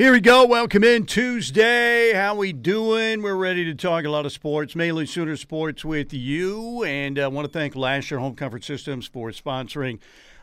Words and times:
Here 0.00 0.12
we 0.12 0.20
go. 0.22 0.46
Welcome 0.46 0.82
in 0.82 1.04
Tuesday. 1.04 2.14
How 2.14 2.34
we 2.34 2.54
doing? 2.54 3.20
We're 3.20 3.34
ready 3.34 3.66
to 3.66 3.74
talk 3.74 4.06
a 4.06 4.08
lot 4.08 4.24
of 4.24 4.32
sports, 4.32 4.74
mainly 4.74 5.04
Sooner 5.04 5.36
sports 5.36 5.84
with 5.84 6.14
you. 6.14 6.82
And 6.84 7.18
uh, 7.18 7.24
I 7.24 7.28
want 7.28 7.46
to 7.46 7.52
thank 7.52 7.76
Lasher 7.76 8.18
Home 8.18 8.34
Comfort 8.34 8.64
Systems 8.64 9.06
for 9.06 9.28
sponsoring 9.28 9.98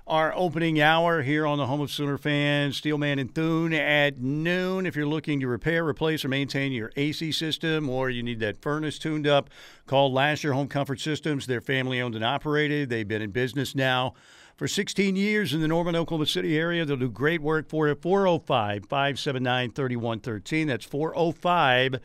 our 0.06 0.31
opening 0.35 0.79
hour 0.79 1.24
here 1.24 1.47
on 1.47 1.58
the 1.58 1.65
home 1.65 1.81
of 1.81 1.90
Sooner 1.90 2.20
fans, 2.20 2.78
Steelman 2.78 3.17
and 3.17 3.33
Thune 3.33 3.74
at 3.74 4.20
noon. 4.20 4.85
If 4.85 4.96
you're 4.96 5.08
looking 5.08 5.40
to 5.40 5.47
repair, 5.47 5.83
replace, 5.83 6.24
or 6.24 6.28
maintain 6.28 6.71
your 6.71 6.92
AC 6.96 7.31
system, 7.31 7.89
or 7.89 8.12
you 8.12 8.21
need 8.21 8.39
that 8.42 8.62
furnace 8.62 8.99
tuned 8.99 9.26
up, 9.26 9.49
call 9.87 10.13
Lasher 10.13 10.53
Home 10.53 10.67
Comfort 10.67 10.99
Systems. 10.99 11.47
They're 11.47 11.62
family 11.62 11.99
owned 11.99 12.13
and 12.13 12.24
operated. 12.24 12.89
They've 12.89 13.08
been 13.08 13.24
in 13.24 13.31
business 13.31 13.74
now 13.74 14.13
for 14.58 14.67
16 14.67 15.15
years 15.15 15.53
in 15.53 15.62
the 15.62 15.67
Norman, 15.67 15.96
Oklahoma 15.96 16.26
City 16.26 16.58
area. 16.58 16.84
They'll 16.84 16.98
do 16.98 17.09
great 17.09 17.41
work 17.41 17.70
for 17.70 17.88
you. 17.88 17.95
405 17.95 18.85
579 18.85 19.72
3113. 19.72 20.68
That's 20.68 20.86
405 20.86 22.02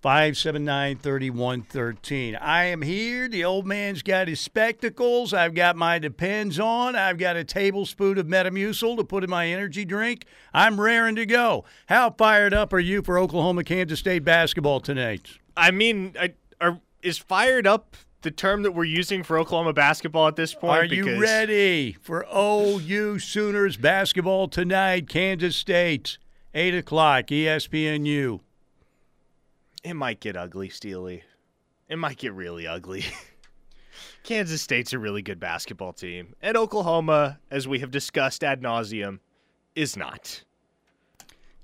579 0.00 0.98
3113. 0.98 2.36
I 2.36 2.64
am 2.66 2.82
here. 2.82 3.28
The 3.28 3.44
old 3.44 3.66
man's 3.66 4.02
got 4.02 4.28
his 4.28 4.40
spectacles. 4.40 5.34
I've 5.34 5.54
got 5.54 5.74
my 5.74 5.98
Depends 5.98 6.60
on. 6.60 6.94
I've 6.94 7.18
got 7.18 7.34
a 7.34 7.42
tablespoon 7.42 8.18
of 8.18 8.26
Metamucil 8.26 8.96
to 8.98 9.04
put 9.04 9.24
in 9.24 9.30
my 9.30 9.48
energy 9.48 9.84
drink. 9.84 10.26
I'm 10.54 10.80
raring 10.80 11.16
to 11.16 11.26
go. 11.26 11.64
How 11.86 12.10
fired 12.10 12.54
up 12.54 12.72
are 12.72 12.78
you 12.78 13.02
for 13.02 13.18
Oklahoma 13.18 13.64
Kansas 13.64 13.98
State 13.98 14.24
basketball 14.24 14.78
tonight? 14.78 15.38
I 15.56 15.72
mean, 15.72 16.14
I, 16.20 16.34
are, 16.60 16.80
is 17.02 17.18
fired 17.18 17.66
up 17.66 17.96
the 18.26 18.30
term 18.32 18.62
that 18.64 18.72
we're 18.72 18.82
using 18.82 19.22
for 19.22 19.38
Oklahoma 19.38 19.72
basketball 19.72 20.26
at 20.26 20.34
this 20.34 20.52
point? 20.52 20.82
Are 20.82 20.84
you 20.92 21.20
ready 21.20 21.92
for 21.92 22.26
OU 22.36 23.20
Sooners 23.20 23.76
basketball 23.76 24.48
tonight? 24.48 25.08
Kansas 25.08 25.54
State, 25.54 26.18
8 26.52 26.74
o'clock, 26.74 27.28
ESPNU. 27.28 28.40
It 29.84 29.94
might 29.94 30.18
get 30.18 30.36
ugly, 30.36 30.68
Steely. 30.68 31.22
It 31.88 31.98
might 31.98 32.18
get 32.18 32.32
really 32.32 32.66
ugly. 32.66 33.04
Kansas 34.24 34.60
State's 34.60 34.92
a 34.92 34.98
really 34.98 35.22
good 35.22 35.38
basketball 35.38 35.92
team. 35.92 36.34
And 36.42 36.56
Oklahoma, 36.56 37.38
as 37.48 37.68
we 37.68 37.78
have 37.78 37.92
discussed 37.92 38.42
ad 38.42 38.60
nauseum, 38.60 39.20
is 39.76 39.96
not. 39.96 40.42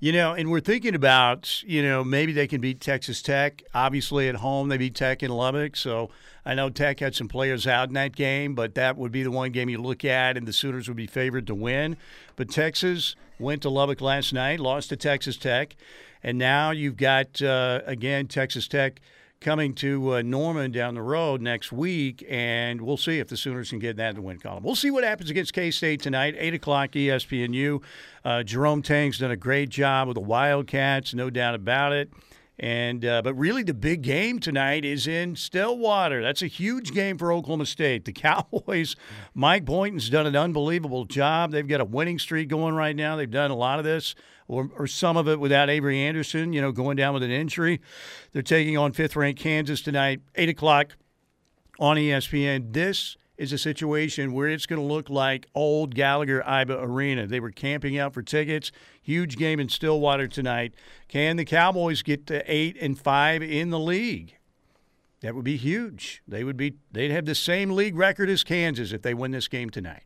You 0.03 0.11
know, 0.11 0.33
and 0.33 0.51
we're 0.51 0.59
thinking 0.59 0.95
about, 0.95 1.63
you 1.63 1.81
know, 1.81 2.03
maybe 2.03 2.33
they 2.33 2.45
can 2.45 2.59
beat 2.59 2.81
Texas 2.81 3.21
Tech. 3.21 3.63
Obviously, 3.73 4.27
at 4.27 4.35
home, 4.35 4.67
they 4.67 4.77
beat 4.77 4.95
Tech 4.95 5.23
in 5.23 5.31
Lubbock. 5.31 5.77
So 5.77 6.09
I 6.45 6.55
know 6.55 6.69
Tech 6.69 6.99
had 6.99 7.15
some 7.15 7.27
players 7.27 7.65
out 7.65 7.87
in 7.87 7.93
that 7.93 8.15
game, 8.15 8.53
but 8.53 8.75
that 8.75 8.97
would 8.97 9.11
be 9.11 9.23
the 9.23 9.31
one 9.31 9.51
game 9.51 9.69
you 9.69 9.81
look 9.81 10.03
at, 10.03 10.37
and 10.37 10.47
the 10.47 10.53
Sooners 10.53 10.87
would 10.87 10.97
be 10.97 11.07
favored 11.07 11.47
to 11.47 11.55
win. 11.55 11.97
But 12.35 12.49
Texas 12.49 13.15
went 13.39 13.61
to 13.61 13.69
Lubbock 13.69 14.01
last 14.01 14.33
night, 14.33 14.59
lost 14.59 14.89
to 14.89 14.97
Texas 14.97 15.37
Tech. 15.37 15.75
And 16.21 16.37
now 16.37 16.71
you've 16.71 16.97
got, 16.97 17.41
uh, 17.41 17.81
again, 17.85 18.27
Texas 18.27 18.67
Tech 18.67 18.99
coming 19.43 19.73
to 19.75 20.15
uh, 20.15 20.21
Norman 20.21 20.71
down 20.71 20.95
the 20.95 21.01
road 21.01 21.41
next 21.41 21.71
week, 21.71 22.25
and 22.29 22.81
we'll 22.81 22.97
see 22.97 23.19
if 23.19 23.27
the 23.27 23.35
Sooners 23.37 23.69
can 23.69 23.79
get 23.79 23.97
that 23.97 24.11
in 24.11 24.15
the 24.15 24.21
win 24.21 24.39
column. 24.39 24.63
We'll 24.63 24.75
see 24.75 24.89
what 24.89 25.03
happens 25.03 25.29
against 25.29 25.53
K 25.53 25.69
State 25.69 26.01
tonight, 26.01 26.35
8 26.37 26.53
o'clock 26.53 26.91
ESPNU. 26.91 27.81
Uh, 28.23 28.43
Jerome 28.43 28.81
Tang's 28.81 29.19
done 29.19 29.31
a 29.31 29.37
great 29.37 29.69
job 29.69 30.07
with 30.07 30.15
the 30.15 30.21
Wildcats, 30.21 31.13
no 31.13 31.29
doubt 31.29 31.55
about 31.55 31.91
it. 31.91 32.09
And 32.59 33.03
uh, 33.03 33.23
but 33.23 33.33
really, 33.33 33.63
the 33.63 33.73
big 33.73 34.03
game 34.03 34.39
tonight 34.39 34.85
is 34.85 35.07
in 35.07 35.35
Stillwater. 35.35 36.21
That's 36.21 36.43
a 36.43 36.47
huge 36.47 36.91
game 36.91 37.17
for 37.17 37.33
Oklahoma 37.33 37.65
State. 37.65 38.05
The 38.05 38.11
Cowboys, 38.13 38.95
Mike 39.33 39.65
Boynton's 39.65 40.09
done 40.09 40.27
an 40.27 40.35
unbelievable 40.35 41.05
job. 41.05 41.51
They've 41.51 41.67
got 41.67 41.81
a 41.81 41.85
winning 41.85 42.19
streak 42.19 42.49
going 42.49 42.75
right 42.75 42.95
now. 42.95 43.15
They've 43.15 43.29
done 43.29 43.49
a 43.49 43.55
lot 43.55 43.79
of 43.79 43.85
this, 43.85 44.13
or, 44.47 44.69
or 44.77 44.85
some 44.85 45.17
of 45.17 45.27
it, 45.27 45.39
without 45.39 45.69
Avery 45.69 45.99
Anderson. 45.99 46.53
You 46.53 46.61
know, 46.61 46.71
going 46.71 46.95
down 46.95 47.15
with 47.15 47.23
an 47.23 47.31
injury. 47.31 47.81
They're 48.33 48.43
taking 48.43 48.77
on 48.77 48.91
fifth-ranked 48.91 49.39
Kansas 49.39 49.81
tonight, 49.81 50.21
eight 50.35 50.49
o'clock 50.49 50.95
on 51.79 51.97
ESPN. 51.97 52.71
This 52.71 53.17
is 53.43 53.51
a 53.51 53.57
situation 53.57 54.31
where 54.31 54.47
it's 54.47 54.65
going 54.65 54.81
to 54.81 54.87
look 54.87 55.09
like 55.09 55.47
old 55.53 55.93
Gallagher 55.93 56.41
Iba 56.47 56.81
Arena. 56.81 57.27
They 57.27 57.41
were 57.41 57.51
camping 57.51 57.99
out 57.99 58.13
for 58.13 58.21
tickets. 58.21 58.71
Huge 59.01 59.35
game 59.35 59.59
in 59.59 59.67
Stillwater 59.67 60.27
tonight. 60.27 60.73
Can 61.09 61.35
the 61.35 61.43
Cowboys 61.43 62.01
get 62.01 62.25
to 62.27 62.41
eight 62.51 62.77
and 62.79 62.97
five 62.97 63.43
in 63.43 63.69
the 63.69 63.79
league? 63.79 64.37
That 65.21 65.35
would 65.35 65.43
be 65.43 65.57
huge. 65.57 66.23
They 66.27 66.43
would 66.43 66.57
be. 66.57 66.75
They'd 66.91 67.11
have 67.11 67.25
the 67.25 67.35
same 67.35 67.71
league 67.71 67.95
record 67.95 68.29
as 68.29 68.43
Kansas 68.43 68.93
if 68.93 69.01
they 69.01 69.13
win 69.13 69.31
this 69.31 69.47
game 69.47 69.69
tonight. 69.69 70.03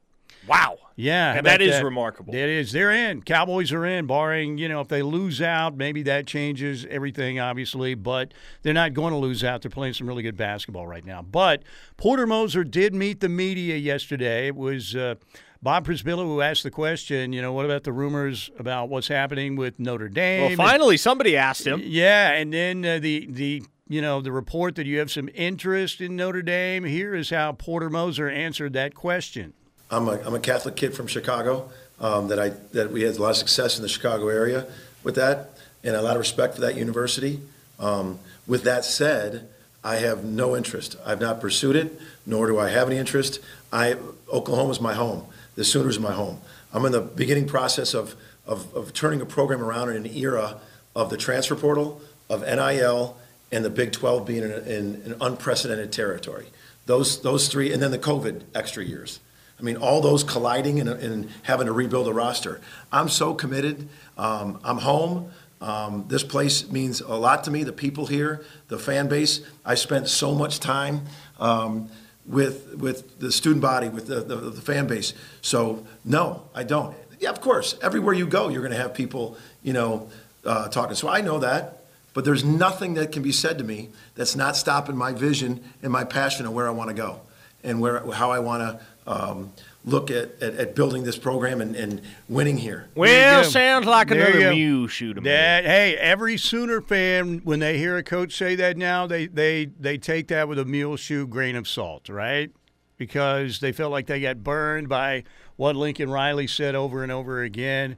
Wow. 0.48 0.78
Yeah, 0.96 1.36
and 1.36 1.46
that 1.46 1.62
is 1.62 1.74
that? 1.74 1.84
remarkable. 1.84 2.34
That 2.34 2.50
is. 2.50 2.72
They're 2.72 2.92
in. 2.92 3.22
Cowboys 3.22 3.72
are 3.72 3.86
in, 3.86 4.08
barring, 4.08 4.58
you 4.58 4.68
know, 4.68 4.82
if 4.82 4.88
they 4.88 5.04
lose 5.04 5.42
out, 5.44 5.78
maybe 5.78 6.02
that 6.04 6.26
changes 6.26 6.88
everything, 6.90 7.40
obviously, 7.40 7.94
but 7.94 8.34
they're 8.64 8.74
not 8.74 8.96
going 8.96 9.12
to 9.12 9.20
lose 9.20 9.44
out. 9.44 9.62
They're 9.62 9.70
playing 9.70 9.94
some 9.94 10.08
really 10.08 10.24
good 10.24 10.38
basketball 10.38 10.88
right 10.88 11.06
now. 11.06 11.22
But 11.22 11.62
Porter 11.98 12.26
Moser 12.26 12.64
did 12.64 12.96
meet 12.96 13.20
the 13.20 13.30
media 13.30 13.76
yesterday. 13.76 14.48
It 14.48 14.56
was 14.56 14.96
uh, 14.96 15.16
Bob 15.62 15.86
Przybyla 15.86 16.24
who 16.24 16.42
asked 16.42 16.64
the 16.64 16.72
question, 16.72 17.32
you 17.32 17.44
know, 17.44 17.54
what 17.54 17.66
about 17.66 17.84
the 17.84 17.92
rumors 17.92 18.50
about 18.58 18.90
what's 18.90 19.08
happening 19.08 19.56
with 19.56 19.80
Notre 19.80 20.10
Dame? 20.10 20.58
Well, 20.58 20.68
finally, 20.68 20.96
and, 20.96 21.00
somebody 21.00 21.38
asked 21.38 21.66
him. 21.66 21.82
Yeah, 21.84 22.32
and 22.32 22.52
then 22.52 22.84
uh, 22.84 23.00
the, 23.00 23.28
the, 23.30 23.64
you 23.88 24.02
know, 24.02 24.22
the 24.22 24.32
report 24.32 24.76
that 24.76 24.88
you 24.88 24.98
have 24.98 25.12
some 25.12 25.30
interest 25.36 26.02
in 26.02 26.16
Notre 26.16 26.42
Dame. 26.42 26.86
Here 26.86 27.14
is 27.14 27.30
how 27.30 27.52
Porter 27.54 27.90
Moser 27.90 28.30
answered 28.30 28.74
that 28.74 28.96
question. 28.96 29.54
I'm 29.90 30.08
a, 30.08 30.20
I'm 30.26 30.34
a 30.34 30.40
Catholic 30.40 30.76
kid 30.76 30.94
from 30.94 31.08
Chicago. 31.08 31.70
Um, 32.00 32.28
that 32.28 32.38
I 32.38 32.50
that 32.74 32.92
we 32.92 33.02
had 33.02 33.16
a 33.16 33.22
lot 33.22 33.32
of 33.32 33.38
success 33.38 33.78
in 33.78 33.82
the 33.82 33.90
Chicago 33.90 34.28
area 34.28 34.68
with 35.04 35.16
that, 35.16 35.50
and 35.84 35.96
a 35.96 36.02
lot 36.04 36.12
of 36.12 36.20
respect 36.20 36.54
for 36.54 36.62
that 36.62 36.78
university. 36.78 37.40
Um, 37.80 38.20
with 38.46 38.64
that 38.64 38.86
said, 38.86 39.50
I 39.84 39.96
have 39.96 40.24
no 40.24 40.56
interest. 40.56 40.96
I've 41.06 41.20
not 41.20 41.42
pursued 41.42 41.76
it, 41.76 42.00
nor 42.26 42.48
do 42.48 42.60
I 42.60 42.70
have 42.70 42.88
any 42.88 42.98
interest. 42.98 43.40
I 43.72 43.96
Oklahoma 44.32 44.72
is 44.72 44.82
my 44.82 44.94
home. 44.94 45.26
The 45.56 45.64
Sooners 45.64 45.96
is 45.96 46.00
my 46.00 46.12
home. 46.12 46.40
I'm 46.74 46.86
in 46.86 46.92
the 46.92 47.02
beginning 47.02 47.48
process 47.48 47.94
of, 47.94 48.16
of, 48.46 48.74
of 48.76 48.94
turning 48.94 49.22
a 49.22 49.26
program 49.26 49.64
around 49.64 49.90
in 49.90 50.06
an 50.06 50.16
era 50.16 50.58
of 50.96 51.10
the 51.10 51.18
transfer 51.18 51.56
portal, 51.56 52.02
of 52.30 52.42
NIL, 52.42 53.18
and 53.52 53.64
the 53.66 53.70
Big 53.70 53.92
12 53.92 54.28
being 54.28 54.44
in, 54.44 54.52
in 54.52 55.16
unprecedented 55.22 55.92
territory. 55.92 56.48
Those 56.86 57.22
those 57.22 57.48
three, 57.48 57.74
and 57.74 57.82
then 57.82 57.92
the 57.92 58.00
COVID 58.00 58.44
extra 58.54 58.84
years. 58.84 59.20
I 59.60 59.64
mean, 59.64 59.78
all 59.78 60.02
those 60.02 60.24
colliding 60.24 60.80
and, 60.80 60.90
and 60.90 61.30
having 61.44 61.66
to 61.66 61.74
rebuild 61.74 62.08
a 62.08 62.14
roster. 62.14 62.62
I'm 62.92 63.10
so 63.10 63.34
committed. 63.34 63.90
Um, 64.18 64.60
I'm 64.64 64.78
home. 64.78 65.32
Um, 65.60 66.06
this 66.08 66.24
place 66.24 66.70
means 66.70 67.02
a 67.02 67.16
lot 67.16 67.44
to 67.46 67.52
me. 67.52 67.64
The 67.64 67.74
people 67.74 68.06
here, 68.06 68.46
the 68.68 68.78
fan 68.78 69.08
base. 69.08 69.42
I 69.66 69.76
spent 69.76 70.08
so 70.08 70.36
much 70.36 70.60
time 70.60 71.02
um, 71.40 71.90
with 72.28 72.76
with 72.76 73.20
the 73.20 73.32
student 73.32 73.62
body, 73.62 73.90
with 73.90 74.08
the, 74.08 74.22
the, 74.22 74.36
the, 74.36 74.62
fan 74.62 74.86
base. 74.86 75.14
So 75.42 75.86
no, 76.06 76.44
I 76.54 76.64
don't. 76.64 76.96
Yeah, 77.20 77.32
of 77.32 77.42
course. 77.42 77.76
Everywhere 77.82 78.14
you 78.14 78.28
go, 78.28 78.50
you're 78.50 78.62
going 78.62 78.74
to 78.74 78.78
have 78.78 78.94
people, 78.94 79.38
you 79.64 79.74
know, 79.74 80.10
uh, 80.46 80.68
talking. 80.68 80.96
So 80.96 81.08
I 81.08 81.22
know 81.22 81.40
that. 81.40 81.74
But 82.14 82.26
there's 82.26 82.44
nothing 82.44 82.96
that 82.96 83.12
can 83.12 83.22
be 83.22 83.32
said 83.32 83.60
to 83.60 83.64
me 83.64 83.90
that's 84.16 84.36
not 84.36 84.56
stopping 84.56 84.98
my 84.98 85.14
vision 85.14 85.64
and 85.84 85.92
my 85.92 86.04
passion 86.04 86.48
of 86.48 86.54
where 86.54 86.68
I 86.68 86.72
want 86.72 86.90
to 86.90 86.96
go 86.96 87.22
and 87.64 87.80
where 87.80 88.00
how 88.12 88.32
I 88.32 88.40
want 88.40 88.62
to 88.64 88.84
um, 89.08 89.54
look 89.86 90.12
at, 90.12 90.42
at, 90.44 90.56
at, 90.56 90.76
building 90.76 91.04
this 91.04 91.18
program 91.18 91.62
and, 91.62 91.76
and 91.76 92.02
winning 92.28 92.58
here. 92.58 92.90
Well, 92.94 93.44
sounds 93.46 93.86
like 93.86 94.10
there 94.10 94.28
another 94.28 94.54
Muleshoe. 94.54 95.14
That, 95.22 95.64
hey, 95.64 95.96
every 95.96 96.38
Sooner 96.38 96.82
fan, 96.82 97.40
when 97.46 97.60
they 97.60 97.78
hear 97.78 97.98
a 97.98 98.04
coach 98.04 98.36
say 98.36 98.56
that 98.56 98.76
now, 98.76 99.08
they, 99.08 99.28
they, 99.28 99.66
they 99.80 99.98
take 99.98 100.28
that 100.28 100.50
with 100.50 100.60
a 100.60 100.66
muleshoe 100.66 101.26
grain 101.26 101.56
of 101.56 101.68
salt, 101.68 102.10
right? 102.10 102.52
Because 102.98 103.62
they 103.62 103.72
felt 103.72 103.92
like 103.92 104.08
they 104.08 104.20
got 104.20 104.44
burned 104.44 104.90
by 104.90 105.24
what 105.56 105.76
Lincoln 105.76 106.10
Riley 106.10 106.48
said 106.48 106.76
over 106.76 107.02
and 107.02 107.12
over 107.12 107.42
again. 107.42 107.96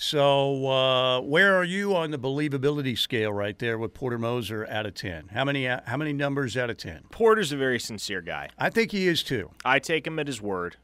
So, 0.00 0.68
uh, 0.68 1.20
where 1.22 1.56
are 1.56 1.64
you 1.64 1.96
on 1.96 2.12
the 2.12 2.20
believability 2.20 2.96
scale 2.96 3.32
right 3.32 3.58
there 3.58 3.76
with 3.78 3.94
Porter 3.94 4.16
Moser 4.16 4.64
out 4.68 4.86
of 4.86 4.94
ten? 4.94 5.26
How 5.34 5.44
many 5.44 5.66
uh, 5.66 5.80
how 5.86 5.96
many 5.96 6.12
numbers 6.12 6.56
out 6.56 6.70
of 6.70 6.76
ten? 6.76 7.02
Porter's 7.10 7.50
a 7.50 7.56
very 7.56 7.80
sincere 7.80 8.20
guy. 8.20 8.48
I 8.56 8.70
think 8.70 8.92
he 8.92 9.08
is 9.08 9.24
too. 9.24 9.50
I 9.64 9.80
take 9.80 10.06
him 10.06 10.20
at 10.20 10.28
his 10.28 10.40
word, 10.40 10.76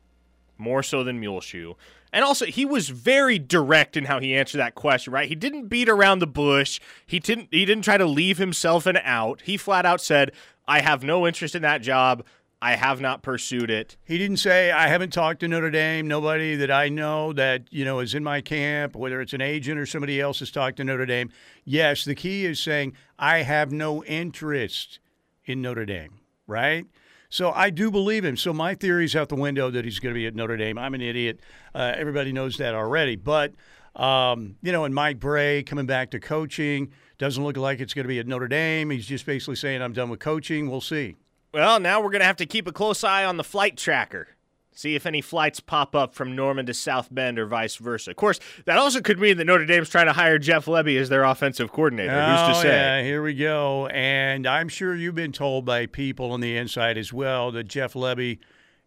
more 0.58 0.82
so 0.82 1.04
than 1.04 1.20
Muleshoe. 1.20 1.74
And 2.12 2.24
also, 2.24 2.44
he 2.46 2.64
was 2.64 2.88
very 2.88 3.38
direct 3.38 3.96
in 3.96 4.06
how 4.06 4.18
he 4.18 4.34
answered 4.34 4.58
that 4.58 4.74
question. 4.74 5.12
Right? 5.12 5.28
He 5.28 5.36
didn't 5.36 5.68
beat 5.68 5.88
around 5.88 6.18
the 6.18 6.26
bush. 6.26 6.80
He 7.06 7.20
didn't. 7.20 7.50
He 7.52 7.64
didn't 7.64 7.84
try 7.84 7.96
to 7.96 8.06
leave 8.06 8.38
himself 8.38 8.84
an 8.84 8.96
out. 8.96 9.42
He 9.42 9.56
flat 9.56 9.86
out 9.86 10.00
said, 10.00 10.32
"I 10.66 10.80
have 10.80 11.04
no 11.04 11.24
interest 11.24 11.54
in 11.54 11.62
that 11.62 11.82
job." 11.82 12.24
I 12.64 12.76
have 12.76 12.98
not 12.98 13.22
pursued 13.22 13.70
it. 13.70 13.98
He 14.04 14.16
didn't 14.16 14.38
say 14.38 14.72
I 14.72 14.88
haven't 14.88 15.12
talked 15.12 15.40
to 15.40 15.48
Notre 15.48 15.70
Dame. 15.70 16.08
Nobody 16.08 16.56
that 16.56 16.70
I 16.70 16.88
know 16.88 17.34
that 17.34 17.64
you 17.70 17.84
know 17.84 17.98
is 18.00 18.14
in 18.14 18.24
my 18.24 18.40
camp, 18.40 18.96
whether 18.96 19.20
it's 19.20 19.34
an 19.34 19.42
agent 19.42 19.78
or 19.78 19.84
somebody 19.84 20.18
else, 20.18 20.38
has 20.38 20.50
talked 20.50 20.78
to 20.78 20.84
Notre 20.84 21.04
Dame. 21.04 21.28
Yes, 21.64 22.06
the 22.06 22.14
key 22.14 22.46
is 22.46 22.58
saying 22.58 22.94
I 23.18 23.42
have 23.42 23.70
no 23.70 24.02
interest 24.04 24.98
in 25.44 25.60
Notre 25.60 25.84
Dame. 25.84 26.20
Right. 26.46 26.86
So 27.28 27.52
I 27.52 27.68
do 27.68 27.90
believe 27.90 28.24
him. 28.24 28.36
So 28.36 28.52
my 28.54 28.74
theory's 28.74 29.14
out 29.14 29.28
the 29.28 29.34
window 29.34 29.70
that 29.70 29.84
he's 29.84 29.98
going 29.98 30.14
to 30.14 30.18
be 30.18 30.26
at 30.26 30.34
Notre 30.34 30.56
Dame. 30.56 30.78
I'm 30.78 30.94
an 30.94 31.02
idiot. 31.02 31.40
Uh, 31.74 31.92
everybody 31.96 32.32
knows 32.32 32.56
that 32.56 32.74
already. 32.74 33.16
But 33.16 33.52
Um, 33.96 34.56
you 34.60 34.72
know, 34.72 34.84
and 34.84 34.94
Mike 34.94 35.20
Brey 35.20 35.62
coming 35.62 35.86
back 35.86 36.10
to 36.10 36.18
coaching 36.18 36.90
doesn't 37.18 37.44
look 37.44 37.56
like 37.56 37.78
it's 37.78 37.94
going 37.94 38.04
to 38.04 38.08
be 38.08 38.18
at 38.18 38.26
Notre 38.26 38.48
Dame. 38.48 38.90
He's 38.90 39.06
just 39.06 39.24
basically 39.26 39.54
saying, 39.54 39.82
I'm 39.82 39.92
done 39.92 40.10
with 40.10 40.18
coaching. 40.18 40.68
We'll 40.68 40.80
see. 40.80 41.14
Well, 41.54 41.78
now 41.78 42.00
we're 42.00 42.10
going 42.10 42.20
to 42.20 42.26
have 42.26 42.38
to 42.38 42.46
keep 42.46 42.66
a 42.66 42.72
close 42.72 43.04
eye 43.04 43.24
on 43.24 43.36
the 43.36 43.44
flight 43.44 43.76
tracker. 43.76 44.26
See 44.72 44.96
if 44.96 45.06
any 45.06 45.20
flights 45.20 45.60
pop 45.60 45.94
up 45.94 46.12
from 46.12 46.34
Norman 46.34 46.66
to 46.66 46.74
South 46.74 47.14
Bend 47.14 47.38
or 47.38 47.46
vice 47.46 47.76
versa. 47.76 48.10
Of 48.10 48.16
course, 48.16 48.40
that 48.64 48.76
also 48.76 49.00
could 49.00 49.20
mean 49.20 49.36
that 49.36 49.44
Notre 49.44 49.64
Dame's 49.64 49.88
trying 49.88 50.06
to 50.06 50.12
hire 50.12 50.36
Jeff 50.36 50.66
Lebby 50.66 50.98
as 50.98 51.08
their 51.08 51.22
offensive 51.22 51.70
coordinator. 51.70 52.10
Oh, 52.10 52.26
Who's 52.26 52.54
to 52.54 52.58
oh, 52.58 52.62
say? 52.62 52.68
Yeah, 52.70 53.02
here 53.04 53.22
we 53.22 53.34
go. 53.34 53.86
And 53.86 54.48
I'm 54.48 54.68
sure 54.68 54.96
you've 54.96 55.14
been 55.14 55.30
told 55.30 55.64
by 55.64 55.86
people 55.86 56.32
on 56.32 56.40
the 56.40 56.56
inside 56.56 56.98
as 56.98 57.12
well 57.12 57.52
that 57.52 57.68
Jeff 57.68 57.92
Lebby 57.92 58.40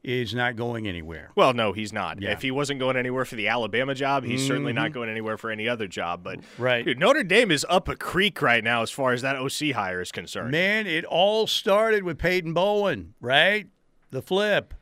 is 0.08 0.34
not 0.34 0.56
going 0.56 0.88
anywhere. 0.88 1.32
Well, 1.36 1.54
no, 1.54 1.74
he's 1.74 1.92
not. 1.92 2.22
Yeah. 2.22 2.32
If 2.32 2.42
he 2.42 2.50
wasn't 2.50 2.80
going 2.80 2.96
anywhere 2.96 3.26
for 3.26 3.36
the 3.36 3.50
Alabama 3.50 3.94
job, 3.94 4.24
he's 4.24 4.48
certainly 4.48 4.72
not 4.72 4.86
mm-hmm. 4.86 4.94
going 4.94 5.10
anywhere 5.10 5.38
for 5.38 5.52
any 5.52 5.68
other 5.68 5.86
job. 5.86 6.24
But 6.24 6.40
Right. 6.58 6.86
dude, 6.86 6.98
Notre 6.98 7.24
Dame 7.24 7.52
is 7.52 7.66
up 7.68 7.90
a 7.90 7.96
creek 7.98 8.42
right 8.42 8.64
now 8.64 8.82
as 8.84 8.90
far 8.90 9.12
as 9.12 9.22
that 9.24 9.36
OC 9.36 9.74
hire 9.74 10.00
is 10.00 10.14
concerned. 10.14 10.52
Man, 10.52 10.88
it 10.88 11.04
all 11.04 11.46
started 11.46 12.04
with 12.04 12.18
Peyton 12.18 12.54
Bowen, 12.54 13.16
right? 13.20 13.68
The 14.12 14.22
flip. 14.22 14.74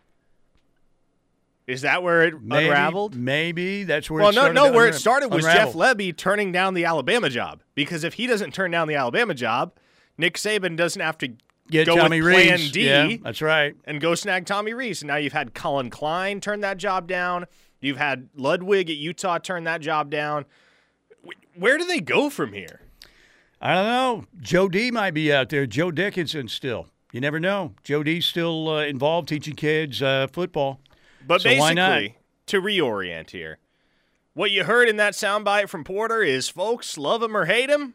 Is 1.65 1.81
that 1.81 2.03
where 2.03 2.21
it 2.21 2.39
Maybe, 2.39 2.67
unraveled? 2.67 3.15
Maybe 3.15 3.83
that's 3.83 4.11
where. 4.11 4.21
Well, 4.21 4.29
it 4.29 4.35
no, 4.35 4.51
no. 4.51 4.71
Where 4.71 4.87
it 4.87 4.93
started 4.93 5.29
was 5.29 5.43
unravel. 5.43 5.71
Jeff 5.71 5.97
Lebby 5.97 6.15
turning 6.15 6.51
down 6.51 6.75
the 6.75 6.85
Alabama 6.85 7.31
job. 7.31 7.63
Because 7.73 8.03
if 8.03 8.13
he 8.13 8.27
doesn't 8.27 8.53
turn 8.53 8.69
down 8.69 8.87
the 8.87 8.93
Alabama 8.93 9.33
job, 9.33 9.73
Nick 10.19 10.35
Saban 10.35 10.77
doesn't 10.77 11.01
have 11.01 11.17
to 11.17 11.33
Get 11.69 11.87
go 11.87 11.95
Tommy 11.95 12.21
with 12.21 12.33
Plan 12.33 12.51
Rees. 12.59 12.71
D 12.71 12.85
Yeah, 12.87 13.17
that's 13.23 13.41
right. 13.41 13.75
and 13.85 13.99
go 13.99 14.13
snag 14.15 14.45
Tommy 14.45 14.73
Rees. 14.73 15.01
And 15.01 15.07
now 15.07 15.15
you've 15.15 15.33
had 15.33 15.53
Collin 15.53 15.89
Klein 15.89 16.39
turn 16.39 16.61
that 16.61 16.77
job 16.77 17.07
down. 17.07 17.45
You've 17.81 17.97
had 17.97 18.29
Ludwig 18.35 18.89
at 18.89 18.95
Utah 18.97 19.37
turn 19.39 19.63
that 19.65 19.81
job 19.81 20.09
down. 20.09 20.45
Where 21.55 21.77
do 21.77 21.85
they 21.85 21.99
go 21.99 22.29
from 22.29 22.53
here? 22.53 22.81
I 23.61 23.73
don't 23.73 23.85
know. 23.85 24.25
Joe 24.39 24.67
D 24.69 24.91
might 24.91 25.13
be 25.13 25.33
out 25.33 25.49
there. 25.49 25.65
Joe 25.65 25.91
Dickinson 25.91 26.47
still. 26.47 26.87
You 27.11 27.21
never 27.21 27.39
know. 27.39 27.73
Joe 27.83 28.03
D's 28.03 28.25
still 28.25 28.69
uh, 28.69 28.83
involved 28.85 29.29
teaching 29.29 29.55
kids 29.55 30.01
uh, 30.01 30.27
football. 30.31 30.81
But 31.25 31.41
So 31.41 31.49
basically, 31.49 32.17
to 32.47 32.61
reorient 32.61 33.31
here, 33.31 33.57
what 34.33 34.51
you 34.51 34.65
heard 34.65 34.89
in 34.89 34.97
that 34.97 35.13
soundbite 35.13 35.69
from 35.69 35.83
Porter 35.83 36.21
is, 36.21 36.49
folks, 36.49 36.97
love 36.97 37.23
him 37.23 37.35
or 37.35 37.45
hate 37.45 37.69
him, 37.69 37.93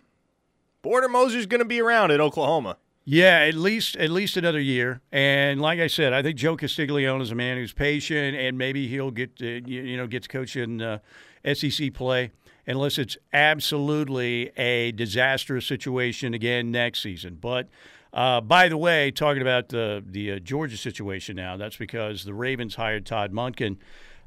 Porter 0.82 1.08
Moser's 1.08 1.46
going 1.46 1.60
to 1.60 1.66
be 1.66 1.80
around 1.80 2.10
at 2.10 2.20
Oklahoma. 2.20 2.78
Yeah, 3.04 3.40
at 3.40 3.54
least 3.54 3.96
at 3.96 4.10
least 4.10 4.36
another 4.36 4.60
year. 4.60 5.00
And 5.10 5.60
like 5.60 5.80
I 5.80 5.86
said, 5.86 6.12
I 6.12 6.22
think 6.22 6.36
Joe 6.36 6.56
Castiglione 6.56 7.22
is 7.22 7.30
a 7.30 7.34
man 7.34 7.56
who's 7.56 7.72
patient, 7.72 8.36
and 8.36 8.58
maybe 8.58 8.88
he'll 8.88 9.10
get 9.10 9.36
to, 9.36 9.62
you 9.66 9.96
know 9.96 10.06
get 10.06 10.24
to 10.24 10.28
coach 10.28 10.54
in 10.54 10.82
uh, 10.82 10.98
SEC 11.54 11.94
play, 11.94 12.30
unless 12.66 12.98
it's 12.98 13.16
absolutely 13.32 14.50
a 14.56 14.92
disastrous 14.92 15.66
situation 15.66 16.34
again 16.34 16.70
next 16.70 17.00
season. 17.02 17.38
But 17.40 17.68
uh, 18.12 18.42
by 18.42 18.68
the 18.68 18.76
way, 18.76 19.10
talking 19.10 19.42
about 19.42 19.70
the 19.70 20.04
the 20.06 20.32
uh, 20.32 20.38
Georgia 20.38 20.76
situation 20.76 21.36
now, 21.36 21.56
that's 21.56 21.76
because 21.76 22.24
the 22.24 22.34
Ravens 22.34 22.74
hired 22.74 23.06
Todd 23.06 23.32
Monken. 23.32 23.78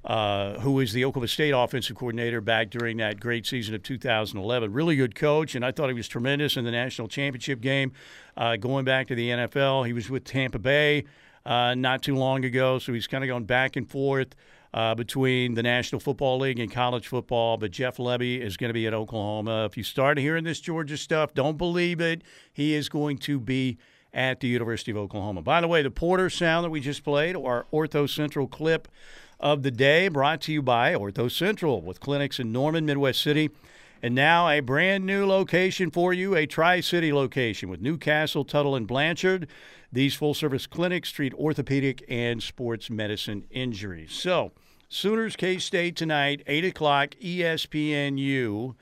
Uh, 0.06 0.60
who 0.60 0.74
was 0.74 0.92
the 0.92 1.06
Oklahoma 1.06 1.30
State 1.30 1.52
offensive 1.52 1.96
coordinator 1.96 2.42
back 2.42 2.70
during 2.70 2.98
that 2.98 3.22
great 3.22 3.46
season 3.46 3.74
of 3.74 3.84
2011. 3.84 4.74
Really 4.74 4.98
good 4.98 5.16
coach, 5.16 5.56
and 5.56 5.64
I 5.64 5.72
thought 5.72 5.88
he 5.88 5.94
was 5.94 6.10
tremendous 6.10 6.58
in 6.58 6.66
the 6.66 6.72
national 6.72 7.08
championship 7.08 7.62
game. 7.62 7.94
Uh, 8.36 8.58
going 8.58 8.84
back 8.84 9.08
to 9.08 9.16
the 9.16 9.30
NFL, 9.30 9.88
he 9.88 9.94
was 9.94 10.10
with 10.10 10.26
Tampa 10.26 10.60
Bay 10.60 11.06
uh, 11.46 11.74
not 11.76 12.04
too 12.04 12.16
long 12.16 12.44
ago, 12.44 12.80
so 12.80 12.92
he's 12.92 13.08
kind 13.08 13.24
of 13.24 13.30
going 13.30 13.46
back 13.46 13.78
and 13.78 13.90
forth 13.90 14.36
uh, 14.74 14.96
between 14.96 15.54
the 15.54 15.64
National 15.64 16.00
Football 16.00 16.40
League 16.40 16.60
and 16.60 16.72
college 16.72 17.08
football. 17.08 17.58
But 17.58 17.72
Jeff 17.72 17.98
Lebby 17.98 18.42
is 18.42 18.58
going 18.58 18.70
to 18.70 18.74
be 18.74 18.88
at 18.88 18.94
Oklahoma. 18.94 19.66
If 19.66 19.78
you 19.78 19.84
start 19.84 20.18
hearing 20.18 20.44
this 20.44 20.60
Georgia 20.60 20.98
stuff, 20.98 21.34
don't 21.34 21.58
believe 21.58 22.02
it. 22.02 22.24
He 22.52 22.74
is 22.74 22.90
going 22.90 23.20
to 23.20 23.40
be 23.40 23.78
at 24.14 24.40
the 24.40 24.48
University 24.48 24.92
of 24.92 24.98
Oklahoma. 24.98 25.42
By 25.42 25.62
the 25.62 25.68
way, 25.68 25.82
the 25.82 25.92
Porter 25.92 26.30
sound 26.30 26.64
that 26.66 26.70
we 26.70 26.80
just 26.80 27.04
played, 27.04 27.36
our 27.36 27.66
Ortho 27.74 28.10
Central 28.10 28.48
clip 28.48 28.88
of 29.44 29.62
the 29.62 29.72
day, 29.72 30.08
brought 30.08 30.40
to 30.40 30.54
you 30.54 30.62
by 30.62 30.94
Ortho 30.94 31.30
Central 31.30 31.82
with 31.82 32.00
clinics 32.00 32.40
in 32.40 32.54
Norman, 32.54 32.86
Midwest 32.86 33.22
City. 33.22 33.52
And 34.02 34.16
now 34.16 34.48
a 34.48 34.62
brand 34.62 35.06
new 35.06 35.26
location 35.26 35.92
for 35.92 36.14
you, 36.14 36.34
a 36.34 36.46
Tri 36.46 36.80
City 36.80 37.12
location 37.12 37.68
with 37.68 37.82
Newcastle, 37.82 38.46
Tuttle, 38.46 38.74
and 38.74 38.88
Blanchard. 38.88 39.48
These 39.92 40.16
full 40.16 40.34
service 40.34 40.66
clinics 40.66 41.12
treat 41.12 41.34
orthopedic 41.34 42.06
and 42.08 42.42
sports 42.42 42.90
medicine 42.90 43.44
injuries. 43.52 44.14
So, 44.14 44.54
Sooners 44.88 45.36
K 45.36 45.58
State 45.58 45.98
tonight, 45.98 46.42
8 46.48 46.64
o'clock, 46.64 47.10
ESPNU. 47.22 48.76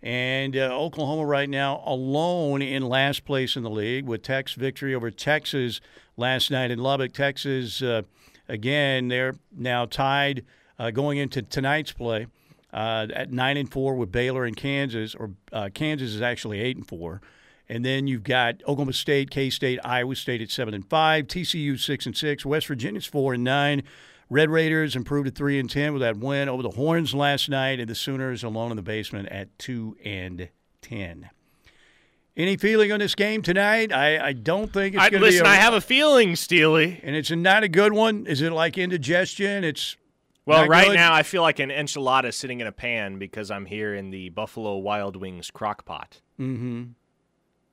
And 0.00 0.56
uh, 0.56 0.60
Oklahoma 0.78 1.26
right 1.26 1.50
now 1.50 1.82
alone 1.84 2.62
in 2.62 2.84
last 2.84 3.24
place 3.24 3.56
in 3.56 3.64
the 3.64 3.70
league 3.70 4.06
with 4.06 4.22
Tech's 4.22 4.52
victory 4.52 4.94
over 4.94 5.10
Texas 5.10 5.80
last 6.16 6.52
night 6.52 6.70
in 6.70 6.78
Lubbock. 6.78 7.12
Texas, 7.12 7.82
uh, 7.82 8.02
again, 8.48 9.08
they're 9.08 9.34
now 9.56 9.86
tied 9.86 10.44
uh, 10.78 10.90
going 10.90 11.18
into 11.18 11.42
tonight's 11.42 11.92
play 11.92 12.26
uh, 12.72 13.06
at 13.12 13.32
nine 13.32 13.56
and 13.56 13.70
four 13.70 13.94
with 13.94 14.12
Baylor 14.12 14.44
and 14.44 14.56
Kansas, 14.56 15.14
or 15.14 15.30
uh, 15.52 15.68
Kansas 15.72 16.14
is 16.14 16.22
actually 16.22 16.60
eight 16.60 16.76
and 16.76 16.86
four. 16.86 17.20
And 17.68 17.84
then 17.84 18.06
you've 18.06 18.22
got 18.22 18.62
Oklahoma 18.62 18.94
State, 18.94 19.30
K 19.30 19.50
State, 19.50 19.78
Iowa 19.84 20.14
State 20.14 20.40
at 20.40 20.50
seven 20.50 20.72
and 20.74 20.88
five, 20.88 21.26
TCU 21.26 21.78
six 21.78 22.06
and 22.06 22.16
six, 22.16 22.46
West 22.46 22.66
Virginia's 22.66 23.06
four 23.06 23.34
and 23.34 23.44
nine. 23.44 23.82
Red 24.30 24.50
Raiders 24.50 24.94
improved 24.94 25.26
to 25.26 25.32
three 25.32 25.58
and 25.58 25.70
ten 25.70 25.92
with 25.92 26.02
that 26.02 26.18
win 26.18 26.48
over 26.48 26.62
the 26.62 26.70
Horns 26.70 27.14
last 27.14 27.48
night, 27.48 27.80
and 27.80 27.88
the 27.88 27.94
Sooners 27.94 28.42
alone 28.42 28.70
in 28.70 28.76
the 28.76 28.82
basement 28.82 29.28
at 29.28 29.58
two 29.58 29.96
and 30.04 30.48
ten. 30.82 31.30
Any 32.38 32.56
feeling 32.56 32.92
on 32.92 33.00
this 33.00 33.14
game 33.16 33.42
tonight? 33.42 33.92
I, 33.92 34.28
I 34.28 34.32
don't 34.32 34.72
think 34.72 34.94
it's 34.94 35.00
going 35.00 35.12
to 35.14 35.18
be. 35.18 35.24
listen, 35.24 35.44
a- 35.44 35.48
I 35.48 35.56
have 35.56 35.74
a 35.74 35.80
feeling, 35.80 36.36
Steely. 36.36 37.00
and 37.02 37.16
it's 37.16 37.30
not 37.32 37.64
a 37.64 37.68
good 37.68 37.92
one. 37.92 38.26
Is 38.26 38.40
it 38.42 38.52
like 38.52 38.78
indigestion? 38.78 39.64
It's 39.64 39.96
Well, 40.46 40.68
right 40.68 40.86
good? 40.86 40.94
now 40.94 41.12
I 41.12 41.24
feel 41.24 41.42
like 41.42 41.58
an 41.58 41.70
enchilada 41.70 42.32
sitting 42.32 42.60
in 42.60 42.68
a 42.68 42.72
pan 42.72 43.18
because 43.18 43.50
I'm 43.50 43.66
here 43.66 43.92
in 43.94 44.10
the 44.10 44.28
Buffalo 44.28 44.76
Wild 44.78 45.16
Wings 45.16 45.50
crock 45.50 45.84
pot. 45.84 46.20
Mm-hmm. 46.38 46.84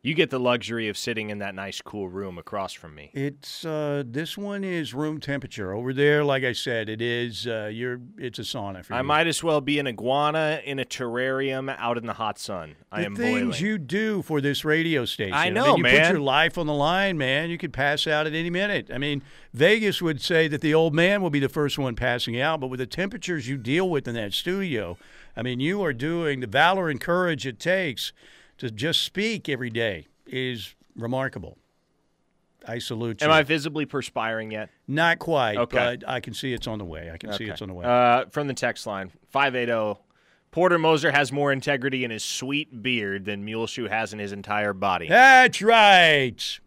You 0.06 0.13
get 0.13 0.30
the 0.30 0.40
luxury 0.40 0.88
of 0.88 1.00
sitting 1.00 1.31
in 1.31 1.40
that 1.40 1.56
nice, 1.56 1.81
cool 1.81 2.07
room 2.07 2.38
across 2.38 2.74
from 2.74 2.94
me. 2.94 3.10
It's 3.16 3.66
uh, 3.66 4.04
this 4.06 4.38
one 4.38 4.63
is 4.63 4.94
room 4.94 5.19
temperature 5.19 5.74
over 5.74 5.94
there. 5.94 6.24
Like 6.24 6.44
I 6.44 6.54
said, 6.54 6.90
it 6.90 7.02
is. 7.02 7.48
Uh, 7.48 7.72
you're. 7.74 8.00
It's 8.19 8.38
a 8.38 8.44
sauna 8.44 8.86
for 8.86 8.94
you. 8.94 9.00
I 9.00 9.02
might 9.02 9.25
as 9.25 9.44
well 9.44 9.62
be 9.62 9.80
an 9.80 9.88
iguana 9.88 10.62
in 10.63 10.78
a 10.78 10.86
terrarium 10.86 11.75
out 11.80 11.98
in 11.98 12.06
the 12.06 12.13
hot 12.13 12.38
sun. 12.38 12.75
I 12.91 13.00
the 13.00 13.06
am 13.08 13.15
things 13.15 13.39
boiling. 13.58 13.65
you 13.65 13.77
do 13.79 14.22
for 14.22 14.41
this 14.41 14.63
radio 14.63 15.06
station. 15.06 15.34
I 15.34 15.46
mean, 15.46 15.56
know, 15.56 15.75
you 15.75 15.82
man. 15.82 16.00
put 16.00 16.12
your 16.12 16.22
life 16.22 16.60
on 16.60 16.68
the 16.68 16.74
line, 16.74 17.18
man. 17.18 17.50
You 17.50 17.58
could 17.58 17.74
pass 17.74 18.06
out 18.06 18.27
at 18.27 18.36
any 18.36 18.51
minute. 18.51 18.91
I 18.94 19.00
mean, 19.00 19.24
Vegas 19.56 20.03
would 20.03 20.22
say 20.22 20.48
that 20.50 20.62
the 20.62 20.75
old 20.75 20.94
man 20.94 21.24
will 21.24 21.32
be 21.32 21.39
the 21.39 21.50
first 21.50 21.79
one 21.79 21.96
passing 21.96 22.39
out, 22.39 22.60
but 22.60 22.68
with 22.68 22.79
the 22.79 22.86
temperatures 22.86 23.50
you 23.50 23.58
deal 23.58 23.89
with 23.89 24.08
in 24.08 24.13
that 24.13 24.34
studio, 24.34 25.00
I 25.36 25.41
mean, 25.41 25.60
you 25.60 25.84
are 25.84 25.94
doing 25.94 26.41
the 26.41 26.48
valor 26.48 26.89
and 26.89 27.01
courage 27.01 27.48
it 27.48 27.60
takes 27.60 28.13
to 28.57 28.71
just 28.71 29.03
speak 29.03 29.50
every 29.50 29.69
day 29.69 30.07
is 30.25 30.75
remarkable. 30.95 31.57
I 32.67 32.79
salute 32.79 33.21
you. 33.21 33.27
Am 33.27 33.31
I 33.33 33.43
visibly 33.43 33.85
perspiring 33.85 34.51
yet? 34.51 34.69
Not 34.88 35.19
quite, 35.19 35.57
Okay. 35.57 35.77
but 36.00 36.09
I 36.09 36.19
can 36.19 36.33
see 36.33 36.51
it's 36.53 36.65
on 36.67 36.79
the 36.79 36.85
way. 36.85 37.12
I 37.13 37.17
can 37.17 37.31
see 37.33 37.45
it's 37.45 37.62
on 37.62 37.67
the 37.67 37.74
way. 37.75 37.85
Uh, 37.85 38.25
from 38.31 38.47
the 38.47 38.53
text 38.55 38.88
line, 38.88 39.12
580. 39.29 40.00
Porter 40.51 40.79
Moser 40.79 41.12
has 41.12 41.31
more 41.31 41.51
integrity 41.51 42.03
in 42.05 42.12
his 42.12 42.24
sweet 42.24 42.81
beard 42.81 43.25
than 43.25 43.43
Muleshoe 43.43 43.88
has 43.89 44.13
in 44.13 44.19
his 44.19 44.31
entire 44.31 44.74
body. 44.74 45.07
That's 45.09 45.62
right. 45.62 46.59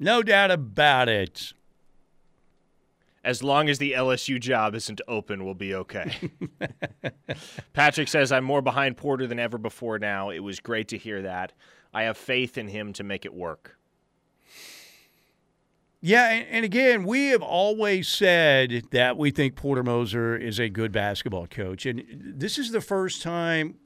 No 0.00 0.22
doubt 0.22 0.50
about 0.50 1.08
it. 1.08 1.52
As 3.24 3.42
long 3.42 3.70
as 3.70 3.78
the 3.78 3.92
LSU 3.92 4.38
job 4.38 4.74
isn't 4.74 5.00
open, 5.08 5.44
we'll 5.44 5.54
be 5.54 5.74
okay. 5.74 6.30
Patrick 7.72 8.08
says, 8.08 8.30
I'm 8.30 8.44
more 8.44 8.60
behind 8.60 8.98
Porter 8.98 9.26
than 9.26 9.38
ever 9.38 9.56
before 9.56 9.98
now. 9.98 10.28
It 10.28 10.40
was 10.40 10.60
great 10.60 10.88
to 10.88 10.98
hear 10.98 11.22
that. 11.22 11.52
I 11.94 12.02
have 12.02 12.18
faith 12.18 12.58
in 12.58 12.68
him 12.68 12.92
to 12.92 13.02
make 13.02 13.24
it 13.24 13.32
work. 13.32 13.78
Yeah, 16.02 16.26
and, 16.28 16.66
again, 16.66 17.04
we 17.04 17.28
have 17.28 17.40
always 17.40 18.08
said 18.08 18.82
that 18.90 19.16
we 19.16 19.30
think 19.30 19.56
Porter 19.56 19.82
Moser 19.82 20.36
is 20.36 20.60
a 20.60 20.68
good 20.68 20.92
basketball 20.92 21.46
coach. 21.46 21.86
And 21.86 22.04
this 22.36 22.58
is 22.58 22.72
the 22.72 22.82
first 22.82 23.22
time 23.22 23.76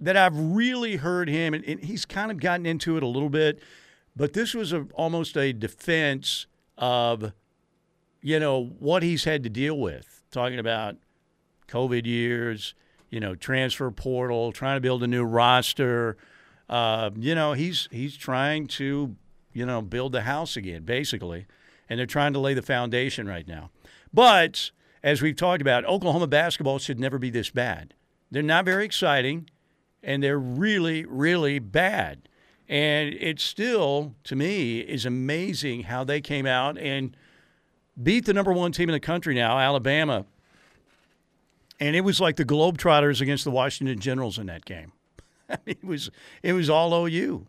that 0.00 0.16
I've 0.16 0.36
really 0.36 0.96
heard 0.96 1.28
him, 1.28 1.54
and, 1.54 1.64
and 1.64 1.78
he's 1.78 2.04
kind 2.04 2.32
of 2.32 2.40
gotten 2.40 2.66
into 2.66 2.96
it 2.96 3.04
a 3.04 3.06
little 3.06 3.28
bit, 3.30 3.62
but 4.16 4.32
this 4.32 4.54
was 4.54 4.72
a, 4.72 4.88
almost 4.94 5.36
a 5.36 5.52
defense 5.52 6.46
of, 6.76 7.32
you 8.22 8.38
know, 8.38 8.64
what 8.78 9.02
he's 9.02 9.24
had 9.24 9.42
to 9.42 9.50
deal 9.50 9.76
with, 9.76 10.22
talking 10.30 10.58
about 10.58 10.96
COVID 11.68 12.06
years, 12.06 12.74
you 13.10 13.20
know, 13.20 13.34
transfer 13.34 13.90
portal, 13.90 14.52
trying 14.52 14.76
to 14.76 14.80
build 14.80 15.02
a 15.02 15.06
new 15.06 15.24
roster. 15.24 16.16
Uh, 16.68 17.10
you 17.16 17.34
know, 17.34 17.52
he's 17.52 17.88
he's 17.90 18.16
trying 18.16 18.66
to, 18.66 19.16
you 19.52 19.66
know, 19.66 19.82
build 19.82 20.12
the 20.12 20.22
house 20.22 20.56
again, 20.56 20.84
basically, 20.84 21.46
and 21.88 21.98
they're 21.98 22.06
trying 22.06 22.32
to 22.32 22.38
lay 22.38 22.54
the 22.54 22.62
foundation 22.62 23.26
right 23.26 23.46
now. 23.46 23.70
But 24.14 24.70
as 25.02 25.20
we've 25.20 25.36
talked 25.36 25.60
about, 25.60 25.84
Oklahoma 25.84 26.28
basketball 26.28 26.78
should 26.78 27.00
never 27.00 27.18
be 27.18 27.30
this 27.30 27.50
bad. 27.50 27.94
They're 28.30 28.42
not 28.42 28.64
very 28.64 28.84
exciting, 28.84 29.50
and 30.02 30.22
they're 30.22 30.38
really, 30.38 31.04
really 31.04 31.58
bad. 31.58 32.28
And 32.68 33.12
it 33.14 33.40
still, 33.40 34.14
to 34.24 34.36
me, 34.36 34.80
is 34.80 35.04
amazing 35.04 35.82
how 35.82 36.04
they 36.04 36.20
came 36.20 36.46
out 36.46 36.78
and 36.78 37.14
beat 38.00 38.26
the 38.26 38.32
number 38.32 38.52
one 38.52 38.72
team 38.72 38.88
in 38.88 38.92
the 38.92 39.00
country 39.00 39.34
now, 39.34 39.58
Alabama. 39.58 40.26
And 41.80 41.96
it 41.96 42.02
was 42.02 42.20
like 42.20 42.36
the 42.36 42.44
Globetrotters 42.44 43.20
against 43.20 43.44
the 43.44 43.50
Washington 43.50 43.98
Generals 43.98 44.38
in 44.38 44.46
that 44.46 44.64
game. 44.64 44.92
I 45.50 45.58
mean, 45.66 45.76
it 45.82 45.84
was 45.84 46.10
it 46.42 46.52
was 46.52 46.70
all 46.70 46.94
OU. 46.94 47.46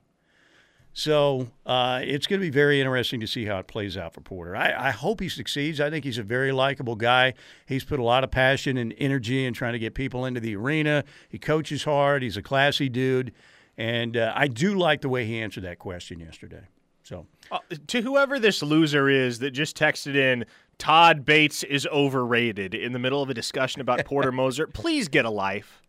So 0.96 1.50
uh, 1.66 2.02
it's 2.04 2.28
going 2.28 2.40
to 2.40 2.46
be 2.46 2.52
very 2.52 2.80
interesting 2.80 3.20
to 3.20 3.28
see 3.28 3.46
how 3.46 3.58
it 3.58 3.68
plays 3.68 3.98
out 3.98 4.14
for 4.14 4.22
Porter. 4.22 4.56
I, 4.56 4.90
I, 4.90 4.92
hope 4.92 5.22
he 5.22 5.28
succeeds. 5.28 5.82
I 5.82 5.90
think 5.90 6.06
he's 6.06 6.20
a 6.20 6.24
very 6.24 6.52
likable 6.52 6.96
guy. 6.96 7.34
He's 7.66 7.84
put 7.84 8.00
a 8.00 8.04
lot 8.04 8.24
of 8.24 8.30
passion 8.30 8.78
and 8.78 8.94
energy 9.00 9.44
in 9.44 9.56
trying 9.56 9.74
to 9.74 9.80
get 9.80 9.96
people 9.96 10.24
into 10.24 10.40
the 10.40 10.56
arena. 10.56 11.04
He 11.30 11.40
coaches 11.40 11.84
hard. 11.84 12.22
He's 12.22 12.38
a 12.38 12.44
classy 12.44 12.90
dude, 12.90 13.34
and 13.76 14.16
uh, 14.16 14.34
I 14.36 14.48
do 14.48 14.78
like 14.78 15.02
the 15.02 15.10
way 15.10 15.26
he 15.26 15.40
answered 15.40 15.64
that 15.64 15.80
question 15.80 16.20
yesterday. 16.20 16.68
So 17.04 17.28
uh, 17.52 17.60
to 17.88 18.02
whoever 18.02 18.40
this 18.40 18.64
loser 18.64 19.10
is 19.10 19.40
that 19.40 19.52
just 19.52 19.78
texted 19.78 20.16
in. 20.16 20.46
Todd 20.80 21.24
Bates 21.24 21.64
is 21.64 21.86
overrated 21.88 22.74
in 22.74 22.94
the 22.94 23.00
middle 23.00 23.22
of 23.22 23.30
a 23.30 23.34
discussion 23.34 23.80
about 23.80 24.04
Porter 24.06 24.32
Moser. 24.34 24.66
Please 24.66 25.08
get 25.08 25.24
a 25.24 25.30
life 25.30 25.84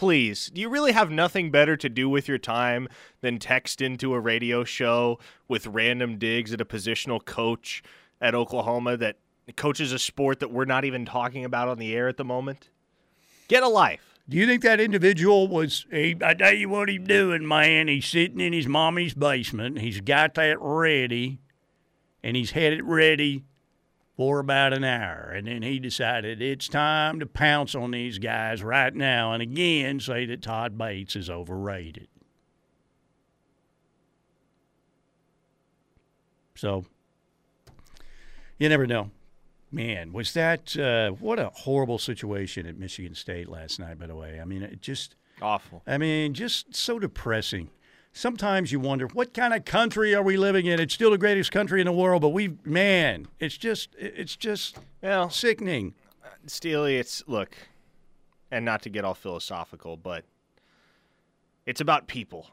please, 0.00 0.50
do 0.54 0.62
you 0.62 0.70
really 0.70 0.92
have 0.92 1.10
nothing 1.10 1.50
better 1.50 1.76
to 1.76 1.86
do 1.86 2.08
with 2.08 2.26
your 2.26 2.38
time 2.38 2.88
than 3.20 3.38
text 3.38 3.82
into 3.82 4.14
a 4.14 4.18
radio 4.18 4.64
show 4.64 5.18
with 5.46 5.66
random 5.66 6.16
digs 6.16 6.54
at 6.54 6.60
a 6.62 6.64
positional 6.64 7.22
coach 7.22 7.82
at 8.18 8.34
Oklahoma 8.34 8.96
that 8.96 9.18
coaches 9.58 9.92
a 9.92 9.98
sport 9.98 10.40
that 10.40 10.50
we're 10.50 10.64
not 10.64 10.86
even 10.86 11.04
talking 11.04 11.44
about 11.44 11.68
on 11.68 11.78
the 11.78 11.94
air 11.94 12.08
at 12.08 12.16
the 12.16 12.24
moment? 12.24 12.70
Get 13.48 13.62
a 13.62 13.68
life. 13.68 14.09
Do 14.30 14.36
you 14.36 14.46
think 14.46 14.62
that 14.62 14.78
individual 14.78 15.48
was? 15.48 15.86
He, 15.90 16.16
I 16.22 16.34
tell 16.34 16.54
you 16.54 16.68
what 16.68 16.88
he's 16.88 17.00
doing, 17.00 17.46
man. 17.48 17.88
He's 17.88 18.06
sitting 18.06 18.38
in 18.38 18.52
his 18.52 18.68
mommy's 18.68 19.12
basement. 19.12 19.80
He's 19.80 20.00
got 20.00 20.34
that 20.34 20.58
ready, 20.60 21.40
and 22.22 22.36
he's 22.36 22.52
had 22.52 22.72
it 22.72 22.84
ready 22.84 23.42
for 24.16 24.38
about 24.38 24.72
an 24.72 24.84
hour. 24.84 25.32
And 25.34 25.48
then 25.48 25.62
he 25.62 25.80
decided 25.80 26.40
it's 26.40 26.68
time 26.68 27.18
to 27.18 27.26
pounce 27.26 27.74
on 27.74 27.90
these 27.90 28.20
guys 28.20 28.62
right 28.62 28.94
now 28.94 29.32
and 29.32 29.42
again 29.42 29.98
say 29.98 30.26
that 30.26 30.42
Todd 30.42 30.78
Bates 30.78 31.16
is 31.16 31.28
overrated. 31.28 32.06
So, 36.54 36.84
you 38.58 38.68
never 38.68 38.86
know. 38.86 39.10
Man, 39.72 40.12
was 40.12 40.32
that 40.32 40.76
uh, 40.76 41.10
what 41.10 41.38
a 41.38 41.50
horrible 41.50 41.98
situation 41.98 42.66
at 42.66 42.76
Michigan 42.76 43.14
State 43.14 43.48
last 43.48 43.78
night, 43.78 43.98
by 43.98 44.06
the 44.06 44.16
way. 44.16 44.40
I 44.40 44.44
mean, 44.44 44.62
it 44.62 44.82
just 44.82 45.14
awful. 45.40 45.82
I 45.86 45.96
mean, 45.96 46.34
just 46.34 46.74
so 46.74 46.98
depressing 46.98 47.70
sometimes 48.12 48.72
you 48.72 48.80
wonder 48.80 49.06
what 49.08 49.34
kind 49.34 49.54
of 49.54 49.64
country 49.64 50.14
are 50.14 50.22
we 50.22 50.36
living 50.36 50.66
in? 50.66 50.80
It's 50.80 50.94
still 50.94 51.10
the 51.10 51.18
greatest 51.18 51.52
country 51.52 51.80
in 51.80 51.86
the 51.86 51.92
world, 51.92 52.22
but 52.22 52.30
we, 52.30 52.56
man, 52.64 53.28
it's 53.38 53.56
just, 53.56 53.90
it's 53.98 54.36
just 54.36 54.78
well, 55.02 55.30
sickening. 55.30 55.94
Steely, 56.46 56.96
it's 56.96 57.22
look, 57.26 57.56
and 58.50 58.64
not 58.64 58.82
to 58.82 58.88
get 58.88 59.04
all 59.04 59.14
philosophical, 59.14 59.96
but 59.96 60.24
it's 61.66 61.80
about 61.80 62.06
people. 62.06 62.48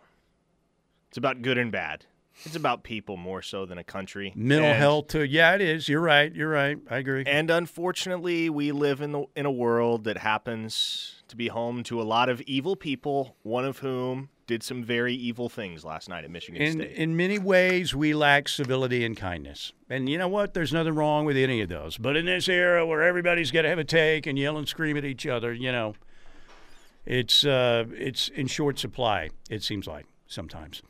It's 1.09 1.17
about 1.17 1.41
good 1.41 1.57
and 1.57 1.71
bad. 1.71 2.05
It's 2.45 2.55
about 2.55 2.83
people 2.83 3.17
more 3.17 3.41
so 3.41 3.65
than 3.65 3.77
a 3.77 3.83
country. 3.83 4.31
Mental 4.35 4.69
and, 4.69 4.77
health 4.77 5.07
too. 5.07 5.23
Yeah, 5.23 5.55
it 5.55 5.61
is. 5.61 5.89
You're 5.89 6.01
right. 6.01 6.33
You're 6.33 6.49
right. 6.49 6.77
I 6.89 6.97
agree. 6.97 7.23
And 7.25 7.49
unfortunately, 7.49 8.49
we 8.49 8.71
live 8.71 9.01
in 9.01 9.11
the 9.11 9.25
in 9.35 9.45
a 9.45 9.51
world 9.51 10.03
that 10.03 10.19
happens 10.19 11.23
to 11.27 11.35
be 11.35 11.47
home 11.47 11.83
to 11.83 12.01
a 12.01 12.03
lot 12.03 12.29
of 12.29 12.41
evil 12.41 12.75
people, 12.75 13.35
one 13.43 13.65
of 13.65 13.79
whom 13.79 14.29
did 14.45 14.63
some 14.63 14.81
very 14.81 15.13
evil 15.13 15.49
things 15.49 15.83
last 15.83 16.07
night 16.07 16.23
at 16.23 16.31
Michigan 16.31 16.61
in, 16.61 16.71
State. 16.73 16.91
In 16.93 17.17
many 17.17 17.37
ways, 17.37 17.93
we 17.93 18.13
lack 18.13 18.47
civility 18.47 19.03
and 19.03 19.17
kindness. 19.17 19.73
And 19.89 20.07
you 20.07 20.17
know 20.17 20.29
what? 20.29 20.53
There's 20.53 20.71
nothing 20.71 20.95
wrong 20.95 21.25
with 21.25 21.35
any 21.35 21.61
of 21.61 21.67
those. 21.67 21.97
But 21.97 22.15
in 22.15 22.25
this 22.25 22.47
era 22.47 22.85
where 22.85 23.03
everybody's 23.03 23.51
got 23.51 23.63
to 23.63 23.69
have 23.69 23.79
a 23.79 23.83
take 23.83 24.25
and 24.25 24.39
yell 24.39 24.57
and 24.57 24.67
scream 24.67 24.95
at 24.95 25.03
each 25.03 25.27
other, 25.27 25.53
you 25.53 25.71
know, 25.71 25.95
it's 27.05 27.45
uh, 27.45 27.85
it's 27.91 28.29
in 28.29 28.47
short 28.47 28.79
supply. 28.79 29.31
It 29.49 29.63
seems 29.63 29.87
like 29.87 30.05
sometimes. 30.27 30.81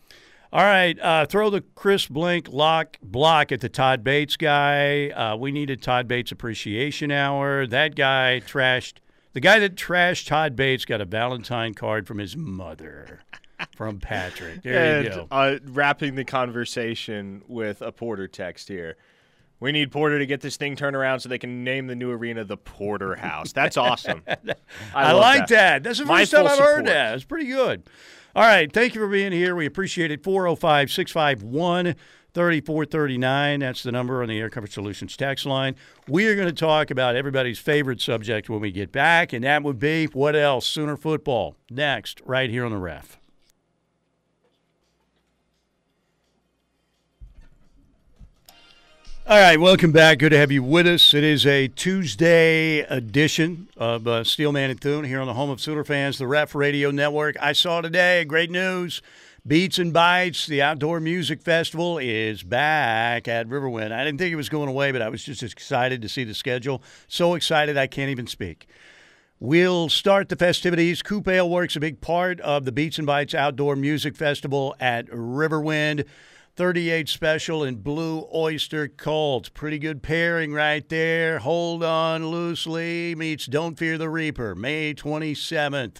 All 0.54 0.64
right, 0.64 0.98
uh, 1.00 1.26
throw 1.26 1.50
the 1.50 1.62
Chris 1.76 2.08
Blink 2.08 2.48
lock 2.50 2.98
block 3.02 3.52
at 3.52 3.60
the 3.60 3.68
Todd 3.68 4.04
Bates 4.04 4.38
guy. 4.38 5.10
Uh, 5.10 5.36
we 5.36 5.52
needed 5.52 5.82
Todd 5.82 6.08
Bates 6.08 6.32
Appreciation 6.32 7.12
Hour. 7.12 7.68
That 7.68 7.96
guy 7.96 8.42
trashed 8.46 8.94
the 9.34 9.42
guy 9.42 9.60
that 9.60 9.76
trashed 9.76 10.28
Todd 10.28 10.56
Bates 10.56 10.86
got 10.86 11.02
a 11.02 11.06
Valentine 11.06 11.74
card 11.74 12.08
from 12.08 12.18
his 12.18 12.38
mother 12.38 13.20
from 13.76 14.00
Patrick. 14.00 14.64
There 14.64 14.98
and, 14.98 15.06
you 15.06 15.12
go. 15.12 15.28
Uh, 15.30 15.60
wrapping 15.66 16.16
the 16.16 16.26
conversation 16.26 17.44
with 17.48 17.82
a 17.82 17.92
Porter 17.92 18.28
text 18.28 18.70
here. 18.70 18.96
We 19.60 19.72
need 19.72 19.92
Porter 19.92 20.20
to 20.20 20.26
get 20.26 20.42
this 20.42 20.56
thing 20.56 20.76
turned 20.76 20.96
around 20.96 21.20
so 21.20 21.30
they 21.30 21.40
can 21.40 21.64
name 21.64 21.88
the 21.88 21.96
new 21.96 22.12
arena 22.12 22.44
the 22.46 22.58
Porter 22.58 23.16
House. 23.16 23.52
That's 23.52 23.76
awesome. 23.76 24.24
I, 24.28 24.56
I 24.94 25.12
like 25.14 25.48
that. 25.48 25.50
that. 25.50 25.84
That's 25.84 26.00
the 26.00 26.06
first 26.06 26.32
time 26.32 26.46
I've 26.46 26.52
support. 26.54 26.76
heard 26.76 26.86
that. 26.88 27.16
It's 27.16 27.24
pretty 27.24 27.48
good. 27.48 27.84
All 28.38 28.44
right. 28.44 28.72
Thank 28.72 28.94
you 28.94 29.02
for 29.02 29.08
being 29.08 29.32
here. 29.32 29.56
We 29.56 29.66
appreciate 29.66 30.12
it. 30.12 30.24
405 30.24 30.92
651 30.92 31.96
3439. 32.36 33.60
That's 33.62 33.82
the 33.82 33.92
number 33.92 34.22
on 34.22 34.30
the 34.30 34.40
Air 34.40 34.52
Comfort 34.52 34.72
Solutions 34.72 35.18
text 35.18 35.48
line. 35.48 35.74
We 36.08 36.28
are 36.28 36.36
going 36.36 36.48
to 36.48 36.54
talk 36.54 36.92
about 36.92 37.16
everybody's 37.16 37.58
favorite 37.58 38.00
subject 38.00 38.48
when 38.48 38.60
we 38.60 38.72
get 38.72 38.92
back, 38.92 39.34
and 39.34 39.44
that 39.44 39.64
would 39.64 39.80
be 39.80 40.06
what 40.06 40.36
else? 40.36 40.68
Sooner 40.68 40.96
football. 40.96 41.56
Next, 41.72 42.22
right 42.26 42.52
here 42.52 42.64
on 42.64 42.70
the 42.70 42.78
ref. 42.78 43.18
All 49.30 49.38
right, 49.38 49.60
welcome 49.60 49.92
back. 49.92 50.20
Good 50.20 50.30
to 50.30 50.38
have 50.38 50.54
you 50.54 50.64
with 50.64 50.88
us. 50.88 51.14
It 51.14 51.26
is 51.26 51.46
a 51.46 51.68
Tuesday 51.68 52.80
edition 52.80 53.68
of 53.76 54.08
uh, 54.08 54.24
Steelman 54.24 54.70
and 54.70 54.80
Thune 54.80 55.04
here 55.04 55.20
on 55.20 55.28
the 55.28 55.34
home 55.34 55.50
of 55.50 55.60
Sooner 55.60 55.84
fans, 55.84 56.18
the 56.18 56.26
Ref 56.26 56.56
Radio 56.56 56.92
Network. 56.92 57.36
I 57.42 57.52
saw 57.52 57.82
today 57.82 58.24
great 58.24 58.50
news. 58.50 59.02
Beats 59.46 59.80
and 59.80 59.92
Bites, 59.92 60.48
the 60.48 60.62
outdoor 60.62 61.02
music 61.02 61.42
festival, 61.42 61.98
is 61.98 62.42
back 62.42 63.28
at 63.28 63.50
Riverwind. 63.50 63.92
I 63.92 64.06
didn't 64.06 64.18
think 64.20 64.32
it 64.32 64.38
was 64.38 64.48
going 64.48 64.70
away, 64.70 64.94
but 64.94 65.02
I 65.02 65.10
was 65.10 65.26
just 65.26 65.44
excited 65.44 66.02
to 66.04 66.08
see 66.08 66.24
the 66.24 66.34
schedule. 66.34 66.82
So 67.10 67.34
excited 67.34 67.78
I 67.78 67.88
can't 67.88 68.10
even 68.10 68.28
speak. 68.28 68.70
We'll 69.42 69.90
start 69.90 70.30
the 70.30 70.38
festivities. 70.38 71.02
Coop 71.02 71.28
Ale 71.28 71.50
Works 71.50 71.76
a 71.76 71.82
big 71.82 72.00
part 72.00 72.40
of 72.40 72.64
the 72.64 72.72
Beats 72.72 72.98
and 72.98 73.06
Bites 73.06 73.36
Outdoor 73.36 73.76
Music 73.76 74.16
Festival 74.16 74.74
at 74.80 75.06
Riverwind. 75.08 76.06
38 76.58 77.08
special 77.08 77.64
and 77.64 77.84
Blue 77.84 78.28
Oyster 78.34 78.88
Cult. 78.88 79.54
Pretty 79.54 79.78
good 79.78 80.02
pairing 80.02 80.54
right 80.54 80.90
there. 80.90 81.38
Hold 81.38 81.84
on 81.84 82.30
loosely 82.30 83.14
meets 83.14 83.46
Don't 83.46 83.78
Fear 83.78 84.00
the 84.00 84.10
Reaper, 84.10 84.56
May 84.56 84.96
27th. 84.96 85.98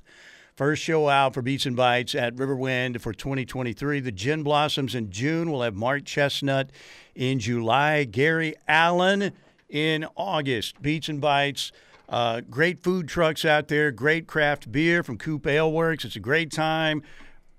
First 0.56 0.82
show 0.82 1.10
out 1.10 1.36
for 1.36 1.44
Beats 1.44 1.68
and 1.68 1.76
Bites 1.76 2.16
at 2.16 2.36
Riverwind 2.36 3.00
for 3.02 3.14
2023. 3.14 4.00
The 4.00 4.12
Gin 4.12 4.42
Blossoms 4.42 4.96
in 4.96 5.12
June. 5.12 5.52
We'll 5.52 5.62
have 5.62 5.76
Mark 5.76 6.06
Chesnutt 6.06 6.70
in 7.14 7.38
July. 7.38 8.06
Gary 8.06 8.56
Allan 8.68 9.34
in 9.70 10.08
August. 10.16 10.82
Beats 10.82 11.08
and 11.08 11.22
Bites. 11.22 11.72
Uh, 12.10 12.42
great 12.50 12.82
food 12.82 13.08
trucks 13.08 13.46
out 13.46 13.68
there. 13.68 13.92
Great 13.92 14.26
craft 14.26 14.72
beer 14.72 15.04
from 15.04 15.20
Coop 15.20 15.46
Ale 15.46 15.72
Works. 15.72 16.04
It's 16.04 16.16
a 16.16 16.20
great 16.20 16.52
time. 16.52 17.04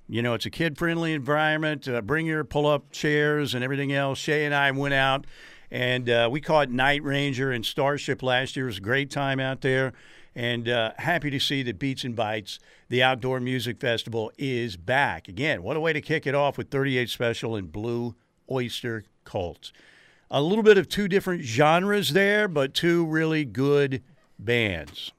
You 0.08 0.22
know, 0.22 0.32
it's 0.32 0.46
a 0.46 0.50
kid 0.50 0.78
friendly 0.78 1.12
environment. 1.12 1.86
Uh, 1.86 2.00
bring 2.00 2.26
your 2.26 2.42
pull 2.42 2.66
up 2.66 2.90
chairs 2.90 3.54
and 3.54 3.62
everything 3.62 3.92
else. 3.92 4.18
Shay 4.18 4.46
and 4.46 4.54
I 4.54 4.70
went 4.70 4.94
out 4.94 5.26
and 5.70 6.08
uh, 6.08 6.28
we 6.32 6.40
caught 6.40 6.70
Night 6.70 7.02
Ranger 7.02 7.50
and 7.50 7.64
Starship 7.64 8.22
last 8.22 8.56
year. 8.56 8.66
It 8.66 8.68
was 8.68 8.78
a 8.78 8.82
great 8.82 9.10
time 9.10 9.38
out 9.38 9.60
there. 9.60 9.92
And 10.34 10.68
uh, 10.68 10.92
happy 10.98 11.30
to 11.30 11.40
see 11.40 11.62
that 11.64 11.78
Beats 11.78 12.04
and 12.04 12.14
Bites, 12.14 12.58
the 12.88 13.02
outdoor 13.02 13.40
music 13.40 13.80
festival, 13.80 14.30
is 14.38 14.76
back. 14.76 15.28
Again, 15.28 15.62
what 15.62 15.76
a 15.76 15.80
way 15.80 15.92
to 15.92 16.00
kick 16.00 16.26
it 16.26 16.34
off 16.34 16.56
with 16.56 16.70
38 16.70 17.10
Special 17.10 17.56
and 17.56 17.70
Blue 17.70 18.14
Oyster 18.50 19.04
Cult. 19.24 19.72
A 20.30 20.40
little 20.40 20.62
bit 20.62 20.78
of 20.78 20.88
two 20.88 21.08
different 21.08 21.42
genres 21.42 22.12
there, 22.12 22.48
but 22.48 22.72
two 22.72 23.04
really 23.04 23.44
good 23.44 24.02
bands. 24.38 25.12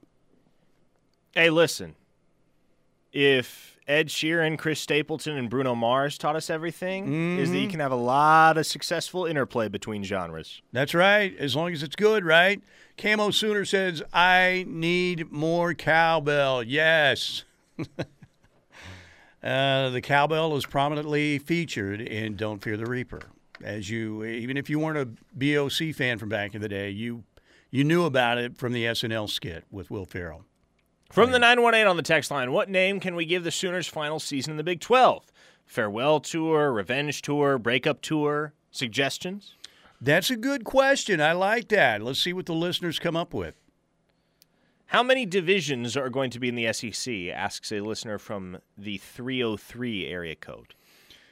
Hey, 1.32 1.50
listen. 1.50 1.96
If 3.12 3.69
Ed 3.86 4.08
Sheeran, 4.08 4.58
Chris 4.58 4.80
Stapleton, 4.80 5.36
and 5.36 5.50
Bruno 5.50 5.74
Mars 5.74 6.16
taught 6.16 6.36
us 6.36 6.50
everything 6.50 7.06
mm-hmm. 7.06 7.38
is 7.38 7.50
that 7.50 7.56
you 7.56 7.62
mm-hmm. 7.62 7.70
can 7.72 7.80
have 7.80 7.92
a 7.92 7.96
lot 7.96 8.56
of 8.56 8.66
successful 8.66 9.26
interplay 9.26 9.68
between 9.68 10.04
genres. 10.04 10.62
That's 10.72 10.94
right, 10.94 11.36
as 11.38 11.56
long 11.56 11.72
as 11.72 11.82
it's 11.82 11.96
good, 11.96 12.24
right? 12.24 12.62
Camo 12.96 13.30
Sooner 13.30 13.64
says, 13.64 14.02
I 14.12 14.64
need 14.68 15.32
more 15.32 15.74
cowbell. 15.74 16.62
Yes. 16.62 17.44
uh, 19.42 19.90
the 19.90 20.00
cowbell 20.02 20.56
is 20.56 20.66
prominently 20.66 21.38
featured 21.38 22.00
in 22.00 22.36
Don't 22.36 22.62
Fear 22.62 22.76
the 22.76 22.86
Reaper. 22.86 23.22
As 23.62 23.90
you, 23.90 24.24
even 24.24 24.56
if 24.56 24.70
you 24.70 24.78
weren't 24.78 24.98
a 24.98 25.08
BOC 25.34 25.94
fan 25.94 26.18
from 26.18 26.28
back 26.28 26.54
in 26.54 26.62
the 26.62 26.68
day, 26.68 26.90
you 26.90 27.24
you 27.70 27.84
knew 27.84 28.04
about 28.04 28.38
it 28.38 28.56
from 28.56 28.72
the 28.72 28.84
SNL 28.84 29.28
skit 29.28 29.64
with 29.70 29.90
Will 29.90 30.06
Ferrell. 30.06 30.44
From 31.10 31.32
the 31.32 31.38
918 31.40 31.86
on 31.88 31.96
the 31.96 32.02
text 32.02 32.30
line, 32.30 32.52
what 32.52 32.68
name 32.68 33.00
can 33.00 33.16
we 33.16 33.24
give 33.24 33.42
the 33.42 33.50
Sooners' 33.50 33.88
final 33.88 34.20
season 34.20 34.52
in 34.52 34.56
the 34.56 34.62
Big 34.64 34.80
12? 34.80 35.24
Farewell 35.66 36.20
tour, 36.20 36.72
revenge 36.72 37.20
tour, 37.22 37.58
breakup 37.58 38.00
tour? 38.00 38.52
Suggestions? 38.70 39.54
That's 40.00 40.30
a 40.30 40.36
good 40.36 40.64
question. 40.64 41.20
I 41.20 41.32
like 41.32 41.68
that. 41.68 42.00
Let's 42.00 42.20
see 42.20 42.32
what 42.32 42.46
the 42.46 42.54
listeners 42.54 42.98
come 42.98 43.16
up 43.16 43.34
with. 43.34 43.54
How 44.86 45.02
many 45.02 45.26
divisions 45.26 45.96
are 45.96 46.08
going 46.10 46.30
to 46.30 46.40
be 46.40 46.48
in 46.48 46.54
the 46.54 46.72
SEC? 46.72 47.12
asks 47.32 47.70
a 47.72 47.80
listener 47.80 48.18
from 48.18 48.58
the 48.78 48.98
303 48.98 50.06
area 50.06 50.34
code. 50.36 50.74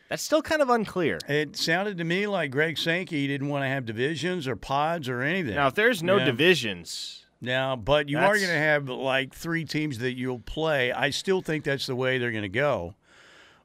That's 0.08 0.22
still 0.22 0.42
kind 0.42 0.62
of 0.62 0.70
unclear. 0.70 1.18
It 1.28 1.56
sounded 1.56 1.98
to 1.98 2.04
me 2.04 2.26
like 2.26 2.50
Greg 2.50 2.78
Sankey 2.78 3.26
didn't 3.26 3.48
want 3.48 3.62
to 3.64 3.68
have 3.68 3.84
divisions 3.84 4.48
or 4.48 4.56
pods 4.56 5.08
or 5.08 5.22
anything. 5.22 5.54
Now, 5.54 5.66
if 5.68 5.74
there's 5.74 6.02
no 6.02 6.16
Yeah. 6.18 6.24
divisions, 6.26 7.26
Now, 7.40 7.76
but 7.76 8.08
you 8.08 8.18
are 8.18 8.34
going 8.34 8.48
to 8.48 8.58
have 8.58 8.88
like 8.88 9.32
three 9.32 9.64
teams 9.64 9.98
that 9.98 10.16
you'll 10.16 10.40
play. 10.40 10.90
I 10.92 11.10
still 11.10 11.40
think 11.40 11.64
that's 11.64 11.86
the 11.86 11.94
way 11.94 12.18
they're 12.18 12.32
going 12.32 12.42
to 12.42 12.48
go. 12.48 12.94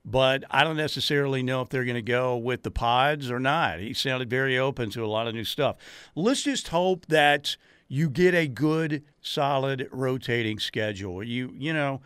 But 0.06 0.44
I 0.52 0.64
don't 0.64 0.78
necessarily 0.78 1.42
know 1.44 1.62
if 1.62 1.70
they're 1.70 1.86
going 1.86 1.96
to 1.96 2.02
go 2.02 2.36
with 2.36 2.64
the 2.64 2.72
pods 2.72 3.32
or 3.32 3.40
not. 3.40 3.80
He 3.80 3.94
sounded 3.94 4.30
very 4.30 4.58
open 4.58 4.90
to 4.92 5.04
a 5.04 5.08
lot 5.08 5.28
of 5.28 5.34
new 5.34 5.46
stuff. 5.46 5.78
Let's 6.14 6.44
just 6.44 6.68
hope 6.68 7.06
that 7.08 7.56
you 7.88 8.10
get 8.10 8.36
a 8.36 8.48
good, 8.48 9.04
solid 9.22 9.88
rotating 9.92 10.60
schedule. 10.60 11.24
You, 11.24 11.54
you 11.58 11.74
know, 11.74 12.02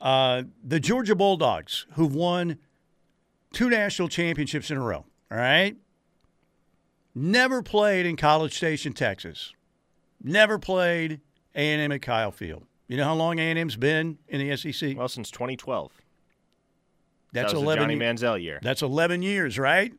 uh, 0.00 0.44
the 0.64 0.80
Georgia 0.80 1.14
Bulldogs, 1.14 1.86
who've 1.92 2.14
won 2.14 2.58
two 3.52 3.68
national 3.68 4.08
championships 4.08 4.70
in 4.70 4.78
a 4.78 4.82
row, 4.82 5.04
all 5.30 5.38
right? 5.38 5.76
Never 7.14 7.62
played 7.62 8.06
in 8.06 8.16
College 8.16 8.56
Station, 8.56 8.94
Texas 8.94 9.52
never 10.24 10.58
played 10.58 11.20
A&M 11.54 11.92
at 11.92 12.02
Kyle 12.02 12.32
Field. 12.32 12.64
You 12.88 12.96
know 12.96 13.04
how 13.04 13.14
long 13.14 13.38
A&M's 13.38 13.76
been 13.76 14.18
in 14.28 14.46
the 14.46 14.56
SEC? 14.56 14.96
well, 14.96 15.08
since 15.08 15.30
2012. 15.30 15.92
That's 17.32 17.52
that 17.52 17.56
was 17.56 17.62
11 17.62 17.88
the 17.88 17.94
Johnny 17.94 18.12
Manziel 18.12 18.42
year. 18.42 18.60
That's 18.62 18.82
11 18.82 19.22
years, 19.22 19.58
right? 19.58 19.92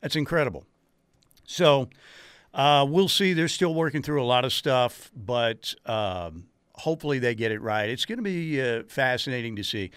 That's 0.00 0.16
incredible. 0.16 0.64
So 1.44 1.88
uh, 2.52 2.86
we'll 2.88 3.08
see. 3.08 3.32
They're 3.32 3.48
still 3.48 3.74
working 3.74 4.02
through 4.02 4.22
a 4.22 4.26
lot 4.26 4.44
of 4.44 4.52
stuff, 4.52 5.10
but 5.16 5.74
um, 5.86 6.46
hopefully 6.74 7.18
they 7.18 7.34
get 7.34 7.50
it 7.50 7.60
right. 7.60 7.88
It's 7.88 8.04
going 8.04 8.18
to 8.18 8.22
be 8.22 8.60
uh, 8.60 8.82
fascinating 8.88 9.56
to 9.56 9.64
see. 9.64 9.90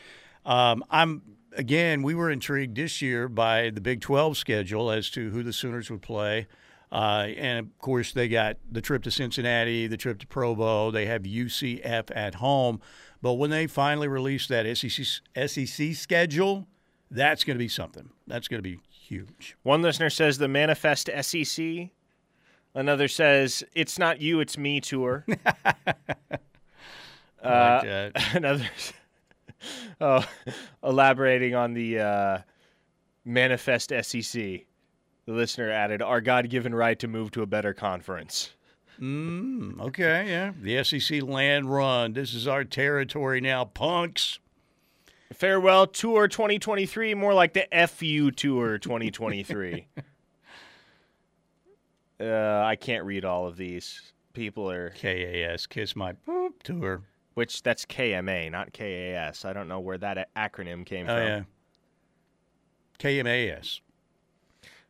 Um, 0.46 0.84
I'm 0.90 1.22
again. 1.54 2.04
We 2.04 2.16
were 2.16 2.32
intrigued 2.32 2.78
this 2.78 3.02
year 3.02 3.28
by 3.28 3.70
the 3.70 3.82
Big 3.82 4.02
12 4.02 4.38
schedule 4.38 4.90
as 4.90 5.10
to 5.12 5.30
who 5.32 5.44
the 5.44 5.54
Sooners 5.54 5.92
would 5.92 6.02
play. 6.02 6.48
Uh, 6.92 7.28
and 7.36 7.60
of 7.60 7.80
course, 7.80 8.14
they 8.14 8.28
got 8.28 8.58
the 8.72 8.82
trip 8.82 9.04
to 9.04 9.12
Cincinnati, 9.12 9.88
the 9.88 9.98
trip 9.98 10.20
to 10.20 10.28
Provo. 10.28 10.92
They 10.92 11.06
have 11.06 11.24
UCF 11.24 12.16
at 12.16 12.36
home. 12.36 12.80
But 13.22 13.34
when 13.34 13.50
they 13.50 13.68
finally 13.68 14.08
release 14.08 14.48
that 14.48 14.78
SEC, 14.78 15.06
SEC 15.48 15.96
schedule, 15.96 16.68
that's 17.12 17.44
going 17.44 17.56
to 17.56 17.60
be 17.64 17.68
something. 17.68 18.10
That's 18.28 18.48
going 18.48 18.60
to 18.62 18.70
be 18.70 18.80
huge. 18.90 19.58
One 19.64 19.82
listener 19.82 20.10
says 20.10 20.38
the 20.38 20.48
Manifest 20.48 21.10
SEC. 21.22 21.90
Another 22.74 23.08
says 23.08 23.64
it's 23.74 23.98
not 23.98 24.22
you, 24.22 24.40
it's 24.40 24.58
me 24.58 24.80
tour. 24.80 25.26
I 25.56 25.84
like. 27.44 28.16
Another, 28.34 28.70
oh, 30.00 30.28
elaborating 30.84 31.56
on 31.56 31.74
the 31.74 32.00
uh, 32.00 32.38
Manifest 33.26 33.92
SEC. 34.04 34.67
The 35.28 35.34
listener 35.34 35.70
added, 35.70 36.02
"Our 36.02 36.22
God-given 36.22 36.74
right 36.74 36.98
to 37.00 37.08
move 37.08 37.30
to 37.32 37.42
a 37.44 37.46
better 37.46 37.74
conference." 37.74 38.54
Mm, 39.00 39.80
okay, 39.80 40.26
yeah. 40.28 40.54
The 40.60 40.84
SEC 40.84 41.22
land 41.22 41.70
run. 41.72 42.14
This 42.14 42.34
is 42.34 42.48
our 42.48 42.64
territory 42.64 43.40
now, 43.42 43.66
punks. 43.66 44.40
Farewell 45.34 45.86
Tour 45.86 46.28
2023, 46.28 47.14
more 47.14 47.34
like 47.34 47.54
the 47.54 47.68
FU 47.88 48.32
Tour 48.32 48.78
2023. 48.80 49.88
uh, 52.22 52.62
I 52.64 52.76
can't 52.76 53.04
read 53.06 53.26
all 53.26 53.46
of 53.46 53.58
these. 53.58 54.14
People 54.34 54.72
are, 54.72 54.92
KAS, 54.92 55.68
Kiss 55.68 55.96
My 55.96 56.14
Boop 56.28 56.54
Tour. 56.64 57.02
which 57.34 57.62
that's 57.64 57.86
KMA, 57.86 58.50
not 58.52 58.72
KAS. 58.74 59.46
I 59.46 59.54
don't 59.54 59.68
know 59.68 59.80
where 59.80 59.98
that 59.98 60.30
acronym 60.36 60.86
came 60.86 61.08
Oh, 61.10 61.16
from. 61.18 61.28
yeah. 61.28 61.42
KMAS. 63.00 63.82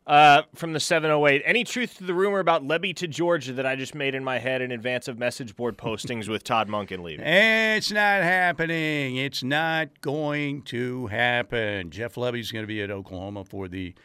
Uh, 0.08 0.44
from 0.56 0.72
the 0.72 0.80
708, 0.80 1.42
any 1.44 1.66
truth 1.66 1.98
to 1.98 2.06
the 2.06 2.14
rumor 2.14 2.40
about 2.40 2.64
Lebby 2.64 2.96
to 2.96 3.10
Georgia 3.10 3.52
that 3.52 3.66
I 3.66 3.76
just 3.76 3.94
made 3.94 4.16
in 4.16 4.24
my 4.24 4.40
head 4.40 4.62
in 4.62 4.72
advance 4.72 5.10
of 5.10 5.20
message 5.20 5.54
board 5.54 5.78
postings 5.78 6.30
with 6.30 6.46
Todd 6.46 6.70
Monken 6.70 7.04
leaving? 7.04 7.26
It's 7.28 7.92
not 7.92 8.24
happening. 8.24 9.18
It's 9.18 9.44
not 9.44 10.00
going 10.00 10.62
to 10.64 11.08
happen. 11.08 11.90
Jeff 11.90 12.16
Lebby's 12.16 12.54
going 12.54 12.64
to 12.64 12.68
be 12.68 12.82
at 12.82 12.90
Oklahoma 12.90 13.44
for 13.44 13.68
the 13.68 13.96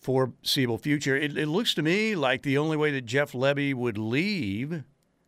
foreseeable 0.00 0.78
future. 0.78 1.14
It, 1.14 1.36
it 1.36 1.48
looks 1.48 1.74
to 1.74 1.82
me 1.82 2.14
like 2.14 2.40
the 2.40 2.56
only 2.56 2.78
way 2.78 2.90
that 2.92 3.04
Jeff 3.04 3.32
Lebby 3.32 3.74
would 3.74 3.98
leave 3.98 4.82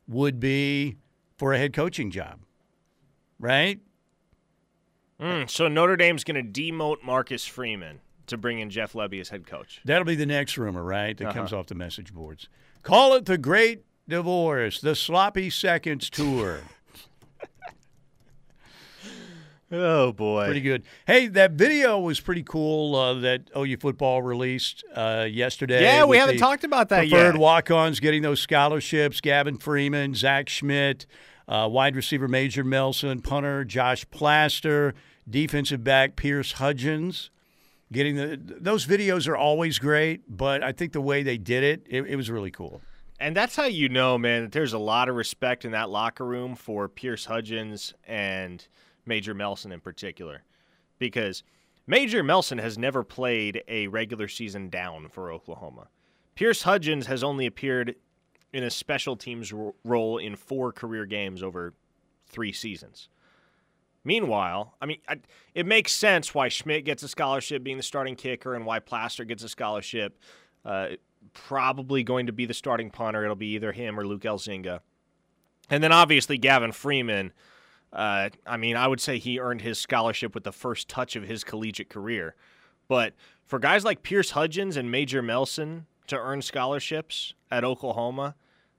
would 0.09 0.40
be 0.40 0.96
for 1.37 1.52
a 1.52 1.59
head 1.59 1.74
coaching 1.74 2.11
job, 2.11 2.40
right? 3.38 3.81
Mm, 5.20 5.50
so 5.50 5.68
Notre 5.68 5.96
Dame's 5.96 6.24
going 6.24 6.42
to 6.42 6.62
demote 6.62 7.02
Marcus 7.02 7.44
Freeman 7.44 8.00
to 8.26 8.36
bring 8.36 8.58
in 8.60 8.70
Jeff 8.70 8.92
Lebby 8.92 9.20
as 9.20 9.28
head 9.30 9.46
coach. 9.46 9.80
That'll 9.84 10.04
be 10.04 10.14
the 10.14 10.26
next 10.26 10.56
rumor, 10.58 10.82
right? 10.82 11.16
That 11.16 11.26
Uh-huh. 11.28 11.34
comes 11.38 11.52
off 11.52 11.66
the 11.66 11.74
message 11.74 12.12
boards. 12.12 12.48
Call 12.82 13.14
it 13.14 13.24
the 13.26 13.38
Great 13.38 13.84
Divorce, 14.08 14.80
the 14.80 14.94
Sloppy 14.94 15.50
Seconds 15.50 16.08
Tour. 16.10 16.60
Oh 19.72 20.12
boy. 20.12 20.44
pretty 20.44 20.60
good. 20.60 20.84
Hey, 21.08 21.26
that 21.26 21.52
video 21.52 21.98
was 21.98 22.20
pretty 22.20 22.44
cool 22.44 22.94
uh, 22.94 23.14
that 23.14 23.50
OU 23.56 23.78
football 23.78 24.22
released 24.22 24.84
uh, 24.94 25.26
yesterday. 25.28 25.82
Yeah, 25.82 26.04
we 26.04 26.18
haven't 26.18 26.38
talked 26.38 26.62
about 26.62 26.88
that 26.90 27.08
preferred 27.08 27.34
yet. 27.34 27.40
walk-ons 27.40 27.98
getting 27.98 28.22
those 28.22 28.40
scholarships. 28.40 29.20
Gavin 29.20 29.58
Freeman, 29.58 30.14
Zach 30.14 30.48
Schmidt, 30.48 31.06
uh, 31.48 31.68
wide 31.68 31.96
receiver 31.96 32.28
Major 32.28 32.62
Melson, 32.62 33.20
punter 33.22 33.64
Josh 33.64 34.08
Plaster, 34.12 34.94
defensive 35.28 35.82
back 35.82 36.14
Pierce 36.14 36.52
Hudgens. 36.52 37.30
Getting 37.92 38.16
the 38.16 38.37
those 38.37 38.85
videos 38.87 39.29
are 39.29 39.37
always 39.37 39.79
great, 39.79 40.22
but 40.29 40.62
I 40.62 40.72
think 40.72 40.92
the 40.92 41.01
way 41.01 41.22
they 41.22 41.38
did 41.38 41.62
it, 41.62 41.87
it, 41.88 42.03
it 42.07 42.16
was 42.16 42.31
really 42.31 42.51
cool. 42.51 42.81
And 43.18 43.35
that's 43.35 43.57
how 43.57 43.64
you 43.64 43.88
know, 43.88 44.18
man, 44.18 44.42
that 44.42 44.53
there's 44.53 44.72
a 44.72 44.79
lot 44.79 45.09
of 45.09 45.14
respect 45.14 45.64
in 45.64 45.72
that 45.72 45.88
locker 45.88 46.25
room 46.25 46.55
for 46.55 46.88
Pierce 46.88 47.25
Hudgens 47.25 47.94
and 48.07 48.66
Major 49.07 49.35
Melson 49.35 49.72
in 49.72 49.81
particular. 49.81 50.42
Because 50.99 51.42
Major 51.87 52.22
Melson 52.22 52.59
has 52.59 52.77
never 52.77 53.05
played 53.05 53.62
a 53.68 53.87
regular 53.87 54.29
season 54.29 54.68
down 54.68 55.09
for 55.09 55.31
Oklahoma. 55.31 55.88
Pierce 56.35 56.62
Hudgens 56.62 57.07
has 57.07 57.22
only 57.22 57.46
appeared 57.46 57.94
in 58.53 58.64
a 58.64 58.70
special 58.70 59.16
teams 59.16 59.53
ro- 59.53 59.75
role 59.85 60.18
in 60.18 60.37
four 60.37 60.72
career 60.72 61.07
games 61.07 61.42
over 61.42 61.72
three 62.27 62.53
seasons. 62.53 63.09
Meanwhile, 64.06 64.72
I 64.80 64.86
mean, 64.86 64.98
I, 65.08 65.16
it 65.52 65.66
makes 65.66 65.90
sense 65.92 66.32
why 66.32 66.46
Schmidt 66.46 66.84
gets 66.84 67.02
a 67.02 67.08
scholarship 67.08 67.64
being 67.64 67.76
the 67.76 67.82
starting 67.82 68.14
kicker 68.14 68.54
and 68.54 68.64
why 68.64 68.78
Plaster 68.78 69.24
gets 69.24 69.42
a 69.42 69.48
scholarship. 69.48 70.16
Uh, 70.64 70.90
probably 71.34 72.04
going 72.04 72.26
to 72.26 72.32
be 72.32 72.46
the 72.46 72.54
starting 72.54 72.88
punter. 72.88 73.24
It'll 73.24 73.34
be 73.34 73.54
either 73.56 73.72
him 73.72 73.98
or 73.98 74.06
Luke 74.06 74.22
Elzinga. 74.22 74.78
And 75.70 75.82
then 75.82 75.90
obviously 75.90 76.38
Gavin 76.38 76.70
Freeman. 76.70 77.32
Uh, 77.92 78.28
I 78.46 78.56
mean, 78.56 78.76
I 78.76 78.86
would 78.86 79.00
say 79.00 79.18
he 79.18 79.40
earned 79.40 79.62
his 79.62 79.76
scholarship 79.76 80.36
with 80.36 80.44
the 80.44 80.52
first 80.52 80.88
touch 80.88 81.16
of 81.16 81.24
his 81.24 81.42
collegiate 81.42 81.90
career. 81.90 82.36
But 82.86 83.14
for 83.44 83.58
guys 83.58 83.84
like 83.84 84.04
Pierce 84.04 84.30
Hudgens 84.30 84.76
and 84.76 84.88
Major 84.88 85.20
Melson 85.20 85.86
to 86.06 86.16
earn 86.16 86.42
scholarships 86.42 87.34
at 87.50 87.64
Oklahoma, 87.64 88.36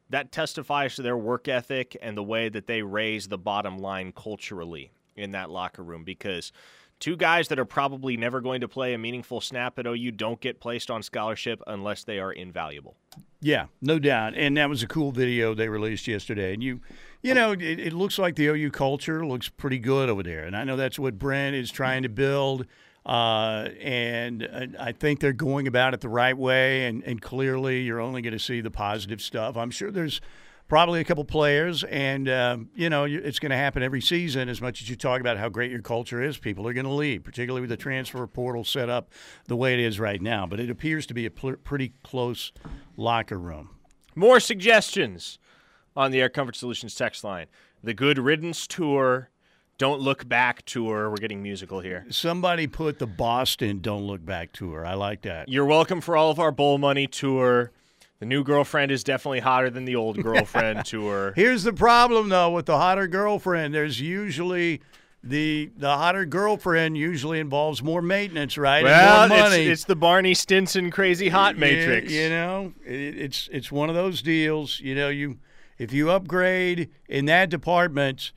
that 0.09 0.31
testifies 0.31 0.95
to 0.95 1.01
their 1.01 1.17
work 1.17 1.49
ethic 1.49 1.97
and 2.01 2.15
the 2.15 2.23
way 2.23 2.47
that 2.47 2.67
they 2.67 2.81
raise 2.81 3.27
the 3.27 3.37
bottom 3.37 3.77
line 3.77 4.13
culturally 4.13 4.93
in 5.17 5.31
that 5.31 5.49
locker 5.49 5.83
room 5.83 6.03
because 6.03 6.51
two 6.99 7.15
guys 7.15 7.47
that 7.49 7.59
are 7.59 7.65
probably 7.65 8.17
never 8.17 8.41
going 8.41 8.61
to 8.61 8.67
play 8.67 8.93
a 8.93 8.97
meaningful 8.97 9.41
snap 9.41 9.77
at 9.79 9.85
OU 9.85 10.11
don't 10.11 10.39
get 10.39 10.59
placed 10.59 10.89
on 10.89 11.03
scholarship 11.03 11.61
unless 11.67 12.03
they 12.03 12.19
are 12.19 12.31
invaluable. 12.31 12.95
Yeah, 13.39 13.67
no 13.81 13.99
doubt. 13.99 14.33
And 14.35 14.57
that 14.57 14.69
was 14.69 14.81
a 14.81 14.87
cool 14.87 15.11
video 15.11 15.53
they 15.53 15.69
released 15.69 16.07
yesterday. 16.07 16.53
And 16.53 16.63
you, 16.63 16.81
you 17.21 17.33
know, 17.33 17.51
it, 17.51 17.61
it 17.61 17.93
looks 17.93 18.17
like 18.17 18.35
the 18.35 18.47
OU 18.47 18.71
culture 18.71 19.25
looks 19.25 19.47
pretty 19.47 19.79
good 19.79 20.09
over 20.09 20.23
there. 20.23 20.43
And 20.43 20.55
I 20.55 20.63
know 20.63 20.75
that's 20.75 20.97
what 20.97 21.19
Brent 21.19 21.55
is 21.55 21.71
trying 21.71 22.03
to 22.03 22.09
build. 22.09 22.65
Uh, 23.05 23.69
and 23.79 24.75
I 24.79 24.91
think 24.91 25.19
they're 25.19 25.33
going 25.33 25.67
about 25.67 25.93
it 25.93 26.01
the 26.01 26.09
right 26.09 26.37
way. 26.37 26.87
And, 26.87 27.03
and 27.03 27.21
clearly, 27.21 27.81
you're 27.83 28.01
only 28.01 28.21
going 28.21 28.33
to 28.33 28.39
see 28.39 28.59
the 28.59 28.71
positive 28.71 29.21
stuff. 29.21 29.55
I'm 29.55 29.71
sure 29.71 29.91
there's 29.91 30.19
probably 30.67 30.99
a 30.99 31.03
couple 31.03 31.23
players, 31.23 31.83
and 31.83 32.29
um, 32.29 32.69
you 32.75 32.89
know 32.89 33.05
it's 33.05 33.39
going 33.39 33.49
to 33.51 33.57
happen 33.57 33.83
every 33.83 34.01
season. 34.01 34.49
As 34.49 34.61
much 34.61 34.81
as 34.81 34.89
you 34.89 34.95
talk 34.95 35.21
about 35.21 35.37
how 35.37 35.49
great 35.49 35.71
your 35.71 35.81
culture 35.81 36.21
is, 36.21 36.37
people 36.37 36.67
are 36.67 36.73
going 36.73 36.85
to 36.85 36.91
leave, 36.91 37.23
particularly 37.23 37.61
with 37.61 37.69
the 37.69 37.77
transfer 37.77 38.25
portal 38.27 38.63
set 38.63 38.89
up 38.89 39.11
the 39.47 39.55
way 39.55 39.73
it 39.73 39.79
is 39.79 39.99
right 39.99 40.21
now. 40.21 40.45
But 40.45 40.59
it 40.59 40.69
appears 40.69 41.05
to 41.07 41.13
be 41.13 41.25
a 41.25 41.31
pl- 41.31 41.57
pretty 41.63 41.93
close 42.03 42.51
locker 42.95 43.39
room. 43.39 43.69
More 44.15 44.39
suggestions 44.39 45.39
on 45.95 46.11
the 46.11 46.21
Air 46.21 46.29
Comfort 46.29 46.55
Solutions 46.55 46.95
text 46.95 47.23
line. 47.23 47.47
the 47.83 47.93
Good 47.93 48.17
Riddance 48.17 48.67
Tour, 48.67 49.29
Don't 49.77 50.01
Look 50.01 50.27
Back 50.27 50.63
Tour. 50.65 51.09
We're 51.09 51.17
getting 51.17 51.41
musical 51.43 51.79
here. 51.79 52.05
Somebody 52.09 52.67
put 52.67 52.97
the 52.99 53.07
Boston 53.07 53.79
Don't 53.79 54.03
Look 54.05 54.25
Back 54.25 54.51
tour. 54.51 54.85
I 54.85 54.95
like 54.95 55.21
that. 55.21 55.49
You're 55.49 55.65
welcome 55.65 56.01
for 56.01 56.17
all 56.17 56.31
of 56.31 56.39
our 56.39 56.51
Bowl 56.51 56.77
Money 56.79 57.05
Tour. 57.07 57.71
The 58.19 58.25
new 58.25 58.43
girlfriend 58.43 58.91
is 58.91 59.03
definitely 59.03 59.41
hotter 59.41 59.69
than 59.69 59.85
the 59.85 59.95
old 59.95 60.21
girlfriend 60.23 60.85
tour. 60.85 61.33
Here's 61.35 61.63
the 61.63 61.73
problem 61.73 62.29
though 62.29 62.51
with 62.51 62.65
the 62.65 62.77
hotter 62.77 63.07
girlfriend. 63.07 63.73
There's 63.73 64.01
usually 64.01 64.81
the 65.23 65.71
the 65.77 65.95
hotter 65.95 66.25
girlfriend 66.25 66.97
usually 66.97 67.39
involves 67.39 67.83
more 67.83 68.01
maintenance, 68.01 68.57
right? 68.57 68.83
Well, 68.83 69.31
it's, 69.31 69.55
it's 69.55 69.83
the 69.85 69.95
Barney 69.95 70.33
Stinson 70.33 70.89
crazy 70.89 71.29
hot 71.29 71.55
Yeah, 71.55 71.61
matrix. 71.61 72.11
You 72.11 72.29
know, 72.29 72.73
it, 72.85 73.17
it's 73.17 73.49
it's 73.51 73.71
one 73.71 73.89
of 73.89 73.95
those 73.95 74.21
deals. 74.21 74.79
You 74.79 74.95
know, 74.95 75.09
you 75.09 75.37
if 75.77 75.93
you 75.93 76.09
upgrade 76.09 76.89
in 77.07 77.25
that 77.25 77.49
department, 77.49 78.31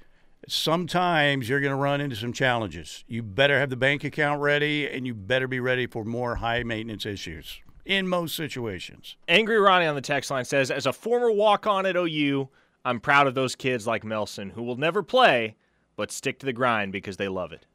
sometimes 0.46 1.48
you're 1.48 1.60
going 1.60 1.72
to 1.72 1.76
run 1.76 2.00
into 2.02 2.16
some 2.16 2.32
challenges. 2.34 3.04
You 3.08 3.22
better 3.22 3.58
have 3.58 3.70
the 3.70 3.76
bank 3.76 4.04
account 4.04 4.42
ready, 4.42 4.88
and 4.88 5.06
you 5.06 5.14
better 5.14 5.48
be 5.48 5.60
ready 5.60 5.86
for 5.86 6.04
more 6.04 6.36
high 6.36 6.64
maintenance 6.64 7.06
issues 7.06 7.60
in 7.84 8.06
most 8.08 8.34
situations. 8.36 9.16
Angry 9.28 9.58
Ronnie 9.58 9.86
on 9.86 9.94
the 9.94 10.00
text 10.00 10.30
line 10.30 10.44
says, 10.44 10.70
as 10.70 10.86
a 10.86 10.92
former 10.92 11.30
walk 11.30 11.66
on 11.66 11.86
at 11.86 11.96
OU, 11.96 12.48
I'm 12.84 13.00
proud 13.00 13.26
of 13.26 13.34
those 13.34 13.54
kids 13.56 13.86
like 13.86 14.04
Melson 14.04 14.50
who 14.50 14.62
will 14.62 14.76
never 14.76 15.02
play, 15.02 15.56
but 15.96 16.10
stick 16.12 16.38
to 16.40 16.46
the 16.46 16.52
grind 16.52 16.92
because 16.92 17.16
they 17.16 17.28
love 17.28 17.52
it. 17.52 17.66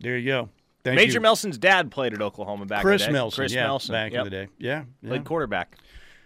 There 0.00 0.16
you 0.16 0.26
go. 0.30 0.48
Thank 0.84 0.96
Major 0.96 1.14
you. 1.14 1.20
Melson 1.20 1.50
Dad 1.58 1.90
played 1.90 2.14
at 2.14 2.22
Oklahoma 2.22 2.66
back 2.66 2.82
Chris 2.82 3.02
in 3.02 3.06
the 3.08 3.12
day. 3.12 3.18
Melson, 3.18 3.42
Chris 3.42 3.52
yeah, 3.52 3.66
Melson. 3.66 3.92
back 3.92 4.12
Yep. 4.12 4.18
in 4.18 4.24
the 4.24 4.30
day. 4.30 4.48
Yeah, 4.58 4.84
yeah. 5.02 5.08
Played 5.08 5.24
quarterback. 5.24 5.76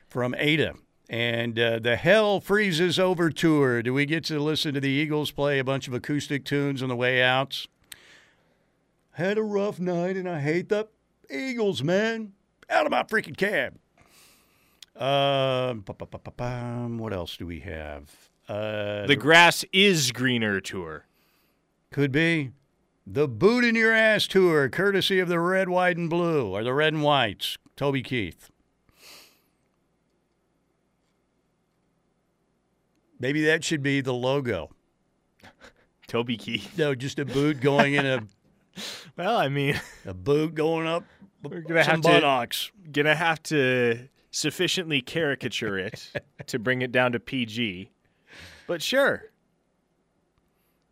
from 0.09 0.35
Ada. 0.37 0.75
And 1.09 1.59
uh, 1.59 1.79
the 1.79 1.97
Hell 1.97 2.41
Freezes 2.41 2.99
Over 2.99 3.31
tour. 3.31 3.83
Do 3.83 3.93
we 3.95 4.05
get 4.07 4.25
to 4.25 4.39
listen 4.39 4.75
to 4.75 4.81
the 4.81 4.89
Eagles 4.91 5.31
play 5.31 5.59
a 5.59 5.65
bunch 5.65 5.89
of 5.89 5.95
acoustic 5.95 6.45
tunes 6.45 6.83
on 6.83 6.89
the 6.91 6.97
way 6.97 7.23
out? 7.23 7.67
Had 9.13 9.37
a 9.39 9.43
rough 9.43 9.79
night 9.81 10.17
and 10.17 10.29
I 10.29 10.41
hate 10.41 10.69
the 10.69 10.89
Eagles, 11.31 11.83
man. 11.83 12.33
Out 12.71 12.87
of 12.87 12.93
my 12.93 13.03
freaking 13.03 13.37
cab. 13.37 13.77
Um, 14.97 15.83
pam. 16.37 16.99
what 16.99 17.13
else 17.13 17.37
do 17.37 17.47
we 17.47 17.61
have? 17.61 18.11
Uh, 18.49 19.07
The 19.07 19.17
grass 19.17 19.65
is 19.73 20.13
greener 20.13 20.61
tour. 20.61 21.07
could 21.91 22.13
be 22.13 22.51
the 23.07 23.27
Boot 23.27 23.65
in 23.65 23.75
Your 23.75 23.93
Ass 23.93 24.27
tour, 24.27 24.69
courtesy 24.69 25.19
of 25.19 25.29
the 25.29 25.41
Red, 25.41 25.69
White, 25.69 25.97
and 25.97 26.09
Blue, 26.11 26.49
or 26.51 26.63
the 26.63 26.75
Red 26.75 26.93
and 26.93 27.03
Whites. 27.03 27.57
Toby 27.77 28.03
Keith. 28.03 28.51
Maybe 33.19 33.45
that 33.45 33.65
should 33.65 33.83
be 33.83 34.01
the 34.01 34.13
logo. 34.15 34.71
Toby 36.07 36.37
Keith. 36.37 36.77
No, 36.77 36.95
just 36.95 37.19
a 37.19 37.25
boot 37.25 37.61
going 37.61 37.95
in 37.95 38.05
a, 38.05 38.23
Well, 39.17 39.37
I 39.37 39.49
mean, 39.49 39.79
a 40.07 40.15
boot 40.15 40.55
going 40.55 40.87
up 40.87 41.05
we're 41.43 41.61
gonna 41.61 41.85
some 41.85 41.97
have 41.97 42.01
to 42.03 42.09
buttocks. 42.09 42.71
gonna 42.91 43.15
have 43.15 43.43
to 43.45 44.09
sufficiently 44.31 45.03
caricature 45.03 45.79
it 45.79 46.11
to 46.47 46.59
bring 46.59 46.83
it 46.83 46.93
down 46.93 47.13
to 47.13 47.21
PG. 47.21 47.91
But 48.67 48.81
sure. 48.83 49.25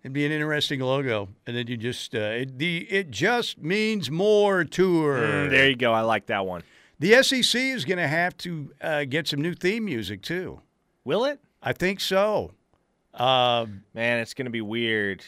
It'd 0.02 0.14
be 0.14 0.24
an 0.24 0.32
interesting 0.32 0.80
logo, 0.80 1.28
and 1.46 1.54
then 1.54 1.66
you 1.66 1.76
just 1.76 2.14
uh, 2.14 2.18
it, 2.18 2.58
the 2.58 2.86
it 2.90 3.10
just 3.10 3.58
means 3.58 4.10
more 4.10 4.64
tour. 4.64 5.18
Mm, 5.18 5.50
there 5.50 5.68
you 5.68 5.76
go. 5.76 5.92
I 5.92 6.00
like 6.00 6.26
that 6.26 6.46
one. 6.46 6.62
The 6.98 7.22
SEC 7.22 7.60
is 7.60 7.84
going 7.84 7.98
to 7.98 8.08
have 8.08 8.36
to 8.38 8.72
uh, 8.80 9.04
get 9.04 9.28
some 9.28 9.40
new 9.40 9.54
theme 9.54 9.84
music 9.86 10.22
too. 10.22 10.60
Will 11.04 11.24
it? 11.24 11.40
I 11.62 11.72
think 11.74 12.00
so. 12.00 12.52
Uh, 13.12 13.66
Man, 13.94 14.20
it's 14.20 14.32
gonna 14.34 14.50
be 14.50 14.60
weird. 14.60 15.24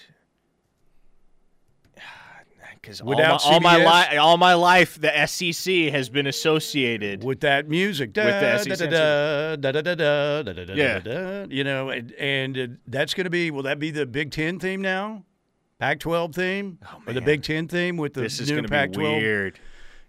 Because 2.82 3.00
all 3.00 3.14
my, 3.14 3.30
all 3.44 3.60
my 3.60 3.76
li- 4.10 4.16
all 4.16 4.36
my 4.36 4.54
life, 4.54 5.00
the 5.00 5.26
SEC 5.26 5.72
has 5.92 6.08
been 6.08 6.26
associated. 6.26 7.22
with 7.22 7.40
that 7.40 7.68
music, 7.68 8.08
With 8.08 8.24
the 8.26 8.58
SEC 8.58 8.90
da, 8.90 9.56
da, 9.56 9.70
da, 9.70 9.70
da, 9.70 9.94
da, 9.94 10.42
da, 10.42 10.52
da, 10.52 10.64
da, 10.64 10.74
Yeah. 10.74 10.98
da, 10.98 11.46
you 11.48 11.62
know, 11.62 11.90
and, 11.90 12.10
and 12.14 12.58
uh, 12.58 12.66
that's 12.88 13.14
going 13.14 13.24
to 13.24 13.30
be. 13.30 13.52
Will 13.52 13.62
that 13.62 13.78
be 13.78 13.92
the 13.92 14.04
Big 14.04 14.32
Ten 14.32 14.58
theme 14.58 14.82
now? 14.82 15.24
Pac-12 15.78 16.34
theme 16.34 16.78
or 17.06 17.12
the. 17.12 17.20
Big 17.20 17.42
Ten 17.44 17.68
theme 17.68 17.96
with 17.96 18.14
the 18.14 18.22
This 18.22 18.40
is 18.40 18.48
new 18.50 18.56
gonna 18.56 18.68
be 18.68 18.72
Pac-12? 18.72 18.96
weird. 19.20 19.60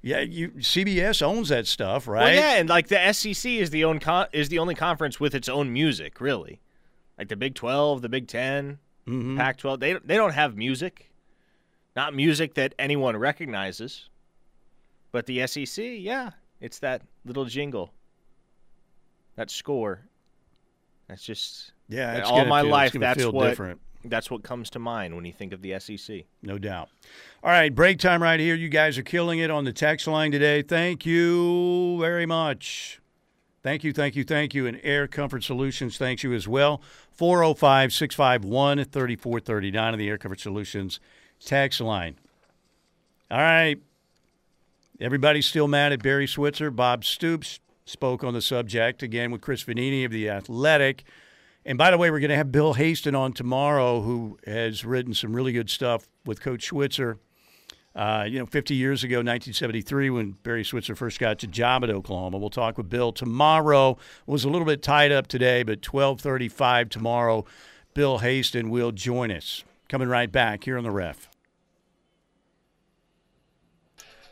Yeah, 0.01 0.19
you 0.21 0.49
CBS 0.57 1.21
owns 1.21 1.49
that 1.49 1.65
stuff, 1.67 2.07
right? 2.07 2.23
Well, 2.25 2.33
yeah, 2.33 2.55
and 2.59 2.67
like 2.67 2.87
the 2.89 3.13
SEC 3.13 3.49
is 3.51 3.69
the 3.69 3.83
own 3.85 3.99
con- 3.99 4.27
is 4.33 4.49
the 4.49 4.59
only 4.59 4.75
conference 4.75 5.19
with 5.19 5.33
its 5.35 5.47
own 5.47 5.71
music, 5.71 6.19
really. 6.19 6.59
Like 7.17 7.29
the 7.29 7.35
Big 7.35 7.53
Twelve, 7.55 8.01
the 8.01 8.09
Big 8.09 8.27
10 8.27 8.79
Mhm. 9.07 9.37
Pac-12, 9.37 9.79
they 9.79 9.93
they 9.93 10.15
don't 10.15 10.33
have 10.33 10.57
music, 10.57 11.09
not 11.95 12.13
music 12.15 12.55
that 12.55 12.73
anyone 12.79 13.15
recognizes. 13.17 14.09
But 15.11 15.25
the 15.27 15.45
SEC, 15.47 15.83
yeah, 15.99 16.31
it's 16.59 16.79
that 16.79 17.03
little 17.25 17.45
jingle, 17.45 17.91
that 19.35 19.51
score. 19.51 20.01
That's 21.07 21.23
just 21.23 21.71
Yeah, 21.89 22.17
it's 22.17 22.29
all 22.29 22.37
gonna 22.37 22.49
my 22.49 22.61
feel, 22.61 22.71
life, 22.71 22.93
that's 22.93 23.19
feel 23.19 23.31
what- 23.31 23.49
different. 23.49 23.79
that's 24.05 24.31
what 24.31 24.41
comes 24.43 24.69
to 24.71 24.79
mind 24.79 25.15
when 25.15 25.23
you 25.25 25.33
think 25.33 25.53
of 25.53 25.61
the 25.61 25.73
SEC. 25.73 26.25
No 26.41 26.57
doubt. 26.57 26.89
All 27.43 27.51
right, 27.51 27.73
break 27.73 27.99
time 27.99 28.23
right 28.23 28.39
here. 28.39 28.55
You 28.55 28.69
guys 28.69 28.97
are 28.97 29.03
killing 29.03 29.39
it 29.39 29.51
on 29.51 29.65
the 29.65 29.73
text 29.73 30.07
line 30.07 30.31
today. 30.31 30.61
Thank 30.63 31.05
you 31.05 31.99
very 31.99 32.25
much. 32.25 32.99
Thank 33.61 33.83
you, 33.83 33.93
thank 33.93 34.15
you, 34.15 34.23
thank 34.23 34.53
you. 34.53 34.65
And 34.67 34.79
Air 34.83 35.07
Comfort 35.07 35.43
Solutions 35.43 35.97
thanks 35.97 36.23
you 36.23 36.33
as 36.33 36.47
well. 36.47 36.81
405 37.11 37.93
651 37.93 38.83
3439 38.85 39.93
of 39.93 39.99
the 39.99 40.09
Air 40.09 40.17
Comfort 40.17 40.39
Solutions 40.41 40.99
text 41.45 41.81
line. 41.81 42.15
All 43.29 43.39
right. 43.39 43.79
Everybody's 44.99 45.45
still 45.45 45.67
mad 45.67 45.91
at 45.91 46.03
Barry 46.03 46.27
Switzer. 46.27 46.71
Bob 46.71 47.03
Stoops 47.03 47.59
spoke 47.85 48.23
on 48.23 48.33
the 48.33 48.41
subject 48.41 49.03
again 49.03 49.31
with 49.31 49.41
Chris 49.41 49.63
Vannini 49.63 50.05
of 50.05 50.11
The 50.11 50.29
Athletic. 50.29 51.03
And 51.65 51.77
by 51.77 51.91
the 51.91 51.97
way, 51.97 52.11
we're 52.11 52.19
going 52.19 52.29
to 52.29 52.35
have 52.35 52.51
Bill 52.51 52.73
Haisten 52.73 53.15
on 53.15 53.33
tomorrow, 53.33 54.01
who 54.01 54.37
has 54.45 54.85
written 54.85 55.13
some 55.13 55.33
really 55.33 55.53
good 55.53 55.69
stuff 55.69 56.07
with 56.25 56.41
Coach 56.41 56.65
Switzer. 56.67 57.17
Uh, 57.95 58.25
you 58.27 58.39
know, 58.39 58.45
50 58.45 58.73
years 58.73 59.03
ago, 59.03 59.17
1973, 59.17 60.09
when 60.09 60.31
Barry 60.43 60.63
Switzer 60.63 60.95
first 60.95 61.19
got 61.19 61.39
the 61.39 61.47
job 61.47 61.83
at 61.83 61.89
Oklahoma. 61.89 62.37
We'll 62.37 62.49
talk 62.49 62.77
with 62.77 62.89
Bill 62.89 63.11
tomorrow. 63.11 63.97
Was 64.25 64.43
a 64.43 64.49
little 64.49 64.65
bit 64.65 64.81
tied 64.81 65.11
up 65.11 65.27
today, 65.27 65.63
but 65.63 65.81
12:35 65.81 66.89
tomorrow. 66.89 67.45
Bill 67.93 68.17
Haisten 68.17 68.71
will 68.71 68.91
join 68.91 69.31
us. 69.31 69.63
Coming 69.89 70.07
right 70.07 70.31
back 70.31 70.63
here 70.63 70.77
on 70.77 70.83
the 70.83 70.91
Ref. 70.91 71.29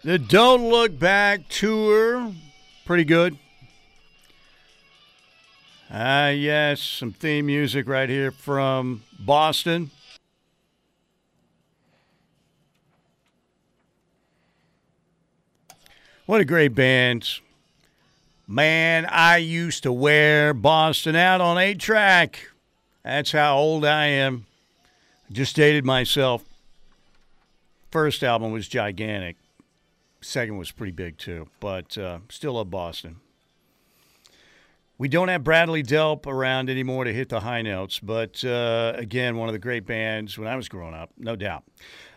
The 0.04 0.18
Don't 0.18 0.68
Look 0.68 0.98
Back 0.98 1.48
tour, 1.48 2.34
pretty 2.86 3.04
good. 3.04 3.38
Ah, 5.92 6.30
yes, 6.30 6.82
some 6.82 7.12
theme 7.12 7.46
music 7.46 7.88
right 7.88 8.10
here 8.10 8.32
from 8.32 9.04
Boston. 9.20 9.92
What 16.26 16.42
a 16.42 16.46
great 16.46 16.74
band. 16.74 17.30
Man, 18.48 19.06
I 19.06 19.38
used 19.38 19.84
to 19.84 19.92
wear 19.92 20.56
Boston 20.56 21.16
out 21.16 21.42
on 21.42 21.60
8 21.60 21.78
track. 21.78 22.50
That's 23.04 23.34
how 23.34 23.56
old 23.56 23.86
I 23.86 24.08
am. 24.08 24.48
Just 25.32 25.56
dated 25.56 25.86
myself. 25.86 26.44
First 27.92 28.24
album 28.24 28.52
was 28.52 28.68
gigantic. 28.68 29.36
Second 30.22 30.58
was 30.58 30.72
pretty 30.72 30.92
big 30.92 31.18
too, 31.18 31.48
but 31.60 31.98
uh, 31.98 32.20
still 32.30 32.54
love 32.54 32.70
Boston. 32.70 33.18
We 34.98 35.08
don't 35.08 35.30
have 35.30 35.44
Bradley 35.44 35.82
Delp 35.82 36.28
around 36.28 36.70
anymore 36.70 37.06
to 37.06 37.14
hit 37.14 37.30
the 37.30 37.40
high 37.40 37.64
notes, 37.64 38.00
but 38.00 38.46
uh, 38.46 38.94
again, 38.96 39.36
one 39.36 39.50
of 39.50 39.54
the 39.54 39.60
great 39.60 39.88
bands 39.88 40.38
when 40.38 40.48
I 40.48 40.56
was 40.56 40.70
growing 40.70 40.94
up, 40.94 41.10
no 41.18 41.36
doubt. 41.36 41.64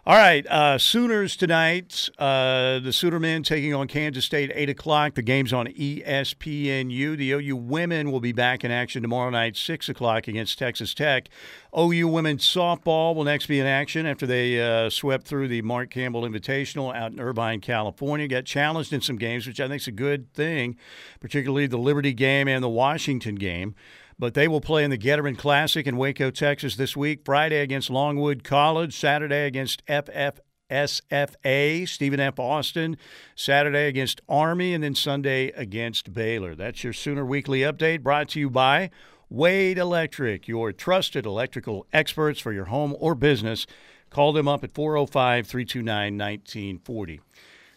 All 0.06 0.16
right, 0.16 0.46
uh, 0.48 0.76
Sooners 0.76 1.34
tonight. 1.34 2.10
Uh, 2.18 2.78
the 2.78 2.92
Sooner 2.92 3.18
men 3.18 3.42
taking 3.42 3.72
on 3.72 3.88
Kansas 3.88 4.26
State, 4.26 4.52
8 4.54 4.68
o'clock. 4.68 5.14
The 5.14 5.22
game's 5.22 5.50
on 5.50 5.66
ESPNU. 5.66 7.16
The 7.16 7.30
OU 7.30 7.56
women 7.56 8.12
will 8.12 8.20
be 8.20 8.32
back 8.32 8.64
in 8.64 8.70
action 8.70 9.00
tomorrow 9.00 9.30
night, 9.30 9.56
6 9.56 9.88
o'clock 9.88 10.28
against 10.28 10.58
Texas 10.58 10.92
Tech. 10.92 11.30
OU 11.74 12.06
women's 12.08 12.44
softball 12.44 13.14
will 13.14 13.24
next 13.24 13.46
be 13.46 13.58
in 13.58 13.66
action 13.66 14.04
after 14.04 14.26
they 14.26 14.60
uh, 14.60 14.90
swept 14.90 15.26
through 15.26 15.48
the 15.48 15.62
Mark 15.62 15.88
Campbell 15.88 16.24
Invitational 16.24 16.94
out 16.94 17.12
in 17.12 17.18
Irvine, 17.18 17.62
California. 17.62 18.28
Got 18.28 18.44
challenged 18.44 18.92
in 18.92 19.00
some 19.00 19.16
games, 19.16 19.46
which 19.46 19.58
I 19.58 19.68
think 19.68 19.80
is 19.80 19.88
a 19.88 19.92
good 19.92 20.30
thing, 20.34 20.76
particularly 21.18 21.66
the 21.66 21.78
Liberty 21.78 22.12
game 22.12 22.46
and 22.46 22.62
the 22.62 22.68
Washington 22.68 23.36
game 23.36 23.74
but 24.18 24.34
they 24.34 24.48
will 24.48 24.60
play 24.60 24.84
in 24.84 24.90
the 24.90 24.98
Getterman 24.98 25.38
Classic 25.38 25.86
in 25.86 25.96
Waco, 25.96 26.30
Texas 26.30 26.76
this 26.76 26.96
week. 26.96 27.20
Friday 27.24 27.60
against 27.60 27.90
Longwood 27.90 28.44
College, 28.44 28.96
Saturday 28.96 29.46
against 29.46 29.84
FFSFA, 29.86 31.88
Stephen 31.88 32.20
F. 32.20 32.38
Austin, 32.38 32.96
Saturday 33.34 33.86
against 33.86 34.20
Army, 34.28 34.74
and 34.74 34.84
then 34.84 34.94
Sunday 34.94 35.48
against 35.48 36.12
Baylor. 36.12 36.54
That's 36.54 36.84
your 36.84 36.92
Sooner 36.92 37.24
Weekly 37.24 37.60
Update 37.60 38.02
brought 38.02 38.28
to 38.30 38.40
you 38.40 38.50
by 38.50 38.90
Wade 39.28 39.78
Electric, 39.78 40.46
your 40.46 40.72
trusted 40.72 41.26
electrical 41.26 41.86
experts 41.92 42.40
for 42.40 42.52
your 42.52 42.66
home 42.66 42.94
or 43.00 43.14
business. 43.14 43.66
Call 44.10 44.32
them 44.32 44.46
up 44.46 44.62
at 44.62 44.72
405 44.72 45.46
329 45.46 46.16
1940. 46.16 47.20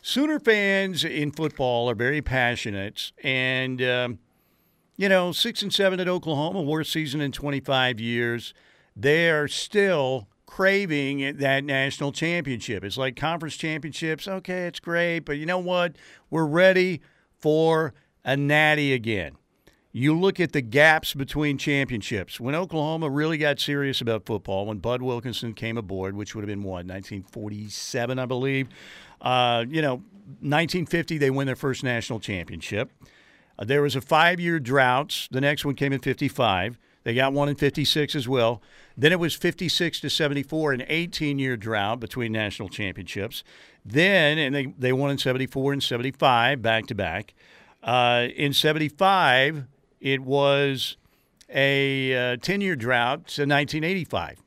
Sooner 0.03 0.39
fans 0.39 1.03
in 1.03 1.31
football 1.31 1.89
are 1.89 1.95
very 1.95 2.21
passionate, 2.21 3.11
and, 3.23 3.81
um, 3.81 4.19
you 4.97 5.07
know, 5.07 5.31
6 5.31 5.61
and 5.61 5.73
7 5.73 5.99
at 5.99 6.07
Oklahoma, 6.07 6.61
worst 6.61 6.91
season 6.91 7.21
in 7.21 7.31
25 7.31 7.99
years. 7.99 8.53
They 8.95 9.29
are 9.29 9.47
still 9.47 10.27
craving 10.47 11.37
that 11.37 11.63
national 11.63 12.11
championship. 12.11 12.83
It's 12.83 12.97
like 12.97 13.15
conference 13.15 13.57
championships. 13.57 14.27
Okay, 14.27 14.65
it's 14.65 14.79
great, 14.79 15.19
but 15.19 15.33
you 15.33 15.45
know 15.45 15.59
what? 15.59 15.95
We're 16.31 16.47
ready 16.47 17.01
for 17.37 17.93
a 18.25 18.35
natty 18.35 18.91
again. 18.93 19.37
You 19.91 20.17
look 20.17 20.39
at 20.39 20.51
the 20.51 20.61
gaps 20.61 21.13
between 21.13 21.57
championships. 21.57 22.39
When 22.39 22.55
Oklahoma 22.55 23.09
really 23.09 23.37
got 23.37 23.59
serious 23.59 24.01
about 24.01 24.25
football, 24.25 24.65
when 24.65 24.77
Bud 24.77 25.01
Wilkinson 25.01 25.53
came 25.53 25.77
aboard, 25.77 26.15
which 26.15 26.35
would 26.35 26.41
have 26.41 26.47
been 26.47 26.63
what, 26.63 26.85
1947, 26.85 28.19
I 28.19 28.25
believe. 28.25 28.67
Uh, 29.21 29.65
you 29.67 29.81
know, 29.81 29.95
1950, 30.41 31.17
they 31.17 31.29
win 31.29 31.47
their 31.47 31.55
first 31.55 31.83
national 31.83 32.19
championship. 32.19 32.91
Uh, 33.59 33.65
there 33.65 33.81
was 33.81 33.95
a 33.95 34.01
five 34.01 34.39
year 34.39 34.59
drought. 34.59 35.27
The 35.31 35.41
next 35.41 35.65
one 35.65 35.75
came 35.75 35.93
in 35.93 35.99
55. 35.99 36.77
They 37.03 37.13
got 37.13 37.31
one 37.31 37.47
in 37.47 37.55
56 37.55 38.15
as 38.15 38.27
well. 38.27 38.61
Then 38.97 39.13
it 39.13 39.19
was 39.19 39.33
56 39.33 40.01
to 40.01 40.09
74, 40.09 40.73
an 40.73 40.83
18 40.87 41.39
year 41.39 41.55
drought 41.55 41.99
between 41.99 42.31
national 42.33 42.69
championships. 42.69 43.43
Then, 43.85 44.37
and 44.37 44.53
they, 44.53 44.65
they 44.77 44.91
won 44.91 45.11
in 45.11 45.17
74 45.17 45.73
and 45.73 45.81
75 45.81 46.61
back 46.61 46.85
to 46.87 46.95
back. 46.95 47.33
In 47.85 48.51
75, 48.51 49.65
it 50.01 50.21
was 50.21 50.97
a 51.49 52.37
10 52.41 52.61
uh, 52.61 52.63
year 52.63 52.75
drought 52.75 53.27
to 53.27 53.43
1985 53.43 54.43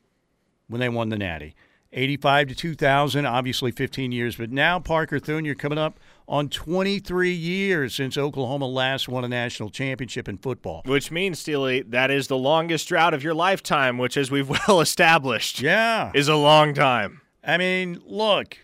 when 0.69 0.81
they 0.81 0.89
won 0.89 1.09
the 1.09 1.17
Natty. 1.17 1.55
85 1.93 2.49
to 2.49 2.55
2000, 2.55 3.27
obviously 3.27 3.73
15 3.73 4.13
years. 4.13 4.37
But 4.37 4.51
now, 4.51 4.79
Parker 4.79 5.19
Thune, 5.19 5.45
you're 5.45 5.55
coming 5.55 5.79
up 5.79 5.99
on 6.31 6.49
23 6.49 7.33
years 7.33 7.93
since 7.93 8.17
Oklahoma 8.17 8.67
last 8.67 9.09
won 9.09 9.25
a 9.25 9.29
national 9.29 9.69
championship 9.69 10.29
in 10.29 10.39
football. 10.39 10.81
Which 10.87 11.11
means, 11.11 11.41
Steely, 11.41 11.83
that 11.83 12.13
is 12.13 12.29
the 12.29 12.39
longest 12.39 12.87
drought 12.89 13.15
of 13.15 13.25
your 13.25 13.35
lifetime, 13.35 13.99
which, 13.99 14.17
as 14.17 14.31
we've 14.31 14.49
well 14.69 14.81
established, 14.81 15.61
yeah, 15.61 16.13
is 16.15 16.29
a 16.29 16.37
long 16.37 16.73
time. 16.73 17.21
I 17.43 17.59
mean, 17.59 18.01
look, 18.07 18.59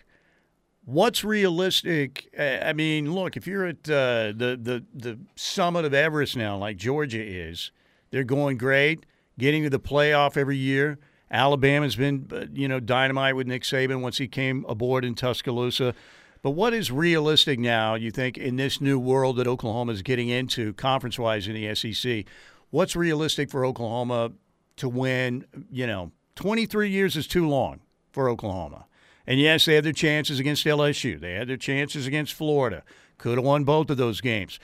what's 0.85 1.25
realistic? 1.25 2.33
I 2.39 2.71
mean, 2.71 3.11
look, 3.11 3.35
if 3.35 3.45
you're 3.45 3.65
at 3.65 3.89
uh, 3.89 4.31
the, 4.33 4.57
the, 4.61 4.85
the 4.93 5.19
summit 5.35 5.83
of 5.83 5.93
Everest 5.93 6.37
now, 6.37 6.57
like 6.57 6.77
Georgia 6.77 7.21
is, 7.21 7.71
they're 8.11 8.23
going 8.23 8.57
great, 8.57 9.05
getting 9.37 9.63
to 9.63 9.69
the 9.69 9.79
playoff 9.79 10.37
every 10.37 10.57
year. 10.57 10.99
Alabama's 11.29 11.97
been, 11.97 12.29
uh, 12.31 12.45
you 12.53 12.69
know, 12.69 12.79
dynamite 12.79 13.35
with 13.35 13.47
Nick 13.47 13.63
Saban 13.63 13.99
once 13.99 14.19
he 14.19 14.29
came 14.29 14.63
aboard 14.69 15.03
in 15.03 15.13
Tuscaloosa. 15.13 15.93
But 16.41 16.51
what 16.51 16.73
is 16.73 16.91
realistic 16.91 17.59
now, 17.59 17.95
you 17.95 18.11
think, 18.11 18.37
in 18.37 18.55
this 18.55 18.79
new 18.79 18.99
world 18.99 19.37
that 19.37 19.47
Oklahoma 19.47 19.91
is 19.91 20.01
getting 20.01 20.29
into 20.29 20.73
conference 20.73 21.17
wise 21.17 21.47
in 21.47 21.53
the 21.53 21.73
SEC? 21.75 22.25
What's 22.69 22.95
realistic 22.95 23.49
for 23.49 23.65
Oklahoma 23.65 24.31
to 24.77 24.89
win? 24.89 25.45
You 25.71 25.87
know, 25.87 26.11
23 26.35 26.89
years 26.89 27.15
is 27.15 27.27
too 27.27 27.47
long 27.47 27.81
for 28.11 28.29
Oklahoma. 28.29 28.85
And 29.25 29.39
yes, 29.39 29.65
they 29.65 29.75
had 29.75 29.83
their 29.83 29.93
chances 29.93 30.39
against 30.39 30.65
LSU. 30.65 31.19
They 31.19 31.33
had 31.33 31.49
their 31.49 31.57
chances 31.57 32.07
against 32.07 32.33
Florida. 32.33 32.83
Could 33.17 33.37
have 33.37 33.45
won 33.45 33.63
both 33.63 33.89
of 33.89 33.97
those 33.97 34.21
games. 34.21 34.59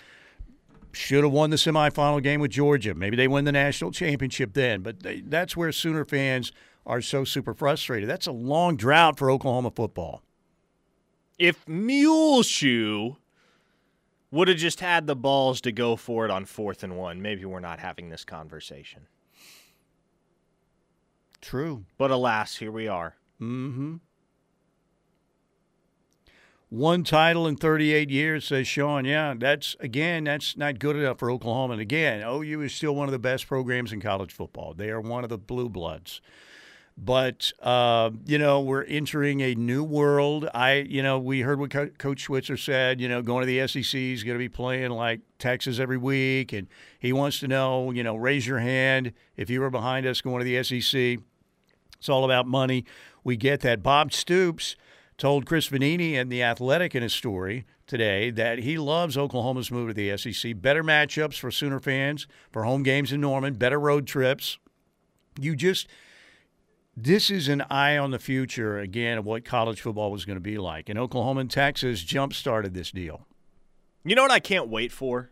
Should 0.93 1.23
have 1.23 1.33
won 1.33 1.49
the 1.49 1.57
semifinal 1.57 2.21
game 2.23 2.39
with 2.39 2.51
Georgia. 2.51 2.93
Maybe 2.93 3.17
they 3.17 3.27
win 3.27 3.45
the 3.45 3.51
national 3.51 3.91
championship 3.91 4.53
then. 4.53 4.81
But 4.81 5.01
they, 5.03 5.21
that's 5.21 5.57
where 5.57 5.71
Sooner 5.71 6.05
fans 6.05 6.51
are 6.86 7.01
so 7.01 7.23
super 7.23 7.53
frustrated. 7.53 8.07
That's 8.07 8.27
a 8.27 8.31
long 8.31 8.77
drought 8.77 9.17
for 9.17 9.31
Oklahoma 9.31 9.71
football. 9.71 10.23
If 11.38 11.67
Muleshoe 11.67 13.15
would 14.32 14.48
have 14.48 14.58
just 14.58 14.80
had 14.80 15.08
the 15.08 15.15
balls 15.15 15.62
to 15.62 15.72
go 15.72 15.96
for 15.96 16.26
it 16.26 16.32
on 16.32 16.46
fourth 16.46 16.84
and 16.84 16.98
one, 16.98 17.22
maybe 17.22 17.46
we're 17.46 17.60
not 17.60 17.80
having 17.80 18.10
this 18.10 18.26
conversation. 18.26 19.08
True. 21.41 21.86
But 21.98 22.10
alas, 22.10 22.56
here 22.56 22.72
we 22.72 22.88
are. 22.88 23.15
Mm-hmm. 23.41 23.96
One 26.69 27.04
title 27.04 27.46
in 27.46 27.56
38 27.56 28.10
years, 28.10 28.46
says 28.46 28.67
Sean. 28.67 29.06
Yeah, 29.06 29.36
that's 29.38 29.76
again, 29.80 30.24
that's 30.24 30.58
not 30.58 30.80
good 30.80 30.96
enough 30.96 31.19
for 31.19 31.30
Oklahoma. 31.30 31.74
And 31.74 31.82
again, 31.82 32.24
OU 32.26 32.62
is 32.62 32.74
still 32.74 32.96
one 32.96 33.08
of 33.08 33.12
the 33.12 33.19
best 33.19 33.46
programs 33.46 33.93
in 33.93 34.02
college 34.02 34.32
football. 34.32 34.74
They 34.74 34.89
are 34.89 35.00
one 35.00 35.24
of 35.24 35.30
the 35.30 35.38
blue 35.38 35.69
bloods. 35.69 36.19
But 36.97 37.51
uh, 37.62 38.12
you 38.25 38.38
know, 38.38 38.62
we're 38.62 38.84
entering 38.84 39.41
a 39.41 39.56
new 39.56 39.84
world. 39.84 40.47
I, 40.53 40.73
you 40.75 41.01
know, 41.01 41.17
we 41.17 41.41
heard 41.41 41.60
what 41.60 41.71
Co- 41.71 41.89
Coach 41.97 42.23
Switzer 42.23 42.56
said. 42.56 43.01
You 43.01 43.10
know, 43.10 43.21
going 43.21 43.41
to 43.41 43.47
the 43.47 43.67
SEC 43.67 43.99
is 43.99 44.23
going 44.23 44.36
to 44.36 44.39
be 44.39 44.49
playing 44.49 44.91
like 44.91 45.21
Texas 45.39 45.79
every 45.79 45.97
week, 45.97 46.53
and 46.53 46.67
he 46.99 47.12
wants 47.12 47.39
to 47.39 47.47
know, 47.47 47.91
you 47.91 48.03
know, 48.03 48.15
raise 48.15 48.45
your 48.45 48.60
hand 48.60 49.13
if 49.36 49.49
you 49.49 49.60
were 49.60 49.71
behind 49.71 50.06
us 50.06 50.21
going 50.21 50.39
to 50.39 50.45
the 50.45 50.63
SEC. 50.63 51.17
It's 51.97 52.10
all 52.10 52.25
about 52.25 52.45
money. 52.47 52.86
We 53.23 53.38
get 53.38 53.62
that. 53.62 53.82
Bob 53.82 54.13
Stoops 54.13 54.75
told 55.17 55.45
Chris 55.45 55.69
Vannini 55.69 56.13
and 56.13 56.32
The 56.32 56.43
Athletic 56.43 56.95
in 56.95 57.01
his 57.01 57.13
story 57.13 57.65
today 57.88 58.29
that 58.32 58.60
he 58.60 58.77
loves 58.77 59.17
Oklahoma's 59.17 59.71
move 59.71 59.88
to 59.89 59.93
the 59.93 60.17
SEC. 60.17 60.62
Better 60.62 60.84
matchups 60.84 61.39
for 61.39 61.51
Sooner 61.51 61.79
fans, 61.79 62.27
for 62.51 62.63
home 62.63 62.84
games 62.84 63.12
in 63.12 63.21
Norman, 63.21 63.53
better 63.53 63.79
road 63.79 64.08
trips. 64.08 64.58
You 65.39 65.56
just, 65.56 65.88
this 66.95 67.29
is 67.29 67.47
an 67.47 67.62
eye 67.69 67.97
on 67.97 68.12
the 68.12 68.19
future, 68.19 68.79
again, 68.79 69.17
of 69.17 69.25
what 69.25 69.45
college 69.45 69.82
football 69.82 70.12
was 70.12 70.25
going 70.25 70.38
to 70.38 70.41
be 70.41 70.58
like. 70.58 70.89
And 70.89 70.99
Oklahoma 70.99 71.41
and 71.41 71.51
Texas 71.51 72.03
jump 72.03 72.34
started 72.34 72.73
this 72.73 72.91
deal. 72.91 73.25
You 74.03 74.15
know 74.15 74.21
what 74.21 74.32
I 74.32 74.39
can't 74.39 74.67
wait 74.67 74.91
for? 74.91 75.32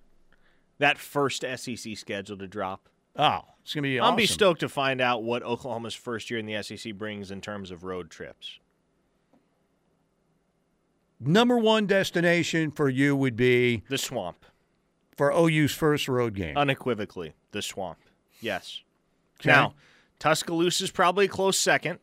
That 0.80 0.97
first 0.97 1.43
SEC 1.56 1.97
schedule 1.97 2.38
to 2.38 2.47
drop. 2.47 2.89
Oh, 3.15 3.41
it's 3.62 3.74
going 3.74 3.84
to 3.84 3.89
be 3.89 4.00
I'll 4.00 4.15
be 4.15 4.26
stoked 4.26 4.62
to 4.62 4.69
find 4.69 5.02
out 5.02 5.21
what 5.21 5.43
Oklahoma's 5.43 5.93
first 5.93 6.30
year 6.30 6.39
in 6.39 6.45
the 6.45 6.63
SEC 6.63 6.93
brings 6.95 7.30
in 7.30 7.41
terms 7.41 7.69
of 7.69 7.84
road 7.84 8.10
trips 8.10 8.60
number 11.21 11.58
one 11.58 11.86
destination 11.86 12.71
for 12.71 12.89
you 12.89 13.15
would 13.15 13.36
be 13.36 13.84
the 13.89 13.97
swamp 13.97 14.45
for 15.15 15.32
OU's 15.32 15.74
first 15.74 16.08
road 16.08 16.34
game. 16.34 16.58
Unequivocally, 16.58 17.34
the 17.52 17.62
swamp. 17.62 18.00
Yes. 18.39 18.82
Okay. 19.39 19.50
Now, 19.50 19.76
Tuscaloosa 20.22 20.84
is 20.84 20.92
probably 20.92 21.26
a 21.26 21.28
close 21.28 21.58
second. 21.58 21.98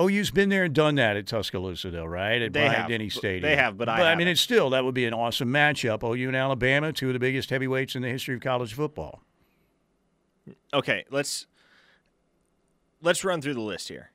OU's 0.00 0.32
been 0.32 0.48
there 0.48 0.64
and 0.64 0.74
done 0.74 0.96
that 0.96 1.16
at 1.16 1.28
Tuscaloosa, 1.28 1.88
though, 1.88 2.04
right? 2.04 2.42
At 2.42 2.52
they 2.52 2.68
have. 2.68 2.88
Denny 2.88 3.08
Stadium. 3.08 3.42
They 3.42 3.54
have, 3.54 3.78
but 3.78 3.88
I. 3.88 3.96
But 3.96 4.06
I 4.08 4.16
mean, 4.16 4.26
it's 4.26 4.40
still 4.40 4.70
that 4.70 4.84
would 4.84 4.94
be 4.94 5.04
an 5.04 5.14
awesome 5.14 5.50
matchup. 5.50 6.02
OU 6.02 6.26
and 6.26 6.36
Alabama, 6.36 6.92
two 6.92 7.06
of 7.06 7.12
the 7.12 7.20
biggest 7.20 7.50
heavyweights 7.50 7.94
in 7.94 8.02
the 8.02 8.08
history 8.08 8.34
of 8.34 8.40
college 8.40 8.74
football. 8.74 9.22
Okay, 10.72 11.04
let's 11.12 11.46
let's 13.00 13.22
run 13.22 13.40
through 13.40 13.54
the 13.54 13.60
list 13.60 13.88
here. 13.88 14.10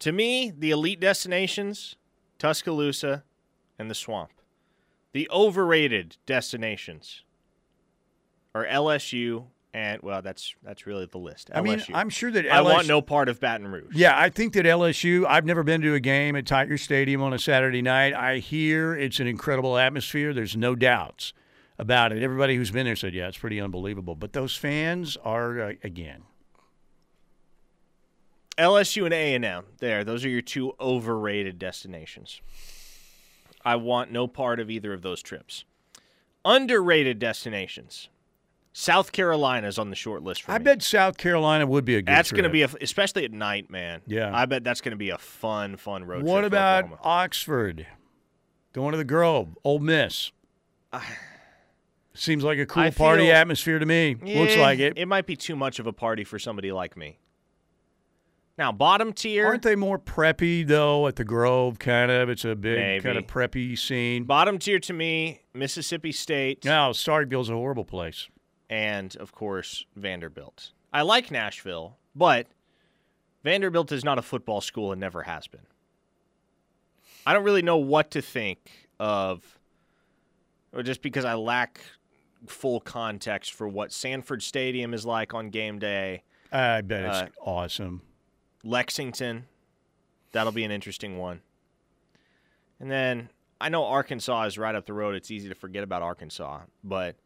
To 0.00 0.12
me, 0.12 0.52
the 0.54 0.70
elite 0.70 1.00
destinations: 1.00 1.96
Tuscaloosa, 2.38 3.24
and 3.78 3.90
the 3.90 3.94
swamp. 3.94 4.30
The 5.12 5.26
overrated 5.30 6.18
destinations 6.26 7.22
are 8.54 8.66
LSU 8.66 9.46
and 9.74 10.00
well, 10.02 10.22
that's 10.22 10.54
that's 10.62 10.86
really 10.86 11.06
the 11.06 11.18
list. 11.18 11.50
I 11.52 11.60
mean, 11.60 11.82
I'm 11.92 12.08
sure 12.08 12.30
that 12.30 12.46
LSU, 12.46 12.50
I 12.50 12.62
want 12.62 12.86
no 12.86 13.02
part 13.02 13.28
of 13.28 13.40
Baton 13.40 13.66
Rouge. 13.66 13.96
Yeah, 13.96 14.16
I 14.16 14.30
think 14.30 14.52
that 14.52 14.64
LSU. 14.64 15.26
I've 15.26 15.44
never 15.44 15.64
been 15.64 15.82
to 15.82 15.94
a 15.94 16.00
game 16.00 16.36
at 16.36 16.46
Tiger 16.46 16.78
Stadium 16.78 17.20
on 17.20 17.32
a 17.32 17.40
Saturday 17.40 17.82
night. 17.82 18.14
I 18.14 18.38
hear 18.38 18.94
it's 18.94 19.18
an 19.18 19.26
incredible 19.26 19.76
atmosphere. 19.76 20.32
There's 20.32 20.56
no 20.56 20.76
doubts 20.76 21.32
about 21.76 22.12
it. 22.12 22.22
Everybody 22.22 22.54
who's 22.54 22.70
been 22.70 22.86
there 22.86 22.94
said, 22.94 23.14
"Yeah, 23.14 23.26
it's 23.26 23.36
pretty 23.36 23.60
unbelievable." 23.60 24.14
But 24.14 24.32
those 24.32 24.54
fans 24.54 25.16
are 25.24 25.60
uh, 25.60 25.72
again. 25.82 26.22
LSU 28.56 29.04
and 29.04 29.12
A 29.12 29.34
and 29.34 29.44
M. 29.44 29.64
There, 29.80 30.04
those 30.04 30.24
are 30.24 30.28
your 30.28 30.40
two 30.40 30.74
overrated 30.80 31.58
destinations. 31.58 32.40
I 33.64 33.74
want 33.74 34.12
no 34.12 34.28
part 34.28 34.60
of 34.60 34.70
either 34.70 34.92
of 34.92 35.02
those 35.02 35.20
trips. 35.20 35.64
Underrated 36.44 37.18
destinations. 37.18 38.08
South 38.76 39.12
Carolina's 39.12 39.78
on 39.78 39.88
the 39.90 39.94
short 39.96 40.24
list 40.24 40.42
for 40.42 40.50
me. 40.50 40.56
I 40.56 40.58
me. 40.58 40.64
bet 40.64 40.82
South 40.82 41.16
Carolina 41.16 41.64
would 41.64 41.84
be 41.84 41.94
a 41.94 42.02
good. 42.02 42.08
That's 42.12 42.32
going 42.32 42.42
to 42.42 42.50
be 42.50 42.62
a, 42.62 42.68
especially 42.80 43.24
at 43.24 43.30
night, 43.30 43.70
man. 43.70 44.00
Yeah, 44.06 44.30
I 44.36 44.46
bet 44.46 44.64
that's 44.64 44.80
going 44.80 44.90
to 44.90 44.96
be 44.98 45.10
a 45.10 45.18
fun, 45.18 45.76
fun 45.76 46.04
road. 46.04 46.24
What 46.24 46.32
trip 46.32 46.34
What 46.34 46.44
about 46.44 46.84
Oklahoma. 46.86 47.00
Oxford? 47.08 47.86
Going 48.72 48.90
to 48.90 48.98
the 48.98 49.04
Grove, 49.04 49.56
Ole 49.62 49.78
Miss. 49.78 50.32
Ah. 50.92 51.08
Seems 52.14 52.42
like 52.42 52.58
a 52.58 52.66
cool 52.66 52.82
I 52.82 52.90
party 52.90 53.26
feel- 53.26 53.34
atmosphere 53.36 53.78
to 53.78 53.86
me. 53.86 54.16
Yeah, 54.24 54.40
Looks 54.40 54.56
like 54.56 54.80
it. 54.80 54.94
It 54.96 55.06
might 55.06 55.26
be 55.26 55.36
too 55.36 55.54
much 55.56 55.78
of 55.78 55.86
a 55.86 55.92
party 55.92 56.24
for 56.24 56.38
somebody 56.40 56.72
like 56.72 56.96
me. 56.96 57.18
Now, 58.58 58.70
bottom 58.72 59.12
tier. 59.12 59.46
Aren't 59.46 59.62
they 59.62 59.74
more 59.76 59.98
preppy 59.98 60.66
though 60.66 61.06
at 61.08 61.16
the 61.16 61.24
Grove? 61.24 61.78
Kind 61.80 62.10
of. 62.10 62.28
It's 62.28 62.44
a 62.44 62.54
big 62.54 62.78
Maybe. 62.78 63.02
kind 63.02 63.18
of 63.18 63.26
preppy 63.26 63.76
scene. 63.78 64.24
Bottom 64.24 64.58
tier 64.58 64.78
to 64.80 64.92
me, 64.92 65.42
Mississippi 65.54 66.12
State, 66.12 66.64
No, 66.64 66.90
Starkville's 66.90 67.50
a 67.50 67.54
horrible 67.54 67.84
place. 67.84 68.28
And 68.70 69.14
of 69.16 69.32
course 69.32 69.84
Vanderbilt. 69.96 70.72
I 70.92 71.02
like 71.02 71.30
Nashville, 71.30 71.96
but 72.14 72.46
Vanderbilt 73.42 73.92
is 73.92 74.04
not 74.04 74.18
a 74.18 74.22
football 74.22 74.60
school 74.60 74.92
and 74.92 75.00
never 75.00 75.22
has 75.22 75.46
been. 75.46 75.66
I 77.26 77.32
don't 77.32 77.44
really 77.44 77.62
know 77.62 77.78
what 77.78 78.10
to 78.12 78.22
think 78.22 78.70
of, 79.00 79.58
or 80.72 80.82
just 80.82 81.02
because 81.02 81.24
I 81.24 81.34
lack 81.34 81.80
full 82.46 82.80
context 82.80 83.52
for 83.54 83.66
what 83.66 83.92
Sanford 83.92 84.42
Stadium 84.42 84.92
is 84.94 85.06
like 85.06 85.32
on 85.34 85.48
game 85.50 85.78
day. 85.78 86.22
I 86.52 86.82
bet 86.82 87.04
it's 87.04 87.16
Uh, 87.16 87.28
awesome. 87.42 88.02
Lexington, 88.62 89.46
that'll 90.32 90.52
be 90.52 90.64
an 90.64 90.70
interesting 90.70 91.18
one. 91.18 91.40
And 92.80 92.90
then 92.90 93.30
I 93.60 93.68
know 93.70 93.84
Arkansas 93.84 94.44
is 94.44 94.58
right 94.58 94.74
up 94.74 94.84
the 94.86 94.92
road. 94.92 95.14
It's 95.14 95.30
easy 95.30 95.48
to 95.48 95.54
forget 95.54 95.82
about 95.84 96.02
Arkansas, 96.02 96.60
but 96.82 97.16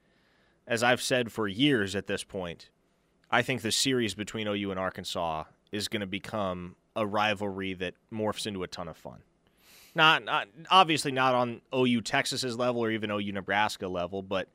as 0.68 0.82
I've 0.82 1.02
said 1.02 1.32
for 1.32 1.48
years 1.48 1.96
at 1.96 2.06
this 2.06 2.22
point, 2.22 2.68
I 3.30 3.42
think 3.42 3.62
the 3.62 3.72
series 3.72 4.14
between 4.14 4.46
OU 4.46 4.70
and 4.70 4.78
Arkansas 4.78 5.44
is 5.72 5.88
going 5.88 6.00
to 6.00 6.06
become 6.06 6.76
a 6.94 7.06
rivalry 7.06 7.74
that 7.74 7.94
morphs 8.12 8.46
into 8.46 8.62
a 8.62 8.68
ton 8.68 8.86
of 8.86 8.96
fun. 8.96 9.20
Not, 9.94 10.24
not 10.24 10.48
obviously 10.70 11.10
not 11.10 11.34
on 11.34 11.62
OU 11.74 12.02
Texas's 12.02 12.56
level 12.56 12.84
or 12.84 12.90
even 12.90 13.10
OU 13.10 13.32
Nebraska 13.32 13.88
level, 13.88 14.22
but 14.22 14.48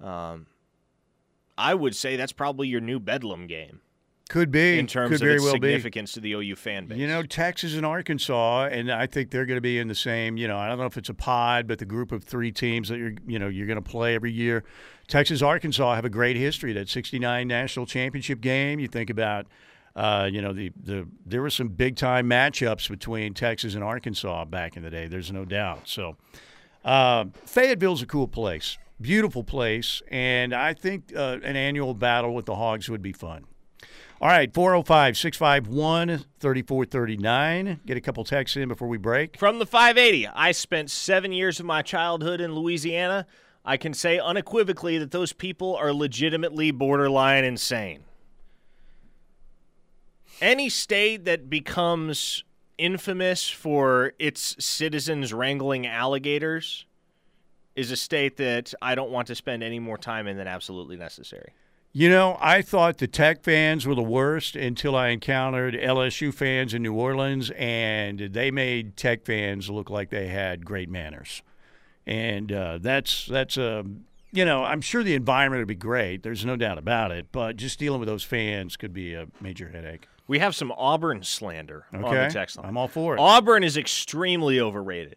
um, 0.00 0.46
I 1.56 1.74
would 1.74 1.94
say 1.94 2.16
that's 2.16 2.32
probably 2.32 2.68
your 2.68 2.80
new 2.80 2.98
Bedlam 2.98 3.46
game 3.46 3.80
Could 4.28 4.50
be 4.50 4.78
in 4.78 4.86
terms 4.86 5.10
Could 5.10 5.16
of 5.16 5.20
very 5.20 5.34
its 5.34 5.44
well 5.44 5.54
be. 5.54 5.68
significance 5.68 6.12
to 6.12 6.20
the 6.20 6.32
OU 6.32 6.56
fan 6.56 6.86
base. 6.86 6.98
You 6.98 7.06
know, 7.06 7.22
Texas 7.22 7.74
and 7.74 7.86
Arkansas, 7.86 8.68
and 8.72 8.90
I 8.90 9.06
think 9.06 9.30
they're 9.30 9.46
going 9.46 9.58
to 9.58 9.62
be 9.62 9.78
in 9.78 9.88
the 9.88 9.94
same. 9.94 10.36
You 10.36 10.48
know, 10.48 10.56
I 10.56 10.68
don't 10.68 10.78
know 10.78 10.86
if 10.86 10.96
it's 10.96 11.10
a 11.10 11.14
pod, 11.14 11.66
but 11.66 11.78
the 11.78 11.84
group 11.84 12.10
of 12.10 12.24
three 12.24 12.50
teams 12.50 12.88
that 12.88 12.98
you're, 12.98 13.14
you 13.26 13.38
know, 13.38 13.48
you're 13.48 13.66
going 13.66 13.82
to 13.82 13.88
play 13.90 14.14
every 14.14 14.32
year. 14.32 14.64
Texas, 15.08 15.42
Arkansas 15.42 15.94
have 15.94 16.04
a 16.04 16.10
great 16.10 16.36
history. 16.36 16.72
That 16.72 16.88
'69 16.88 17.46
national 17.46 17.86
championship 17.86 18.40
game. 18.40 18.78
You 18.80 18.88
think 18.88 19.10
about, 19.10 19.46
uh, 19.96 20.28
you 20.30 20.40
know, 20.40 20.52
the 20.52 20.72
the 20.82 21.06
there 21.26 21.42
were 21.42 21.50
some 21.50 21.68
big 21.68 21.96
time 21.96 22.28
matchups 22.28 22.88
between 22.88 23.34
Texas 23.34 23.74
and 23.74 23.84
Arkansas 23.84 24.44
back 24.46 24.76
in 24.76 24.82
the 24.82 24.90
day. 24.90 25.06
There's 25.06 25.32
no 25.32 25.44
doubt. 25.44 25.88
So, 25.88 26.16
uh, 26.84 27.26
Fayetteville's 27.44 28.02
a 28.02 28.06
cool 28.06 28.28
place, 28.28 28.78
beautiful 29.00 29.44
place, 29.44 30.02
and 30.08 30.54
I 30.54 30.74
think 30.74 31.12
uh, 31.14 31.38
an 31.42 31.56
annual 31.56 31.94
battle 31.94 32.34
with 32.34 32.46
the 32.46 32.56
Hogs 32.56 32.88
would 32.88 33.02
be 33.02 33.12
fun. 33.12 33.44
All 34.20 34.28
right, 34.28 34.52
405 34.54 35.18
651 35.18 36.24
3439. 36.38 37.80
Get 37.84 37.96
a 37.96 38.00
couple 38.00 38.24
texts 38.24 38.56
in 38.56 38.68
before 38.68 38.88
we 38.88 38.96
break. 38.96 39.36
From 39.36 39.58
the 39.58 39.66
580, 39.66 40.28
I 40.28 40.52
spent 40.52 40.90
seven 40.90 41.32
years 41.32 41.60
of 41.60 41.66
my 41.66 41.82
childhood 41.82 42.40
in 42.40 42.54
Louisiana. 42.54 43.26
I 43.64 43.76
can 43.76 43.94
say 43.94 44.18
unequivocally 44.18 44.98
that 44.98 45.10
those 45.10 45.32
people 45.32 45.74
are 45.76 45.92
legitimately 45.92 46.70
borderline 46.70 47.44
insane. 47.44 48.04
Any 50.40 50.68
state 50.68 51.24
that 51.24 51.48
becomes 51.48 52.44
infamous 52.76 53.48
for 53.48 54.12
its 54.18 54.56
citizens 54.58 55.32
wrangling 55.32 55.86
alligators 55.86 56.84
is 57.74 57.90
a 57.90 57.96
state 57.96 58.36
that 58.36 58.74
I 58.82 58.94
don't 58.94 59.10
want 59.10 59.28
to 59.28 59.34
spend 59.34 59.62
any 59.62 59.78
more 59.78 59.96
time 59.96 60.26
in 60.26 60.36
than 60.36 60.46
absolutely 60.46 60.96
necessary. 60.96 61.52
You 61.92 62.08
know, 62.08 62.36
I 62.40 62.60
thought 62.60 62.98
the 62.98 63.06
Tech 63.06 63.44
fans 63.44 63.86
were 63.86 63.94
the 63.94 64.02
worst 64.02 64.56
until 64.56 64.96
I 64.96 65.08
encountered 65.08 65.74
LSU 65.74 66.34
fans 66.34 66.74
in 66.74 66.82
New 66.82 66.94
Orleans, 66.94 67.52
and 67.56 68.18
they 68.18 68.50
made 68.50 68.96
Tech 68.96 69.24
fans 69.24 69.70
look 69.70 69.90
like 69.90 70.10
they 70.10 70.26
had 70.26 70.64
great 70.64 70.90
manners. 70.90 71.42
And 72.06 72.52
uh, 72.52 72.78
that's 72.80 73.26
that's 73.26 73.56
a 73.56 73.84
you 74.32 74.44
know 74.44 74.64
I'm 74.64 74.80
sure 74.80 75.02
the 75.02 75.14
environment 75.14 75.60
would 75.60 75.68
be 75.68 75.74
great. 75.74 76.22
There's 76.22 76.44
no 76.44 76.56
doubt 76.56 76.78
about 76.78 77.10
it. 77.12 77.28
But 77.32 77.56
just 77.56 77.78
dealing 77.78 78.00
with 78.00 78.08
those 78.08 78.24
fans 78.24 78.76
could 78.76 78.92
be 78.92 79.14
a 79.14 79.26
major 79.40 79.68
headache. 79.68 80.06
We 80.26 80.38
have 80.38 80.54
some 80.54 80.72
Auburn 80.72 81.22
slander 81.22 81.84
on 81.92 82.00
the 82.00 82.06
Okay, 82.08 82.28
text 82.30 82.56
line. 82.56 82.66
I'm 82.66 82.76
all 82.76 82.88
for 82.88 83.14
it. 83.14 83.20
Auburn 83.20 83.62
is 83.62 83.76
extremely 83.76 84.58
overrated. 84.60 85.16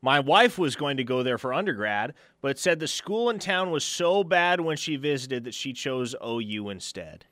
My 0.00 0.20
wife 0.20 0.58
was 0.58 0.76
going 0.76 0.96
to 0.98 1.04
go 1.04 1.22
there 1.22 1.38
for 1.38 1.52
undergrad, 1.52 2.14
but 2.40 2.58
said 2.58 2.78
the 2.78 2.86
school 2.86 3.28
in 3.30 3.38
town 3.40 3.70
was 3.70 3.84
so 3.84 4.22
bad 4.22 4.60
when 4.60 4.76
she 4.76 4.96
visited 4.96 5.44
that 5.44 5.54
she 5.54 5.72
chose 5.72 6.14
OU 6.24 6.70
instead. 6.70 7.26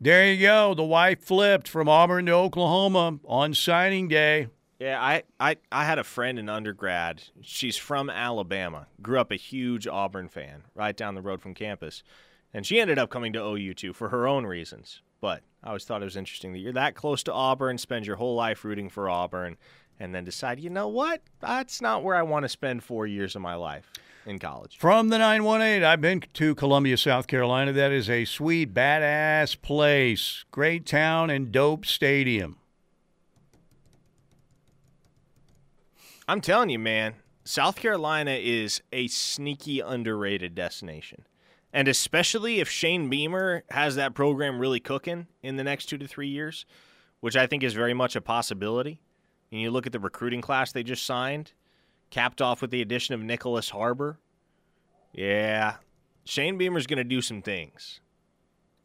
There 0.00 0.26
you 0.32 0.40
go. 0.40 0.72
The 0.74 0.82
wife 0.82 1.22
flipped 1.22 1.68
from 1.68 1.88
Auburn 1.88 2.24
to 2.26 2.32
Oklahoma 2.32 3.18
on 3.26 3.52
signing 3.52 4.08
day. 4.08 4.48
Yeah, 4.80 4.98
I, 4.98 5.24
I, 5.38 5.56
I 5.70 5.84
had 5.84 5.98
a 5.98 6.04
friend 6.04 6.38
in 6.38 6.48
undergrad. 6.48 7.24
She's 7.42 7.76
from 7.76 8.08
Alabama. 8.08 8.86
Grew 9.02 9.20
up 9.20 9.30
a 9.30 9.36
huge 9.36 9.86
Auburn 9.86 10.28
fan, 10.28 10.62
right 10.74 10.96
down 10.96 11.14
the 11.14 11.20
road 11.20 11.42
from 11.42 11.52
campus. 11.52 12.02
And 12.54 12.66
she 12.66 12.80
ended 12.80 12.98
up 12.98 13.10
coming 13.10 13.34
to 13.34 13.44
OU 13.44 13.74
too 13.74 13.92
for 13.92 14.08
her 14.08 14.26
own 14.26 14.46
reasons. 14.46 15.02
But 15.20 15.42
I 15.62 15.68
always 15.68 15.84
thought 15.84 16.00
it 16.00 16.06
was 16.06 16.16
interesting 16.16 16.54
that 16.54 16.60
you're 16.60 16.72
that 16.72 16.94
close 16.94 17.22
to 17.24 17.32
Auburn, 17.32 17.76
spend 17.76 18.06
your 18.06 18.16
whole 18.16 18.34
life 18.34 18.64
rooting 18.64 18.88
for 18.88 19.10
Auburn, 19.10 19.58
and 20.00 20.14
then 20.14 20.24
decide, 20.24 20.58
you 20.58 20.70
know 20.70 20.88
what? 20.88 21.20
That's 21.40 21.82
not 21.82 22.02
where 22.02 22.16
I 22.16 22.22
want 22.22 22.44
to 22.44 22.48
spend 22.48 22.82
four 22.82 23.06
years 23.06 23.36
of 23.36 23.42
my 23.42 23.56
life 23.56 23.92
in 24.24 24.38
college. 24.38 24.78
From 24.78 25.10
the 25.10 25.18
918, 25.18 25.84
I've 25.84 26.00
been 26.00 26.22
to 26.32 26.54
Columbia, 26.54 26.96
South 26.96 27.26
Carolina. 27.26 27.74
That 27.74 27.92
is 27.92 28.08
a 28.08 28.24
sweet, 28.24 28.72
badass 28.72 29.60
place. 29.60 30.46
Great 30.50 30.86
town 30.86 31.28
and 31.28 31.52
dope 31.52 31.84
stadium. 31.84 32.56
I'm 36.30 36.40
telling 36.40 36.70
you, 36.70 36.78
man, 36.78 37.14
South 37.42 37.74
Carolina 37.74 38.30
is 38.30 38.82
a 38.92 39.08
sneaky 39.08 39.80
underrated 39.80 40.54
destination. 40.54 41.26
And 41.72 41.88
especially 41.88 42.60
if 42.60 42.70
Shane 42.70 43.10
Beamer 43.10 43.64
has 43.70 43.96
that 43.96 44.14
program 44.14 44.60
really 44.60 44.78
cooking 44.78 45.26
in 45.42 45.56
the 45.56 45.64
next 45.64 45.86
two 45.86 45.98
to 45.98 46.06
three 46.06 46.28
years, 46.28 46.66
which 47.18 47.36
I 47.36 47.48
think 47.48 47.64
is 47.64 47.74
very 47.74 47.94
much 47.94 48.14
a 48.14 48.20
possibility. 48.20 49.00
And 49.50 49.60
you 49.60 49.72
look 49.72 49.88
at 49.88 49.92
the 49.92 49.98
recruiting 49.98 50.40
class 50.40 50.70
they 50.70 50.84
just 50.84 51.04
signed, 51.04 51.52
capped 52.10 52.40
off 52.40 52.62
with 52.62 52.70
the 52.70 52.80
addition 52.80 53.16
of 53.16 53.22
Nicholas 53.22 53.70
Harbor. 53.70 54.20
Yeah, 55.12 55.78
Shane 56.24 56.56
Beamer's 56.56 56.86
going 56.86 56.98
to 56.98 57.02
do 57.02 57.20
some 57.22 57.42
things 57.42 57.98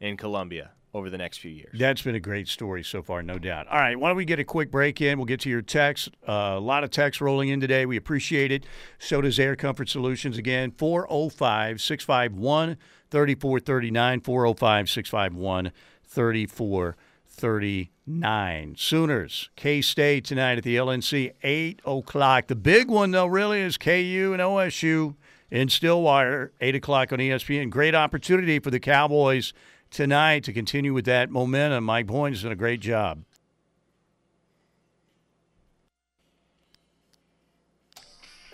in 0.00 0.16
Columbia 0.16 0.72
over 0.96 1.10
the 1.10 1.18
next 1.18 1.38
few 1.38 1.50
years. 1.50 1.76
That's 1.78 2.00
been 2.00 2.14
a 2.14 2.20
great 2.20 2.48
story 2.48 2.82
so 2.82 3.02
far, 3.02 3.22
no 3.22 3.38
doubt. 3.38 3.66
All 3.68 3.78
right, 3.78 3.98
why 3.98 4.08
don't 4.08 4.16
we 4.16 4.24
get 4.24 4.38
a 4.38 4.44
quick 4.44 4.70
break 4.70 5.02
in? 5.02 5.18
We'll 5.18 5.26
get 5.26 5.40
to 5.40 5.50
your 5.50 5.60
text. 5.60 6.08
Uh, 6.26 6.54
a 6.56 6.60
lot 6.60 6.84
of 6.84 6.90
text 6.90 7.20
rolling 7.20 7.50
in 7.50 7.60
today. 7.60 7.84
We 7.84 7.98
appreciate 7.98 8.50
it. 8.50 8.64
So 8.98 9.20
does 9.20 9.38
Air 9.38 9.56
Comfort 9.56 9.90
Solutions. 9.90 10.38
Again, 10.38 10.70
405 10.70 11.82
651 11.82 12.78
3439. 13.10 14.20
405 14.20 14.88
651 14.88 15.72
3439. 16.08 18.74
Sooners, 18.78 19.50
K 19.54 19.82
State 19.82 20.24
tonight 20.24 20.56
at 20.58 20.64
the 20.64 20.76
LNC, 20.76 21.32
8 21.42 21.82
o'clock. 21.84 22.46
The 22.46 22.56
big 22.56 22.88
one, 22.88 23.10
though, 23.10 23.26
really 23.26 23.60
is 23.60 23.76
KU 23.76 24.30
and 24.32 24.40
OSU 24.40 25.14
in 25.50 25.68
Stillwater, 25.68 26.52
8 26.60 26.74
o'clock 26.74 27.12
on 27.12 27.18
ESPN. 27.18 27.70
Great 27.70 27.94
opportunity 27.94 28.58
for 28.58 28.70
the 28.70 28.80
Cowboys 28.80 29.52
tonight 29.90 30.44
to 30.44 30.52
continue 30.52 30.92
with 30.92 31.06
that 31.06 31.30
momentum. 31.30 31.84
Mike 31.84 32.06
Boyne 32.06 32.32
has 32.32 32.42
done 32.42 32.52
a 32.52 32.56
great 32.56 32.80
job. 32.80 33.22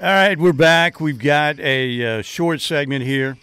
All 0.01 0.09
right, 0.09 0.39
we're 0.39 0.53
back. 0.53 1.01
We've 1.01 1.19
got 1.19 1.61
a 1.61 2.19
uh, 2.19 2.23
short 2.23 2.61
segment 2.61 3.05
here. 3.05 3.37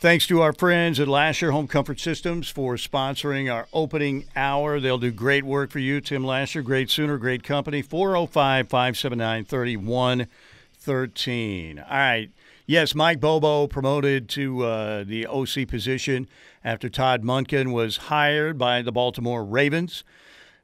Thanks 0.00 0.28
to 0.28 0.42
our 0.42 0.52
friends 0.52 1.00
at 1.00 1.08
Lasher 1.08 1.50
Home 1.50 1.66
Comfort 1.66 1.98
Systems 1.98 2.48
for 2.48 2.76
sponsoring 2.76 3.52
our 3.52 3.66
opening 3.72 4.26
hour. 4.36 4.78
They'll 4.78 4.96
do 4.96 5.10
great 5.10 5.42
work 5.42 5.72
for 5.72 5.80
you. 5.80 6.00
Tim 6.00 6.22
Lasher, 6.22 6.62
great 6.62 6.88
Sooner, 6.88 7.18
great 7.18 7.42
company. 7.42 7.82
405 7.82 8.68
579 8.68 9.44
3113. 9.44 11.80
All 11.80 11.84
right. 11.90 12.30
Yes, 12.70 12.94
Mike 12.94 13.18
Bobo 13.18 13.66
promoted 13.66 14.28
to 14.28 14.62
uh, 14.62 15.02
the 15.02 15.26
OC 15.26 15.66
position 15.68 16.28
after 16.62 16.90
Todd 16.90 17.22
Monken 17.22 17.72
was 17.72 17.96
hired 17.96 18.58
by 18.58 18.82
the 18.82 18.92
Baltimore 18.92 19.42
Ravens. 19.42 20.04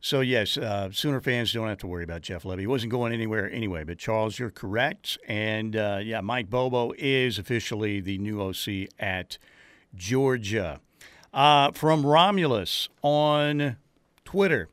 So, 0.03 0.21
yes, 0.21 0.59
uh, 0.59 0.91
Sooner 0.93 1.23
fans 1.23 1.55
don't 1.55 1.67
have 1.67 1.79
to 1.79 1.87
worry 1.87 2.05
about 2.05 2.21
Jeff 2.21 2.43
Lebby. 2.43 2.61
He 2.61 2.67
wasn't 2.67 2.93
going 2.93 3.15
anywhere 3.15 3.51
anyway. 3.51 3.85
But, 3.85 3.97
Charles, 3.97 4.39
you're 4.39 4.51
correct. 4.51 5.17
And, 5.27 5.77
uh, 5.77 6.01
yeah, 6.03 6.21
Mike 6.21 6.51
Bobo 6.51 6.93
is 6.99 7.39
officially 7.39 8.01
the 8.03 8.19
new 8.19 8.39
OC 8.39 8.91
at 8.99 9.39
Georgia. 9.95 10.81
Uh, 11.33 11.73
from 11.73 12.05
Romulus 12.05 12.91
on 13.01 13.79
Twitter 14.27 14.69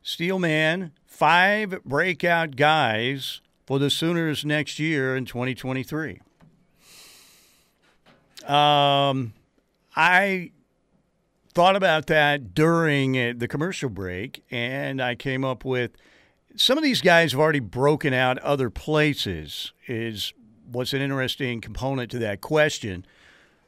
Steelman, 0.00 0.92
five 1.06 1.82
breakout 1.84 2.54
guys 2.54 3.40
for 3.66 3.80
the 3.80 3.90
Sooners 3.90 4.44
next 4.44 4.78
year 4.78 5.16
in 5.16 5.24
2023. 5.24 6.20
Um, 8.44 9.34
I 9.96 10.52
thought 11.54 11.76
about 11.76 12.06
that 12.06 12.54
during 12.54 13.18
uh, 13.18 13.34
the 13.36 13.48
commercial 13.48 13.90
break, 13.90 14.44
and 14.50 15.02
I 15.02 15.14
came 15.14 15.44
up 15.44 15.64
with 15.64 15.92
some 16.56 16.78
of 16.78 16.84
these 16.84 17.00
guys 17.00 17.32
have 17.32 17.40
already 17.40 17.60
broken 17.60 18.12
out 18.12 18.38
other 18.38 18.70
places. 18.70 19.72
Is 19.86 20.32
what's 20.70 20.92
an 20.92 21.00
interesting 21.00 21.60
component 21.60 22.10
to 22.10 22.18
that 22.20 22.40
question. 22.40 23.04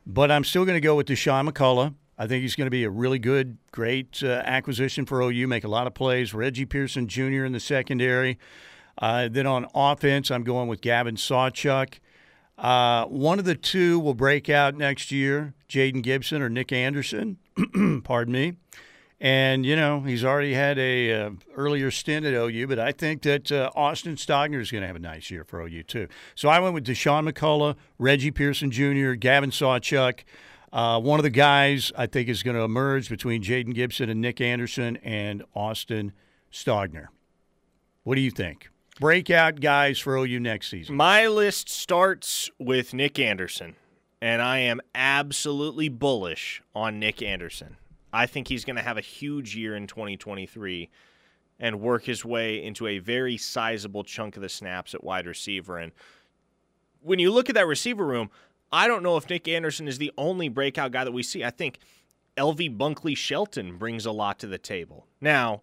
But 0.07 0.31
I'm 0.31 0.45
still 0.45 0.64
going 0.64 0.77
to 0.77 0.81
go 0.81 0.97
with 0.97 1.07
Deshaun 1.07 1.49
McCullough. 1.49 1.95
I 2.18 2.27
think 2.27 2.43
he's 2.43 2.55
going 2.55 2.66
to 2.66 2.71
be 2.71 2.85
a 2.85 2.91
really 2.91 3.18
good, 3.18 3.57
great 3.73 4.23
uh, 4.23 4.43
acquisition 4.45 5.07
for 5.07 5.23
OU. 5.23 5.47
Make 5.47 5.64
a 5.64 5.68
lot 5.68 5.87
of 5.87 5.95
plays. 5.95 6.35
Reggie 6.35 6.66
Pearson 6.66 7.09
Jr. 7.09 7.45
in 7.45 7.53
the 7.53 7.61
secondary. 7.61 8.39
Uh, 8.99 9.29
then 9.31 9.47
on 9.47 9.66
offense, 9.75 10.31
I'm 10.31 10.45
going 10.45 10.68
with 10.68 10.81
Gavin 10.83 11.16
Sawchuk. 11.16 11.99
Uh, 12.61 13.06
one 13.06 13.38
of 13.38 13.46
the 13.46 13.54
two 13.54 13.98
will 13.98 14.14
break 14.14 14.50
out 14.50 14.74
next 14.74 15.11
year, 15.11 15.54
Jayden 15.68 16.02
Gibson 16.02 16.42
or 16.42 16.50
Nick 16.50 16.72
Anderson. 16.72 17.38
Pardon 18.04 18.32
me. 18.32 18.56
And 19.22 19.66
you 19.66 19.76
know 19.76 20.00
he's 20.00 20.24
already 20.24 20.54
had 20.54 20.78
a 20.78 21.12
uh, 21.12 21.30
earlier 21.54 21.90
stint 21.90 22.24
at 22.24 22.32
OU, 22.32 22.66
but 22.66 22.78
I 22.78 22.92
think 22.92 23.22
that 23.22 23.52
uh, 23.52 23.70
Austin 23.74 24.16
Stogner 24.16 24.61
is 24.61 24.70
going 24.70 24.80
to 24.80 24.86
have 24.86 24.96
a 24.96 25.00
nice 25.00 25.30
year 25.30 25.44
for 25.44 25.61
OU 25.61 25.82
too. 25.84 26.08
So 26.34 26.48
I 26.48 26.58
went 26.58 26.74
with 26.74 26.86
Deshaun 26.86 27.28
McCullough, 27.30 27.76
Reggie 27.98 28.30
Pearson 28.30 28.70
Jr., 28.70 29.12
Gavin 29.12 29.50
Sawchuk. 29.50 30.20
Uh, 30.72 31.00
one 31.00 31.18
of 31.18 31.24
the 31.24 31.30
guys 31.30 31.92
I 31.96 32.06
think 32.06 32.28
is 32.28 32.42
going 32.42 32.56
to 32.56 32.62
emerge 32.62 33.11
between 33.11 33.42
Jayden 33.42 33.74
Gibson 33.74 34.08
and 34.08 34.20
Nick 34.20 34.40
Anderson 34.40 34.96
and 34.98 35.44
Austin 35.54 36.12
Stogner. 36.50 37.08
What 38.04 38.14
do 38.14 38.22
you 38.22 38.30
think? 38.30 38.70
Breakout 39.01 39.62
guys 39.62 39.98
for 39.98 40.14
OU 40.14 40.40
next 40.40 40.68
season. 40.68 40.94
My 40.94 41.26
list 41.26 41.70
starts 41.70 42.51
with 42.59 42.92
Nick 42.92 43.18
Anderson, 43.18 43.76
and 44.20 44.42
I 44.42 44.59
am 44.59 44.82
absolutely 44.94 45.88
bullish 45.88 46.61
on 46.74 46.98
Nick 46.98 47.22
Anderson. 47.22 47.78
I 48.12 48.26
think 48.26 48.48
he's 48.48 48.66
going 48.66 48.76
to 48.76 48.82
have 48.82 48.98
a 48.98 49.01
huge 49.01 49.57
year 49.57 49.74
in 49.74 49.86
2023 49.86 50.90
and 51.59 51.80
work 51.80 52.05
his 52.05 52.26
way 52.26 52.62
into 52.62 52.86
a 52.86 52.98
very 52.98 53.38
sizable 53.38 54.05
chunk 54.05 54.36
of 54.36 54.42
the 54.42 54.51
snaps 54.51 54.92
at 54.92 55.03
wide 55.03 55.26
receiver. 55.26 55.78
And 55.78 55.92
when 57.01 57.18
you 57.18 57.32
look 57.32 57.48
at 57.48 57.55
that 57.55 57.66
receiver 57.66 58.05
room, 58.05 58.28
I 58.70 58.86
don't 58.86 59.03
know 59.03 59.16
if 59.16 59.30
Nick 59.30 59.48
Anderson 59.48 59.88
is 59.88 59.96
the 59.96 60.12
only 60.18 60.51
breakout 60.51 60.92
guy 60.92 61.05
that 61.05 61.12
we 61.12 61.22
see. 61.22 61.42
I 61.42 61.51
think 61.51 61.78
LV 62.36 62.76
Bunkley 62.76 63.16
Shelton 63.16 63.78
brings 63.78 64.05
a 64.05 64.12
lot 64.12 64.38
to 64.40 64.46
the 64.46 64.59
table. 64.59 65.07
Now, 65.22 65.62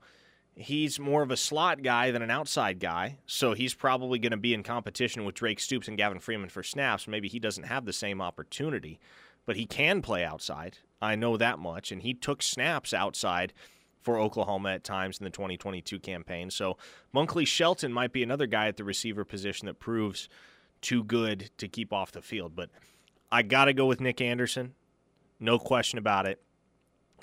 he's 0.57 0.99
more 0.99 1.21
of 1.21 1.31
a 1.31 1.37
slot 1.37 1.83
guy 1.83 2.11
than 2.11 2.21
an 2.21 2.31
outside 2.31 2.79
guy, 2.79 3.17
so 3.25 3.53
he's 3.53 3.73
probably 3.73 4.19
going 4.19 4.31
to 4.31 4.37
be 4.37 4.53
in 4.53 4.63
competition 4.63 5.23
with 5.23 5.35
Drake 5.35 5.59
Stoops 5.59 5.87
and 5.87 5.97
Gavin 5.97 6.19
Freeman 6.19 6.49
for 6.49 6.63
snaps. 6.63 7.07
Maybe 7.07 7.27
he 7.27 7.39
doesn't 7.39 7.65
have 7.65 7.85
the 7.85 7.93
same 7.93 8.21
opportunity, 8.21 8.99
but 9.45 9.55
he 9.55 9.65
can 9.65 10.01
play 10.01 10.23
outside. 10.23 10.79
I 11.01 11.15
know 11.15 11.37
that 11.37 11.59
much, 11.59 11.91
and 11.91 12.01
he 12.01 12.13
took 12.13 12.41
snaps 12.41 12.93
outside 12.93 13.53
for 14.01 14.17
Oklahoma 14.17 14.69
at 14.71 14.83
times 14.83 15.19
in 15.19 15.25
the 15.25 15.29
2022 15.29 15.99
campaign. 15.99 16.49
So 16.49 16.77
Bunkley 17.13 17.45
Shelton 17.45 17.93
might 17.93 18.13
be 18.13 18.23
another 18.23 18.47
guy 18.47 18.67
at 18.67 18.77
the 18.77 18.83
receiver 18.83 19.25
position 19.25 19.67
that 19.67 19.79
proves 19.79 20.29
too 20.81 21.03
good 21.03 21.51
to 21.57 21.67
keep 21.67 21.93
off 21.93 22.11
the 22.11 22.21
field, 22.21 22.55
but 22.55 22.69
I 23.31 23.41
got 23.41 23.65
to 23.65 23.73
go 23.73 23.85
with 23.85 24.01
Nick 24.01 24.21
Anderson. 24.21 24.73
No 25.39 25.59
question 25.59 25.99
about 25.99 26.25
it. 26.25 26.41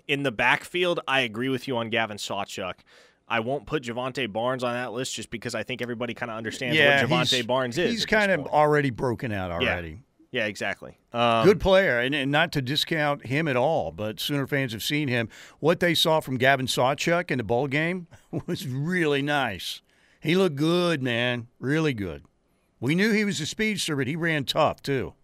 In 0.06 0.22
the 0.22 0.32
backfield, 0.32 1.00
I 1.08 1.20
agree 1.20 1.48
with 1.48 1.66
you 1.66 1.76
on 1.78 1.88
Gavin 1.88 2.18
Sawchuk. 2.18 2.74
I 3.26 3.40
won't 3.40 3.66
put 3.66 3.84
Jovantae 3.84 4.30
Barnes 4.30 4.62
on 4.62 4.74
that 4.74 4.92
list 4.92 5.14
just 5.14 5.30
because 5.30 5.54
I 5.54 5.62
think 5.62 5.80
everybody 5.80 6.14
kind 6.14 6.30
of 6.30 6.36
understands 6.36 6.76
yeah, 6.76 7.02
what 7.02 7.10
Jovantae 7.10 7.46
Barnes 7.46 7.78
is. 7.78 7.90
He's 7.90 8.06
kind 8.06 8.30
of 8.30 8.40
point. 8.40 8.52
already 8.52 8.90
broken 8.90 9.32
out 9.32 9.50
already. 9.50 10.02
Yeah, 10.30 10.42
yeah 10.42 10.46
exactly. 10.46 10.98
Um, 11.12 11.44
Good 11.44 11.60
player, 11.60 12.00
and, 12.00 12.14
and, 12.14 12.30
not 12.30 12.52
to 12.52 12.62
discount 12.62 13.26
him 13.26 13.48
at 13.48 13.56
all, 13.56 13.92
but 13.92 14.20
Sooner 14.20 14.46
fans 14.46 14.72
have 14.72 14.82
seen 14.82 15.08
him. 15.08 15.30
What 15.58 15.80
they 15.80 15.94
saw 15.94 16.20
from 16.20 16.36
Gavin 16.36 16.66
Sawchuk 16.66 17.30
in 17.30 17.38
the 17.38 17.44
bowl 17.44 17.66
game 17.66 18.08
was 18.46 18.66
really 18.66 19.22
nice. 19.22 19.80
He 20.20 20.36
looked 20.36 20.56
good, 20.56 21.02
man. 21.02 21.48
Really 21.58 21.94
good. 21.94 22.24
We 22.80 22.94
knew 22.94 23.12
he 23.12 23.24
was 23.24 23.40
a 23.40 23.46
speedster, 23.46 23.96
but 23.96 24.06
he 24.06 24.16
ran 24.16 24.44
tough, 24.44 24.82
too. 24.82 25.14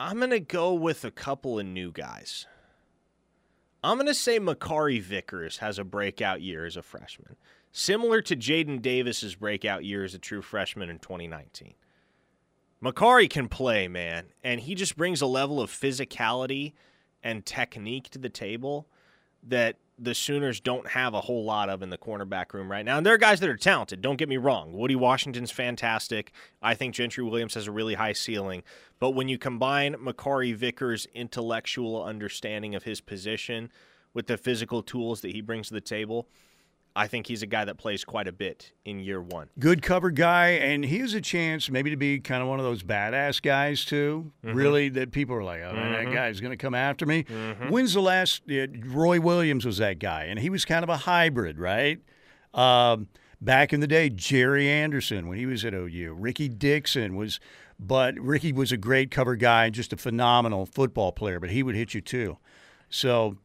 I'm 0.00 0.18
going 0.18 0.30
to 0.30 0.40
go 0.40 0.72
with 0.72 1.04
a 1.04 1.10
couple 1.10 1.58
of 1.58 1.66
new 1.66 1.92
guys. 1.92 2.46
I'm 3.84 3.98
going 3.98 4.06
to 4.06 4.14
say 4.14 4.40
Makari 4.40 4.98
Vickers 4.98 5.58
has 5.58 5.78
a 5.78 5.84
breakout 5.84 6.40
year 6.40 6.64
as 6.64 6.78
a 6.78 6.82
freshman, 6.82 7.36
similar 7.70 8.22
to 8.22 8.34
Jaden 8.34 8.80
Davis's 8.80 9.34
breakout 9.34 9.84
year 9.84 10.04
as 10.04 10.14
a 10.14 10.18
true 10.18 10.40
freshman 10.40 10.88
in 10.88 10.98
2019. 10.98 11.74
Makari 12.82 13.28
can 13.28 13.46
play, 13.46 13.86
man, 13.86 14.28
and 14.42 14.60
he 14.60 14.74
just 14.74 14.96
brings 14.96 15.20
a 15.20 15.26
level 15.26 15.60
of 15.60 15.70
physicality 15.70 16.72
and 17.22 17.44
technique 17.44 18.08
to 18.08 18.18
the 18.18 18.30
table 18.30 18.88
that 19.48 19.76
the 19.98 20.14
Sooners 20.14 20.60
don't 20.60 20.88
have 20.88 21.14
a 21.14 21.20
whole 21.20 21.44
lot 21.44 21.68
of 21.68 21.82
in 21.82 21.90
the 21.90 21.98
cornerback 21.98 22.52
room 22.52 22.70
right 22.70 22.84
now. 22.84 22.96
And 22.96 23.06
there 23.06 23.14
are 23.14 23.18
guys 23.18 23.40
that 23.40 23.48
are 23.48 23.56
talented. 23.56 24.00
Don't 24.00 24.16
get 24.16 24.28
me 24.28 24.36
wrong. 24.36 24.72
Woody 24.72 24.96
Washington's 24.96 25.52
fantastic. 25.52 26.32
I 26.60 26.74
think 26.74 26.94
Gentry 26.94 27.22
Williams 27.22 27.54
has 27.54 27.68
a 27.68 27.72
really 27.72 27.94
high 27.94 28.12
ceiling. 28.12 28.64
But 28.98 29.10
when 29.10 29.28
you 29.28 29.38
combine 29.38 29.94
Makari 29.94 30.54
Vickers' 30.54 31.06
intellectual 31.14 32.02
understanding 32.02 32.74
of 32.74 32.82
his 32.82 33.00
position 33.00 33.70
with 34.12 34.26
the 34.26 34.36
physical 34.36 34.82
tools 34.82 35.20
that 35.20 35.32
he 35.32 35.40
brings 35.40 35.68
to 35.68 35.74
the 35.74 35.80
table, 35.80 36.28
I 36.96 37.08
think 37.08 37.26
he's 37.26 37.42
a 37.42 37.46
guy 37.46 37.64
that 37.64 37.76
plays 37.76 38.04
quite 38.04 38.28
a 38.28 38.32
bit 38.32 38.72
in 38.84 39.00
year 39.00 39.20
one. 39.20 39.48
Good 39.58 39.82
cover 39.82 40.12
guy, 40.12 40.50
and 40.50 40.84
he 40.84 40.98
has 40.98 41.12
a 41.14 41.20
chance 41.20 41.68
maybe 41.68 41.90
to 41.90 41.96
be 41.96 42.20
kind 42.20 42.40
of 42.40 42.48
one 42.48 42.60
of 42.60 42.64
those 42.64 42.84
badass 42.84 43.42
guys 43.42 43.84
too. 43.84 44.30
Mm-hmm. 44.44 44.56
Really, 44.56 44.88
that 44.90 45.10
people 45.10 45.34
are 45.34 45.42
like, 45.42 45.62
oh 45.62 45.72
man, 45.72 45.92
mm-hmm. 45.92 46.04
that 46.04 46.14
guy's 46.14 46.40
going 46.40 46.52
to 46.52 46.56
come 46.56 46.74
after 46.74 47.04
me. 47.04 47.24
Mm-hmm. 47.24 47.68
When's 47.68 47.94
the 47.94 48.00
last? 48.00 48.42
Uh, 48.48 48.66
Roy 48.84 49.20
Williams 49.20 49.66
was 49.66 49.78
that 49.78 49.98
guy, 49.98 50.24
and 50.24 50.38
he 50.38 50.50
was 50.50 50.64
kind 50.64 50.84
of 50.84 50.88
a 50.88 50.98
hybrid, 50.98 51.58
right? 51.58 51.98
Um, 52.52 53.08
back 53.40 53.72
in 53.72 53.80
the 53.80 53.88
day, 53.88 54.08
Jerry 54.08 54.68
Anderson 54.68 55.26
when 55.26 55.36
he 55.36 55.46
was 55.46 55.64
at 55.64 55.74
OU, 55.74 56.14
Ricky 56.16 56.48
Dixon 56.48 57.16
was, 57.16 57.40
but 57.78 58.14
Ricky 58.20 58.52
was 58.52 58.70
a 58.70 58.76
great 58.76 59.10
cover 59.10 59.34
guy 59.34 59.64
and 59.64 59.74
just 59.74 59.92
a 59.92 59.96
phenomenal 59.96 60.64
football 60.64 61.10
player. 61.10 61.40
But 61.40 61.50
he 61.50 61.64
would 61.64 61.74
hit 61.74 61.92
you 61.92 62.00
too. 62.00 62.38
So, 62.88 63.36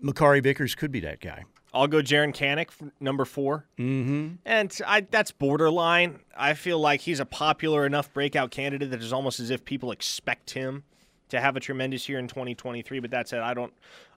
Makari 0.00 0.40
Vickers 0.40 0.76
could 0.76 0.92
be 0.92 1.00
that 1.00 1.20
guy. 1.20 1.44
I'll 1.74 1.86
go 1.86 1.98
Jaren 1.98 2.34
Kanak 2.34 2.68
number 3.00 3.24
4 3.24 3.66
mm-hmm. 3.78 4.28
and 4.44 4.80
I, 4.86 5.00
that's 5.00 5.30
borderline. 5.30 6.20
I 6.36 6.54
feel 6.54 6.78
like 6.78 7.00
he's 7.00 7.20
a 7.20 7.24
popular 7.24 7.86
enough 7.86 8.12
breakout 8.12 8.50
candidate 8.50 8.90
that 8.90 9.02
it's 9.02 9.12
almost 9.12 9.40
as 9.40 9.50
if 9.50 9.64
people 9.64 9.90
expect 9.90 10.50
him 10.50 10.84
to 11.30 11.40
have 11.40 11.56
a 11.56 11.60
tremendous 11.60 12.08
year 12.08 12.18
in 12.18 12.28
2023. 12.28 13.00
But 13.00 13.10
that 13.12 13.28
said, 13.28 13.40
I 13.40 13.54
don't, 13.54 13.72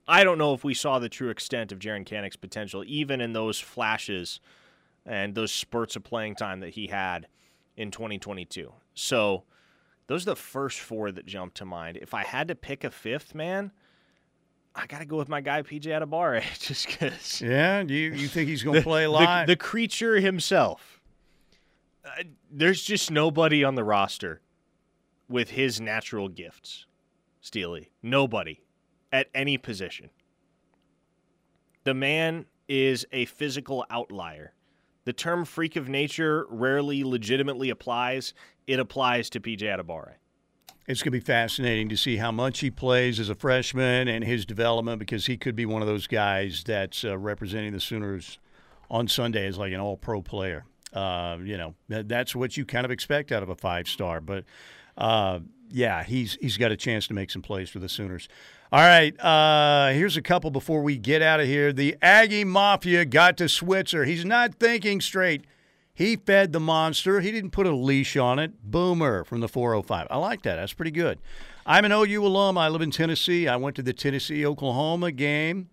I 0.06 0.26
don't 0.26 0.38
know 0.38 0.54
if 0.54 0.66
we 0.66 0.74
saw 0.74 1.00
the 1.00 1.08
true 1.08 1.30
extent 1.30 1.72
of 1.72 1.80
Jaren 1.80 2.06
Kanak's 2.06 2.36
potential, 2.36 2.84
even 2.86 3.22
in 3.22 3.32
those 3.32 3.60
flashes 3.60 4.42
and 5.06 5.34
those 5.34 5.52
spurts 5.52 5.96
of 5.96 6.04
playing 6.04 6.36
time 6.36 6.60
that 6.60 6.72
he 6.72 6.88
had 6.88 7.28
in 7.78 7.90
2022. 7.90 8.74
So 8.94 9.44
those 10.08 10.24
are 10.24 10.32
the 10.32 10.36
first 10.36 10.80
four 10.80 11.12
that 11.12 11.26
jump 11.26 11.54
to 11.56 11.66
mind. 11.66 11.98
If 11.98 12.14
I 12.14 12.24
had 12.24 12.48
to 12.50 12.56
pick 12.56 12.84
a 12.84 12.92
fifth, 12.92 13.34
man. 13.34 13.72
I 14.76 14.88
got 14.88 15.00
to 15.00 15.06
go 15.06 15.16
with 15.16 15.30
my 15.30 15.42
guy 15.42 15.62
PJ 15.62 15.84
Adebawore 15.84 16.44
just 16.60 16.88
because. 16.88 17.42
Yeah, 17.42 17.82
you 17.82 18.12
you 18.12 18.28
think 18.28 18.50
he's 18.50 18.62
going 18.62 18.78
to 18.78 18.84
play 18.84 19.06
a 19.06 19.12
lot? 19.12 19.48
The, 19.48 19.54
the 19.54 19.58
creature 19.58 20.20
himself. 20.20 21.02
Uh, 22.04 22.24
there's 22.52 22.84
just 22.84 23.10
nobody 23.10 23.64
on 23.64 23.76
the 23.76 23.84
roster 23.84 24.42
with 25.30 25.52
his 25.52 25.80
natural 25.80 26.28
gifts, 26.28 26.86
Steely. 27.42 27.90
Nobody 28.04 28.62
at 29.12 29.28
any 29.34 29.58
position. 29.58 30.10
The 31.86 31.94
man 31.94 32.46
is 32.68 33.06
a 33.12 33.26
physical 33.26 33.86
outlier. 33.90 34.54
The 35.06 35.14
term 35.14 35.46
freak 35.46 35.76
of 35.76 35.88
nature 35.88 36.46
rarely 36.50 37.04
legitimately 37.04 37.70
applies. 37.70 38.34
It 38.68 38.80
applies 38.80 39.30
to 39.32 39.40
PJ 39.40 39.62
Adebawore 39.62 40.16
it's 40.88 41.02
going 41.02 41.12
to 41.12 41.20
be 41.20 41.20
fascinating 41.20 41.90
to 41.90 41.98
see 41.98 42.18
how 42.18 42.32
much 42.32 42.60
he 42.60 42.70
plays 42.70 43.20
as 43.20 43.30
a 43.30 43.36
freshman 43.36 44.08
and 44.08 44.24
his 44.24 44.46
development 44.46 45.00
because 45.00 45.26
he 45.26 45.36
could 45.36 45.56
be 45.56 45.66
one 45.66 45.82
of 45.82 45.88
those 45.88 46.06
guys 46.08 46.64
that's 46.64 47.04
uh, 47.04 47.18
representing 47.18 47.74
the 47.74 47.80
Sooners 47.80 48.38
on 48.90 49.08
Sunday 49.08 49.48
as 49.48 49.58
like 49.58 49.74
an 49.74 49.80
all 49.80 49.98
pro 49.98 50.22
player. 50.22 50.66
Uh, 50.94 51.38
you 51.44 51.58
know, 51.58 51.74
that, 51.90 52.08
that's 52.08 52.36
what 52.36 52.56
you 52.56 52.66
kind 52.66 52.86
of 52.86 52.92
expect 52.92 53.32
out 53.32 53.42
of 53.42 53.50
a 53.50 53.56
five 53.56 53.88
star. 53.88 54.22
But 54.22 54.46
uh, 54.98 55.40
yeah, 55.70 56.04
he's 56.04 56.38
he's 56.40 56.58
got 56.58 56.72
a 56.72 56.78
chance 56.78 57.08
to 57.08 57.14
make 57.14 57.32
some 57.32 57.42
plays 57.42 57.70
for 57.70 57.80
the 57.80 57.90
Sooners. 57.90 58.30
All 58.72 58.82
right, 58.82 59.18
uh, 59.20 59.94
here's 59.94 60.18
a 60.18 60.22
couple 60.22 60.52
before 60.52 60.82
we 60.82 60.98
get 60.98 61.22
out 61.22 61.40
of 61.40 61.48
here. 61.48 61.74
The 61.74 61.96
Aggie 62.02 62.44
Mafia 62.44 63.06
got 63.06 63.38
to 63.38 63.50
Switzer. 63.50 64.06
He's 64.06 64.26
not 64.26 64.56
thinking 64.56 65.02
straight. 65.02 65.46
He 65.96 66.18
fed 66.18 66.52
the 66.52 66.60
monster. 66.60 67.22
He 67.22 67.32
didn't 67.32 67.52
put 67.52 67.66
a 67.66 67.74
leash 67.74 68.18
on 68.18 68.38
it. 68.38 68.52
Boomer 68.70 69.24
from 69.24 69.40
the 69.40 69.48
405. 69.48 70.08
I 70.12 70.18
like 70.18 70.42
that. 70.42 70.58
That's 70.58 70.74
pretty 70.74 70.92
good. 70.92 71.20
I'm 71.66 71.86
an 71.86 71.94
OU 71.94 72.26
alum. 72.28 72.58
I 72.58 72.68
live 72.68 72.82
in 72.82 72.92
Tennessee. 72.92 73.48
I 73.48 73.56
went 73.56 73.78
to 73.78 73.82
the 73.82 73.94
Tennessee 73.94 74.46
Oklahoma 74.46 75.14
game 75.14 75.70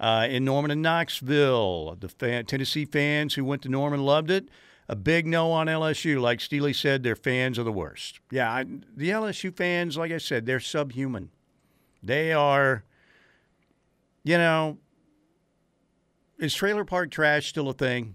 uh, 0.00 0.26
in 0.30 0.46
Norman 0.46 0.70
and 0.70 0.80
Knoxville. 0.80 1.94
The 2.00 2.08
fan, 2.08 2.46
Tennessee 2.46 2.86
fans 2.86 3.34
who 3.34 3.44
went 3.44 3.60
to 3.62 3.68
Norman 3.68 4.00
loved 4.00 4.30
it. 4.30 4.48
A 4.88 4.96
big 4.96 5.26
no 5.26 5.52
on 5.52 5.66
LSU. 5.66 6.20
Like 6.20 6.40
Steely 6.40 6.72
said, 6.72 7.02
their 7.02 7.14
fans 7.14 7.58
are 7.58 7.62
the 7.62 7.70
worst. 7.70 8.18
Yeah, 8.30 8.50
I, 8.50 8.64
the 8.64 9.10
LSU 9.10 9.54
fans, 9.54 9.98
like 9.98 10.10
I 10.10 10.18
said, 10.18 10.46
they're 10.46 10.58
subhuman. 10.58 11.30
They 12.02 12.32
are, 12.32 12.82
you 14.24 14.38
know, 14.38 14.78
is 16.38 16.54
trailer 16.54 16.86
park 16.86 17.10
trash 17.10 17.46
still 17.46 17.68
a 17.68 17.74
thing? 17.74 18.14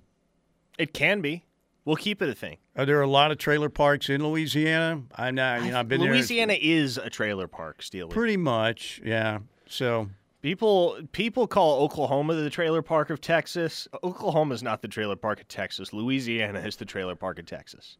It 0.78 0.93
can 0.93 1.21
be. 1.21 1.45
We'll 1.86 1.95
keep 1.95 2.21
it 2.21 2.30
a 2.30 2.34
thing. 2.34 2.57
Are 2.76 2.86
there 2.86 3.01
a 3.01 3.07
lot 3.07 3.32
of 3.32 3.38
trailer 3.38 3.69
parks 3.69 4.09
in 4.09 4.28
Louisiana? 4.28 5.03
I 5.15 5.32
know. 5.32 5.57
You 5.57 5.71
know, 5.71 5.80
I've 5.80 5.88
been 5.88 6.01
there. 6.01 6.11
Louisiana 6.11 6.53
there. 6.53 6.59
is 6.61 6.97
a 6.97 7.09
trailer 7.09 7.47
park, 7.47 7.84
Steely. 7.84 8.09
Pretty 8.09 8.38
much, 8.38 9.01
yeah. 9.05 9.39
So 9.67 10.09
People 10.45 10.99
people 11.11 11.47
call 11.47 11.82
Oklahoma 11.82 12.36
the 12.36 12.51
trailer 12.51 12.84
park 12.84 13.09
of 13.09 13.19
Texas. 13.19 13.88
Oklahoma 14.03 14.53
is 14.53 14.61
not 14.61 14.84
the 14.84 14.88
trailer 14.88 15.15
park 15.15 15.41
of 15.41 15.47
Texas. 15.47 15.91
Louisiana 15.91 16.59
is 16.59 16.76
the 16.76 16.86
trailer 16.86 17.15
park 17.15 17.39
of 17.39 17.47
Texas. 17.47 17.97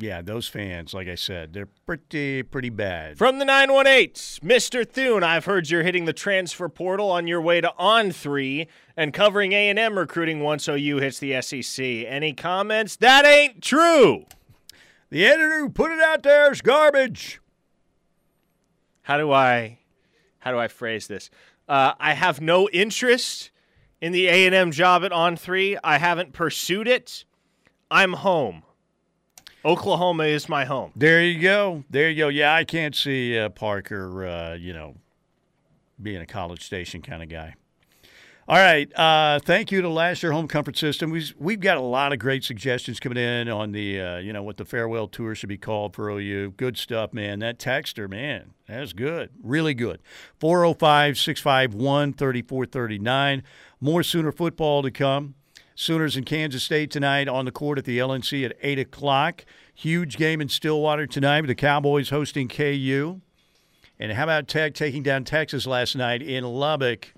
Yeah, 0.00 0.22
those 0.22 0.46
fans, 0.46 0.94
like 0.94 1.08
I 1.08 1.16
said, 1.16 1.52
they're 1.52 1.68
pretty 1.84 2.44
pretty 2.44 2.70
bad. 2.70 3.18
From 3.18 3.40
the 3.40 3.44
918, 3.44 4.48
Mr. 4.48 4.88
Thune, 4.88 5.24
I've 5.24 5.44
heard 5.44 5.68
you're 5.68 5.82
hitting 5.82 6.04
the 6.04 6.12
transfer 6.12 6.68
portal 6.68 7.10
on 7.10 7.26
your 7.26 7.40
way 7.40 7.60
to 7.60 7.72
On 7.76 8.12
3 8.12 8.68
and 8.96 9.12
covering 9.12 9.52
A&M 9.52 9.98
recruiting 9.98 10.40
once 10.40 10.68
OU 10.68 10.98
hits 10.98 11.18
the 11.18 11.42
SEC. 11.42 11.84
Any 11.84 12.32
comments? 12.32 12.94
That 12.94 13.26
ain't 13.26 13.60
true. 13.60 14.26
The 15.10 15.26
editor 15.26 15.58
who 15.58 15.68
put 15.68 15.90
it 15.90 16.00
out 16.00 16.22
there 16.22 16.52
is 16.52 16.60
garbage. 16.60 17.40
How 19.02 19.18
do 19.18 19.32
I 19.32 19.78
how 20.38 20.52
do 20.52 20.58
I 20.58 20.68
phrase 20.68 21.08
this? 21.08 21.28
Uh, 21.68 21.94
I 21.98 22.14
have 22.14 22.40
no 22.40 22.68
interest 22.68 23.50
in 24.00 24.12
the 24.12 24.28
A&M 24.28 24.70
job 24.70 25.02
at 25.02 25.10
On 25.10 25.36
3. 25.36 25.76
I 25.82 25.98
haven't 25.98 26.32
pursued 26.32 26.86
it. 26.86 27.24
I'm 27.90 28.12
home. 28.12 28.62
Oklahoma 29.64 30.24
is 30.24 30.48
my 30.48 30.64
home. 30.64 30.92
There 30.94 31.22
you 31.22 31.40
go. 31.40 31.84
There 31.90 32.10
you 32.10 32.16
go. 32.16 32.28
Yeah, 32.28 32.54
I 32.54 32.64
can't 32.64 32.94
see 32.94 33.38
uh, 33.38 33.48
Parker, 33.48 34.26
uh, 34.26 34.54
you 34.54 34.72
know, 34.72 34.94
being 36.00 36.20
a 36.20 36.26
college 36.26 36.64
station 36.64 37.02
kind 37.02 37.22
of 37.22 37.28
guy. 37.28 37.54
All 38.48 38.56
right. 38.56 38.90
Uh, 38.98 39.40
thank 39.40 39.70
you 39.70 39.82
to 39.82 39.90
Lasher 39.90 40.32
Home 40.32 40.48
Comfort 40.48 40.74
System. 40.78 41.10
We've, 41.10 41.34
we've 41.38 41.60
got 41.60 41.76
a 41.76 41.82
lot 41.82 42.14
of 42.14 42.18
great 42.18 42.44
suggestions 42.44 42.98
coming 42.98 43.18
in 43.18 43.50
on 43.50 43.72
the, 43.72 44.00
uh, 44.00 44.16
you 44.18 44.32
know, 44.32 44.42
what 44.42 44.56
the 44.56 44.64
farewell 44.64 45.06
tour 45.06 45.34
should 45.34 45.50
be 45.50 45.58
called 45.58 45.94
for 45.94 46.08
OU. 46.08 46.52
Good 46.56 46.78
stuff, 46.78 47.12
man. 47.12 47.40
That 47.40 47.58
texter, 47.58 48.08
man, 48.08 48.54
that's 48.66 48.94
good. 48.94 49.28
Really 49.42 49.74
good. 49.74 50.00
405 50.40 51.18
651 51.18 52.14
3439. 52.14 53.42
More 53.82 54.02
Sooner 54.02 54.32
football 54.32 54.82
to 54.82 54.90
come. 54.90 55.34
Sooners 55.80 56.16
in 56.16 56.24
Kansas 56.24 56.64
State 56.64 56.90
tonight 56.90 57.28
on 57.28 57.44
the 57.44 57.52
court 57.52 57.78
at 57.78 57.84
the 57.84 58.00
LNC 58.00 58.44
at 58.44 58.56
8 58.62 58.80
o'clock. 58.80 59.44
Huge 59.72 60.16
game 60.16 60.40
in 60.40 60.48
Stillwater 60.48 61.06
tonight 61.06 61.42
with 61.42 61.48
the 61.48 61.54
Cowboys 61.54 62.10
hosting 62.10 62.48
KU. 62.48 63.20
And 63.96 64.10
how 64.10 64.24
about 64.24 64.48
Tech 64.48 64.74
taking 64.74 65.04
down 65.04 65.22
Texas 65.22 65.68
last 65.68 65.94
night 65.94 66.20
in 66.20 66.42
Lubbock? 66.42 67.14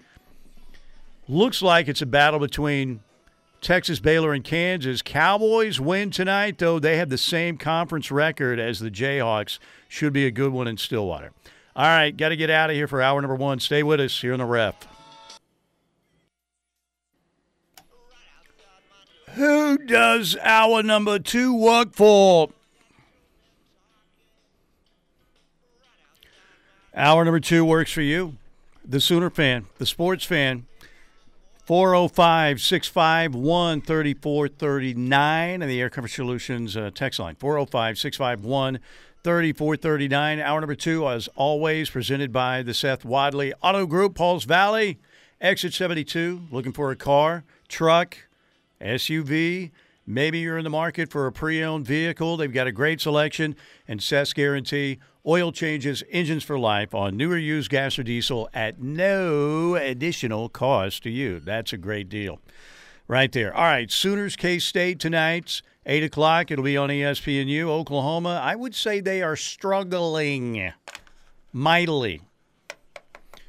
Looks 1.27 1.63
like 1.63 1.89
it's 1.89 2.03
a 2.03 2.07
battle 2.07 2.39
between 2.39 3.01
Texas, 3.63 3.99
Baylor, 3.99 4.35
and 4.35 4.45
Kansas. 4.45 5.01
Cowboys 5.01 5.81
win 5.81 6.11
tonight, 6.11 6.59
though. 6.59 6.79
They 6.79 6.99
have 6.99 7.09
the 7.09 7.17
same 7.17 7.57
conference 7.57 8.11
record 8.11 8.61
as 8.61 8.79
the 8.79 8.91
Jayhawks. 8.91 9.59
Should 9.89 10.13
be 10.13 10.27
a 10.27 10.31
good 10.31 10.53
one 10.53 10.69
in 10.69 10.77
Stillwater. 10.77 11.33
All 11.75 11.87
right, 11.87 12.15
got 12.15 12.29
to 12.29 12.37
get 12.37 12.51
out 12.51 12.69
of 12.69 12.77
here 12.77 12.87
for 12.87 13.01
hour 13.01 13.23
number 13.23 13.37
one. 13.37 13.59
Stay 13.59 13.83
with 13.83 14.01
us 14.01 14.21
here 14.21 14.35
on 14.35 14.41
the 14.41 14.45
ref. 14.45 14.87
Who 19.35 19.79
does 19.79 20.37
our 20.43 20.83
number 20.83 21.19
two 21.19 21.55
work 21.55 21.93
for? 21.93 22.51
Hour 26.95 27.25
number 27.25 27.39
two 27.39 27.65
works 27.65 27.93
for 27.93 28.03
you, 28.03 28.37
the 28.85 29.01
Sooner 29.01 29.31
fan, 29.31 29.67
the 29.79 29.87
sports 29.87 30.25
fan. 30.25 30.67
405 31.65 32.61
651 32.61 33.83
3439 33.83 35.63
and 35.63 35.71
the 35.71 35.81
Air 35.81 35.89
Comfort 35.89 36.09
Solutions 36.09 36.77
uh, 36.77 36.91
text 36.93 37.21
line 37.21 37.37
405 37.37 37.97
651 37.97 38.81
3439. 39.23 40.41
Hour 40.41 40.61
number 40.61 40.75
two, 40.75 41.09
as 41.09 41.29
always, 41.37 41.89
presented 41.89 42.33
by 42.33 42.65
the 42.65 42.75
Seth 42.75 43.05
Wadley 43.05 43.53
Auto 43.63 43.87
Group, 43.87 44.17
Pauls 44.17 44.43
Valley, 44.43 44.99
exit 45.41 45.73
72. 45.73 46.49
Looking 46.51 46.73
for 46.73 46.91
a 46.91 46.97
car, 46.97 47.45
truck, 47.69 48.17
SUV. 48.81 49.71
Maybe 50.07 50.41
you're 50.41 50.59
in 50.59 50.65
the 50.65 50.71
market 50.71 51.11
for 51.11 51.27
a 51.27 51.33
pre 51.33 51.63
owned 51.63 51.87
vehicle. 51.87 52.37
They've 52.37 52.53
got 52.53 52.67
a 52.67 52.73
great 52.73 53.01
selection 53.01 53.55
and 53.87 54.03
Seth's 54.03 54.33
guarantee. 54.33 54.99
Oil 55.27 55.53
changes, 55.53 56.03
engines 56.11 56.43
for 56.43 56.59
life 56.59 56.95
on 56.95 57.17
newer 57.17 57.37
used 57.37 57.71
gas 57.71 57.99
or 57.99 58.03
diesel 58.03 58.49
at 58.55 58.81
no 58.81 59.75
additional 59.75 60.49
cost 60.49 61.03
to 61.03 61.11
you. 61.11 61.41
That's 61.41 61.73
a 61.73 61.77
great 61.77 62.09
deal 62.09 62.41
right 63.11 63.33
there. 63.33 63.53
All 63.55 63.65
right, 63.65 63.91
Sooners 63.91 64.37
K 64.37 64.59
State 64.61 65.01
tonight, 65.01 65.63
8 65.85 66.05
o'clock. 66.05 66.51
It'll 66.51 66.65
be 66.65 66.77
on 66.77 66.89
ESPNU. 66.91 67.67
Oklahoma, 67.67 68.41
I 68.43 68.55
would 68.55 68.75
say 68.75 69.01
they 69.01 69.21
are 69.21 69.37
struggling 69.37 70.73
mightily. 71.53 72.23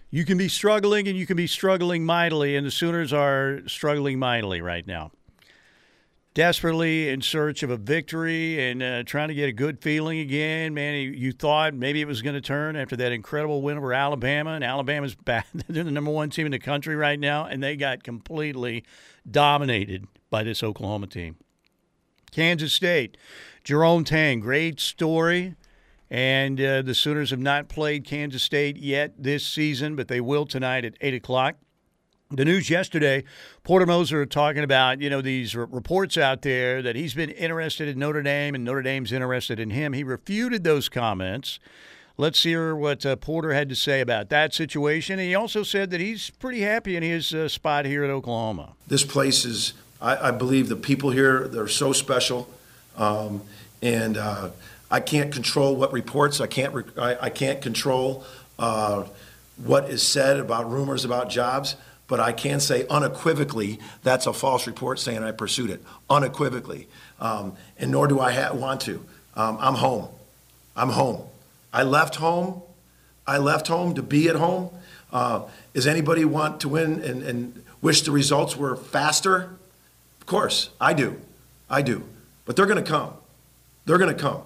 You 0.10 0.26
can 0.26 0.38
be 0.38 0.48
struggling 0.50 1.08
and 1.08 1.16
you 1.16 1.26
can 1.26 1.38
be 1.38 1.48
struggling 1.48 2.04
mightily, 2.04 2.56
and 2.56 2.66
the 2.66 2.72
Sooners 2.72 3.14
are 3.14 3.62
struggling 3.68 4.20
mightily 4.20 4.62
right 4.62 4.86
now. 4.86 5.12
Desperately 6.34 7.10
in 7.10 7.22
search 7.22 7.62
of 7.62 7.70
a 7.70 7.76
victory 7.76 8.70
and 8.70 8.82
uh, 8.82 9.04
trying 9.04 9.28
to 9.28 9.34
get 9.34 9.50
a 9.50 9.52
good 9.52 9.82
feeling 9.82 10.20
again. 10.20 10.74
Man, 10.74 10.96
you 11.14 11.34
thought 11.34 11.74
maybe 11.74 12.00
it 12.00 12.08
was 12.08 12.22
going 12.22 12.36
to 12.36 12.42
turn 12.42 12.78
after 12.78 12.96
that 12.96 13.12
incredible 13.12 13.62
win 13.62 13.78
over 13.78 13.94
Alabama, 13.94 14.52
and 14.52 14.64
Alabama's 14.64 15.14
back. 15.26 15.48
They're 15.54 15.84
the 15.84 15.92
number 15.92 16.12
one 16.12 16.30
team 16.30 16.46
in 16.46 16.54
the 16.54 16.60
country 16.60 16.96
right 16.96 17.20
now, 17.20 17.46
and 17.46 17.62
they 17.62 17.76
got 17.76 18.04
completely 18.04 18.86
dominated 19.30 20.08
by 20.30 20.44
this 20.44 20.64
Oklahoma 20.64 21.08
team. 21.08 21.36
Kansas 22.32 22.72
State, 22.72 23.18
Jerome 23.66 24.06
Tang, 24.06 24.40
great 24.40 24.80
story. 24.80 25.56
And 26.10 26.60
uh, 26.60 26.82
the 26.82 26.94
Sooners 26.94 27.30
have 27.30 27.40
not 27.40 27.70
played 27.70 28.04
Kansas 28.04 28.44
State 28.44 28.76
yet 28.76 29.14
this 29.18 29.46
season, 29.46 29.96
but 29.96 30.10
they 30.10 30.20
will 30.20 30.46
tonight 30.46 30.84
at 30.84 30.96
8 31.00 31.14
o'clock. 31.14 31.56
The 32.34 32.46
news 32.46 32.70
yesterday, 32.70 33.26
Porter 33.64 33.86
Moser 33.86 34.26
talking 34.26 34.64
about, 34.64 35.02
you 35.02 35.10
know, 35.10 35.20
these 35.20 35.54
r- 35.54 35.66
reports 35.66 36.18
out 36.18 36.44
there 36.44 36.82
that 36.82 36.96
he's 36.96 37.14
been 37.14 37.30
interested 37.30 37.90
in 37.90 38.00
Notre 38.00 38.22
Dame 38.22 38.56
and 38.56 38.64
Notre 38.64 38.82
Dame's 38.82 39.12
interested 39.12 39.60
in 39.60 39.72
him. 39.72 39.92
He 39.92 40.06
refuted 40.06 40.64
those 40.64 40.88
comments. 40.88 41.60
Let's 42.16 42.44
hear 42.44 42.74
what 42.74 43.06
uh, 43.06 43.18
Porter 43.18 43.52
had 43.52 43.68
to 43.68 43.76
say 43.76 44.00
about 44.00 44.30
that 44.30 44.54
situation. 44.54 45.20
And 45.20 45.28
he 45.28 45.36
also 45.36 45.62
said 45.62 45.90
that 45.92 46.00
he's 46.00 46.30
pretty 46.30 46.62
happy 46.62 46.96
in 46.96 47.04
his 47.04 47.34
uh, 47.34 47.50
spot 47.50 47.84
here 47.84 48.06
at 48.06 48.10
Oklahoma. 48.10 48.76
This 48.88 49.04
place 49.04 49.44
is, 49.44 49.74
I, 50.02 50.30
I 50.30 50.32
believe 50.32 50.70
the 50.70 50.78
people 50.78 51.10
here, 51.10 51.50
they're 51.50 51.68
so 51.68 51.92
special. 51.92 52.50
Um, 52.96 53.42
and 53.82 54.16
uh, 54.18 54.52
I 54.90 55.02
can't 55.02 55.34
control 55.34 55.76
what 55.76 55.92
reports, 55.92 56.40
I 56.40 56.48
can't, 56.48 56.74
re- 56.74 56.84
I, 56.98 57.18
I 57.24 57.30
can't 57.30 57.62
control 57.62 58.24
uh, 58.58 59.04
what 59.58 59.90
is 59.90 60.06
said 60.08 60.38
about 60.40 60.72
rumors 60.72 61.04
about 61.04 61.30
jobs, 61.30 61.76
but 62.12 62.20
I 62.20 62.34
can 62.34 62.60
say 62.60 62.86
unequivocally 62.90 63.80
that's 64.04 64.28
a 64.28 64.34
false 64.34 64.68
report 64.68 65.00
saying 65.00 65.24
I 65.24 65.32
pursued 65.32 65.70
it. 65.70 65.82
Unequivocally. 66.10 66.90
Um, 67.22 67.56
and 67.78 67.90
nor 67.90 68.06
do 68.06 68.20
I 68.20 68.34
ha- 68.34 68.54
want 68.54 68.82
to. 68.82 69.06
Um, 69.34 69.58
I'm 69.62 69.76
home. 69.76 70.10
I'm 70.76 70.90
home. 70.90 71.22
I 71.72 71.84
left 71.84 72.18
home. 72.18 72.64
I 73.26 73.38
left 73.38 73.70
home 73.70 73.94
to 73.94 74.02
be 74.02 74.28
at 74.28 74.36
home. 74.36 74.72
Uh, 75.14 75.44
does 75.74 75.88
anybody 75.88 76.26
want 76.26 76.60
to 76.60 76.68
win 76.68 77.02
and, 77.02 77.24
and 77.24 77.64
wish 77.82 78.02
the 78.02 78.12
results 78.12 78.58
were 78.58 78.76
faster? 78.76 79.50
Of 80.20 80.26
course, 80.26 80.70
I 80.82 80.92
do. 80.92 81.16
I 81.70 81.82
do. 81.82 82.04
But 82.44 82.58
they're 82.58 82.66
going 82.66 82.84
to 82.84 82.92
come. 82.92 83.14
They're 83.86 83.98
going 83.98 84.14
to 84.14 84.22
come. 84.22 84.42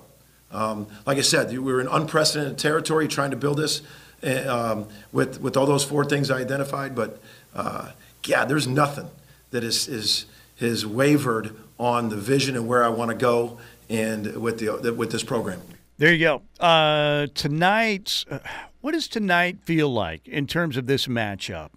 Um, 0.51 0.86
like 1.07 1.18
I 1.18 1.22
said, 1.22 1.49
we 1.49 1.57
were 1.57 1.82
in 1.82 1.88
unprecedented 1.88 2.59
territory 2.59 3.07
trying 3.07 3.32
to 3.32 3.38
build 3.38 3.57
this 3.57 3.82
uh, 4.24 4.74
um, 4.74 4.88
with, 5.11 5.41
with 5.41 5.57
all 5.57 5.66
those 5.66 5.84
four 5.84 6.05
things 6.05 6.32
I 6.32 6.39
identified. 6.39 6.95
But 6.95 7.20
uh, 7.55 7.91
yeah, 8.25 8.45
there's 8.45 8.67
nothing 8.67 9.09
that 9.51 9.63
is, 9.63 9.87
is, 9.87 10.25
is 10.59 10.85
wavered 10.85 11.55
on 11.79 12.09
the 12.09 12.15
vision 12.15 12.55
and 12.55 12.67
where 12.67 12.83
I 12.83 12.89
want 12.89 13.11
to 13.11 13.17
go 13.17 13.57
and 13.89 14.37
with, 14.37 14.59
the, 14.59 14.93
with 14.93 15.11
this 15.11 15.23
program. 15.23 15.61
There 15.97 16.13
you 16.13 16.19
go. 16.25 16.41
Uh, 16.59 17.27
tonight, 17.33 18.25
uh, 18.29 18.39
what 18.81 18.91
does 18.91 19.07
tonight 19.07 19.59
feel 19.63 19.89
like 19.89 20.27
in 20.27 20.45
terms 20.45 20.75
of 20.75 20.87
this 20.87 21.07
matchup? 21.07 21.69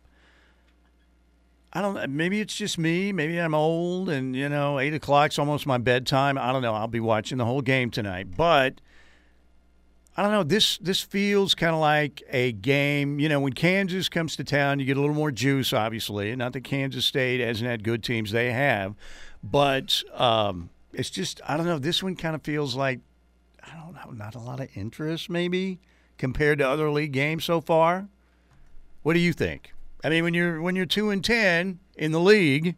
I 1.72 1.82
don't. 1.82 2.10
Maybe 2.10 2.40
it's 2.40 2.56
just 2.56 2.78
me. 2.78 3.12
Maybe 3.12 3.38
I'm 3.38 3.54
old 3.54 4.08
and, 4.08 4.34
you 4.34 4.48
know, 4.48 4.78
8 4.78 4.94
o'clock's 4.94 5.38
almost 5.38 5.66
my 5.66 5.78
bedtime. 5.78 6.38
I 6.38 6.50
don't 6.50 6.62
know. 6.62 6.74
I'll 6.74 6.88
be 6.88 6.98
watching 6.98 7.38
the 7.38 7.44
whole 7.44 7.60
game 7.60 7.90
tonight. 7.90 8.36
But 8.36 8.80
I 10.18 10.22
don't 10.22 10.32
know. 10.32 10.42
This 10.42 10.78
this 10.78 11.00
feels 11.00 11.54
kind 11.54 11.72
of 11.72 11.80
like 11.80 12.24
a 12.28 12.50
game. 12.50 13.20
You 13.20 13.28
know, 13.28 13.38
when 13.38 13.52
Kansas 13.52 14.08
comes 14.08 14.34
to 14.34 14.42
town, 14.42 14.80
you 14.80 14.84
get 14.84 14.96
a 14.96 15.00
little 15.00 15.14
more 15.14 15.30
juice, 15.30 15.72
obviously. 15.72 16.34
Not 16.34 16.54
that 16.54 16.62
Kansas 16.64 17.06
State 17.06 17.38
hasn't 17.38 17.70
had 17.70 17.84
good 17.84 18.02
teams, 18.02 18.32
they 18.32 18.50
have. 18.50 18.96
But 19.44 20.02
um, 20.12 20.70
it's 20.92 21.08
just, 21.08 21.40
I 21.46 21.56
don't 21.56 21.66
know. 21.66 21.78
This 21.78 22.02
one 22.02 22.16
kind 22.16 22.34
of 22.34 22.42
feels 22.42 22.74
like, 22.74 22.98
I 23.62 23.76
don't 23.76 23.94
know, 23.94 24.10
not 24.10 24.34
a 24.34 24.40
lot 24.40 24.58
of 24.58 24.68
interest, 24.74 25.30
maybe, 25.30 25.78
compared 26.16 26.58
to 26.58 26.68
other 26.68 26.90
league 26.90 27.12
games 27.12 27.44
so 27.44 27.60
far. 27.60 28.08
What 29.04 29.12
do 29.12 29.20
you 29.20 29.32
think? 29.32 29.72
I 30.02 30.08
mean, 30.08 30.24
when 30.24 30.34
you're 30.34 30.60
when 30.60 30.74
you're 30.74 30.84
two 30.84 31.10
and 31.10 31.24
ten 31.24 31.78
in 31.96 32.10
the 32.10 32.18
league, 32.18 32.74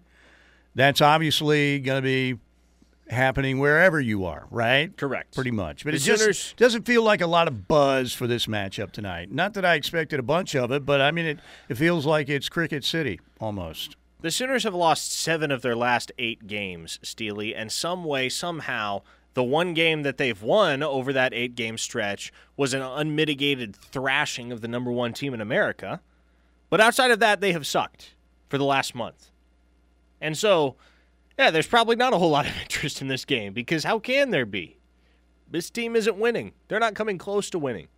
that's 0.74 1.00
obviously 1.00 1.78
going 1.78 2.02
to 2.02 2.06
be 2.06 2.38
happening 3.10 3.58
wherever 3.58 4.00
you 4.00 4.24
are, 4.24 4.46
right? 4.50 4.96
Correct. 4.96 5.34
Pretty 5.34 5.50
much. 5.50 5.84
But 5.84 5.90
The 5.90 5.96
it 5.96 6.00
just 6.00 6.20
Sooners- 6.22 6.54
doesn't 6.56 6.86
feel 6.86 7.02
like 7.02 7.20
a 7.20 7.26
lot 7.26 7.48
of 7.48 7.66
buzz 7.68 8.12
for 8.12 8.26
this 8.26 8.46
matchup 8.46 8.92
tonight. 8.92 9.30
Not 9.32 9.54
that 9.54 9.64
I 9.64 9.74
expected 9.74 10.18
a 10.20 10.22
bunch 10.22 10.54
of 10.54 10.70
it, 10.70 10.86
but 10.86 11.00
I 11.00 11.10
mean, 11.10 11.26
it, 11.26 11.38
it 11.68 11.76
feels 11.76 12.06
like 12.06 12.28
it's 12.28 12.48
Cricket 12.48 12.84
City 12.84 13.20
almost. 13.40 13.96
The 14.20 14.30
Sooners 14.30 14.64
have 14.64 14.74
lost 14.74 15.12
seven 15.12 15.50
of 15.50 15.62
their 15.62 15.74
last 15.76 16.12
eight 16.18 16.46
games, 16.46 16.98
Steely, 17.02 17.54
and 17.54 17.72
some 17.72 18.04
way, 18.04 18.28
somehow, 18.28 19.02
the 19.34 19.42
one 19.44 19.72
game 19.74 20.02
that 20.02 20.18
they've 20.18 20.42
won 20.42 20.82
over 20.82 21.12
that 21.12 21.32
eight 21.32 21.54
game 21.54 21.78
stretch 21.78 22.32
was 22.56 22.74
an 22.74 22.82
unmitigated 22.82 23.74
thrashing 23.76 24.52
of 24.52 24.60
the 24.60 24.68
number 24.68 24.90
one 24.92 25.12
team 25.14 25.32
in 25.32 25.40
America. 25.40 26.00
But 26.68 26.80
outside 26.80 27.10
of 27.10 27.18
that, 27.20 27.40
they 27.40 27.52
have 27.52 27.66
sucked 27.66 28.14
for 28.48 28.58
the 28.58 28.64
last 28.64 28.94
month. 28.94 29.30
And 30.20 30.36
so, 30.36 30.76
yeah, 31.40 31.50
there's 31.50 31.66
probably 31.66 31.96
not 31.96 32.12
a 32.12 32.18
whole 32.18 32.30
lot 32.30 32.46
of 32.46 32.52
interest 32.60 33.00
in 33.00 33.08
this 33.08 33.24
game 33.24 33.54
because 33.54 33.84
how 33.84 33.98
can 33.98 34.28
there 34.30 34.44
be? 34.44 34.76
This 35.50 35.70
team 35.70 35.96
isn't 35.96 36.18
winning. 36.18 36.52
They're 36.68 36.78
not 36.78 36.94
coming 36.94 37.16
close 37.16 37.48
to 37.50 37.58
winning. 37.58 37.88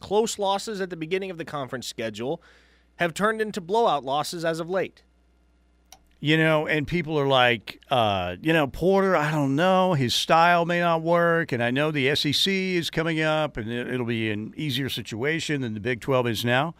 Close 0.00 0.40
losses 0.40 0.80
at 0.80 0.90
the 0.90 0.96
beginning 0.96 1.30
of 1.30 1.38
the 1.38 1.44
conference 1.44 1.86
schedule 1.86 2.42
have 2.96 3.14
turned 3.14 3.40
into 3.40 3.60
blowout 3.60 4.04
losses 4.04 4.44
as 4.44 4.58
of 4.58 4.68
late. 4.68 5.04
You 6.18 6.36
know, 6.36 6.66
and 6.66 6.86
people 6.86 7.18
are 7.18 7.28
like, 7.28 7.80
uh, 7.90 8.36
you 8.42 8.52
know, 8.52 8.66
Porter, 8.66 9.16
I 9.16 9.30
don't 9.30 9.54
know, 9.56 9.94
his 9.94 10.12
style 10.12 10.66
may 10.66 10.80
not 10.80 11.00
work. 11.00 11.52
And 11.52 11.62
I 11.62 11.70
know 11.70 11.90
the 11.92 12.14
SEC 12.14 12.52
is 12.52 12.90
coming 12.90 13.20
up 13.22 13.56
and 13.56 13.70
it- 13.70 13.88
it'll 13.88 14.04
be 14.04 14.30
an 14.30 14.52
easier 14.56 14.88
situation 14.90 15.62
than 15.62 15.74
the 15.74 15.80
Big 15.80 16.00
12 16.00 16.26
is 16.26 16.44
now. 16.44 16.74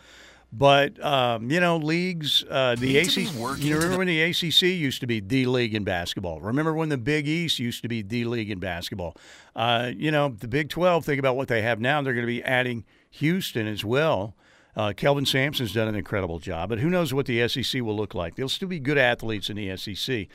But, 0.53 1.03
um, 1.05 1.48
you 1.51 1.61
know, 1.61 1.76
leagues, 1.76 2.44
uh, 2.51 2.74
the 2.74 2.94
Need 2.94 3.11
to 3.11 3.20
be 3.20 3.26
ACC, 3.26 3.62
you 3.62 3.76
remember 3.76 3.98
when 3.98 4.09
the 4.09 4.20
ACC 4.20 4.62
used 4.62 5.01
to 5.01 5.07
be 5.07 5.20
the 5.20 5.46
league 5.46 5.74
in 5.74 5.84
basketball? 5.84 6.40
Remember 6.40 6.74
when 6.74 6.88
the 6.88 6.98
Big 6.98 7.28
East 7.28 7.61
used 7.61 7.82
to 7.82 7.88
be 7.88 8.03
the 8.03 8.24
league 8.24 8.51
in 8.51 8.59
basketball? 8.59 9.16
Uh, 9.55 9.92
you 9.96 10.11
know, 10.11 10.30
the 10.30 10.48
Big 10.48 10.68
12, 10.68 11.05
think 11.05 11.20
about 11.20 11.36
what 11.36 11.46
they 11.46 11.62
have 11.62 11.80
now. 11.80 12.03
They're 12.03 12.14
going 12.14 12.26
to 12.26 12.32
be 12.32 12.42
adding 12.42 12.84
Houston 13.11 13.68
as 13.68 13.84
well. 13.84 14.34
Uh, 14.76 14.92
Kelvin 14.96 15.26
Sampson's 15.26 15.72
done 15.72 15.88
an 15.88 15.94
incredible 15.94 16.38
job, 16.38 16.68
but 16.68 16.78
who 16.78 16.90
knows 16.90 17.14
what 17.14 17.26
the 17.26 17.46
SEC 17.48 17.82
will 17.82 17.96
look 17.96 18.14
like? 18.14 18.34
They'll 18.34 18.48
still 18.48 18.68
be 18.68 18.80
good 18.80 18.98
athletes 18.98 19.51
in 19.51 19.57
the 19.57 19.76
SEC. 19.76 20.26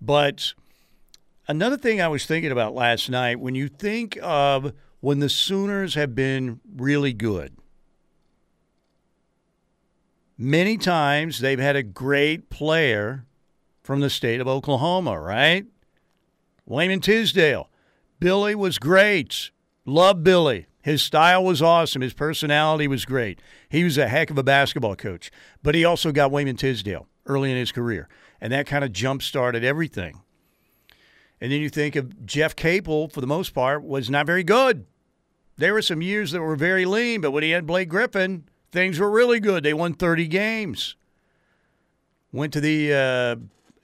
But 0.00 0.54
another 1.46 1.76
thing 1.76 2.00
I 2.00 2.08
was 2.08 2.24
thinking 2.24 2.52
about 2.52 2.74
last 2.74 3.10
night 3.10 3.40
when 3.40 3.54
you 3.54 3.68
think 3.68 4.18
of 4.22 4.72
when 5.00 5.20
the 5.20 5.28
Sooners 5.28 5.94
have 5.94 6.14
been 6.14 6.60
really 6.76 7.12
good, 7.12 7.56
many 10.38 10.78
times 10.78 11.40
they've 11.40 11.58
had 11.58 11.76
a 11.76 11.82
great 11.82 12.48
player 12.48 13.26
from 13.82 14.00
the 14.00 14.08
state 14.08 14.40
of 14.40 14.46
Oklahoma, 14.46 15.18
right? 15.20 15.66
Wayman 16.64 17.00
Tisdale. 17.00 17.68
Billy 18.20 18.54
was 18.54 18.78
great. 18.78 19.50
Love 19.84 20.22
Billy. 20.22 20.66
His 20.82 21.02
style 21.02 21.44
was 21.44 21.60
awesome. 21.60 22.02
His 22.02 22.14
personality 22.14 22.86
was 22.86 23.04
great. 23.04 23.40
He 23.68 23.84
was 23.84 23.98
a 23.98 24.08
heck 24.08 24.30
of 24.30 24.38
a 24.38 24.42
basketball 24.42 24.96
coach. 24.96 25.30
But 25.62 25.74
he 25.74 25.84
also 25.84 26.12
got 26.12 26.30
Wayman 26.30 26.56
Tisdale 26.56 27.06
early 27.26 27.50
in 27.50 27.56
his 27.56 27.72
career. 27.72 28.08
And 28.40 28.52
that 28.52 28.66
kind 28.66 28.84
of 28.84 28.92
jump 28.92 29.22
started 29.22 29.64
everything. 29.64 30.20
And 31.40 31.52
then 31.52 31.60
you 31.60 31.68
think 31.68 31.96
of 31.96 32.26
Jeff 32.26 32.56
Capel, 32.56 33.08
for 33.08 33.20
the 33.20 33.26
most 33.26 33.54
part, 33.54 33.84
was 33.84 34.10
not 34.10 34.26
very 34.26 34.44
good. 34.44 34.86
There 35.56 35.74
were 35.74 35.82
some 35.82 36.02
years 36.02 36.30
that 36.32 36.40
were 36.40 36.56
very 36.56 36.84
lean, 36.84 37.20
but 37.20 37.32
when 37.32 37.42
he 37.42 37.50
had 37.50 37.66
Blake 37.66 37.88
Griffin, 37.88 38.44
things 38.72 38.98
were 38.98 39.10
really 39.10 39.40
good. 39.40 39.64
They 39.64 39.74
won 39.74 39.94
30 39.94 40.26
games. 40.28 40.96
Went 42.32 42.52
to 42.52 42.60
the 42.60 42.92
uh, 42.92 43.36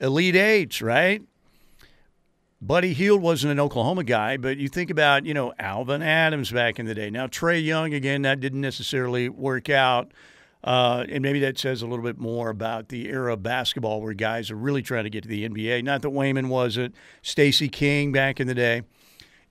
Elite 0.05 0.35
Eights, 0.35 0.81
right? 0.81 1.21
Buddy 2.61 2.93
Heald 2.93 3.21
wasn't 3.21 3.51
an 3.51 3.59
Oklahoma 3.59 4.03
guy, 4.03 4.37
but 4.37 4.57
you 4.57 4.69
think 4.69 4.89
about, 4.89 5.25
you 5.25 5.33
know, 5.33 5.53
Alvan 5.59 6.01
Adams 6.01 6.51
back 6.51 6.79
in 6.79 6.85
the 6.85 6.95
day. 6.95 7.09
Now, 7.09 7.27
Trae 7.27 7.63
Young, 7.63 7.93
again, 7.93 8.23
that 8.23 8.39
didn't 8.39 8.61
necessarily 8.61 9.29
work 9.29 9.69
out. 9.69 10.11
Uh, 10.63 11.05
and 11.09 11.21
maybe 11.21 11.39
that 11.41 11.59
says 11.59 11.83
a 11.83 11.87
little 11.87 12.03
bit 12.03 12.17
more 12.17 12.49
about 12.49 12.89
the 12.89 13.07
era 13.07 13.33
of 13.33 13.43
basketball 13.43 14.01
where 14.01 14.13
guys 14.13 14.49
are 14.49 14.55
really 14.55 14.81
trying 14.81 15.03
to 15.03 15.11
get 15.11 15.21
to 15.21 15.29
the 15.29 15.47
NBA. 15.47 15.83
Not 15.83 16.01
that 16.01 16.09
Wayman 16.09 16.49
wasn't. 16.49 16.95
Stacey 17.21 17.69
King 17.69 18.11
back 18.11 18.39
in 18.39 18.47
the 18.47 18.55
day. 18.55 18.81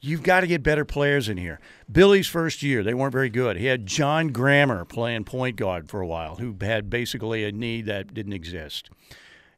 You've 0.04 0.22
got 0.22 0.40
to 0.40 0.46
get 0.46 0.62
better 0.62 0.84
players 0.84 1.30
in 1.30 1.38
here. 1.38 1.58
Billy's 1.90 2.26
first 2.26 2.62
year, 2.62 2.82
they 2.82 2.92
weren't 2.92 3.12
very 3.14 3.30
good. 3.30 3.56
He 3.56 3.64
had 3.64 3.86
John 3.86 4.28
Grammer 4.28 4.84
playing 4.84 5.24
point 5.24 5.56
guard 5.56 5.88
for 5.88 6.02
a 6.02 6.06
while, 6.06 6.36
who 6.36 6.54
had 6.60 6.90
basically 6.90 7.42
a 7.42 7.52
need 7.52 7.86
that 7.86 8.12
didn't 8.12 8.34
exist. 8.34 8.90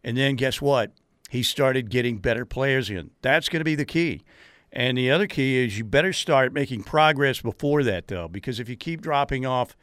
And 0.05 0.17
then 0.17 0.37
guess 0.37 0.63
what? 0.63 0.93
He 1.31 1.43
started 1.43 1.91
getting 1.91 2.19
better 2.19 2.45
players 2.45 2.91
in. 2.91 3.11
That's 3.23 3.49
going 3.49 3.59
to 3.59 3.65
be 3.65 3.75
the 3.75 3.85
key. 3.85 4.23
And 4.71 4.97
the 4.97 5.11
other 5.11 5.27
key 5.27 5.65
is 5.65 5.79
you 5.79 5.85
better 5.85 6.13
start 6.13 6.53
making 6.53 6.85
progress 6.85 7.41
before 7.41 7.83
that, 7.83 8.07
though, 8.07 8.29
because 8.29 8.61
if 8.61 8.69
you 8.69 8.77
keep 8.77 9.01
dropping 9.01 9.45
off, 9.45 9.77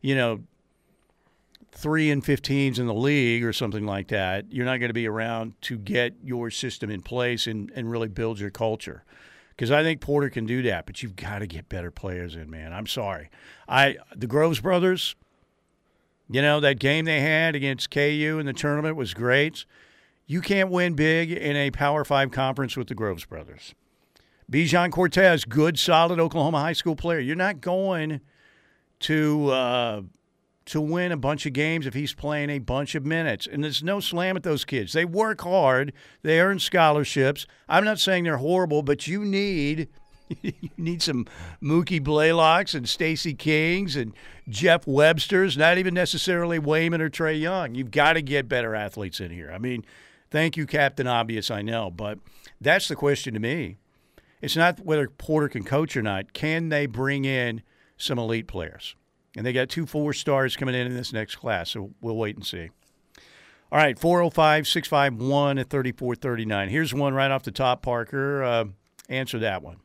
you 0.00 0.14
know, 0.14 0.40
three 1.70 2.10
and 2.10 2.24
15s 2.24 2.78
in 2.78 2.86
the 2.86 2.94
league 2.94 3.44
or 3.44 3.52
something 3.52 3.84
like 3.84 4.08
that, 4.08 4.50
you're 4.50 4.64
not 4.64 4.78
going 4.78 4.88
to 4.88 4.94
be 4.94 5.06
around 5.06 5.60
to 5.62 5.76
get 5.76 6.14
your 6.24 6.50
system 6.50 6.88
in 6.88 7.02
place 7.02 7.46
and, 7.46 7.70
and 7.74 7.90
really 7.90 8.08
build 8.08 8.40
your 8.40 8.50
culture. 8.50 9.04
Because 9.58 9.72
I 9.72 9.82
think 9.82 10.00
Porter 10.00 10.30
can 10.30 10.46
do 10.46 10.62
that, 10.62 10.86
but 10.86 11.02
you've 11.02 11.16
got 11.16 11.40
to 11.40 11.46
get 11.48 11.68
better 11.68 11.90
players 11.90 12.36
in, 12.36 12.48
man. 12.48 12.72
I'm 12.72 12.86
sorry. 12.86 13.28
I 13.68 13.96
the 14.14 14.28
Groves 14.28 14.60
brothers, 14.60 15.16
you 16.30 16.40
know, 16.40 16.60
that 16.60 16.78
game 16.78 17.06
they 17.06 17.18
had 17.18 17.56
against 17.56 17.90
KU 17.90 18.38
in 18.38 18.46
the 18.46 18.52
tournament 18.52 18.94
was 18.94 19.14
great. 19.14 19.66
You 20.26 20.42
can't 20.42 20.70
win 20.70 20.94
big 20.94 21.32
in 21.32 21.56
a 21.56 21.72
Power 21.72 22.04
Five 22.04 22.30
conference 22.30 22.76
with 22.76 22.86
the 22.86 22.94
Groves 22.94 23.24
brothers. 23.24 23.74
Bijan 24.50 24.92
Cortes, 24.92 25.44
good, 25.44 25.76
solid 25.76 26.20
Oklahoma 26.20 26.60
high 26.60 26.72
school 26.72 26.94
player. 26.94 27.18
You're 27.18 27.34
not 27.34 27.60
going 27.60 28.20
to 29.00 29.50
uh, 29.50 30.02
to 30.68 30.80
win 30.80 31.12
a 31.12 31.16
bunch 31.16 31.46
of 31.46 31.52
games 31.52 31.86
if 31.86 31.94
he's 31.94 32.14
playing 32.14 32.50
a 32.50 32.58
bunch 32.58 32.94
of 32.94 33.04
minutes. 33.04 33.46
And 33.50 33.64
there's 33.64 33.82
no 33.82 34.00
slam 34.00 34.36
at 34.36 34.42
those 34.42 34.64
kids. 34.64 34.92
They 34.92 35.04
work 35.04 35.40
hard. 35.40 35.92
They 36.22 36.40
earn 36.40 36.58
scholarships. 36.58 37.46
I'm 37.68 37.84
not 37.84 37.98
saying 37.98 38.24
they're 38.24 38.38
horrible, 38.38 38.82
but 38.82 39.06
you 39.06 39.24
need 39.24 39.88
you 40.42 40.52
need 40.76 41.02
some 41.02 41.26
Mookie 41.62 42.04
Blaylocks 42.04 42.74
and 42.74 42.88
Stacey 42.88 43.34
Kings 43.34 43.96
and 43.96 44.12
Jeff 44.48 44.86
Webster's, 44.86 45.56
not 45.56 45.78
even 45.78 45.94
necessarily 45.94 46.58
Wayman 46.58 47.00
or 47.00 47.08
Trae 47.08 47.40
Young. 47.40 47.74
You've 47.74 47.90
got 47.90 48.14
to 48.14 48.22
get 48.22 48.48
better 48.48 48.74
athletes 48.74 49.20
in 49.20 49.30
here. 49.30 49.50
I 49.50 49.58
mean, 49.58 49.84
thank 50.30 50.56
you, 50.56 50.66
Captain 50.66 51.06
Obvious, 51.06 51.50
I 51.50 51.62
know, 51.62 51.90
but 51.90 52.18
that's 52.60 52.88
the 52.88 52.96
question 52.96 53.34
to 53.34 53.40
me. 53.40 53.78
It's 54.40 54.56
not 54.56 54.80
whether 54.80 55.08
Porter 55.08 55.48
can 55.48 55.64
coach 55.64 55.96
or 55.96 56.02
not. 56.02 56.32
Can 56.32 56.68
they 56.68 56.86
bring 56.86 57.24
in 57.24 57.62
some 57.96 58.18
elite 58.18 58.46
players? 58.46 58.94
And 59.36 59.44
they 59.44 59.52
got 59.52 59.68
two 59.68 59.86
four 59.86 60.12
stars 60.12 60.56
coming 60.56 60.74
in 60.74 60.86
in 60.86 60.94
this 60.94 61.12
next 61.12 61.36
class, 61.36 61.70
so 61.70 61.90
we'll 62.00 62.16
wait 62.16 62.36
and 62.36 62.46
see. 62.46 62.70
All 63.70 63.78
right, 63.78 63.98
405 63.98 64.66
651 64.66 65.58
at 65.58 65.68
3439. 65.68 66.68
Here's 66.70 66.94
one 66.94 67.12
right 67.12 67.30
off 67.30 67.42
the 67.42 67.50
top, 67.50 67.82
Parker. 67.82 68.42
Uh, 68.42 68.64
answer 69.10 69.38
that 69.40 69.62
one. 69.62 69.76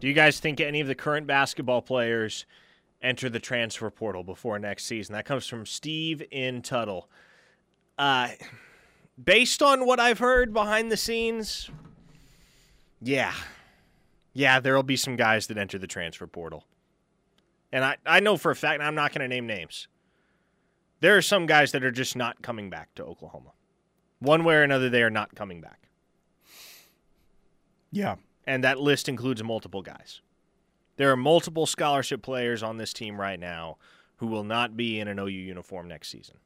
Do 0.00 0.08
you 0.08 0.12
guys 0.12 0.40
think 0.40 0.60
any 0.60 0.80
of 0.80 0.88
the 0.88 0.94
current 0.94 1.26
basketball 1.26 1.82
players 1.82 2.46
enter 3.00 3.28
the 3.28 3.38
transfer 3.38 3.88
portal 3.90 4.24
before 4.24 4.58
next 4.58 4.86
season? 4.86 5.14
That 5.14 5.24
comes 5.24 5.46
from 5.46 5.66
Steve 5.66 6.22
in 6.32 6.62
Tuttle. 6.62 7.08
Uh, 7.96 8.30
based 9.22 9.62
on 9.62 9.86
what 9.86 10.00
I've 10.00 10.18
heard 10.18 10.52
behind 10.52 10.90
the 10.90 10.96
scenes, 10.96 11.70
yeah. 13.00 13.34
Yeah, 14.32 14.60
there'll 14.60 14.82
be 14.82 14.96
some 14.96 15.16
guys 15.16 15.46
that 15.46 15.56
enter 15.56 15.78
the 15.78 15.86
transfer 15.86 16.26
portal. 16.26 16.64
And 17.72 17.84
I, 17.84 17.96
I 18.06 18.20
know 18.20 18.36
for 18.36 18.50
a 18.50 18.56
fact, 18.56 18.80
and 18.80 18.82
I'm 18.82 18.94
not 18.94 19.12
going 19.12 19.22
to 19.22 19.28
name 19.28 19.46
names, 19.46 19.88
there 21.00 21.16
are 21.16 21.22
some 21.22 21.46
guys 21.46 21.72
that 21.72 21.84
are 21.84 21.90
just 21.90 22.16
not 22.16 22.42
coming 22.42 22.70
back 22.70 22.94
to 22.94 23.04
Oklahoma. 23.04 23.52
One 24.18 24.44
way 24.44 24.54
or 24.54 24.62
another, 24.62 24.88
they 24.88 25.02
are 25.02 25.10
not 25.10 25.34
coming 25.34 25.60
back. 25.60 25.88
Yeah. 27.92 28.16
and 28.46 28.62
that 28.64 28.78
list 28.78 29.08
includes 29.08 29.42
multiple 29.42 29.82
guys. 29.82 30.20
There 30.96 31.10
are 31.10 31.16
multiple 31.16 31.66
scholarship 31.66 32.22
players 32.22 32.62
on 32.62 32.76
this 32.78 32.92
team 32.92 33.20
right 33.20 33.38
now 33.38 33.76
who 34.16 34.26
will 34.26 34.44
not 34.44 34.76
be 34.76 34.98
in 34.98 35.08
an 35.08 35.18
OU 35.18 35.26
uniform 35.26 35.88
next 35.88 36.08
season. 36.08 36.36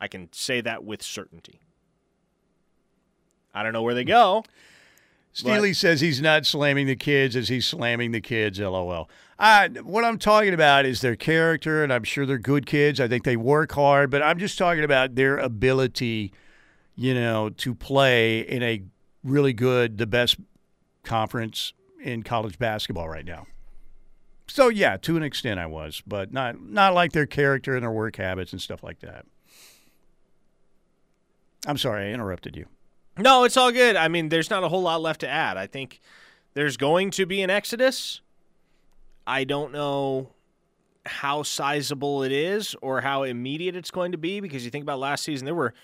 I 0.00 0.08
can 0.08 0.28
say 0.32 0.60
that 0.60 0.84
with 0.84 1.02
certainty. 1.02 1.60
I 3.54 3.62
don't 3.62 3.72
know 3.72 3.82
where 3.82 3.94
they 3.94 4.04
go. 4.04 4.44
Steely 5.38 5.72
says 5.72 6.00
he's 6.00 6.20
not 6.20 6.46
slamming 6.46 6.88
the 6.88 6.96
kids 6.96 7.36
as 7.36 7.48
he's 7.48 7.64
slamming 7.64 8.10
the 8.10 8.20
kids, 8.20 8.58
lol. 8.58 9.08
I, 9.38 9.68
what 9.84 10.04
I'm 10.04 10.18
talking 10.18 10.52
about 10.52 10.84
is 10.84 11.00
their 11.00 11.14
character, 11.14 11.84
and 11.84 11.92
I'm 11.92 12.02
sure 12.02 12.26
they're 12.26 12.38
good 12.38 12.66
kids. 12.66 12.98
I 12.98 13.06
think 13.06 13.22
they 13.22 13.36
work 13.36 13.70
hard, 13.70 14.10
but 14.10 14.20
I'm 14.20 14.40
just 14.40 14.58
talking 14.58 14.82
about 14.82 15.14
their 15.14 15.38
ability, 15.38 16.32
you 16.96 17.14
know, 17.14 17.50
to 17.50 17.72
play 17.72 18.40
in 18.40 18.64
a 18.64 18.82
really 19.22 19.52
good, 19.52 19.98
the 19.98 20.08
best 20.08 20.38
conference 21.04 21.72
in 22.02 22.24
college 22.24 22.58
basketball 22.58 23.08
right 23.08 23.24
now. 23.24 23.46
So 24.48 24.68
yeah, 24.68 24.96
to 24.96 25.16
an 25.16 25.22
extent 25.22 25.60
I 25.60 25.66
was, 25.66 26.02
but 26.04 26.32
not 26.32 26.60
not 26.60 26.94
like 26.94 27.12
their 27.12 27.26
character 27.26 27.74
and 27.74 27.84
their 27.84 27.92
work 27.92 28.16
habits 28.16 28.50
and 28.50 28.60
stuff 28.60 28.82
like 28.82 28.98
that. 29.00 29.24
I'm 31.64 31.78
sorry, 31.78 32.08
I 32.08 32.12
interrupted 32.12 32.56
you. 32.56 32.66
No, 33.18 33.44
it's 33.44 33.56
all 33.56 33.72
good. 33.72 33.96
I 33.96 34.08
mean, 34.08 34.28
there's 34.28 34.48
not 34.48 34.62
a 34.62 34.68
whole 34.68 34.82
lot 34.82 35.00
left 35.00 35.20
to 35.20 35.28
add. 35.28 35.56
I 35.56 35.66
think 35.66 36.00
there's 36.54 36.76
going 36.76 37.10
to 37.12 37.26
be 37.26 37.42
an 37.42 37.50
exodus. 37.50 38.20
I 39.26 39.44
don't 39.44 39.72
know 39.72 40.30
how 41.04 41.42
sizable 41.42 42.22
it 42.22 42.32
is 42.32 42.76
or 42.80 43.00
how 43.00 43.24
immediate 43.24 43.74
it's 43.74 43.90
going 43.90 44.12
to 44.12 44.18
be 44.18 44.40
because 44.40 44.64
you 44.64 44.70
think 44.70 44.82
about 44.82 44.98
last 44.98 45.24
season, 45.24 45.46
there 45.46 45.54
were 45.54 45.74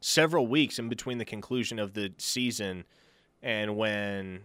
several 0.00 0.46
weeks 0.46 0.78
in 0.78 0.88
between 0.88 1.18
the 1.18 1.24
conclusion 1.24 1.78
of 1.78 1.94
the 1.94 2.12
season 2.18 2.84
and 3.42 3.76
when 3.76 4.40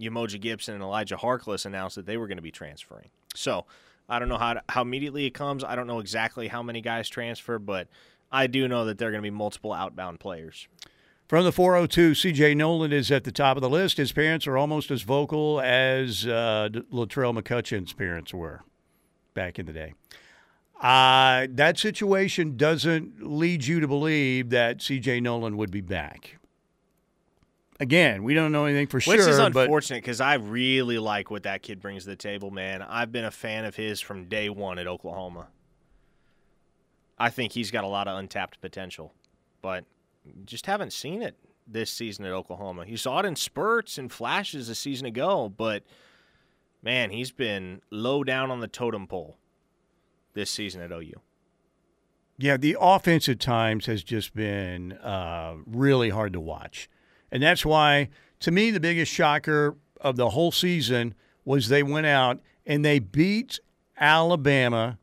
Umoja 0.00 0.40
Gibson 0.40 0.74
and 0.74 0.82
Elijah 0.82 1.16
Harkless 1.16 1.64
announced 1.64 1.96
that 1.96 2.06
they 2.06 2.16
were 2.16 2.26
going 2.26 2.38
to 2.38 2.42
be 2.42 2.50
transferring. 2.50 3.10
So 3.34 3.64
I 4.08 4.18
don't 4.18 4.28
know 4.28 4.38
how 4.38 4.54
to, 4.54 4.62
how 4.68 4.82
immediately 4.82 5.26
it 5.26 5.30
comes. 5.30 5.64
I 5.64 5.76
don't 5.76 5.86
know 5.86 6.00
exactly 6.00 6.48
how 6.48 6.62
many 6.62 6.80
guys 6.80 7.08
transfer, 7.08 7.58
but 7.58 7.88
I 8.32 8.46
do 8.48 8.68
know 8.68 8.84
that 8.86 8.98
there 8.98 9.08
are 9.08 9.12
going 9.12 9.22
to 9.22 9.26
be 9.26 9.34
multiple 9.34 9.72
outbound 9.72 10.20
players. 10.20 10.68
From 11.30 11.44
the 11.44 11.52
402, 11.52 12.10
CJ 12.10 12.56
Nolan 12.56 12.92
is 12.92 13.12
at 13.12 13.22
the 13.22 13.30
top 13.30 13.56
of 13.56 13.60
the 13.60 13.70
list. 13.70 13.98
His 13.98 14.10
parents 14.10 14.48
are 14.48 14.58
almost 14.58 14.90
as 14.90 15.02
vocal 15.02 15.60
as 15.60 16.26
uh, 16.26 16.70
Latrell 16.92 17.40
McCutcheon's 17.40 17.92
parents 17.92 18.34
were 18.34 18.64
back 19.32 19.56
in 19.56 19.64
the 19.64 19.72
day. 19.72 19.94
Uh, 20.80 21.46
that 21.50 21.78
situation 21.78 22.56
doesn't 22.56 23.22
lead 23.22 23.64
you 23.64 23.78
to 23.78 23.86
believe 23.86 24.50
that 24.50 24.78
CJ 24.78 25.22
Nolan 25.22 25.56
would 25.56 25.70
be 25.70 25.80
back. 25.80 26.40
Again, 27.78 28.24
we 28.24 28.34
don't 28.34 28.50
know 28.50 28.64
anything 28.64 28.88
for 28.88 28.96
Which 28.96 29.04
sure. 29.04 29.14
Which 29.14 29.28
is 29.28 29.38
unfortunate 29.38 29.98
because 29.98 30.20
I 30.20 30.34
really 30.34 30.98
like 30.98 31.30
what 31.30 31.44
that 31.44 31.62
kid 31.62 31.80
brings 31.80 32.02
to 32.02 32.10
the 32.10 32.16
table, 32.16 32.50
man. 32.50 32.82
I've 32.82 33.12
been 33.12 33.24
a 33.24 33.30
fan 33.30 33.64
of 33.64 33.76
his 33.76 34.00
from 34.00 34.24
day 34.24 34.50
one 34.50 34.80
at 34.80 34.88
Oklahoma. 34.88 35.46
I 37.16 37.30
think 37.30 37.52
he's 37.52 37.70
got 37.70 37.84
a 37.84 37.86
lot 37.86 38.08
of 38.08 38.18
untapped 38.18 38.60
potential, 38.60 39.14
but 39.62 39.84
just 40.44 40.66
haven't 40.66 40.92
seen 40.92 41.22
it 41.22 41.36
this 41.66 41.90
season 41.90 42.24
at 42.24 42.32
Oklahoma. 42.32 42.84
You 42.86 42.96
saw 42.96 43.20
it 43.20 43.26
in 43.26 43.36
spurts 43.36 43.98
and 43.98 44.10
flashes 44.10 44.68
a 44.68 44.74
season 44.74 45.06
ago, 45.06 45.48
but 45.48 45.82
man, 46.82 47.10
he's 47.10 47.30
been 47.30 47.82
low 47.90 48.24
down 48.24 48.50
on 48.50 48.60
the 48.60 48.68
totem 48.68 49.06
pole 49.06 49.36
this 50.34 50.50
season 50.50 50.80
at 50.80 50.90
OU. 50.90 51.20
Yeah, 52.38 52.56
the 52.56 52.76
offense 52.80 53.28
at 53.28 53.38
times 53.38 53.86
has 53.86 54.02
just 54.02 54.34
been 54.34 54.92
uh, 54.92 55.56
really 55.66 56.08
hard 56.08 56.32
to 56.32 56.40
watch. 56.40 56.88
And 57.30 57.42
that's 57.42 57.66
why, 57.66 58.08
to 58.40 58.50
me, 58.50 58.70
the 58.70 58.80
biggest 58.80 59.12
shocker 59.12 59.76
of 60.00 60.16
the 60.16 60.30
whole 60.30 60.50
season 60.50 61.14
was 61.44 61.68
they 61.68 61.82
went 61.82 62.06
out 62.06 62.40
and 62.64 62.84
they 62.84 62.98
beat 62.98 63.60
Alabama 63.98 64.98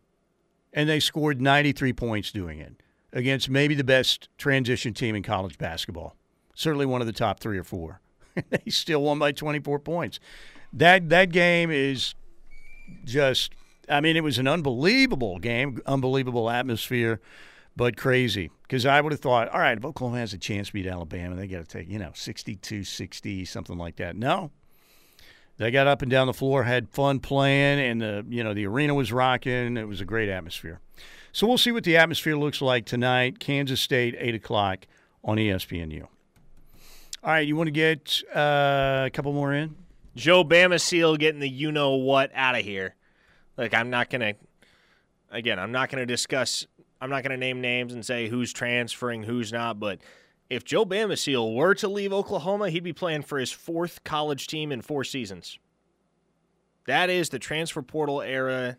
and 0.74 0.90
they 0.90 1.00
scored 1.00 1.40
93 1.40 1.94
points 1.94 2.32
doing 2.32 2.60
it 2.60 2.82
against 3.18 3.50
maybe 3.50 3.74
the 3.74 3.84
best 3.84 4.30
transition 4.38 4.94
team 4.94 5.16
in 5.16 5.24
college 5.24 5.58
basketball. 5.58 6.16
Certainly 6.54 6.86
one 6.86 7.02
of 7.02 7.08
the 7.08 7.14
top 7.14 7.40
three 7.40 7.58
or 7.58 7.64
four. 7.64 8.00
they 8.50 8.70
still 8.70 9.02
won 9.02 9.18
by 9.18 9.32
24 9.32 9.80
points. 9.80 10.20
That 10.72 11.10
that 11.10 11.32
game 11.32 11.72
is 11.72 12.14
just 13.04 13.54
I 13.90 14.02
mean, 14.02 14.16
it 14.16 14.24
was 14.24 14.38
an 14.38 14.48
unbelievable 14.48 15.40
game, 15.40 15.82
unbelievable 15.86 16.50
atmosphere, 16.50 17.20
but 17.76 17.98
crazy. 17.98 18.52
Because 18.64 18.86
I 18.86 19.02
would 19.02 19.14
have 19.14 19.22
thought, 19.22 19.50
all 19.50 19.62
right, 19.62 19.78
if 19.78 19.84
Oklahoma 19.84 20.20
has 20.20 20.34
a 20.34 20.38
chance 20.38 20.68
to 20.68 20.74
beat 20.74 20.86
Alabama, 20.86 21.36
they 21.36 21.48
got 21.48 21.60
to 21.60 21.66
take, 21.66 21.90
you 21.90 21.98
know, 21.98 22.12
62 22.14 22.84
60, 22.84 23.46
something 23.46 23.78
like 23.78 23.96
that. 23.96 24.16
No. 24.16 24.52
They 25.58 25.72
got 25.72 25.88
up 25.88 26.04
and 26.04 26.12
down 26.12 26.28
the 26.28 26.34
floor, 26.34 26.64
had 26.64 26.88
fun 26.90 27.20
playing, 27.20 27.80
and 27.80 28.00
the 28.00 28.24
you 28.30 28.44
know 28.44 28.54
the 28.54 28.68
arena 28.68 28.94
was 28.94 29.12
rocking. 29.12 29.76
It 29.76 29.88
was 29.88 30.02
a 30.02 30.06
great 30.06 30.30
atmosphere. 30.30 30.82
So 31.38 31.46
we'll 31.46 31.60
see 31.60 31.72
what 31.72 31.84
the 31.84 31.98
atmosphere 31.98 32.36
looks 32.36 32.64
like 32.64 32.88
tonight. 32.88 33.38
Kansas 33.38 33.80
State, 33.80 34.16
eight 34.18 34.34
o'clock 34.34 34.88
on 35.24 35.38
ESPNU. 35.38 36.02
All 36.02 36.10
right, 37.24 37.48
you 37.48 37.56
want 37.56 37.68
to 37.68 37.72
get 37.72 38.24
uh, 38.36 39.04
a 39.06 39.12
couple 39.14 39.32
more 39.34 39.54
in? 39.54 39.76
Joe 40.16 40.44
Bamisile 40.44 41.20
getting 41.20 41.40
the 41.40 41.48
you 41.48 41.72
know 41.72 41.92
what 41.92 42.32
out 42.34 42.56
of 42.56 42.66
here. 42.66 42.96
Like 43.56 43.76
I'm 43.76 43.92
not 43.92 44.10
gonna 44.10 44.34
again, 45.30 45.60
I'm 45.60 45.72
not 45.72 45.92
gonna 45.92 46.08
discuss 46.08 46.66
I'm 47.00 47.12
not 47.12 47.22
gonna 47.22 47.38
name 47.38 47.62
names 47.62 47.94
and 47.94 48.04
say 48.04 48.30
who's 48.30 48.52
transferring, 48.52 49.22
who's 49.22 49.54
not, 49.54 49.80
but 49.80 50.00
if 50.50 50.64
Joe 50.64 50.86
Bamisile 50.86 51.54
were 51.54 51.76
to 51.76 51.88
leave 51.88 52.14
Oklahoma, 52.14 52.72
he'd 52.72 52.84
be 52.84 52.94
playing 52.94 53.22
for 53.22 53.38
his 53.38 53.52
fourth 53.52 54.04
college 54.04 54.48
team 54.48 54.72
in 54.72 54.82
four 54.82 55.04
seasons. 55.04 55.60
That 56.88 57.12
is 57.12 57.30
the 57.30 57.38
transfer 57.38 57.84
portal 57.84 58.24
era 58.24 58.78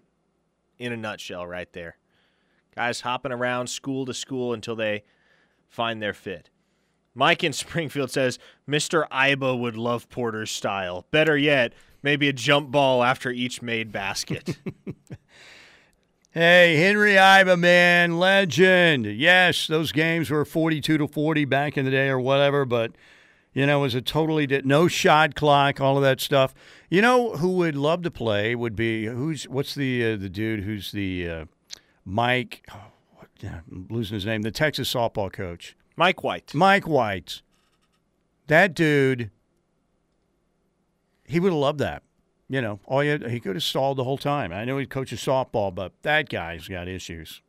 in 0.76 0.92
a 0.92 0.96
nutshell 0.96 1.46
right 1.46 1.72
there. 1.72 1.98
Guys 2.78 3.00
hopping 3.00 3.32
around 3.32 3.66
school 3.66 4.06
to 4.06 4.14
school 4.14 4.52
until 4.52 4.76
they 4.76 5.02
find 5.68 6.00
their 6.00 6.14
fit. 6.14 6.48
Mike 7.12 7.42
in 7.42 7.52
Springfield 7.64 8.08
says 8.08 8.38
Mr. 8.68 9.08
Iba 9.08 9.58
would 9.58 9.76
love 9.76 10.08
Porter's 10.08 10.52
style. 10.52 11.04
Better 11.10 11.36
yet, 11.36 11.72
maybe 12.04 12.28
a 12.28 12.32
jump 12.32 12.70
ball 12.70 13.02
after 13.02 13.32
each 13.32 13.60
made 13.62 13.90
basket. 13.90 14.56
Hey, 16.30 16.76
Henry 16.76 17.14
Iba, 17.14 17.58
man, 17.58 18.18
legend. 18.18 19.06
Yes, 19.06 19.66
those 19.66 19.90
games 19.90 20.30
were 20.30 20.44
42 20.44 20.98
to 20.98 21.08
40 21.08 21.46
back 21.46 21.76
in 21.76 21.84
the 21.84 21.90
day 21.90 22.08
or 22.10 22.20
whatever, 22.20 22.64
but, 22.64 22.92
you 23.54 23.66
know, 23.66 23.78
it 23.78 23.82
was 23.82 23.94
a 23.96 24.02
totally 24.02 24.46
di- 24.46 24.60
no 24.62 24.86
shot 24.86 25.34
clock, 25.34 25.80
all 25.80 25.96
of 25.96 26.02
that 26.04 26.20
stuff. 26.20 26.54
You 26.90 27.02
know 27.02 27.34
who 27.36 27.52
would 27.56 27.74
love 27.74 28.02
to 28.02 28.10
play 28.10 28.54
would 28.54 28.76
be 28.76 29.06
who's 29.06 29.48
what's 29.48 29.74
the 29.74 30.12
uh, 30.12 30.16
the 30.16 30.28
dude 30.28 30.60
who's 30.60 30.92
the 30.92 31.28
uh, 31.28 31.44
Mike, 32.10 32.66
oh, 32.72 32.86
what, 33.16 33.28
yeah, 33.40 33.60
I'm 33.70 33.86
losing 33.90 34.14
his 34.14 34.24
name, 34.24 34.40
the 34.40 34.50
Texas 34.50 34.92
softball 34.92 35.30
coach. 35.30 35.76
Mike 35.94 36.24
White. 36.24 36.54
Mike 36.54 36.88
White. 36.88 37.42
That 38.46 38.72
dude, 38.74 39.30
he 41.26 41.38
would 41.38 41.52
have 41.52 41.58
loved 41.58 41.80
that. 41.80 42.02
You 42.48 42.62
know, 42.62 42.80
all 42.86 43.04
you 43.04 43.18
he 43.28 43.40
could 43.40 43.56
have 43.56 43.62
stalled 43.62 43.98
the 43.98 44.04
whole 44.04 44.16
time. 44.16 44.54
I 44.54 44.64
know 44.64 44.78
he 44.78 44.86
coaches 44.86 45.20
softball, 45.20 45.74
but 45.74 45.92
that 46.00 46.30
guy's 46.30 46.66
got 46.66 46.88
issues, 46.88 47.42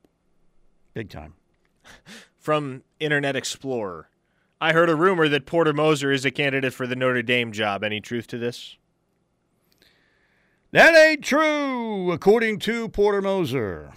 big 0.93 1.09
time. 1.09 1.35
From 2.37 2.83
Internet 2.99 3.37
Explorer. 3.37 4.09
I 4.59 4.73
heard 4.73 4.89
a 4.89 4.95
rumor 4.95 5.29
that 5.29 5.45
Porter 5.45 5.71
Moser 5.71 6.11
is 6.11 6.25
a 6.25 6.31
candidate 6.31 6.73
for 6.73 6.85
the 6.85 6.97
Notre 6.97 7.21
Dame 7.21 7.53
job. 7.53 7.81
Any 7.81 8.01
truth 8.01 8.27
to 8.27 8.37
this? 8.37 8.75
That 10.71 10.95
ain't 10.95 11.23
true, 11.23 12.11
according 12.11 12.59
to 12.59 12.89
Porter 12.89 13.21
Moser. 13.21 13.93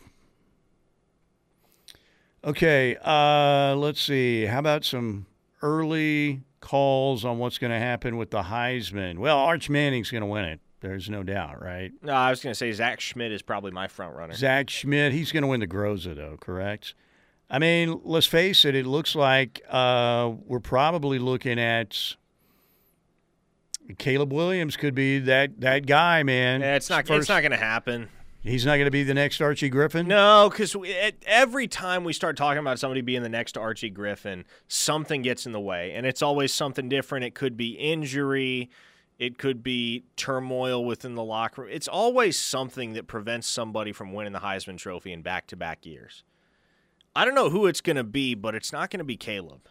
Okay, 2.45 2.97
uh, 3.05 3.77
let's 3.77 4.01
see. 4.03 4.47
How 4.47 4.59
about 4.59 4.85
some 4.85 5.27
early 5.63 6.43
calls 6.61 7.25
on 7.25 7.39
what's 7.39 7.59
going 7.59 7.71
to 7.71 7.79
happen 7.79 8.17
with 8.17 8.31
the 8.31 8.43
Heisman? 8.43 9.19
Well, 9.19 9.39
Arch 9.39 9.71
Manning's 9.71 10.11
going 10.11 10.23
to 10.23 10.27
win 10.27 10.45
it. 10.45 10.61
There's 10.81 11.09
no 11.09 11.23
doubt, 11.23 11.63
right? 11.63 11.93
No, 12.03 12.13
I 12.13 12.31
was 12.31 12.43
going 12.43 12.51
to 12.51 12.57
say 12.57 12.73
Zach 12.73 12.99
Schmit 12.99 13.31
is 13.31 13.43
probably 13.43 13.71
my 13.71 13.87
front 13.87 14.17
runner. 14.17 14.35
Zach 14.35 14.67
Schmit, 14.67 15.13
he's 15.13 15.31
going 15.31 15.43
to 15.43 15.47
win 15.47 15.61
the 15.61 15.69
Groza, 15.69 16.17
though, 16.17 16.37
correct? 16.41 16.95
I 17.49 17.61
mean, 17.61 18.01
let's 18.03 18.27
face 18.27 18.65
it, 18.65 18.75
it 18.75 18.87
looks 18.87 19.15
like 19.15 19.61
uh, 19.71 20.33
we're 20.47 20.59
probably 20.59 21.21
looking 21.21 21.61
at 21.61 22.17
Caleb 23.99 24.33
Williams 24.33 24.77
could 24.77 24.95
be 24.97 25.21
that, 25.21 25.61
that 25.61 25.87
guy, 25.87 26.25
man. 26.25 26.63
Yeah, 26.63 26.75
it's 26.75 26.91
not. 26.91 27.07
First- 27.07 27.21
it's 27.21 27.29
not 27.29 27.43
going 27.43 27.53
to 27.53 27.59
happen. 27.59 28.09
He's 28.43 28.67
not 28.67 28.75
going 28.75 28.87
to 28.87 28.91
be 28.91 29.05
the 29.05 29.15
next 29.15 29.41
Archie 29.41 29.69
Griffin? 29.69 30.09
No, 30.09 30.51
because 30.51 30.77
every 31.27 31.69
time 31.69 32.03
we 32.03 32.13
start 32.13 32.37
talking 32.37 32.59
about 32.59 32.81
somebody 32.81 33.01
being 33.01 33.23
the 33.23 33.29
next 33.29 33.57
Archie 33.57 33.89
Griffin, 33.89 34.45
something 34.67 35.23
gets 35.23 35.47
in 35.47 35.53
the 35.53 35.61
way, 35.61 35.93
and 35.93 36.05
it's 36.05 36.23
always 36.23 36.53
something 36.53 36.89
different. 36.89 37.25
It 37.25 37.37
could 37.37 37.57
be 37.57 37.73
injury, 37.73 38.69
it 39.17 39.39
could 39.39 39.63
be 39.63 40.03
turmoil 40.17 40.85
within 40.85 41.15
the 41.15 41.23
locker 41.23 41.63
room. 41.63 41.71
It's 41.73 41.87
always 41.87 42.37
something 42.37 42.95
that 42.95 43.07
prevents 43.07 43.47
somebody 43.47 43.93
from 43.93 44.13
winning 44.13 44.33
the 44.33 44.41
Heisman 44.41 44.77
Trophy 44.77 45.13
in 45.13 45.23
back-to-back 45.23 45.87
years. 45.87 46.25
I 47.15 47.25
don't 47.25 47.37
know 47.37 47.51
who 47.51 47.67
it's 47.67 47.81
going 47.81 47.97
to 47.97 48.05
be, 48.05 48.35
but 48.35 48.57
it's 48.57 48.73
not 48.73 48.91
going 48.91 48.99
to 48.99 49.05
be 49.05 49.17
Caleb. 49.17 49.69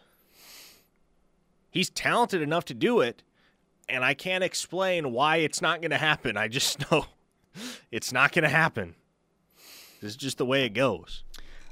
He's 1.69 1.89
talented 1.89 2.41
enough 2.41 2.63
to 2.65 2.73
do 2.73 3.01
it, 3.01 3.23
and 3.89 4.05
I 4.05 4.13
can't 4.13 4.45
explain 4.45 5.11
why 5.11 5.37
it's 5.37 5.61
not 5.61 5.81
going 5.81 5.91
to 5.91 5.97
happen. 5.97 6.37
I 6.37 6.47
just 6.47 6.89
know 6.91 7.07
it's 7.91 8.11
not 8.11 8.31
going 8.31 8.43
to 8.43 8.49
happen. 8.49 8.95
This 10.01 10.11
is 10.11 10.17
just 10.17 10.37
the 10.37 10.45
way 10.45 10.65
it 10.65 10.73
goes. 10.73 11.23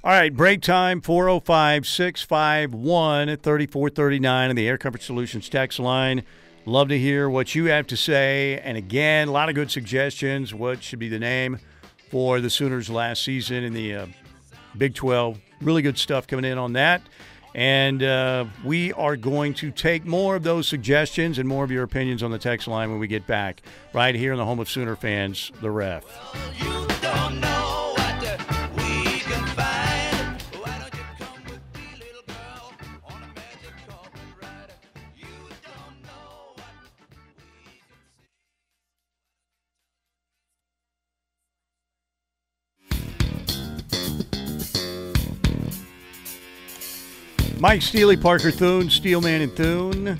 All 0.03 0.11
right, 0.11 0.33
break 0.33 0.61
time 0.61 1.01
405 1.01 1.85
651 1.85 3.37
3439 3.37 4.49
on 4.49 4.55
the 4.55 4.67
Air 4.67 4.77
Comfort 4.77 5.01
Solutions 5.01 5.49
text 5.49 5.79
line. 5.79 6.23
Love 6.65 6.87
to 6.89 6.97
hear 6.97 7.29
what 7.29 7.53
you 7.55 7.65
have 7.65 7.87
to 7.87 7.97
say. 7.97 8.59
And 8.63 8.77
again, 8.77 9.27
a 9.27 9.31
lot 9.31 9.49
of 9.49 9.55
good 9.55 9.71
suggestions. 9.71 10.53
What 10.53 10.83
should 10.83 10.99
be 10.99 11.09
the 11.09 11.19
name 11.19 11.59
for 12.09 12.39
the 12.39 12.49
Sooners 12.49 12.89
last 12.89 13.23
season 13.23 13.63
in 13.63 13.73
the 13.73 13.95
uh, 13.95 14.05
Big 14.77 14.93
12? 14.93 15.39
Really 15.61 15.81
good 15.81 15.97
stuff 15.97 16.27
coming 16.27 16.45
in 16.45 16.57
on 16.57 16.73
that. 16.73 17.01
And 17.55 18.03
uh, 18.03 18.45
we 18.63 18.93
are 18.93 19.15
going 19.15 19.53
to 19.55 19.71
take 19.71 20.05
more 20.05 20.35
of 20.35 20.43
those 20.43 20.67
suggestions 20.67 21.39
and 21.39 21.47
more 21.47 21.63
of 21.63 21.71
your 21.71 21.83
opinions 21.83 22.21
on 22.21 22.31
the 22.31 22.39
text 22.39 22.67
line 22.67 22.91
when 22.91 22.99
we 22.99 23.07
get 23.07 23.25
back, 23.25 23.61
right 23.93 24.13
here 24.13 24.31
in 24.31 24.37
the 24.37 24.45
home 24.45 24.59
of 24.59 24.69
Sooner 24.69 24.95
fans, 24.95 25.51
the 25.61 25.71
ref. 25.71 26.05
You 26.59 27.48
Mike 47.61 47.81
Steely, 47.81 48.15
Parker 48.15 48.51
Thune, 48.51 48.89
Steelman 48.89 49.41
and 49.41 49.53
Thune, 49.53 50.17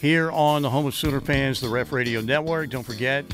here 0.00 0.30
on 0.30 0.62
the 0.62 0.70
home 0.70 0.86
of 0.86 0.94
Sooner 0.94 1.20
fans, 1.20 1.60
the 1.60 1.68
Ref 1.68 1.90
Radio 1.90 2.20
Network. 2.20 2.70
Don't 2.70 2.84
forget, 2.84 3.24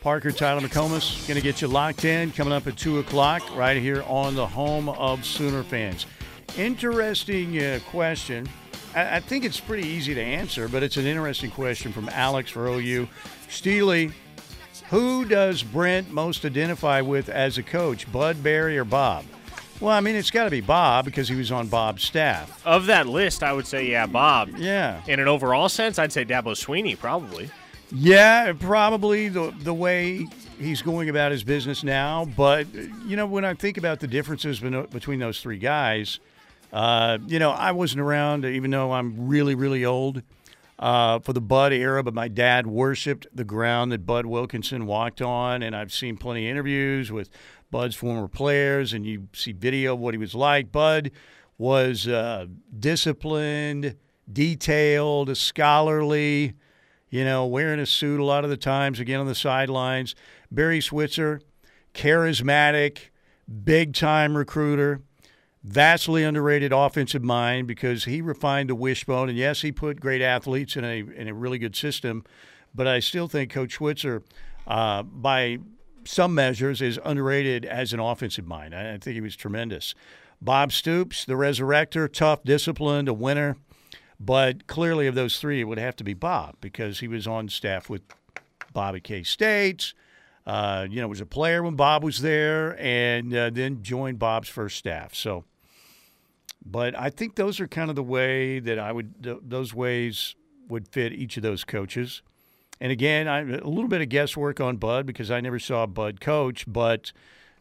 Parker 0.00 0.32
Tyler 0.32 0.60
McComas 0.60 1.28
going 1.28 1.36
to 1.36 1.42
get 1.44 1.62
you 1.62 1.68
locked 1.68 2.04
in 2.04 2.32
coming 2.32 2.52
up 2.52 2.66
at 2.66 2.76
2 2.76 2.98
o'clock 2.98 3.56
right 3.56 3.76
here 3.76 4.02
on 4.08 4.34
the 4.34 4.44
home 4.44 4.88
of 4.88 5.24
Sooner 5.24 5.62
fans. 5.62 6.06
Interesting 6.58 7.56
uh, 7.62 7.78
question. 7.88 8.48
I, 8.96 9.18
I 9.18 9.20
think 9.20 9.44
it's 9.44 9.60
pretty 9.60 9.86
easy 9.86 10.12
to 10.14 10.20
answer, 10.20 10.66
but 10.66 10.82
it's 10.82 10.96
an 10.96 11.06
interesting 11.06 11.52
question 11.52 11.92
from 11.92 12.08
Alex 12.08 12.50
for 12.50 12.66
OU. 12.66 13.06
Steely, 13.48 14.10
who 14.90 15.24
does 15.24 15.62
Brent 15.62 16.10
most 16.10 16.44
identify 16.44 17.00
with 17.00 17.28
as 17.28 17.58
a 17.58 17.62
coach, 17.62 18.10
Bud, 18.10 18.42
Barry, 18.42 18.76
or 18.76 18.84
Bob? 18.84 19.24
Well, 19.80 19.92
I 19.92 20.00
mean, 20.00 20.14
it's 20.16 20.30
got 20.30 20.44
to 20.44 20.50
be 20.50 20.62
Bob 20.62 21.04
because 21.04 21.28
he 21.28 21.34
was 21.34 21.52
on 21.52 21.68
Bob's 21.68 22.02
staff. 22.02 22.64
Of 22.64 22.86
that 22.86 23.06
list, 23.06 23.42
I 23.42 23.52
would 23.52 23.66
say, 23.66 23.90
yeah, 23.90 24.06
Bob. 24.06 24.50
Yeah. 24.56 25.02
In 25.06 25.20
an 25.20 25.28
overall 25.28 25.68
sense, 25.68 25.98
I'd 25.98 26.12
say 26.12 26.24
Dabo 26.24 26.52
Swinney, 26.54 26.98
probably. 26.98 27.50
Yeah, 27.92 28.52
probably 28.58 29.28
the 29.28 29.54
the 29.60 29.72
way 29.72 30.26
he's 30.58 30.82
going 30.82 31.08
about 31.08 31.30
his 31.30 31.44
business 31.44 31.84
now. 31.84 32.24
But 32.24 32.66
you 33.06 33.16
know, 33.16 33.26
when 33.26 33.44
I 33.44 33.54
think 33.54 33.76
about 33.78 34.00
the 34.00 34.08
differences 34.08 34.58
between 34.58 35.20
those 35.20 35.40
three 35.40 35.58
guys, 35.58 36.18
uh, 36.72 37.18
you 37.26 37.38
know, 37.38 37.50
I 37.50 37.72
wasn't 37.72 38.00
around, 38.00 38.44
even 38.44 38.70
though 38.70 38.92
I'm 38.92 39.28
really, 39.28 39.54
really 39.54 39.84
old 39.84 40.22
uh, 40.78 41.20
for 41.20 41.32
the 41.32 41.40
Bud 41.40 41.72
era. 41.72 42.02
But 42.02 42.14
my 42.14 42.26
dad 42.28 42.66
worshipped 42.66 43.28
the 43.32 43.44
ground 43.44 43.92
that 43.92 44.04
Bud 44.04 44.26
Wilkinson 44.26 44.86
walked 44.86 45.22
on, 45.22 45.62
and 45.62 45.76
I've 45.76 45.92
seen 45.92 46.16
plenty 46.16 46.46
of 46.46 46.50
interviews 46.50 47.12
with 47.12 47.30
Bud's 47.70 47.96
former 47.96 48.28
players, 48.28 48.92
and 48.92 49.04
you 49.06 49.28
see 49.32 49.52
video 49.52 49.94
of 49.94 50.00
what 50.00 50.14
he 50.14 50.18
was 50.18 50.34
like. 50.34 50.72
Bud 50.72 51.10
was 51.58 52.06
uh, 52.06 52.46
disciplined, 52.78 53.96
detailed, 54.32 55.36
scholarly 55.36 56.54
you 57.10 57.24
know, 57.24 57.46
wearing 57.46 57.80
a 57.80 57.86
suit 57.86 58.20
a 58.20 58.24
lot 58.24 58.44
of 58.44 58.50
the 58.50 58.56
times, 58.56 59.00
again 59.00 59.20
on 59.20 59.26
the 59.26 59.34
sidelines. 59.34 60.14
Barry 60.50 60.80
Switzer, 60.80 61.40
charismatic, 61.94 63.10
big 63.64 63.94
time 63.94 64.36
recruiter, 64.36 65.00
vastly 65.62 66.22
underrated 66.22 66.72
offensive 66.72 67.22
mind 67.22 67.66
because 67.66 68.04
he 68.04 68.20
refined 68.20 68.68
the 68.68 68.74
wishbone. 68.74 69.28
And 69.28 69.38
yes, 69.38 69.62
he 69.62 69.72
put 69.72 70.00
great 70.00 70.22
athletes 70.22 70.76
in 70.76 70.84
a, 70.84 70.98
in 70.98 71.28
a 71.28 71.34
really 71.34 71.58
good 71.58 71.76
system, 71.76 72.24
but 72.74 72.86
I 72.86 73.00
still 73.00 73.28
think 73.28 73.50
Coach 73.50 73.74
Switzer, 73.74 74.22
uh, 74.66 75.02
by 75.02 75.58
some 76.06 76.34
measures, 76.34 76.80
is 76.80 76.98
underrated 77.04 77.64
as 77.64 77.92
an 77.92 78.00
offensive 78.00 78.46
mind. 78.46 78.74
I, 78.74 78.98
think 78.98 79.14
he 79.14 79.20
was 79.20 79.36
tremendous. 79.36 79.94
Bob 80.40 80.72
Stoops, 80.72 81.24
the 81.24 81.34
resurrector, 81.34 82.12
tough, 82.12 82.44
disciplined, 82.44 83.08
a 83.08 83.14
winner. 83.14 83.56
But 84.18 84.66
clearly, 84.66 85.06
of 85.06 85.14
those 85.14 85.38
three, 85.38 85.60
it 85.60 85.64
would 85.64 85.78
have 85.78 85.96
to 85.96 86.04
be 86.04 86.14
Bob 86.14 86.56
because 86.60 87.00
he 87.00 87.08
was 87.08 87.26
on 87.26 87.48
staff 87.48 87.90
with 87.90 88.02
Bob 88.72 88.96
at 88.96 89.04
K 89.04 89.22
State. 89.22 89.92
Uh, 90.46 90.86
you 90.88 91.00
know, 91.00 91.08
was 91.08 91.20
a 91.20 91.26
player 91.26 91.62
when 91.62 91.74
Bob 91.74 92.04
was 92.04 92.22
there, 92.22 92.80
and 92.80 93.34
uh, 93.34 93.50
then 93.50 93.82
joined 93.82 94.18
Bob's 94.18 94.48
first 94.48 94.76
staff. 94.76 95.14
So, 95.14 95.44
but 96.64 96.96
I 96.96 97.10
think 97.10 97.34
those 97.34 97.58
are 97.58 97.66
kind 97.66 97.90
of 97.90 97.96
the 97.96 98.02
way 98.02 98.60
that 98.60 98.78
I 98.78 98.92
would; 98.92 99.22
th- 99.22 99.38
those 99.42 99.74
ways 99.74 100.36
would 100.68 100.88
fit 100.88 101.12
each 101.12 101.36
of 101.36 101.42
those 101.42 101.64
coaches. 101.64 102.22
And 102.80 102.92
again, 102.92 103.26
I 103.26 103.40
a 103.40 103.66
little 103.66 103.88
bit 103.88 104.02
of 104.02 104.08
guesswork 104.08 104.60
on 104.60 104.76
Bud 104.76 105.06
because 105.06 105.30
I 105.30 105.40
never 105.40 105.58
saw 105.58 105.86
Bud 105.86 106.20
coach, 106.20 106.64
but 106.68 107.12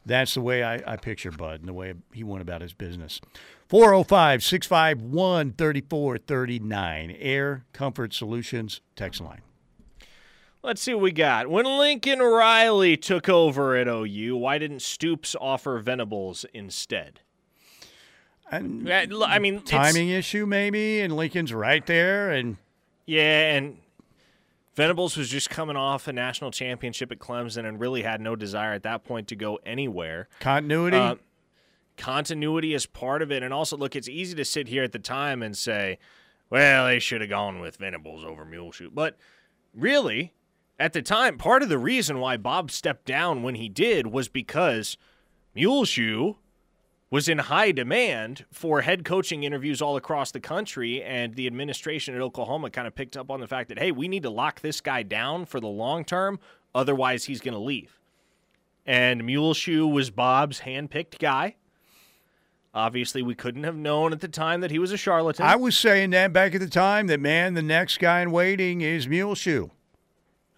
that's 0.05 0.33
the 0.33 0.41
way 0.41 0.63
I, 0.63 0.93
I 0.93 0.97
picture 0.97 1.31
Bud 1.31 1.61
and 1.61 1.69
the 1.69 1.73
way 1.73 1.93
he 2.13 2.23
went 2.23 2.41
about 2.41 2.61
his 2.61 2.73
business. 2.73 3.21
405 3.69 4.43
651 4.43 5.53
3439. 5.53 7.15
Air 7.19 7.65
Comfort 7.73 8.13
Solutions 8.13 8.81
text 8.95 9.21
line. 9.21 9.41
Let's 10.61 10.81
see 10.81 10.93
what 10.95 11.03
we 11.03 11.11
got. 11.11 11.47
When 11.47 11.65
Lincoln 11.65 12.19
Riley 12.19 12.97
took 12.97 13.29
over 13.29 13.75
at 13.75 13.87
OU, 13.87 14.35
why 14.37 14.57
didn't 14.57 14.81
Stoops 14.81 15.35
offer 15.39 15.77
Venables 15.79 16.43
instead? 16.55 17.19
And 18.51 18.87
Yeah, 18.87 19.05
l- 19.11 19.23
I 19.23 19.37
mean, 19.39 19.61
timing 19.61 20.09
issue, 20.09 20.45
maybe, 20.45 21.01
and 21.01 21.15
Lincoln's 21.15 21.53
right 21.53 21.85
there. 21.85 22.31
And 22.31 22.57
Yeah, 23.05 23.55
and 23.55 23.77
Venables 24.75 25.15
was 25.15 25.29
just 25.29 25.49
coming 25.49 25.75
off 25.77 26.07
a 26.07 26.13
national 26.13 26.51
championship 26.51 27.11
at 27.11 27.19
Clemson 27.19 27.65
and 27.65 27.79
really 27.79 28.03
had 28.03 28.19
no 28.19 28.35
desire 28.35 28.73
at 28.73 28.83
that 28.83 29.03
point 29.03 29.27
to 29.29 29.35
go 29.35 29.59
anywhere. 29.65 30.27
continuity. 30.39 30.97
Uh, 30.97 31.15
continuity 31.97 32.73
is 32.73 32.85
part 32.85 33.21
of 33.21 33.31
it. 33.31 33.41
And 33.41 33.53
also, 33.53 33.77
look, 33.77 33.95
it's 33.95 34.09
easy 34.09 34.35
to 34.35 34.45
sit 34.45 34.67
here 34.67 34.83
at 34.83 34.91
the 34.91 34.99
time 34.99 35.41
and 35.41 35.57
say, 35.57 35.97
well, 36.49 36.87
they 36.87 36.99
should 36.99 37.21
have 37.21 37.29
gone 37.29 37.59
with 37.59 37.77
Venables 37.77 38.25
over 38.25 38.43
Muleshoe. 38.43 38.89
But 38.93 39.17
really, 39.73 40.33
at 40.77 40.93
the 40.93 41.01
time, 41.01 41.37
part 41.37 41.63
of 41.63 41.69
the 41.69 41.77
reason 41.77 42.19
why 42.19 42.35
Bob 42.37 42.69
stepped 42.69 43.05
down 43.05 43.43
when 43.43 43.55
he 43.55 43.69
did 43.69 44.07
was 44.07 44.27
because 44.27 44.97
Muleshoe 45.55 46.35
was 47.15 47.29
in 47.29 47.37
high 47.37 47.71
demand 47.71 48.43
for 48.51 48.81
head 48.81 49.05
coaching 49.05 49.45
interviews 49.45 49.81
all 49.81 49.95
across 49.95 50.31
the 50.31 50.39
country, 50.41 51.01
and 51.01 51.33
the 51.35 51.47
administration 51.47 52.13
at 52.13 52.19
Oklahoma 52.19 52.69
kind 52.69 52.85
of 52.85 52.93
picked 52.93 53.15
up 53.15 53.31
on 53.31 53.39
the 53.39 53.47
fact 53.47 53.69
that, 53.69 53.79
hey, 53.79 53.89
we 53.89 54.09
need 54.09 54.21
to 54.23 54.29
lock 54.29 54.59
this 54.59 54.81
guy 54.81 55.01
down 55.01 55.45
for 55.45 55.61
the 55.61 55.67
long 55.67 56.03
term, 56.03 56.41
otherwise, 56.75 57.23
he's 57.23 57.39
going 57.39 57.53
to 57.53 57.59
leave. 57.59 58.01
And 58.85 59.23
Muleshoe 59.23 59.87
was 59.87 60.09
Bob's 60.09 60.59
handpicked 60.59 61.17
guy. 61.17 61.55
Obviously, 62.73 63.21
we 63.21 63.33
couldn't 63.33 63.63
have 63.63 63.77
known 63.77 64.11
at 64.11 64.19
the 64.19 64.27
time 64.27 64.59
that 64.59 64.69
he 64.69 64.77
was 64.77 64.91
a 64.91 64.97
charlatan. 64.97 65.45
I 65.45 65.55
was 65.55 65.77
saying 65.77 66.09
that 66.09 66.33
back 66.33 66.53
at 66.53 66.59
the 66.59 66.67
time 66.67 67.07
that, 67.07 67.21
man, 67.21 67.53
the 67.53 67.61
next 67.61 67.97
guy 67.97 68.19
in 68.23 68.31
waiting 68.31 68.81
is 68.81 69.07
Muleshoe. 69.07 69.69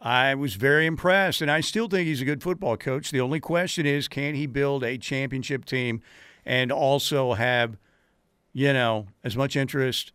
I 0.01 0.34
was 0.34 0.55
very 0.55 0.88
impressed, 0.88 1.39
and 1.39 1.51
I 1.51 1.62
still 1.62 1.88
think 1.88 2.08
he's 2.08 2.22
a 2.22 2.26
good 2.26 2.41
football 2.41 2.78
coach. 2.78 3.12
The 3.12 3.22
only 3.22 3.39
question 3.39 3.86
is, 3.86 4.08
can 4.08 4.34
he 4.34 4.47
build 4.47 4.84
a 4.84 4.97
championship 4.97 5.64
team 5.66 6.01
and 6.48 6.72
also 6.72 7.34
have, 7.34 7.78
you 8.54 8.72
know, 8.72 9.08
as 9.24 9.36
much 9.36 9.58
interest 9.58 10.14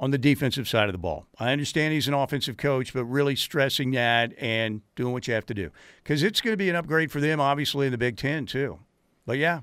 on 0.00 0.10
the 0.10 0.18
defensive 0.18 0.66
side 0.66 0.88
of 0.88 0.92
the 0.92 0.98
ball? 0.98 1.26
I 1.38 1.52
understand 1.52 1.92
he's 1.92 2.08
an 2.08 2.14
offensive 2.14 2.56
coach, 2.56 2.94
but 2.94 3.04
really 3.04 3.36
stressing 3.36 3.90
that 3.92 4.32
and 4.38 4.80
doing 4.96 5.12
what 5.12 5.28
you 5.28 5.34
have 5.34 5.46
to 5.46 5.54
do 5.54 5.70
because 6.02 6.22
it's 6.22 6.40
going 6.40 6.54
to 6.54 6.56
be 6.56 6.70
an 6.70 6.76
upgrade 6.76 7.12
for 7.12 7.20
them, 7.20 7.40
obviously, 7.40 7.86
in 7.86 7.92
the 7.92 7.98
Big 7.98 8.16
Ten, 8.16 8.46
too. 8.46 8.80
But 9.26 9.36
yeah, 9.36 9.60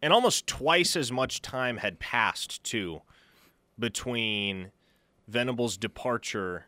and 0.00 0.12
almost 0.12 0.46
twice 0.46 0.96
as 0.96 1.12
much 1.12 1.42
time 1.42 1.76
had 1.76 2.00
passed 2.00 2.64
too 2.64 3.02
between 3.78 4.72
Venable's 5.28 5.76
departure 5.76 6.66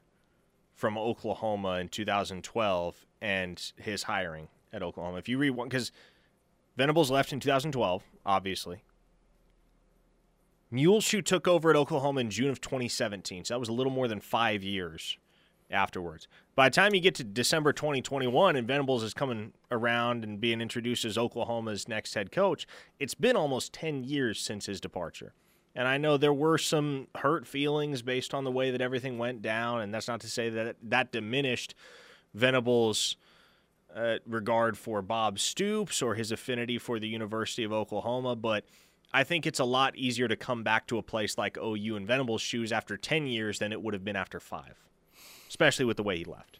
from 0.75 0.99
Oklahoma 0.99 1.79
in 1.79 1.89
2012 1.89 3.07
and 3.22 3.72
his 3.77 4.03
hiring 4.05 4.49
at 4.72 4.83
Oklahoma. 4.83 5.16
If 5.16 5.29
you 5.29 5.39
read 5.39 5.51
one, 5.51 5.68
because 5.68 5.91
Venables 6.77 7.11
left 7.11 7.33
in 7.33 7.41
2012, 7.41 8.03
obviously. 8.27 8.83
Muleshoe 10.70 11.22
took 11.22 11.47
over 11.47 11.70
at 11.70 11.77
Oklahoma 11.77 12.20
in 12.20 12.31
June 12.31 12.51
of 12.51 12.61
2017, 12.61 13.45
so 13.45 13.55
that 13.55 13.61
was 13.61 13.68
a 13.68 13.72
little 13.72 13.93
more 13.93 14.09
than 14.09 14.20
five 14.20 14.64
years 14.64 15.18
afterwards. 15.70 16.27
By 16.57 16.68
the 16.68 16.75
time 16.75 16.95
you 16.95 17.01
get 17.01 17.14
to 17.16 17.25
December 17.25 17.72
2021 17.72 18.57
and 18.57 18.66
Venables 18.66 19.03
is 19.03 19.14
coming 19.14 19.53
around 19.70 20.25
and 20.25 20.41
being 20.41 20.61
introduced 20.61 21.05
as 21.05 21.16
Oklahoma's 21.16 21.89
next 21.89 22.14
head 22.14 22.33
coach, 22.33 22.66
it's 22.99 23.14
been 23.14 23.37
almost 23.37 23.72
10 23.72 24.05
years 24.05 24.41
since 24.41 24.66
his 24.66 24.81
departure. 24.81 25.33
And 25.77 25.89
I 25.89 25.99
know 25.99 26.16
there 26.16 26.33
were 26.33 26.59
some 26.59 27.09
hurt 27.16 27.47
feelings 27.47 28.03
based 28.03 28.33
on 28.33 28.45
the 28.45 28.51
way 28.51 28.70
that 28.70 28.81
everything 28.81 29.18
went 29.18 29.43
down, 29.43 29.81
and 29.81 29.93
that's 29.93 30.09
not 30.09 30.20
to 30.20 30.29
say 30.29 30.49
that 30.51 30.77
that 30.83 31.12
diminished 31.12 31.75
Venables' 32.33 33.16
uh, 33.95 34.16
regard 34.26 34.76
for 34.76 35.03
Bob 35.03 35.38
Stoops 35.38 36.03
or 36.03 36.14
his 36.14 36.32
affinity 36.32 36.78
for 36.78 36.99
the 36.99 37.09
University 37.09 37.64
of 37.64 37.72
Oklahoma, 37.72 38.34
but 38.36 38.64
I 39.12 39.22
think 39.22 39.47
it's 39.47 39.61
a 39.61 39.64
lot 39.64 39.97
easier 39.97 40.26
to 40.26 40.36
come 40.36 40.64
back 40.64 40.88
to 40.88 40.99
a 40.99 41.03
place 41.03 41.38
like 41.38 41.57
OU 41.57 41.97
in 41.97 42.07
Venables' 42.07 42.42
shoes 42.42 42.72
after 42.72 42.97
10 42.97 43.26
years 43.28 43.61
than 43.61 43.72
it 43.72 43.80
would 43.80 43.95
have 43.95 44.05
been 44.05 44.16
after 44.16 44.40
five, 44.40 44.74
especially 45.49 45.84
with 45.84 45.97
the 45.97 46.03
way 46.03 46.18
he 46.18 46.24
left. 46.24 46.59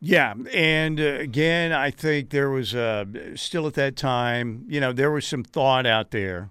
Yeah, 0.00 0.34
and 0.52 1.00
uh, 1.00 1.04
again, 1.04 1.72
I 1.72 1.90
think 1.90 2.30
there 2.30 2.50
was 2.50 2.74
uh, 2.74 3.04
still 3.34 3.66
at 3.66 3.74
that 3.74 3.96
time, 3.96 4.64
you 4.68 4.80
know, 4.80 4.92
there 4.92 5.10
was 5.10 5.26
some 5.26 5.42
thought 5.42 5.86
out 5.86 6.12
there 6.12 6.50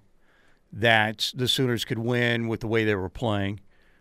that 0.72 1.32
the 1.34 1.48
Sooners 1.48 1.84
could 1.84 1.98
win 1.98 2.48
with 2.48 2.60
the 2.60 2.66
way 2.66 2.84
they 2.84 2.94
were 2.94 3.08
playing, 3.08 3.60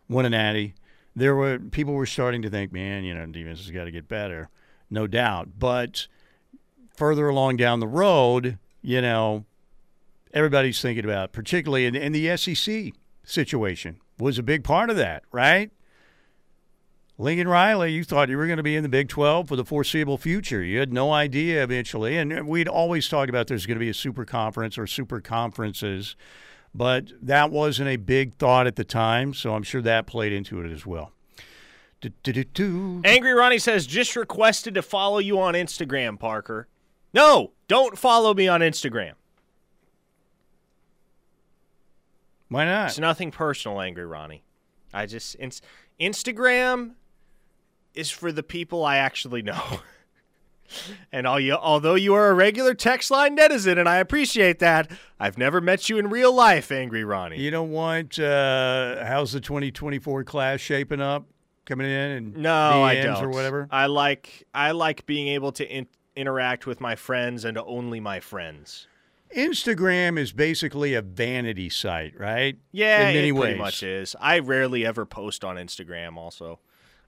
win 0.09 0.25
an 0.25 0.31
natty. 0.33 0.73
There 1.15 1.35
were 1.35 1.59
people 1.59 1.93
were 1.93 2.05
starting 2.05 2.41
to 2.41 2.49
think, 2.49 2.73
man, 2.73 3.03
you 3.03 3.15
know, 3.15 3.25
defense 3.25 3.59
has 3.59 3.71
got 3.71 3.85
to 3.85 3.91
get 3.91 4.09
better, 4.09 4.49
no 4.89 5.07
doubt. 5.07 5.59
But 5.59 6.07
further 6.95 7.29
along 7.29 7.57
down 7.57 7.79
the 7.79 7.87
road, 7.87 8.57
you 8.81 9.01
know, 9.01 9.45
everybody's 10.33 10.81
thinking 10.81 11.05
about, 11.05 11.31
particularly 11.31 11.85
in, 11.85 11.95
in 11.95 12.11
the 12.11 12.35
SEC 12.37 12.93
situation, 13.23 13.99
was 14.19 14.37
a 14.37 14.43
big 14.43 14.63
part 14.63 14.89
of 14.89 14.95
that, 14.97 15.23
right? 15.31 15.71
Lincoln 17.19 17.47
Riley, 17.47 17.93
you 17.93 18.03
thought 18.03 18.29
you 18.29 18.37
were 18.37 18.45
going 18.45 18.57
to 18.57 18.63
be 18.63 18.75
in 18.75 18.83
the 18.83 18.89
Big 18.89 19.09
12 19.09 19.47
for 19.47 19.55
the 19.55 19.65
foreseeable 19.65 20.19
future. 20.19 20.63
You 20.63 20.79
had 20.79 20.93
no 20.93 21.11
idea 21.11 21.63
eventually. 21.63 22.15
And 22.15 22.47
we'd 22.47 22.67
always 22.67 23.09
talked 23.09 23.29
about 23.29 23.47
there's 23.47 23.65
going 23.65 23.77
to 23.77 23.83
be 23.83 23.89
a 23.89 23.93
super 23.93 24.23
conference 24.23 24.77
or 24.77 24.85
super 24.85 25.19
conferences. 25.19 26.15
But 26.75 27.11
that 27.19 27.49
wasn't 27.49 27.89
a 27.89 27.95
big 27.95 28.35
thought 28.35 28.67
at 28.67 28.75
the 28.75 28.83
time, 28.83 29.33
so 29.33 29.55
I'm 29.55 29.63
sure 29.63 29.81
that 29.81 30.05
played 30.05 30.31
into 30.31 30.61
it 30.61 30.71
as 30.71 30.85
well. 30.85 31.11
Do-do-do-do. 32.01 33.01
Angry 33.03 33.33
Ronnie 33.33 33.57
says, 33.57 33.87
just 33.87 34.15
requested 34.15 34.75
to 34.75 34.81
follow 34.81 35.17
you 35.17 35.39
on 35.39 35.55
Instagram, 35.55 36.19
Parker. 36.19 36.67
No, 37.13 37.51
don't 37.67 37.97
follow 37.97 38.33
me 38.33 38.47
on 38.47 38.61
Instagram. 38.61 39.13
Why 42.49 42.65
not? 42.65 42.89
It's 42.89 42.99
nothing 42.99 43.31
personal, 43.31 43.81
Angry 43.81 44.05
Ronnie. 44.05 44.43
I 44.93 45.05
just 45.05 45.35
ins- 45.39 45.61
Instagram 45.99 46.91
is 47.93 48.11
for 48.11 48.31
the 48.31 48.43
people 48.43 48.85
I 48.85 48.97
actually 48.97 49.41
know. 49.41 49.79
and 51.11 51.25
all 51.25 51.39
you, 51.39 51.53
although 51.53 51.95
you 51.95 52.13
are 52.13 52.29
a 52.29 52.33
regular 52.33 52.73
text 52.73 53.11
line 53.11 53.35
netizen, 53.35 53.79
and 53.79 53.89
I 53.89 53.97
appreciate 53.97 54.59
that, 54.59 54.91
I've 55.19 55.37
never 55.37 55.59
met 55.59 55.89
you 55.89 55.97
in 55.97 56.09
real 56.09 56.31
life, 56.31 56.71
Angry 56.71 57.03
Ronnie. 57.03 57.39
You 57.39 57.51
don't 57.51 57.71
want 57.71 58.19
uh, 58.19 59.03
how's 59.05 59.33
the 59.33 59.41
2024 59.41 60.23
class 60.23 60.59
shaping 60.59 61.01
up 61.01 61.25
coming 61.67 61.85
in 61.87 62.11
and 62.11 62.37
no, 62.37 62.83
I 62.83 62.95
DMs 62.95 63.03
don't. 63.15 63.25
or 63.25 63.29
whatever? 63.29 63.67
I 63.69 63.85
like 63.85 64.47
I 64.53 64.71
like 64.71 65.05
being 65.05 65.27
able 65.27 65.51
to 65.53 65.69
in- 65.69 65.87
interact 66.15 66.65
with 66.65 66.81
my 66.81 66.95
friends 66.95 67.45
and 67.45 67.57
only 67.59 67.99
my 67.99 68.19
friends. 68.19 68.87
Instagram 69.35 70.17
is 70.17 70.31
basically 70.31 70.93
a 70.93 71.01
vanity 71.01 71.69
site, 71.69 72.17
right? 72.17 72.57
Yeah, 72.71 73.09
in 73.09 73.15
many 73.15 73.27
it 73.27 73.31
ways. 73.33 73.41
pretty 73.41 73.59
much 73.59 73.83
is. 73.83 74.15
I 74.19 74.39
rarely 74.39 74.85
ever 74.85 75.05
post 75.05 75.43
on 75.43 75.57
Instagram. 75.57 76.15
Also, 76.17 76.59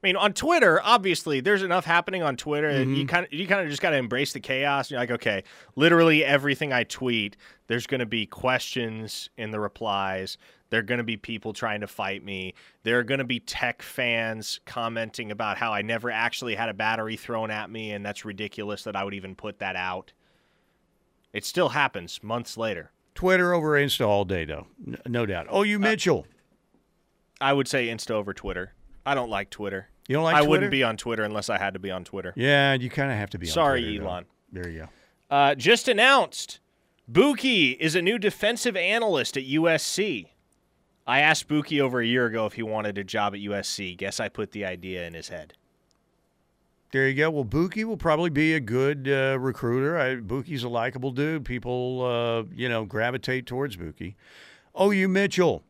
I 0.02 0.08
mean, 0.08 0.16
on 0.16 0.32
Twitter, 0.32 0.80
obviously, 0.82 1.42
there's 1.42 1.62
enough 1.62 1.84
happening 1.84 2.24
on 2.24 2.38
Twitter. 2.38 2.72
that 2.72 2.88
Mm-hmm. 2.88 2.94
You 2.94 3.06
kind 3.06 3.26
of 3.26 3.34
you 3.34 3.48
kind 3.48 3.62
of 3.62 3.70
just 3.70 3.82
got 3.82 3.90
to 3.90 3.98
embrace 3.98 4.32
the 4.32 4.40
chaos. 4.40 4.90
You're 4.90 5.00
like, 5.00 5.12
okay, 5.12 5.44
literally 5.76 6.24
everything 6.24 6.72
I 6.72 6.86
tweet, 6.86 7.36
there's 7.68 7.86
going 7.86 8.00
to 8.00 8.06
be 8.06 8.26
questions 8.26 9.30
in 9.38 9.52
the 9.52 9.60
replies. 9.60 10.38
There 10.70 10.80
are 10.80 10.84
going 10.84 11.00
to 11.00 11.04
be 11.04 11.18
people 11.18 11.52
trying 11.52 11.82
to 11.82 11.88
fight 11.88 12.24
me. 12.24 12.54
There 12.84 12.98
are 13.00 13.04
going 13.04 13.18
to 13.18 13.26
be 13.26 13.40
tech 13.40 13.82
fans 13.82 14.62
commenting 14.66 15.32
about 15.32 15.58
how 15.58 15.74
I 15.74 15.82
never 15.82 16.12
actually 16.12 16.56
had 16.56 16.70
a 16.70 16.74
battery 16.74 17.18
thrown 17.18 17.52
at 17.52 17.70
me, 17.70 17.92
and 17.92 18.06
that's 18.06 18.24
ridiculous 18.24 18.84
that 18.84 18.96
I 18.96 19.04
would 19.04 19.16
even 19.16 19.36
put 19.36 19.60
that 19.60 19.76
out. 19.76 20.14
It 21.34 21.44
still 21.44 21.70
happens 21.70 22.24
months 22.24 22.56
later. 22.56 22.92
Twitter 23.16 23.54
over 23.54 23.72
Insta 23.72 24.08
all 24.08 24.26
day, 24.26 24.46
though, 24.46 24.68
no 25.06 25.26
doubt. 25.26 25.48
Oh, 25.50 25.62
Uh, 25.62 25.64
you 25.64 25.80
Mitchell, 25.80 26.26
I 27.42 27.52
would 27.52 27.68
say 27.68 27.88
Insta 27.88 28.12
over 28.12 28.34
Twitter. 28.34 28.74
I 29.10 29.16
don't 29.16 29.30
like 29.30 29.50
Twitter. 29.50 29.88
you 30.08 30.14
don't 30.16 30.24
like 30.24 30.36
I 30.36 30.40
Twitter? 30.40 30.50
wouldn't 30.50 30.72
be 30.72 30.84
on 30.84 30.98
Twitter 30.98 31.24
unless 31.24 31.50
I 31.50 31.58
had 31.58 31.74
to 31.74 31.80
be 31.80 31.92
on 31.92 32.04
Twitter. 32.04 32.34
Yeah, 32.36 32.74
you 32.74 32.90
kind 32.90 33.12
of 33.12 33.18
have 33.18 33.30
to 33.32 33.38
be. 33.40 33.48
on 33.48 33.52
Sorry, 33.54 33.82
Twitter, 33.82 34.04
though. 34.04 34.10
Elon. 34.10 34.26
There 34.52 34.70
you 34.70 34.80
go. 34.80 34.90
Uh, 35.36 35.56
just 35.56 35.88
announced, 35.88 36.60
Buki 37.12 37.78
is 37.80 37.96
a 37.96 38.02
new 38.02 38.18
defensive 38.18 38.76
analyst 38.76 39.38
at 39.38 39.44
USC. 39.44 40.28
I 41.08 41.20
asked 41.22 41.48
Buki 41.48 41.80
over 41.82 42.00
a 42.02 42.06
year 42.06 42.26
ago 42.28 42.46
if 42.46 42.54
he 42.54 42.62
wanted 42.64 42.98
a 42.98 43.04
job 43.04 43.34
at 43.34 43.40
USC. 43.40 43.98
Guess 43.98 44.20
I 44.20 44.30
put 44.30 44.52
the 44.52 44.66
idea 44.66 45.06
in 45.08 45.14
his 45.16 45.30
head. 45.30 45.54
There 46.92 47.08
you 47.08 47.14
go. 47.16 47.30
Well, 47.30 47.46
Buki 47.46 47.84
will 47.84 47.98
probably 47.98 48.32
be 48.32 48.54
a 48.56 48.60
good 48.60 49.08
uh, 49.08 49.38
recruiter. 49.40 49.98
I, 50.00 50.16
Buki's 50.16 50.64
a 50.64 50.70
likable 50.70 51.12
dude. 51.12 51.46
People, 51.46 52.04
uh, 52.04 52.44
you 52.56 52.68
know, 52.68 52.86
gravitate 52.86 53.46
towards 53.46 53.78
Buki. 53.78 54.16
OU 54.80 55.08
Mitchell. 55.08 55.64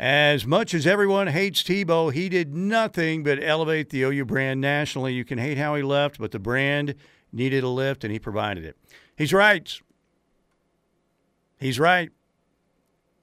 As 0.00 0.46
much 0.46 0.72
as 0.72 0.86
everyone 0.86 1.26
hates 1.26 1.62
Tebow, 1.62 2.10
he 2.10 2.30
did 2.30 2.54
nothing 2.54 3.22
but 3.22 3.38
elevate 3.42 3.90
the 3.90 4.00
OU 4.04 4.24
brand 4.24 4.58
nationally. 4.58 5.12
You 5.12 5.26
can 5.26 5.36
hate 5.36 5.58
how 5.58 5.74
he 5.74 5.82
left, 5.82 6.18
but 6.18 6.30
the 6.30 6.38
brand 6.38 6.94
needed 7.34 7.62
a 7.62 7.68
lift, 7.68 8.02
and 8.02 8.10
he 8.10 8.18
provided 8.18 8.64
it. 8.64 8.78
He's 9.14 9.34
right. 9.34 9.78
He's 11.58 11.78
right. 11.78 12.08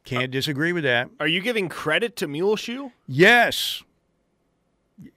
Can't 0.06 0.30
disagree 0.30 0.72
with 0.72 0.84
that. 0.84 1.10
Are 1.20 1.28
you 1.28 1.42
giving 1.42 1.68
credit 1.68 2.16
to 2.18 2.28
Muleshoe? 2.28 2.92
Yes. 3.08 3.82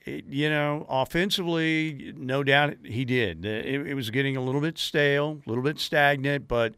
It- 0.06 0.24
you 0.30 0.48
know, 0.48 0.86
offensively, 0.88 2.14
no 2.16 2.42
doubt 2.42 2.76
he 2.84 3.04
did. 3.04 3.44
Uh, 3.44 3.48
it, 3.48 3.88
it 3.88 3.94
was 3.94 4.08
getting 4.08 4.34
a 4.34 4.40
little 4.42 4.62
bit 4.62 4.78
stale, 4.78 5.42
a 5.46 5.48
little 5.48 5.62
bit 5.62 5.78
stagnant, 5.78 6.48
but 6.48 6.74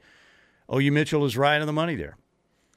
OU 0.75 0.91
Mitchell 0.91 1.25
is 1.25 1.37
right 1.37 1.61
on 1.61 1.69
the 1.69 1.73
money 1.73 1.95
there. 1.95 2.17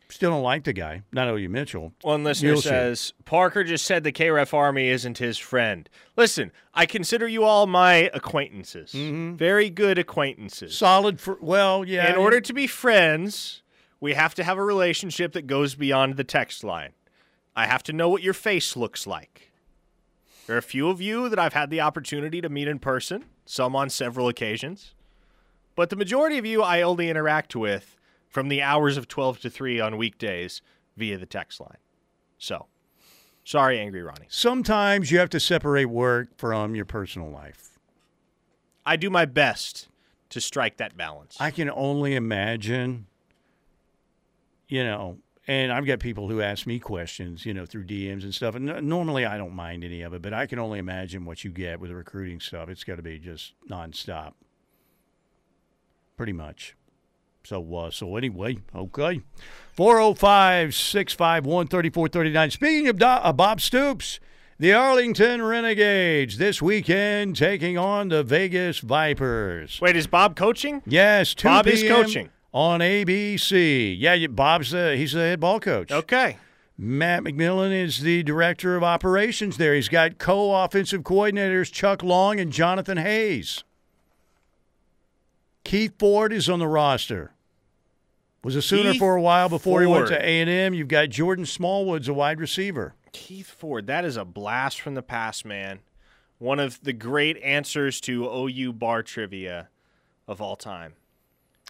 Still 0.10 0.32
don't 0.32 0.44
like 0.44 0.64
the 0.64 0.74
guy, 0.74 1.02
not 1.12 1.28
OU 1.28 1.50
Mitchell. 1.50 1.94
One 2.02 2.24
listener 2.24 2.52
Muleshoe. 2.52 2.70
says 2.70 3.14
Parker 3.26 3.64
just 3.64 3.86
said 3.86 4.04
the 4.04 4.12
KREF 4.12 4.54
Army 4.54 4.88
isn't 4.88 5.18
his 5.18 5.38
friend. 5.38 5.90
Listen, 6.16 6.52
I 6.74 6.86
consider 6.86 7.28
you 7.28 7.44
all 7.44 7.66
my 7.66 8.10
acquaintances, 8.14 8.92
mm-hmm. 8.94 9.36
very 9.36 9.70
good 9.70 9.98
acquaintances. 9.98 10.78
Solid 10.78 11.20
for, 11.20 11.38
well, 11.42 11.84
yeah. 11.84 12.10
in 12.12 12.18
order 12.18 12.40
to 12.40 12.54
be 12.54 12.68
friends, 12.68 13.64
we 14.00 14.14
have 14.14 14.36
to 14.36 14.44
have 14.44 14.58
a 14.58 14.64
relationship 14.64 15.34
that 15.34 15.48
goes 15.48 15.76
beyond 15.76 16.18
the 16.18 16.24
text 16.24 16.64
line. 16.64 16.92
I 17.56 17.66
have 17.66 17.84
to 17.84 17.94
know 17.94 18.10
what 18.10 18.22
your 18.22 18.34
face 18.34 18.76
looks 18.76 19.08
like. 19.08 19.52
There 20.46 20.56
are 20.56 20.60
a 20.60 20.64
few 20.64 20.90
of 20.90 21.02
you 21.02 21.30
that 21.30 21.40
I've 21.40 21.54
had 21.54 21.70
the 21.70 21.82
opportunity 21.82 22.42
to 22.42 22.50
meet 22.50 22.68
in 22.68 22.78
person, 22.78 23.26
some 23.46 23.76
on 23.76 23.90
several 23.90 24.28
occasions. 24.28 24.94
But 25.76 25.90
the 25.90 25.96
majority 25.96 26.38
of 26.38 26.46
you 26.46 26.62
I 26.62 26.82
only 26.82 27.10
interact 27.10 27.56
with 27.56 27.95
from 28.36 28.50
the 28.50 28.62
hours 28.62 28.98
of 28.98 29.08
12 29.08 29.40
to 29.40 29.50
3 29.50 29.80
on 29.80 29.96
weekdays 29.96 30.62
via 30.98 31.18
the 31.18 31.26
text 31.26 31.62
line. 31.62 31.78
So, 32.38 32.66
sorry, 33.46 33.80
Angry 33.80 34.04
Ronnie. 34.04 34.26
Sometimes 34.28 35.10
you 35.10 35.20
have 35.20 35.30
to 35.30 35.40
separate 35.40 35.86
work 35.86 36.38
from 36.38 36.76
your 36.76 36.84
personal 36.84 37.30
life. 37.30 37.80
I 38.86 38.98
do 38.98 39.10
my 39.10 39.24
best 39.24 39.88
to 40.32 40.42
strike 40.42 40.76
that 40.78 40.98
balance. 40.98 41.38
I 41.40 41.50
can 41.50 41.70
only 41.70 42.14
imagine, 42.14 43.08
you 44.68 44.84
know, 44.84 45.20
and 45.48 45.72
I've 45.72 45.86
got 45.86 46.00
people 46.00 46.28
who 46.28 46.42
ask 46.42 46.68
me 46.68 46.78
questions, 46.78 47.46
you 47.46 47.54
know, 47.54 47.66
through 47.66 47.86
DMs 47.86 48.24
and 48.24 48.36
stuff. 48.36 48.54
And 48.56 48.66
normally 48.86 49.26
I 49.26 49.38
don't 49.38 49.54
mind 49.54 49.86
any 49.86 50.02
of 50.02 50.14
it, 50.14 50.22
but 50.22 50.34
I 50.34 50.46
can 50.46 50.60
only 50.60 50.80
imagine 50.80 51.24
what 51.24 51.46
you 51.46 51.52
get 51.52 51.80
with 51.80 51.90
the 51.90 51.96
recruiting 51.96 52.42
stuff. 52.42 52.68
It's 52.68 52.84
got 52.84 52.98
to 52.98 53.02
be 53.02 53.18
just 53.18 53.54
nonstop, 53.70 54.34
pretty 56.18 56.34
much. 56.34 56.76
So, 57.46 57.76
uh, 57.76 57.92
so 57.92 58.16
anyway, 58.18 58.58
okay. 58.76 59.22
405 59.74 60.74
651 60.74 61.68
3439. 61.68 62.52
Speaking 62.52 62.88
of 62.88 62.98
Do- 62.98 63.06
uh, 63.06 63.34
Bob 63.34 63.62
Stoops, 63.62 64.20
the 64.58 64.74
Arlington 64.74 65.42
Renegades 65.42 66.38
this 66.38 66.62
weekend 66.62 67.36
taking 67.36 67.78
on 67.78 68.08
the 68.10 68.24
Vegas 68.24 68.80
Vipers. 68.80 69.80
Wait, 69.82 69.96
is 69.96 70.08
Bob 70.08 70.36
coaching? 70.36 70.82
Yes, 70.86 71.34
2 71.34 71.48
Bob 71.48 71.68
is 71.68 71.84
coaching. 71.84 72.30
on 72.54 72.80
ABC. 72.80 73.96
Yeah, 74.00 74.28
Bob's 74.28 74.72
the, 74.72 74.96
he's 74.96 75.12
the 75.12 75.20
head 75.20 75.40
ball 75.40 75.60
coach. 75.60 75.92
Okay. 75.92 76.38
Matt 76.78 77.24
McMillan 77.24 77.72
is 77.72 78.00
the 78.00 78.24
director 78.24 78.76
of 78.76 78.84
operations 78.84 79.58
there. 79.58 79.76
He's 79.76 79.88
got 79.88 80.18
co-offensive 80.18 81.04
coordinators 81.04 81.72
Chuck 81.72 82.04
Long 82.04 82.40
and 82.40 82.52
Jonathan 82.52 82.98
Hayes. 82.98 83.64
Keith 85.64 85.94
Ford 85.98 86.32
is 86.32 86.50
on 86.50 86.60
the 86.60 86.68
roster. 86.68 87.32
Was 88.46 88.56
a 88.56 88.62
Sooner 88.62 88.92
Keith 88.92 89.00
for 89.00 89.16
a 89.16 89.22
while 89.22 89.50
before 89.50 89.82
he 89.82 89.88
went 89.88 90.08
to 90.10 90.24
A&M. 90.24 90.76
You've 90.76 90.88
got 90.88 91.10
Jordan 91.10 91.46
Smallwoods, 91.46 92.08
a 92.08 92.14
wide 92.14 92.40
receiver. 92.40 92.94
Keith 93.12 93.50
Ford, 93.50 93.88
that 93.88 94.06
is 94.06 94.18
a 94.18 94.24
blast 94.24 94.80
from 94.80 94.94
the 94.94 95.02
past, 95.02 95.46
man. 95.46 95.80
One 96.38 96.60
of 96.60 96.80
the 96.84 96.94
great 96.94 97.38
answers 97.42 98.00
to 98.02 98.26
OU 98.30 98.74
bar 98.74 99.02
trivia 99.02 99.70
of 100.28 100.42
all 100.42 100.56
time. 100.56 100.94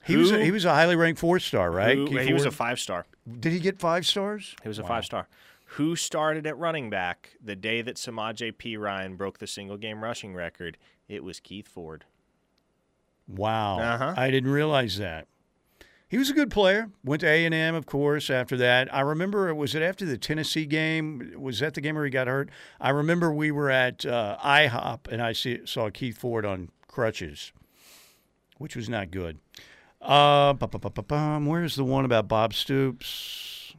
He 0.03 0.17
was 0.17 0.31
a, 0.31 0.43
he 0.43 0.51
was 0.51 0.65
a 0.65 0.73
highly 0.73 0.97
ranked 0.97 1.19
four 1.21 1.39
star, 1.39 1.71
right? 1.71 1.97
Who- 1.97 2.17
he 2.17 2.33
was 2.33 2.45
a 2.45 2.51
five 2.51 2.77
star. 2.79 3.05
Did 3.39 3.53
he 3.53 3.59
get 3.59 3.79
five 3.79 4.05
stars? 4.05 4.53
He 4.61 4.67
was 4.67 4.77
a 4.77 4.81
Wow. 4.81 4.87
five 4.89 5.05
star. 5.05 5.27
Who 5.79 5.95
started 5.95 6.45
at 6.45 6.57
running 6.57 6.89
back 6.89 7.37
the 7.41 7.55
day 7.55 7.81
that 7.83 7.97
Samaj 7.97 8.43
P. 8.57 8.75
Ryan 8.75 9.15
broke 9.15 9.37
the 9.39 9.47
single 9.47 9.77
game 9.77 10.03
rushing 10.03 10.33
record? 10.35 10.77
It 11.07 11.23
was 11.23 11.39
Keith 11.39 11.67
Ford. 11.69 12.03
Wow, 13.27 13.79
Uh-huh. 13.79 14.13
I 14.17 14.29
didn't 14.29 14.51
realize 14.51 14.97
that. 14.97 15.27
He 16.07 16.17
was 16.17 16.29
a 16.29 16.33
good 16.33 16.51
player. 16.51 16.91
Went 17.03 17.21
to 17.21 17.27
A 17.27 17.45
and 17.45 17.53
M, 17.53 17.73
of 17.73 17.85
course. 17.85 18.29
After 18.29 18.55
that, 18.57 18.93
I 18.93 19.01
remember 19.01 19.49
it 19.49 19.55
was 19.55 19.73
it 19.73 19.81
after 19.81 20.05
the 20.05 20.17
Tennessee 20.17 20.65
game? 20.65 21.33
Was 21.37 21.59
that 21.59 21.73
the 21.73 21.81
game 21.81 21.95
where 21.95 22.05
he 22.05 22.11
got 22.11 22.27
hurt? 22.27 22.49
I 22.79 22.91
remember 22.91 23.33
we 23.33 23.51
were 23.51 23.71
at 23.71 24.05
uh, 24.05 24.37
IHOP 24.43 25.07
and 25.11 25.21
I 25.21 25.33
see, 25.33 25.61
saw 25.65 25.89
Keith 25.89 26.17
Ford 26.17 26.45
on 26.45 26.69
crutches, 26.87 27.51
which 28.57 28.75
was 28.75 28.87
not 28.87 29.09
good. 29.09 29.39
Uh, 30.01 30.53
where's 30.53 31.75
the 31.75 31.83
one 31.83 32.05
about 32.05 32.27
Bob 32.27 32.53
Stoops? 32.53 33.73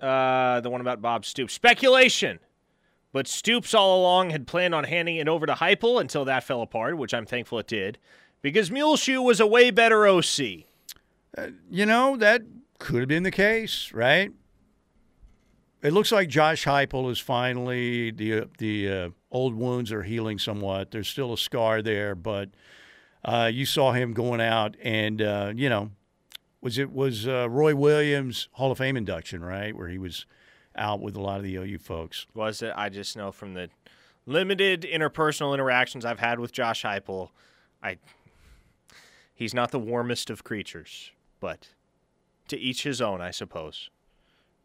Uh, 0.00 0.60
the 0.60 0.70
one 0.70 0.80
about 0.80 1.02
Bob 1.02 1.26
Stoops. 1.26 1.52
Speculation. 1.52 2.38
But 3.12 3.26
Stoops 3.26 3.74
all 3.74 4.00
along 4.00 4.30
had 4.30 4.46
planned 4.46 4.74
on 4.74 4.84
handing 4.84 5.16
it 5.16 5.28
over 5.28 5.46
to 5.46 5.54
Heupel 5.54 6.00
until 6.00 6.24
that 6.26 6.44
fell 6.44 6.62
apart, 6.62 6.96
which 6.96 7.12
I'm 7.12 7.26
thankful 7.26 7.58
it 7.58 7.66
did, 7.66 7.98
because 8.42 8.70
Muleshoe 8.70 9.22
was 9.22 9.40
a 9.40 9.46
way 9.46 9.70
better 9.70 10.06
OC. 10.06 10.64
You 11.70 11.86
know 11.86 12.16
that 12.16 12.42
could 12.78 13.00
have 13.00 13.08
been 13.08 13.22
the 13.22 13.30
case, 13.30 13.92
right? 13.92 14.32
It 15.82 15.92
looks 15.92 16.10
like 16.10 16.28
Josh 16.28 16.64
Heupel 16.64 17.10
is 17.10 17.18
finally 17.18 18.10
the 18.10 18.48
the 18.58 18.90
uh, 18.90 19.08
old 19.30 19.54
wounds 19.54 19.92
are 19.92 20.02
healing 20.02 20.38
somewhat. 20.38 20.90
There's 20.90 21.08
still 21.08 21.32
a 21.32 21.38
scar 21.38 21.82
there, 21.82 22.14
but 22.14 22.50
uh, 23.24 23.50
you 23.52 23.64
saw 23.64 23.92
him 23.92 24.12
going 24.12 24.40
out 24.40 24.76
and 24.82 25.22
uh, 25.22 25.52
you 25.54 25.68
know 25.68 25.90
was 26.60 26.78
it 26.78 26.92
was 26.92 27.28
uh, 27.28 27.48
Roy 27.48 27.74
Williams 27.74 28.48
Hall 28.52 28.72
of 28.72 28.78
Fame 28.78 28.96
induction, 28.96 29.44
right? 29.44 29.76
Where 29.76 29.88
he 29.88 29.98
was 29.98 30.26
out 30.74 31.00
with 31.00 31.16
a 31.16 31.20
lot 31.20 31.38
of 31.38 31.44
the 31.44 31.56
OU 31.56 31.78
folks. 31.78 32.26
Was 32.34 32.62
it? 32.62 32.72
I 32.76 32.88
just 32.88 33.16
know 33.16 33.32
from 33.32 33.54
the 33.54 33.68
limited 34.26 34.82
interpersonal 34.82 35.54
interactions 35.54 36.04
I've 36.04 36.18
had 36.18 36.40
with 36.40 36.52
Josh 36.52 36.82
Heupel, 36.82 37.30
I 37.82 37.98
he's 39.34 39.54
not 39.54 39.70
the 39.70 39.78
warmest 39.78 40.30
of 40.30 40.42
creatures, 40.44 41.12
but 41.40 41.68
to 42.48 42.58
each 42.58 42.82
his 42.82 43.00
own, 43.00 43.20
I 43.20 43.30
suppose. 43.30 43.90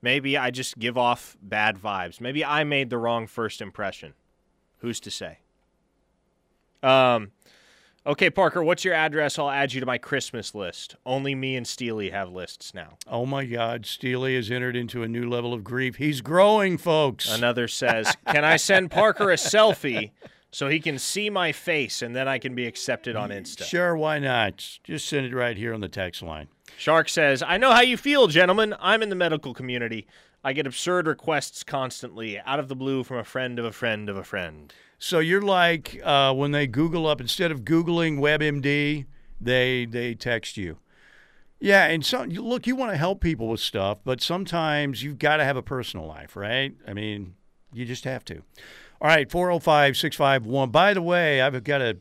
Maybe 0.02 0.38
I 0.38 0.52
just 0.52 0.80
give 0.80 0.98
off 0.98 1.38
bad 1.42 1.78
vibes. 1.78 2.20
Maybe 2.20 2.44
I 2.44 2.64
made 2.64 2.90
the 2.90 2.98
wrong 2.98 3.26
first 3.28 3.62
impression. 3.62 4.14
Who's 4.80 5.00
to 5.02 5.12
say? 5.12 5.40
Um, 6.82 7.32
okay, 8.06 8.30
Parker, 8.30 8.62
what's 8.62 8.84
your 8.84 8.94
address? 8.94 9.40
I'll 9.40 9.50
add 9.50 9.74
you 9.74 9.80
to 9.80 9.86
my 9.86 9.98
Christmas 9.98 10.54
list. 10.54 10.98
Only 11.06 11.36
me 11.36 11.56
and 11.56 11.66
Steely 11.66 12.10
have 12.10 12.30
lists 12.30 12.74
now. 12.74 12.98
Oh 13.08 13.26
my 13.26 13.46
God, 13.46 13.86
Steely 13.86 14.36
has 14.36 14.52
entered 14.52 14.76
into 14.76 15.04
a 15.04 15.08
new 15.08 15.30
level 15.30 15.54
of 15.54 15.64
grief. 15.64 15.96
He's 15.96 16.20
growing, 16.20 16.78
folks. 16.78 17.34
Another 17.34 17.70
says, 17.70 18.14
Can 18.28 18.44
I 18.44 18.58
send 18.58 18.92
Parker 18.92 19.32
a 19.32 19.36
selfie 19.36 20.12
so 20.54 20.68
he 20.68 20.80
can 20.80 21.00
see 21.00 21.32
my 21.32 21.52
face 21.52 22.04
and 22.04 22.16
then 22.16 22.28
I 22.28 22.38
can 22.38 22.54
be 22.54 22.68
accepted 22.68 23.16
on 23.16 23.32
Insta? 23.32 23.64
Sure, 23.64 23.98
why 23.98 24.20
not? 24.20 24.80
Just 24.84 25.08
send 25.08 25.26
it 25.26 25.36
right 25.36 25.58
here 25.58 25.74
on 25.74 25.82
the 25.82 25.90
text 25.90 26.22
line. 26.22 26.48
Shark 26.78 27.10
says, 27.10 27.42
I 27.42 27.58
know 27.58 27.72
how 27.72 27.82
you 27.82 27.98
feel, 27.98 28.28
gentlemen. 28.28 28.76
I'm 28.80 29.02
in 29.02 29.10
the 29.10 29.16
medical 29.16 29.56
community. 29.56 30.06
I 30.44 30.54
get 30.54 30.68
absurd 30.68 31.08
requests 31.08 31.64
constantly, 31.64 32.40
out 32.40 32.60
of 32.60 32.68
the 32.68 32.76
blue 32.76 33.04
from 33.04 33.18
a 33.18 33.24
friend 33.24 33.58
of 33.58 33.66
a 33.66 33.72
friend 33.72 34.10
of 34.10 34.16
a 34.16 34.24
friend. 34.24 34.72
So 35.00 35.18
you're 35.20 35.42
like 35.42 36.00
uh, 36.04 36.34
when 36.34 36.52
they 36.52 36.68
Google 36.68 37.08
up 37.08 37.20
instead 37.20 37.52
of 37.52 37.62
googling 37.62 38.20
WebMD, 38.20 39.06
they 39.42 39.86
they 39.86 40.14
text 40.14 40.56
you. 40.56 40.78
Yeah, 41.60 41.86
and 41.86 42.06
so 42.06 42.24
look, 42.24 42.68
you 42.68 42.76
want 42.76 42.92
to 42.92 42.98
help 42.98 43.22
people 43.22 43.48
with 43.48 43.60
stuff, 43.60 44.00
but 44.04 44.22
sometimes 44.22 45.02
you've 45.02 45.18
got 45.18 45.38
to 45.38 45.46
have 45.46 45.58
a 45.58 45.64
personal 45.64 46.06
life, 46.06 46.36
right? 46.36 46.76
I 46.88 46.94
mean, 46.94 47.36
you 47.74 47.86
just 47.86 48.04
have 48.04 48.24
to. 48.26 48.44
All 49.04 49.10
right, 49.10 49.30
405 49.30 49.98
651. 49.98 50.70
By 50.70 50.94
the 50.94 51.02
way, 51.02 51.42
I've 51.42 51.62
got 51.66 51.82
a 51.82 51.98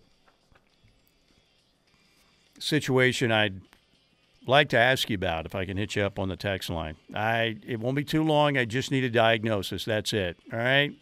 situation 2.60 3.32
I'd 3.32 3.60
like 4.46 4.68
to 4.68 4.78
ask 4.78 5.10
you 5.10 5.16
about 5.16 5.44
if 5.44 5.56
I 5.56 5.64
can 5.64 5.76
hit 5.76 5.96
you 5.96 6.04
up 6.04 6.20
on 6.20 6.28
the 6.28 6.36
text 6.36 6.70
line. 6.70 6.94
I 7.12 7.56
it 7.66 7.80
won't 7.80 7.96
be 7.96 8.04
too 8.04 8.22
long. 8.22 8.56
I 8.56 8.66
just 8.66 8.92
need 8.92 9.02
a 9.02 9.10
diagnosis. 9.10 9.84
That's 9.84 10.12
it. 10.12 10.36
All 10.52 10.60
right. 10.60 10.92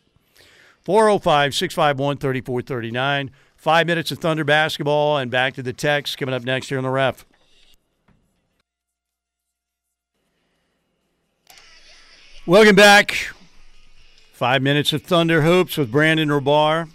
405 0.84 1.55
651 1.55 2.16
3439. 2.16 3.30
Five 3.57 3.86
minutes 3.86 4.11
of 4.11 4.20
Thunder 4.20 4.42
basketball 4.42 5.18
and 5.18 5.30
back 5.30 5.53
to 5.55 5.62
the 5.62 5.74
text 5.74 6.16
coming 6.16 6.34
up 6.34 6.44
next 6.44 6.70
here 6.70 6.78
on 6.78 6.84
the 6.84 6.88
ref. 6.88 7.26
Welcome 12.46 12.74
back. 12.74 13.34
Five 14.41 14.62
minutes 14.62 14.95
of 14.95 15.03
Thunder 15.03 15.43
Hoops 15.43 15.76
with 15.76 15.93
Brandon 15.93 16.30
Rahbar. 16.30 16.88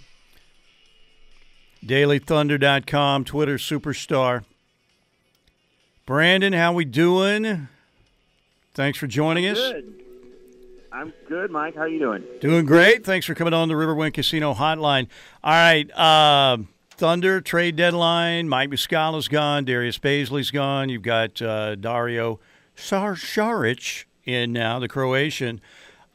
DailyThunder.com, 1.86 3.24
Twitter 3.24 3.58
superstar. 3.58 4.46
Brandon, 6.08 6.54
how 6.54 6.74
we 6.74 6.86
doing? 6.86 7.68
Thanks 8.74 8.98
for 8.98 9.06
joining 9.06 9.46
us. 9.46 9.60
Good. 9.60 9.94
I'm 10.92 11.14
good, 11.30 11.52
Mike. 11.52 11.76
How 11.76 11.82
are 11.82 11.88
you 11.88 12.00
doing? 12.00 12.24
Doing 12.42 12.66
great. 12.66 13.06
Thanks 13.06 13.28
for 13.28 13.36
coming 13.36 13.54
on 13.54 13.68
the 13.68 13.76
Riverwind 13.76 14.16
Casino 14.16 14.56
Hotline. 14.56 15.08
All 15.44 15.54
right, 15.54 15.88
uh, 15.92 16.58
Thunder 16.90 17.42
trade 17.42 17.76
deadline. 17.76 18.50
Mike 18.50 18.72
Muscala's 18.72 19.28
gone. 19.28 19.66
Darius 19.66 20.00
Bazley's 20.00 20.50
gone. 20.50 20.90
You've 20.90 21.04
got 21.04 21.40
uh, 21.44 21.76
Dario 21.76 22.40
Sar- 22.76 23.14
Saric 23.14 24.06
in 24.26 24.52
now, 24.52 24.80
the 24.80 24.88
Croatian. 24.88 25.62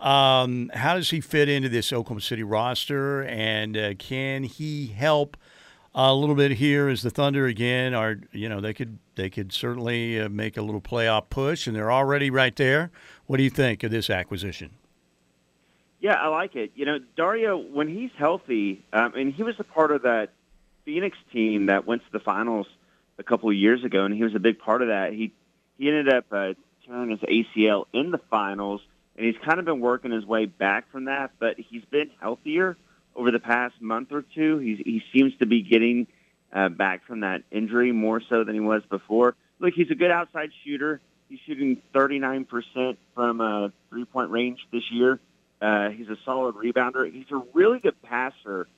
Um, 0.01 0.71
how 0.73 0.95
does 0.95 1.11
he 1.11 1.21
fit 1.21 1.49
into 1.49 1.69
this 1.69 1.93
Oklahoma 1.93 2.23
City 2.23 2.43
roster, 2.43 3.23
and 3.25 3.77
uh, 3.77 3.95
can 3.95 4.45
he 4.45 4.89
help 4.89 5.37
a 5.95 6.15
little 6.15 6.35
bit 6.35 6.53
here 6.53 6.89
as 6.89 7.03
the 7.03 7.11
Thunder 7.11 7.47
again 7.47 7.93
are? 7.93 8.17
You 8.33 8.49
know, 8.49 8.61
they 8.61 8.73
could 8.73 8.99
they 9.17 9.29
could 9.29 9.53
certainly 9.53 10.19
uh, 10.19 10.31
make 10.31 10.57
a 10.57 10.63
little 10.63 10.81
playoff 10.81 11.29
push, 11.29 11.67
and 11.67 11.77
they're 11.77 11.93
already 11.93 12.31
right 12.31 12.57
there. 12.57 12.91
What 13.27 13.37
do 13.37 13.43
you 13.43 13.51
think 13.51 13.83
of 13.83 13.91
this 13.91 14.09
acquisition? 14.09 14.71
Yeah, 16.01 16.15
I 16.15 16.29
like 16.29 16.57
it. 16.57 16.73
You 16.75 16.87
know, 16.87 16.99
Dario, 17.15 17.59
when 17.59 17.87
he's 17.87 18.11
healthy, 18.17 18.83
um, 18.95 19.13
and 19.15 19.35
he 19.35 19.43
was 19.43 19.57
a 19.59 19.65
part 19.65 19.93
of 19.93 20.03
that 20.03 20.31
Phoenix 20.87 21.19
team 21.31 21.67
that 21.67 21.87
went 21.87 22.03
to 22.07 22.13
the 22.13 22.21
finals 22.21 22.67
a 23.19 23.23
couple 23.23 23.51
of 23.51 23.55
years 23.55 23.85
ago, 23.85 24.07
and 24.07 24.15
he 24.15 24.25
was 24.25 24.35
a 24.35 24.39
big 24.39 24.59
part 24.59 24.81
of 24.81 24.89
that. 24.89 25.13
He 25.13 25.33
he 25.77 25.89
ended 25.89 26.13
up 26.13 26.25
uh, 26.33 26.55
tearing 26.87 27.11
his 27.11 27.21
ACL 27.21 27.85
in 27.93 28.11
the 28.11 28.21
finals, 28.31 28.81
and 29.21 29.27
he's 29.27 29.45
kind 29.45 29.59
of 29.59 29.67
been 29.67 29.81
working 29.81 30.13
his 30.13 30.25
way 30.25 30.47
back 30.47 30.91
from 30.91 31.05
that. 31.05 31.33
But 31.39 31.57
he's 31.59 31.85
been 31.91 32.11
healthier 32.21 32.79
over 33.15 33.31
the 33.31 33.39
past 33.39 33.75
month 33.79 34.13
or 34.13 34.23
two. 34.23 34.57
He's, 34.57 34.79
he 34.79 35.03
seems 35.13 35.37
to 35.41 35.47
be 35.47 35.61
getting 35.61 36.07
uh, 36.55 36.71
back 36.71 37.05
from 37.07 37.21
that 37.21 37.43
injury 37.51 37.93
more 37.93 38.23
so 38.31 38.45
than 38.45 38.55
he 38.55 38.63
was 38.63 38.83
before. 38.89 39.37
Look, 39.59 39.75
he's 39.75 39.91
a 39.91 39.95
good 39.95 40.11
outside 40.11 40.53
shooter. 40.65 41.03
He's 41.29 41.39
shooting 41.47 41.83
39% 41.95 42.97
from 43.15 43.43
uh, 43.43 43.69
three-point 43.91 44.31
range 44.31 44.61
this 44.73 44.91
year. 44.91 45.21
Uh, 45.61 45.91
he's 45.91 46.09
a 46.09 46.17
solid 46.25 46.55
rebounder. 46.55 47.13
He's 47.13 47.31
a 47.31 47.43
really 47.53 47.79
good 47.79 48.01
passer 48.01 48.69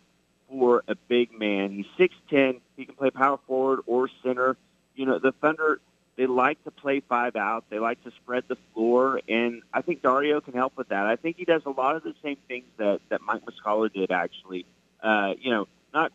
for 0.49 0.83
a 0.89 0.97
big 0.97 1.39
man. 1.39 1.71
He's 1.71 2.11
6'10". 2.33 2.61
He 2.77 2.85
can 2.85 2.97
play 2.97 3.11
power 3.11 3.39
forward 3.47 3.83
or 3.87 4.11
center. 4.25 4.57
You 4.97 5.07
know, 5.07 5.21
the 5.21 5.31
Thunder, 5.41 5.81
they 6.17 6.27
like 6.27 6.63
to 6.65 6.71
play 6.71 7.01
five 7.01 7.37
out. 7.37 7.65
They 7.71 7.79
like 7.79 8.03
to 8.05 8.11
spread 8.23 8.45
the 8.49 8.57
floor, 8.75 9.21
and 9.29 9.63
I 9.73 9.83
think 9.83 10.03
Dario 10.03 10.41
can 10.41 10.55
help 10.55 10.77
with 10.77 10.89
that. 10.89 11.07
I 11.07 11.17
think 11.17 11.37
he 11.37 11.45
does 11.45 11.63
a 11.65 11.71
lot 11.71 11.97
of 11.97 12.03
the 12.03 12.15
same 12.23 12.37
things 12.49 12.67
that, 12.77 13.01
that 13.09 13.23
Mike 13.23 13.43
Muscala 13.45 13.93
did, 13.93 14.11
actually. 14.11 14.67
Uh, 15.03 15.33
you 15.41 15.51
know, 15.51 15.67
not 15.95 16.13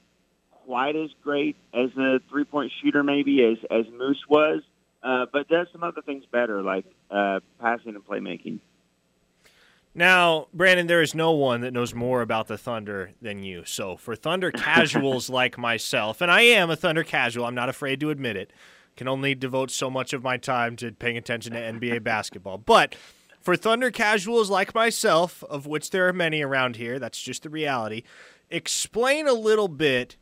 quite 0.66 0.95
as 0.95 1.10
great 1.24 1.56
as 1.74 1.89
a 1.98 2.20
three-point 2.30 2.72
shooter 2.82 3.04
maybe 3.04 3.43
as, 3.43 3.58
as 3.72 3.86
Moose 3.91 4.24
was, 4.30 4.62
uh, 5.02 5.26
but 5.32 5.48
does 5.48 5.68
some 5.72 5.84
other 5.84 6.02
things 6.02 6.26
better, 6.32 6.62
like 6.62 6.86
uh, 7.10 7.39
passing 7.60 7.95
and 7.95 8.06
playmaking. 8.06 8.60
Now, 9.95 10.48
Brandon, 10.54 10.86
there 10.86 11.02
is 11.02 11.16
no 11.16 11.32
one 11.32 11.62
that 11.62 11.74
knows 11.74 11.95
more 11.95 12.22
about 12.22 12.48
the 12.48 12.57
Thunder 12.57 13.14
than 13.19 13.41
you. 13.41 13.65
So, 13.65 13.98
for 13.98 14.15
Thunder 14.15 14.52
casuals 14.56 15.28
like 15.28 15.57
myself, 15.57 16.22
and 16.22 16.30
I 16.30 16.41
am 16.41 16.69
a 16.69 16.76
Thunder 16.76 17.03
casual, 17.03 17.45
I'm 17.45 17.56
not 17.56 17.68
afraid 17.68 17.99
to 18.02 18.11
admit 18.11 18.36
it, 18.36 18.52
can 18.98 19.07
only 19.07 19.36
devote 19.36 19.72
so 19.72 19.90
much 19.90 20.11
of 20.11 20.24
my 20.24 20.38
time 20.38 20.76
to 20.78 20.91
paying 20.91 21.18
attention 21.18 21.53
to 21.53 21.60
NBA 21.60 22.03
basketball. 22.03 22.57
But 22.57 22.95
for 23.40 23.56
Thunder 23.56 23.91
casuals 23.91 24.49
like 24.49 24.76
myself, 24.76 25.44
of 25.45 25.65
which 25.65 25.91
there 25.91 26.07
are 26.07 26.14
many 26.14 26.41
around 26.41 26.76
here, 26.76 26.99
that's 26.99 27.22
just 27.22 27.44
the 27.44 27.49
reality, 27.49 28.03
explain 28.49 29.28
a 29.28 29.34
little 29.34 29.68
bit 29.68 30.18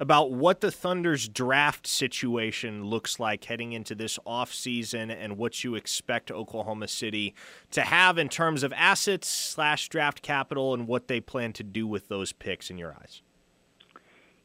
about 0.00 0.32
what 0.32 0.60
the 0.60 0.72
Thunder's 0.72 1.28
draft 1.28 1.86
situation 1.86 2.84
looks 2.84 3.20
like 3.20 3.44
heading 3.44 3.72
into 3.72 3.94
this 3.94 4.18
offseason 4.26 5.14
and 5.16 5.38
what 5.38 5.62
you 5.62 5.76
expect 5.76 6.32
Oklahoma 6.32 6.88
City 6.88 7.32
to 7.70 7.82
have 7.82 8.18
in 8.18 8.28
terms 8.28 8.64
of 8.64 8.72
assets 8.72 9.28
slash 9.28 9.88
draft 9.88 10.20
capital 10.20 10.74
and 10.74 10.88
what 10.88 11.06
they 11.06 11.20
plan 11.20 11.52
to 11.52 11.62
do 11.62 11.86
with 11.86 12.08
those 12.08 12.32
picks 12.32 12.70
in 12.70 12.78
your 12.78 12.92
eyes. 12.92 13.22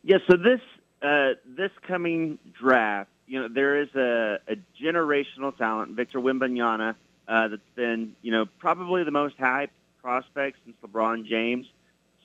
Yeah, 0.03 0.17
so 0.29 0.37
this 0.37 0.61
uh, 1.01 1.31
this 1.45 1.71
coming 1.87 2.37
draft, 2.53 3.09
you 3.29 3.39
know, 3.39 3.47
there 3.47 3.79
is 3.81 3.89
a, 3.95 4.39
a 4.47 4.55
generational 4.81 5.55
talent, 5.55 5.91
Victor 5.91 6.19
Wembanyama, 6.19 6.95
uh, 7.27 7.47
that's 7.47 7.61
been, 7.75 8.15
you 8.23 8.31
know, 8.31 8.47
probably 8.57 9.03
the 9.03 9.11
most 9.11 9.37
hyped 9.37 9.69
prospect 10.01 10.57
since 10.65 10.75
LeBron 10.83 11.27
James. 11.27 11.67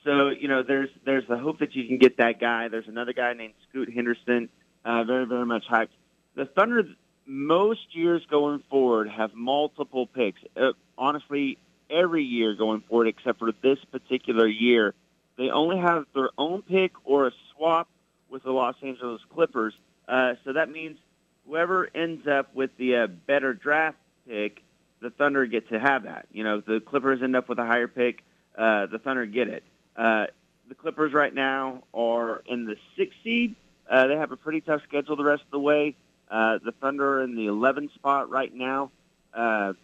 So, 0.02 0.30
you 0.30 0.48
know, 0.48 0.62
there's 0.62 0.88
there's 1.04 1.26
the 1.28 1.36
hope 1.36 1.58
that 1.58 1.74
you 1.74 1.86
can 1.86 1.98
get 1.98 2.16
that 2.16 2.40
guy. 2.40 2.68
There's 2.68 2.88
another 2.88 3.12
guy 3.12 3.34
named 3.34 3.52
Scoot 3.68 3.92
Henderson, 3.92 4.48
uh, 4.84 5.04
very, 5.04 5.26
very 5.26 5.44
much 5.44 5.64
hyped. 5.70 5.88
The 6.36 6.46
Thunder, 6.46 6.84
most 7.26 7.94
years 7.94 8.22
going 8.30 8.62
forward, 8.70 9.10
have 9.10 9.34
multiple 9.34 10.06
picks. 10.06 10.40
Uh, 10.56 10.72
honestly, 10.96 11.58
every 11.90 12.24
year 12.24 12.54
going 12.54 12.80
forward, 12.80 13.08
except 13.08 13.38
for 13.38 13.52
this 13.62 13.78
particular 13.92 14.46
year, 14.46 14.94
they 15.36 15.50
only 15.50 15.78
have 15.78 16.06
their 16.14 16.30
own 16.38 16.62
pick 16.62 16.92
or 17.04 17.26
a 17.26 17.32
swap 17.52 17.88
with 18.30 18.42
the 18.42 18.52
Los 18.52 18.76
Angeles 18.82 19.20
Clippers. 19.34 19.74
Uh, 20.08 20.34
so 20.44 20.52
that 20.52 20.70
means 20.70 20.98
whoever 21.46 21.88
ends 21.94 22.26
up 22.26 22.54
with 22.54 22.70
the 22.78 22.96
uh, 22.96 23.06
better 23.06 23.54
draft 23.54 23.98
pick, 24.28 24.62
the 25.00 25.10
Thunder 25.10 25.46
get 25.46 25.68
to 25.68 25.78
have 25.78 26.04
that. 26.04 26.26
You 26.32 26.44
know, 26.44 26.58
if 26.58 26.66
the 26.66 26.80
Clippers 26.80 27.22
end 27.22 27.36
up 27.36 27.48
with 27.48 27.58
a 27.58 27.66
higher 27.66 27.88
pick, 27.88 28.22
uh, 28.56 28.86
the 28.86 28.98
Thunder 28.98 29.26
get 29.26 29.48
it. 29.48 29.64
Uh, 29.96 30.26
the 30.68 30.74
Clippers 30.74 31.12
right 31.12 31.34
now 31.34 31.84
are 31.92 32.42
in 32.46 32.64
the 32.64 32.76
sixth 32.96 33.18
seed. 33.22 33.54
Uh, 33.90 34.06
they 34.06 34.16
have 34.16 34.32
a 34.32 34.36
pretty 34.36 34.60
tough 34.60 34.80
schedule 34.88 35.16
the 35.16 35.24
rest 35.24 35.42
of 35.42 35.50
the 35.50 35.58
way. 35.58 35.94
Uh, 36.30 36.58
the 36.64 36.72
Thunder 36.72 37.18
are 37.18 37.22
in 37.22 37.36
the 37.36 37.46
11th 37.46 37.92
spot 37.94 38.30
right 38.30 38.52
now. 38.54 38.90
Uh, 39.34 39.74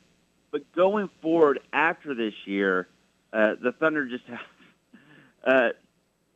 but 0.50 0.72
going 0.72 1.10
forward 1.20 1.60
after 1.72 2.14
this 2.14 2.34
year, 2.46 2.88
uh, 3.32 3.54
the 3.62 3.72
Thunder 3.72 4.06
just 4.06 4.24
have 4.24 4.40
uh, 5.44 5.68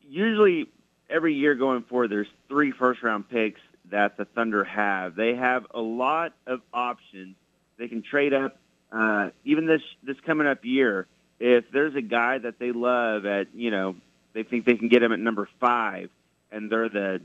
usually 0.06 0.69
every 1.09 1.35
year 1.35 1.55
going 1.55 1.82
forward, 1.82 2.11
there's 2.11 2.28
three 2.48 2.70
first 2.70 3.02
round 3.02 3.28
picks 3.28 3.61
that 3.90 4.16
the 4.16 4.24
Thunder 4.24 4.65
have. 4.65 5.15
They 5.15 5.35
have 5.35 5.66
a 5.73 5.81
lot 5.81 6.32
of 6.47 6.61
options. 6.73 7.36
They 7.78 7.89
can 7.89 8.02
trade 8.02 8.32
up 8.32 8.56
uh, 8.93 9.31
even 9.44 9.66
this 9.66 9.82
this 10.02 10.16
coming 10.24 10.47
up 10.47 10.65
year. 10.65 11.06
If 11.40 11.65
there's 11.73 11.94
a 11.94 12.02
guy 12.02 12.39
that 12.39 12.59
they 12.59 12.73
love 12.73 13.27
at 13.27 13.55
you 13.55 13.70
know 13.70 13.97
they 14.32 14.44
think 14.44 14.65
they 14.65 14.77
can 14.77 14.89
get 14.89 15.02
him 15.02 15.12
at 15.12 15.19
number 15.19 15.48
five, 15.61 16.11
and 16.52 16.70
they're 16.70 16.89
the 16.89 17.20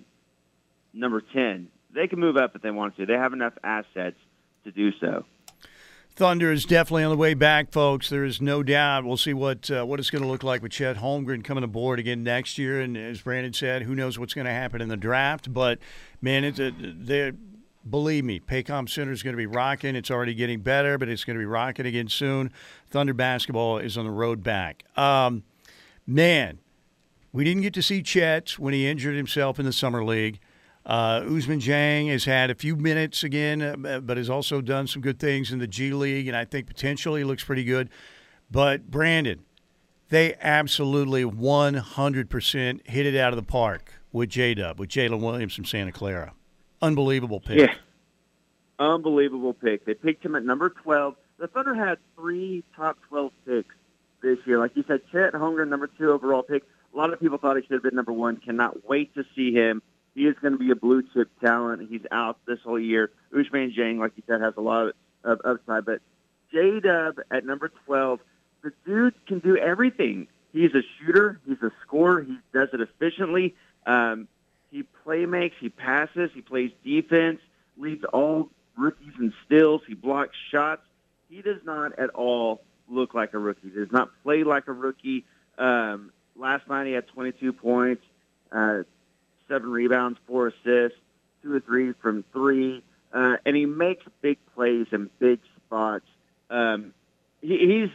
number 0.94 1.22
ten, 1.22 1.70
they 1.94 2.08
can 2.08 2.20
move 2.20 2.38
up 2.38 2.56
if 2.56 2.62
they 2.62 2.72
want 2.72 2.98
to. 2.98 3.06
They 3.06 3.14
have 3.14 3.34
enough 3.34 3.54
assets 3.64 4.18
to 4.64 4.72
do 4.72 4.92
so. 5.00 5.26
Thunder 6.20 6.52
is 6.52 6.66
definitely 6.66 7.06
on 7.06 7.12
the 7.12 7.18
way 7.18 7.34
back, 7.34 7.72
folks. 7.72 8.10
There 8.10 8.26
is 8.26 8.42
no 8.42 8.62
doubt. 8.62 9.06
We'll 9.06 9.16
see 9.16 9.34
what 9.34 9.72
uh, 9.72 9.86
what 9.86 10.02
it's 10.02 10.10
going 10.10 10.22
to 10.22 10.28
look 10.28 10.44
like 10.44 10.62
with 10.62 10.74
Chet 10.74 10.98
Holmgren 10.98 11.46
coming 11.46 11.64
aboard 11.64 11.98
again 11.98 12.26
next 12.26 12.58
year. 12.58 12.82
And 12.82 12.98
as 12.98 13.22
Brandon 13.22 13.54
said, 13.54 13.84
who 13.84 13.96
knows 13.96 14.20
what's 14.20 14.34
going 14.34 14.44
to 14.44 14.52
happen 14.52 14.82
in 14.82 14.90
the 14.90 14.98
draft? 14.98 15.54
But 15.54 15.80
man, 16.22 16.44
it's 16.44 16.60
a, 16.60 16.74
they're 16.78 17.32
believe 17.90 18.26
me, 18.26 18.42
Paycom 18.42 18.90
Center 18.90 19.14
is 19.14 19.24
going 19.24 19.32
to 19.32 19.38
be 19.38 19.46
rocking. 19.46 19.96
It's 19.96 20.12
already 20.12 20.34
getting 20.34 20.60
better, 20.60 20.98
but 20.98 21.08
it's 21.08 21.24
going 21.24 21.38
to 21.38 21.42
be 21.42 21.46
rocking 21.46 21.86
again 21.86 22.10
soon. 22.10 22.52
Thunder 22.90 23.14
basketball 23.14 23.78
is 23.78 23.98
on 23.98 24.04
the 24.04 24.12
road 24.12 24.44
back. 24.44 24.84
Um, 24.98 25.44
man, 26.06 26.60
we 27.32 27.46
didn't 27.46 27.62
get 27.62 27.74
to 27.76 27.82
see 27.82 28.02
Chet 28.04 28.60
when 28.60 28.74
he 28.74 28.86
injured 28.86 29.16
himself 29.16 29.58
in 29.58 29.66
the 29.66 29.72
summer 29.72 30.04
league. 30.04 30.42
Uh, 30.90 31.22
Ousmane 31.22 31.62
Dieng 31.62 32.10
has 32.10 32.26
had 32.26 32.50
a 32.50 32.56
few 32.56 32.76
minutes 32.76 33.24
again, 33.24 33.62
uh, 33.62 34.00
but 34.00 34.18
has 34.18 34.28
also 34.28 34.60
done 34.60 34.88
some 34.88 35.04
good 35.04 35.20
things 35.20 35.52
in 35.52 35.60
the 35.60 35.68
G 35.68 35.94
League, 35.94 36.28
and 36.28 36.36
I 36.36 36.46
think 36.46 36.66
potentially 36.66 37.22
he 37.22 37.26
looks 37.26 37.44
pretty 37.44 37.64
good. 37.64 37.92
But 38.50 38.90
Brandon, 38.90 39.46
they 40.10 40.34
absolutely 40.42 41.24
100% 41.24 42.88
hit 42.88 43.06
it 43.06 43.16
out 43.16 43.32
of 43.32 43.38
the 43.38 43.44
park 43.44 43.94
with 44.12 44.30
J 44.30 44.56
Dub, 44.56 44.80
with 44.80 44.90
Jalen 44.90 45.22
Williams 45.22 45.54
from 45.54 45.66
Santa 45.66 45.92
Clara. 45.92 46.34
Unbelievable 46.82 47.40
pick. 47.40 47.60
Yeah. 47.60 47.76
Unbelievable 48.80 49.54
pick. 49.54 49.86
They 49.86 49.94
picked 49.94 50.26
him 50.26 50.34
at 50.34 50.44
number 50.44 50.70
12. 50.70 51.14
The 51.38 51.48
Thunder 51.50 51.76
had 51.76 52.00
three 52.16 52.64
top 52.76 52.98
12 53.10 53.32
picks 53.46 53.76
this 54.24 54.40
year. 54.48 54.58
Like 54.58 54.72
you 54.76 54.84
said, 54.88 55.02
Chet 55.12 55.34
Holmgren, 55.34 55.68
number 55.68 55.88
two 56.00 56.10
overall 56.10 56.42
pick. 56.42 56.64
A 56.96 56.98
lot 56.98 57.14
of 57.14 57.20
people 57.20 57.38
thought 57.38 57.58
he 57.58 57.62
should 57.62 57.74
have 57.74 57.84
been 57.84 57.96
number 57.96 58.12
one. 58.12 58.38
Cannot 58.38 58.90
wait 58.90 59.14
to 59.14 59.24
see 59.36 59.54
him. 59.54 59.84
He 60.16 60.24
is 60.24 60.36
going 60.42 60.54
to 60.54 60.60
be 60.60 60.72
a 60.72 60.76
blue 60.76 61.04
chip 61.14 61.30
talent. 61.40 61.88
He's 61.90 62.02
out 62.12 62.40
this 62.46 62.60
whole 62.64 62.80
year. 62.80 63.12
Ousmane 63.34 63.76
Dieng, 63.76 64.00
like 64.00 64.14
you 64.16 64.24
said, 64.28 64.42
has 64.42 64.54
a 64.58 64.62
lot 64.62 64.94
of 65.24 65.42
upside. 65.46 65.86
But 65.86 66.02
J 66.52 66.80
Dub 66.80 67.20
at 67.32 67.46
number 67.46 67.72
12, 67.86 68.20
the 68.64 68.72
dude 68.86 69.14
can 69.28 69.40
do 69.40 69.58
everything. 69.58 70.28
He's 70.52 70.72
a 70.74 70.82
shooter. 70.98 71.40
He's 71.46 71.62
a 71.62 71.72
scorer. 71.86 72.22
He 72.22 72.38
does 72.54 72.70
it 72.74 72.82
efficiently. 72.82 73.56
Um, 73.86 74.28
he 74.72 74.84
play 75.04 75.26
makes. 75.26 75.56
He 75.60 75.70
passes. 75.70 76.32
He 76.34 76.42
plays 76.42 76.72
defense. 76.84 77.40
Leads 77.78 78.04
all 78.06 78.50
rookies 78.78 79.14
in 79.20 79.34
steals. 79.46 79.82
He 79.88 79.94
blocks 79.94 80.36
shots. 80.52 80.82
He 81.30 81.42
does 81.42 81.62
not 81.64 81.98
at 82.00 82.10
all 82.12 82.62
look 82.90 83.14
like 83.14 83.34
a 83.34 83.38
rookie. 83.38 83.70
Does 83.70 83.92
not 83.92 84.10
play 84.24 84.44
like 84.44 84.68
a 84.68 84.74
rookie. 84.74 85.26
Um, 85.58 86.12
last 86.36 86.68
night 86.68 86.88
he 86.88 86.94
had 86.94 87.08
22 87.10 87.54
points, 87.54 88.04
uh, 88.52 88.84
seven 89.50 89.70
rebounds, 89.70 90.18
four 90.28 90.48
assists, 90.48 90.98
two 91.44 91.54
or 91.54 91.60
three 91.60 91.94
from 92.02 92.24
three, 92.32 92.84
uh, 93.14 93.36
and 93.46 93.56
he 93.56 93.66
makes 93.66 94.06
big 94.22 94.38
plays 94.56 94.88
in 94.92 95.10
big 95.20 95.40
spots. 95.66 96.06
Um, 96.50 96.94
he, 97.42 97.58
he's 97.58 97.90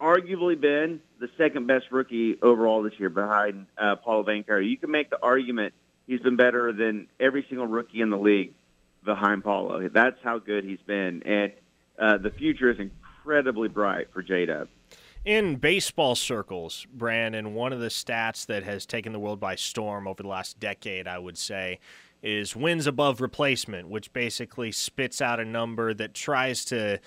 arguably 0.00 0.60
been 0.60 1.00
the 1.20 1.28
second 1.38 1.66
best 1.66 1.86
rookie 1.90 2.36
overall 2.42 2.82
this 2.82 2.92
year 2.98 3.10
behind 3.10 3.66
uh, 3.76 3.96
Paolo 3.96 4.24
Banchero. 4.24 4.68
You 4.68 4.76
can 4.76 4.90
make 4.90 5.10
the 5.10 5.22
argument 5.22 5.74
he's 6.06 6.20
been 6.20 6.36
better 6.36 6.72
than 6.72 7.08
every 7.18 7.46
single 7.48 7.66
rookie 7.66 8.00
in 8.00 8.10
the 8.10 8.18
league 8.18 8.54
behind 9.04 9.44
Paolo. 9.44 9.88
That's 9.88 10.18
how 10.22 10.38
good 10.38 10.64
he's 10.64 10.80
been, 10.86 11.22
and 11.24 11.52
uh, 11.98 12.18
the 12.18 12.30
future 12.30 12.70
is 12.70 12.78
incredibly 12.78 13.68
bright 13.68 14.12
for 14.12 14.22
J 14.22 14.46
Dub. 14.46 14.68
In 15.24 15.56
baseball 15.56 16.14
circles, 16.14 16.86
Brandon, 16.92 17.54
one 17.54 17.72
of 17.72 17.80
the 17.80 17.88
stats 17.88 18.46
that 18.46 18.62
has 18.62 18.86
taken 18.86 19.12
the 19.12 19.18
world 19.18 19.40
by 19.40 19.56
storm 19.56 20.06
over 20.06 20.22
the 20.22 20.28
last 20.28 20.58
decade, 20.58 21.06
I 21.06 21.18
would 21.18 21.36
say, 21.36 21.80
is 22.22 22.56
wins 22.56 22.86
above 22.86 23.20
replacement, 23.20 23.88
which 23.88 24.12
basically 24.12 24.72
spits 24.72 25.20
out 25.20 25.40
a 25.40 25.44
number 25.44 25.92
that 25.94 26.14
tries 26.14 26.64
to 26.66 27.00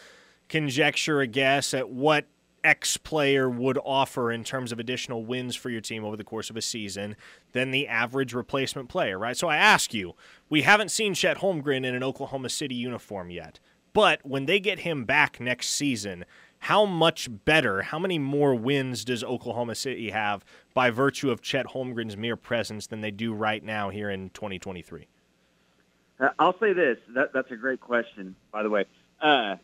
conjecture 0.50 1.22
a 1.22 1.28
guess 1.28 1.74
at 1.74 1.90
what 1.90 2.26
X 2.64 2.98
player 2.98 3.50
would 3.50 3.80
offer 3.84 4.32
in 4.32 4.44
terms 4.44 4.72
of 4.72 4.80
additional 4.80 5.26
wins 5.26 5.56
for 5.56 5.70
your 5.70 5.82
team 5.82 6.06
over 6.06 6.16
the 6.16 6.24
course 6.24 6.50
of 6.50 6.58
a 6.58 6.62
season 6.62 7.16
than 7.54 7.72
the 7.72 7.88
average 7.88 8.34
replacement 8.34 8.88
player, 8.88 9.18
right? 9.18 9.36
So 9.36 9.48
I 9.48 9.58
ask 9.58 9.94
you, 9.94 10.14
we 10.50 10.62
haven't 10.62 10.92
seen 10.92 11.14
Chet 11.14 11.38
Holmgren 11.38 11.86
in 11.86 11.96
an 11.96 12.04
Oklahoma 12.04 12.50
City 12.50 12.76
uniform 12.76 13.32
yet, 13.32 13.60
but 13.94 14.20
when 14.24 14.46
they 14.46 14.60
get 14.60 14.80
him 14.80 15.06
back 15.06 15.40
next 15.40 15.70
season, 15.70 16.26
how 16.62 16.86
much 16.86 17.28
better, 17.44 17.82
how 17.82 17.98
many 17.98 18.20
more 18.20 18.54
wins 18.54 19.04
does 19.04 19.24
Oklahoma 19.24 19.74
City 19.74 20.12
have 20.12 20.46
by 20.76 20.92
virtue 20.92 21.32
of 21.32 21.42
Chet 21.42 21.66
Holmgren's 21.66 22.16
mere 22.16 22.36
presence 22.36 22.86
than 22.86 23.02
they 23.02 23.10
do 23.10 23.34
right 23.34 23.64
now 23.64 23.90
here 23.90 24.12
in 24.12 24.30
2023? 24.30 25.08
Uh, 26.20 26.30
I'll 26.38 26.58
say 26.60 26.74
this. 26.74 27.00
That, 27.16 27.34
that's 27.34 27.50
a 27.50 27.56
great 27.56 27.82
question, 27.82 28.36
by 28.52 28.62
the 28.62 28.70
way. 28.70 28.86
Uh, 29.20 29.56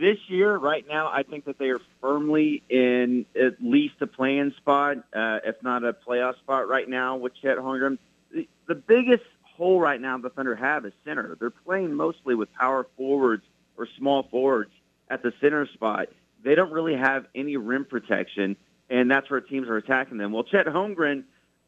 this 0.00 0.16
year, 0.28 0.56
right 0.56 0.86
now, 0.88 1.10
I 1.12 1.24
think 1.24 1.44
that 1.46 1.58
they 1.58 1.70
are 1.70 1.80
firmly 2.00 2.62
in 2.70 3.26
at 3.34 3.60
least 3.60 3.94
a 4.00 4.06
playing 4.06 4.54
spot, 4.58 4.98
uh, 5.12 5.40
if 5.44 5.60
not 5.64 5.82
a 5.82 5.92
playoff 5.92 6.36
spot 6.36 6.68
right 6.68 6.88
now 6.88 7.16
with 7.16 7.32
Chet 7.42 7.58
Holmgren. 7.58 7.98
The, 8.32 8.48
the 8.68 8.76
biggest 8.76 9.24
hole 9.42 9.80
right 9.80 10.00
now 10.00 10.16
the 10.18 10.30
Thunder 10.30 10.54
have 10.54 10.86
is 10.86 10.92
center. 11.04 11.36
They're 11.40 11.50
playing 11.50 11.94
mostly 11.94 12.36
with 12.36 12.52
power 12.52 12.86
forwards 12.96 13.42
or 13.76 13.88
small 13.98 14.22
forwards 14.30 14.70
at 15.12 15.22
the 15.22 15.32
center 15.40 15.66
spot. 15.74 16.08
They 16.42 16.54
don't 16.54 16.72
really 16.72 16.96
have 16.96 17.26
any 17.34 17.56
rim 17.56 17.84
protection, 17.84 18.56
and 18.88 19.10
that's 19.10 19.30
where 19.30 19.40
teams 19.40 19.68
are 19.68 19.76
attacking 19.76 20.16
them. 20.16 20.32
Well, 20.32 20.44
Chet 20.44 20.66
Holmgren, 20.66 21.24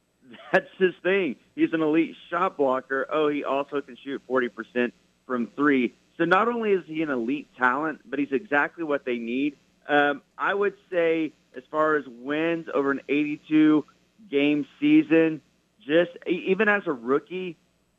that's 0.52 0.70
his 0.78 0.94
thing. 1.02 1.36
He's 1.54 1.72
an 1.72 1.82
elite 1.82 2.16
shot 2.30 2.56
blocker. 2.56 3.06
Oh, 3.12 3.28
he 3.28 3.44
also 3.44 3.80
can 3.82 3.96
shoot 4.02 4.22
40% 4.28 4.92
from 5.26 5.48
three. 5.54 5.94
So 6.16 6.24
not 6.24 6.48
only 6.48 6.72
is 6.72 6.84
he 6.86 7.02
an 7.02 7.10
elite 7.10 7.48
talent, 7.58 8.00
but 8.06 8.18
he's 8.18 8.32
exactly 8.32 8.82
what 8.82 9.04
they 9.04 9.18
need. 9.18 9.56
Um, 9.88 10.22
I 10.38 10.54
would 10.54 10.74
say, 10.90 11.32
as 11.56 11.62
far 11.70 11.96
as 11.96 12.04
wins 12.06 12.68
over 12.72 12.90
an 12.90 13.00
82 13.08 13.84
game 14.30 14.66
season, 14.80 15.42
just 15.86 16.12
even 16.26 16.68
as 16.68 16.82
a 16.86 16.92
rookie, 16.92 17.56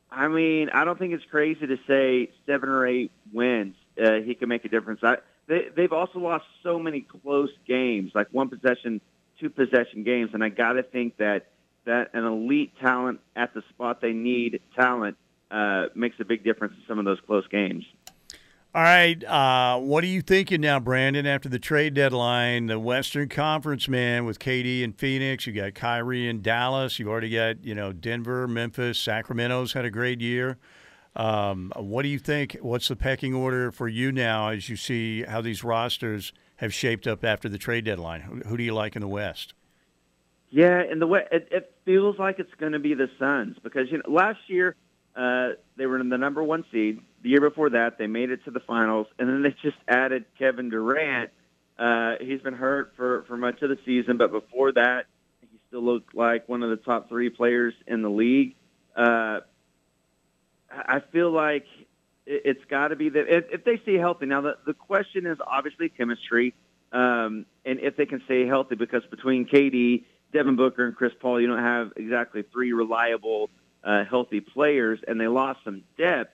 I 0.09 0.27
mean, 0.27 0.69
I 0.69 0.85
don't 0.85 0.97
think 0.97 1.13
it's 1.13 1.25
crazy 1.25 1.67
to 1.67 1.77
say 1.87 2.31
seven 2.45 2.69
or 2.69 2.87
eight 2.87 3.11
wins. 3.31 3.75
Uh, 4.01 4.15
he 4.25 4.33
can 4.33 4.49
make 4.49 4.65
a 4.65 4.69
difference. 4.69 5.01
I, 5.03 5.17
they, 5.47 5.67
they've 5.75 5.93
also 5.93 6.19
lost 6.19 6.45
so 6.63 6.79
many 6.79 7.01
close 7.01 7.51
games, 7.67 8.11
like 8.15 8.27
one 8.31 8.49
possession, 8.49 9.01
two 9.39 9.49
possession 9.49 10.03
games, 10.03 10.31
and 10.33 10.43
I 10.43 10.49
got 10.49 10.73
to 10.73 10.83
think 10.83 11.17
that 11.17 11.47
that 11.85 12.09
an 12.13 12.23
elite 12.23 12.73
talent 12.81 13.19
at 13.35 13.53
the 13.53 13.61
spot 13.69 14.01
they 14.01 14.11
need 14.11 14.59
talent 14.75 15.17
uh, 15.51 15.85
makes 15.93 16.15
a 16.19 16.25
big 16.25 16.43
difference 16.43 16.73
in 16.73 16.83
some 16.87 16.97
of 16.97 17.05
those 17.05 17.19
close 17.27 17.47
games. 17.47 17.85
All 18.73 18.81
right, 18.81 19.23
uh, 19.23 19.79
what 19.79 20.03
are 20.03 20.07
you 20.07 20.21
thinking 20.21 20.59
now, 20.59 20.81
Brandon? 20.81 21.25
After 21.25 21.47
the 21.47 21.59
trade 21.59 21.93
deadline, 21.93 22.65
the 22.65 22.77
Western 22.77 23.29
Conference, 23.29 23.87
man, 23.87 24.25
with 24.25 24.37
KD 24.37 24.83
and 24.83 24.93
Phoenix, 24.97 25.47
you 25.47 25.53
got 25.53 25.75
Kyrie 25.75 26.27
and 26.27 26.43
Dallas. 26.43 26.99
You've 26.99 27.07
already 27.07 27.29
got 27.29 27.63
you 27.63 27.73
know 27.73 27.93
Denver, 27.93 28.49
Memphis, 28.49 28.99
Sacramento's 28.99 29.71
had 29.73 29.85
a 29.85 29.89
great 29.89 30.19
year. 30.19 30.57
Um, 31.15 31.71
what 31.77 32.01
do 32.01 32.09
you 32.09 32.19
think? 32.19 32.57
What's 32.61 32.89
the 32.89 32.95
pecking 32.95 33.33
order 33.33 33.71
for 33.71 33.87
you 33.87 34.11
now 34.11 34.49
as 34.49 34.69
you 34.69 34.75
see 34.75 35.23
how 35.23 35.41
these 35.41 35.63
rosters 35.63 36.33
have 36.57 36.73
shaped 36.73 37.07
up 37.07 37.23
after 37.23 37.47
the 37.47 37.57
trade 37.57 37.85
deadline? 37.85 38.21
Who, 38.21 38.35
who 38.41 38.57
do 38.57 38.63
you 38.63 38.73
like 38.73 38.95
in 38.95 39.01
the 39.01 39.07
West? 39.07 39.53
Yeah, 40.49 40.83
in 40.89 40.99
the 40.99 41.07
West, 41.07 41.27
it, 41.31 41.47
it 41.51 41.73
feels 41.85 42.19
like 42.19 42.39
it's 42.39 42.53
going 42.59 42.73
to 42.73 42.79
be 42.79 42.93
the 42.93 43.09
Suns 43.17 43.57
because 43.63 43.91
you 43.91 43.97
know 43.97 44.13
last 44.13 44.39
year 44.47 44.75
uh, 45.15 45.49
they 45.77 45.85
were 45.85 45.99
in 45.99 46.09
the 46.09 46.17
number 46.17 46.43
one 46.43 46.65
seed. 46.71 46.99
The 47.23 47.29
year 47.29 47.41
before 47.41 47.69
that, 47.71 47.97
they 47.97 48.07
made 48.07 48.29
it 48.29 48.43
to 48.45 48.51
the 48.51 48.59
finals, 48.59 49.07
and 49.17 49.27
then 49.27 49.41
they 49.41 49.55
just 49.61 49.77
added 49.87 50.25
Kevin 50.37 50.69
Durant. 50.69 51.31
Uh, 51.79 52.15
he's 52.21 52.41
been 52.41 52.53
hurt 52.53 52.93
for 52.95 53.23
for 53.27 53.37
much 53.37 53.61
of 53.61 53.69
the 53.69 53.77
season, 53.85 54.17
but 54.17 54.31
before 54.31 54.73
that, 54.73 55.05
he 55.41 55.59
still 55.67 55.83
looked 55.83 56.13
like 56.13 56.47
one 56.47 56.63
of 56.63 56.69
the 56.69 56.77
top 56.77 57.09
three 57.09 57.29
players 57.29 57.73
in 57.87 58.01
the 58.01 58.09
league. 58.09 58.55
Uh, 58.95 59.39
I 60.75 61.01
feel 61.11 61.31
like 61.31 61.65
it's 62.25 62.63
got 62.69 62.89
to 62.89 62.95
be 62.95 63.09
that 63.09 63.27
if, 63.27 63.45
if 63.51 63.63
they 63.63 63.77
stay 63.83 63.97
healthy. 63.97 64.25
Now, 64.25 64.41
the, 64.41 64.57
the 64.65 64.73
question 64.73 65.25
is 65.25 65.37
obviously 65.45 65.89
chemistry 65.89 66.53
um, 66.95 67.45
and 67.65 67.79
if 67.81 67.97
they 67.97 68.05
can 68.05 68.21
stay 68.25 68.47
healthy 68.47 68.75
because 68.75 69.03
between 69.11 69.45
KD, 69.45 70.05
Devin 70.31 70.55
Booker, 70.55 70.85
and 70.85 70.95
Chris 70.95 71.11
Paul, 71.19 71.41
you 71.41 71.47
don't 71.47 71.63
have 71.63 71.91
exactly 71.97 72.43
three 72.53 72.71
reliable, 72.71 73.49
uh, 73.83 74.05
healthy 74.09 74.39
players, 74.39 74.99
and 75.05 75.19
they 75.19 75.27
lost 75.27 75.59
some 75.65 75.83
depth. 75.97 76.31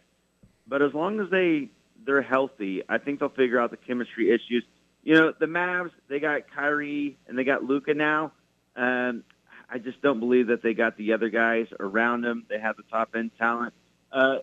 But 0.68 0.84
as 0.84 0.94
long 0.94 1.20
as 1.20 1.30
they 1.32 1.70
they're 2.06 2.22
healthy, 2.22 2.84
I 2.88 3.00
think 3.00 3.20
they'll 3.20 3.30
figure 3.30 3.60
out 3.60 3.72
the 3.72 3.78
chemistry 3.78 4.30
issues. 4.30 4.64
You 5.04 5.16
know, 5.16 5.34
the 5.38 5.48
Mavs 5.48 5.92
they 6.08 6.20
got 6.20 6.42
Kyrie 6.56 7.18
and 7.28 7.38
they 7.38 7.44
got 7.44 7.64
Luka 7.64 7.96
now. 7.96 8.32
Um, 8.76 9.24
I 9.68 9.80
just 9.80 10.02
don't 10.02 10.20
believe 10.20 10.48
that 10.48 10.62
they 10.62 10.74
got 10.74 10.96
the 10.98 11.14
other 11.14 11.30
guys 11.30 11.66
around 11.80 12.22
them. 12.22 12.46
They 12.50 12.60
have 12.60 12.78
the 12.78 12.84
top 12.84 13.16
end 13.16 13.32
talent. 13.40 13.74
Uh, 14.12 14.38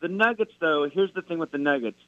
The 0.00 0.08
Nuggets, 0.08 0.52
though, 0.60 0.88
here's 0.88 1.12
the 1.12 1.22
thing 1.22 1.38
with 1.38 1.50
the 1.50 1.58
Nuggets. 1.58 1.98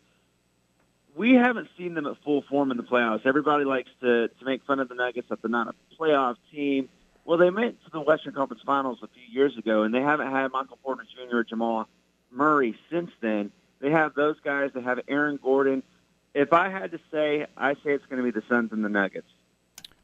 We 1.16 1.34
haven't 1.34 1.68
seen 1.76 1.94
them 1.94 2.06
at 2.06 2.16
full 2.24 2.42
form 2.42 2.70
in 2.70 2.76
the 2.76 2.84
playoffs. 2.84 3.26
Everybody 3.26 3.64
likes 3.64 3.90
to, 4.00 4.28
to 4.28 4.44
make 4.44 4.64
fun 4.64 4.78
of 4.78 4.88
the 4.88 4.94
Nuggets 4.94 5.28
that 5.28 5.42
they're 5.42 5.50
not 5.50 5.68
a 5.68 5.74
playoff 6.00 6.36
team. 6.52 6.88
Well, 7.24 7.36
they 7.36 7.50
went 7.50 7.82
to 7.84 7.90
the 7.90 8.00
Western 8.00 8.32
Conference 8.32 8.62
Finals 8.64 8.98
a 9.02 9.08
few 9.08 9.22
years 9.30 9.56
ago, 9.58 9.82
and 9.82 9.92
they 9.92 10.00
haven't 10.00 10.30
had 10.30 10.52
Michael 10.52 10.78
Porter 10.82 11.04
Jr. 11.04 11.38
or 11.38 11.44
Jamal 11.44 11.88
Murray 12.30 12.76
since 12.90 13.10
then. 13.20 13.50
They 13.80 13.90
have 13.90 14.14
those 14.14 14.36
guys. 14.44 14.70
They 14.74 14.82
have 14.82 15.00
Aaron 15.08 15.38
Gordon. 15.42 15.82
If 16.34 16.52
I 16.52 16.70
had 16.70 16.92
to 16.92 17.00
say, 17.10 17.46
I 17.56 17.74
say 17.74 17.90
it's 17.92 18.06
going 18.06 18.18
to 18.18 18.22
be 18.22 18.30
the 18.30 18.46
Suns 18.48 18.72
and 18.72 18.84
the 18.84 18.88
Nuggets. 18.88 19.28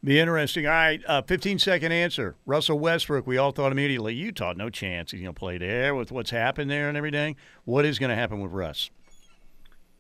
Be 0.06 0.20
interesting. 0.20 0.66
All 0.66 0.72
right, 0.72 1.02
uh, 1.08 1.20
15 1.22 1.58
second 1.58 1.90
answer. 1.90 2.36
Russell 2.46 2.78
Westbrook, 2.78 3.26
we 3.26 3.38
all 3.38 3.50
thought 3.50 3.72
immediately, 3.72 4.14
Utah, 4.14 4.52
no 4.56 4.70
chance 4.70 5.10
he's 5.10 5.20
going 5.20 5.34
to 5.34 5.38
play 5.38 5.58
there 5.58 5.96
with 5.96 6.12
what's 6.12 6.30
happened 6.30 6.70
there 6.70 6.88
and 6.88 6.96
everything. 6.96 7.34
What 7.64 7.84
is 7.84 7.98
going 7.98 8.10
to 8.10 8.14
happen 8.14 8.40
with 8.40 8.52
Russ? 8.52 8.90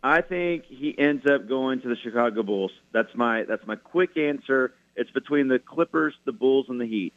I 0.04 0.20
think 0.20 0.62
he 0.68 0.94
ends 0.96 1.24
up 1.28 1.48
going 1.48 1.80
to 1.80 1.88
the 1.88 1.96
Chicago 2.04 2.44
Bulls. 2.44 2.70
That's 2.92 3.08
my 3.16 3.42
that's 3.48 3.66
my 3.66 3.74
quick 3.74 4.16
answer. 4.16 4.74
It's 4.94 5.10
between 5.10 5.48
the 5.48 5.58
Clippers, 5.58 6.14
the 6.24 6.30
Bulls, 6.30 6.66
and 6.68 6.80
the 6.80 6.86
Heat. 6.86 7.12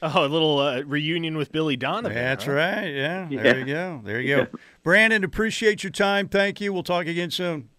Oh, 0.00 0.24
a 0.24 0.28
little 0.28 0.60
uh, 0.60 0.82
reunion 0.82 1.36
with 1.36 1.50
Billy 1.50 1.76
Donovan. 1.76 2.14
That's 2.14 2.44
huh? 2.44 2.52
right. 2.52 2.86
Yeah, 2.94 3.26
there 3.28 3.44
Yeah. 3.44 3.56
you 3.56 3.64
go. 3.64 4.00
There 4.04 4.20
you 4.20 4.36
go. 4.44 4.46
Brandon, 4.84 5.24
appreciate 5.24 5.82
your 5.82 5.90
time. 5.90 6.28
Thank 6.28 6.60
you. 6.60 6.72
We'll 6.72 6.84
talk 6.84 7.06
again 7.08 7.32
soon. 7.32 7.70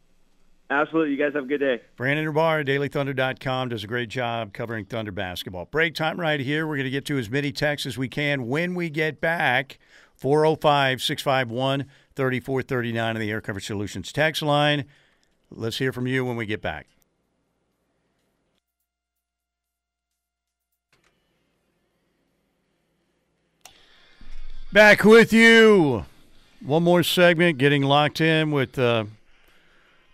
Absolutely. 0.70 1.12
You 1.12 1.18
guys 1.18 1.34
have 1.34 1.44
a 1.44 1.48
good 1.48 1.60
day. 1.60 1.82
Brandon 1.96 2.26
Rahbar, 2.26 2.66
DailyThunder.com, 2.66 3.70
does 3.70 3.84
a 3.84 3.88
great 3.88 4.10
job 4.10 4.52
covering 4.52 4.86
Thunder 4.86 5.12
basketball. 5.12 5.66
Break 5.66 5.94
time 5.94 6.20
right 6.20 6.40
here. 6.40 6.66
We're 6.66 6.78
going 6.78 6.86
to 6.86 6.92
get 6.92 7.06
to 7.06 7.18
as 7.20 7.30
many 7.30 7.52
texts 7.52 7.86
as 7.86 7.98
we 7.98 8.08
can 8.08 8.48
when 8.48 8.74
we 8.74 8.90
get 8.90 9.22
back. 9.22 9.78
405 10.16 11.02
651 11.02 11.86
3439 12.16 13.16
on 13.16 13.20
the 13.20 13.30
Air 13.30 13.42
Coverage 13.42 13.68
Solutions 13.68 14.12
text 14.12 14.42
line. 14.42 14.86
Let's 15.52 15.78
hear 15.78 15.92
from 15.92 16.08
you 16.08 16.26
when 16.26 16.36
we 16.36 16.46
get 16.46 16.62
back. 16.62 16.88
Back 24.74 25.04
with 25.04 25.32
you. 25.32 26.06
One 26.62 26.84
more 26.84 27.04
segment, 27.04 27.60
getting 27.60 27.84
locked 27.84 28.20
in 28.20 28.52
with 28.52 28.80
uh, 28.80 29.06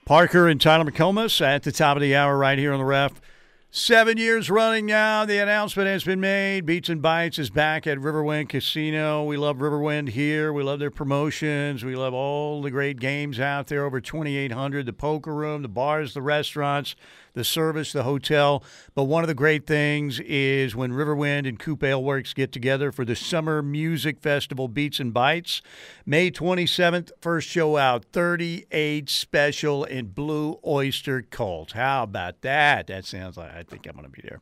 Parker 0.06 0.48
and 0.48 0.60
Tyler 0.60 0.90
McComas 0.90 1.42
at 1.42 1.64
the 1.64 1.72
top 1.72 1.96
of 1.96 2.02
the 2.02 2.16
hour 2.16 2.38
right 2.38 2.58
here 2.58 2.74
on 2.74 2.80
the 2.80 2.86
ref. 2.86 3.22
Seven 3.70 4.18
years 4.18 4.50
running 4.50 4.86
now. 4.86 5.24
The 5.24 5.38
announcement 5.38 5.88
has 5.88 6.04
been 6.04 6.20
made. 6.20 6.66
Beats 6.66 6.90
and 6.90 7.02
Bites 7.02 7.40
is 7.40 7.50
back 7.50 7.88
at 7.88 8.00
Riverwind 8.00 8.50
Casino. 8.50 9.24
We 9.24 9.38
love 9.38 9.58
Riverwind 9.60 10.10
here. 10.10 10.52
We 10.52 10.64
love 10.64 10.80
their 10.80 10.92
promotions. 10.92 11.86
We 11.86 11.96
love 11.96 12.14
all 12.14 12.62
the 12.62 12.72
great 12.72 13.00
games 13.00 13.40
out 13.40 13.68
there. 13.68 13.86
Over 13.86 14.02
2,800. 14.02 14.86
The 14.88 14.92
poker 14.92 15.34
room, 15.34 15.62
the 15.62 15.70
bars, 15.70 16.14
the 16.14 16.22
restaurants, 16.22 16.96
the 17.34 17.44
service, 17.44 17.94
the 17.94 18.04
hotel. 18.04 18.64
But 18.94 19.06
one 19.06 19.24
of 19.24 19.28
the 19.28 19.34
great 19.34 19.66
things 19.66 20.20
is 20.20 20.76
when 20.76 20.92
Riverwind 20.92 21.48
and 21.48 21.60
Coop 21.60 21.84
Ale 21.84 22.04
Works 22.04 22.34
get 22.34 22.52
together 22.52 22.92
for 22.92 23.06
the 23.06 23.16
Summer 23.16 23.62
Music 23.62 24.20
Festival 24.20 24.68
Beats 24.68 25.00
and 25.00 25.14
Bites. 25.14 25.62
May 26.06 26.32
27th, 26.32 27.12
first 27.22 27.48
show 27.48 27.78
out. 27.78 28.06
38 28.12 29.10
special 29.10 29.84
in 29.84 30.08
Blue 30.08 30.60
Oyster 30.66 31.22
Cult. 31.22 31.72
How 31.74 32.04
about 32.04 32.42
that? 32.42 32.88
That 32.88 33.06
sounds 33.06 33.38
like 33.38 33.54
I 33.54 33.64
think 33.64 33.86
I'm 33.88 33.94
going 33.94 34.06
to 34.06 34.12
be 34.12 34.22
there. 34.22 34.42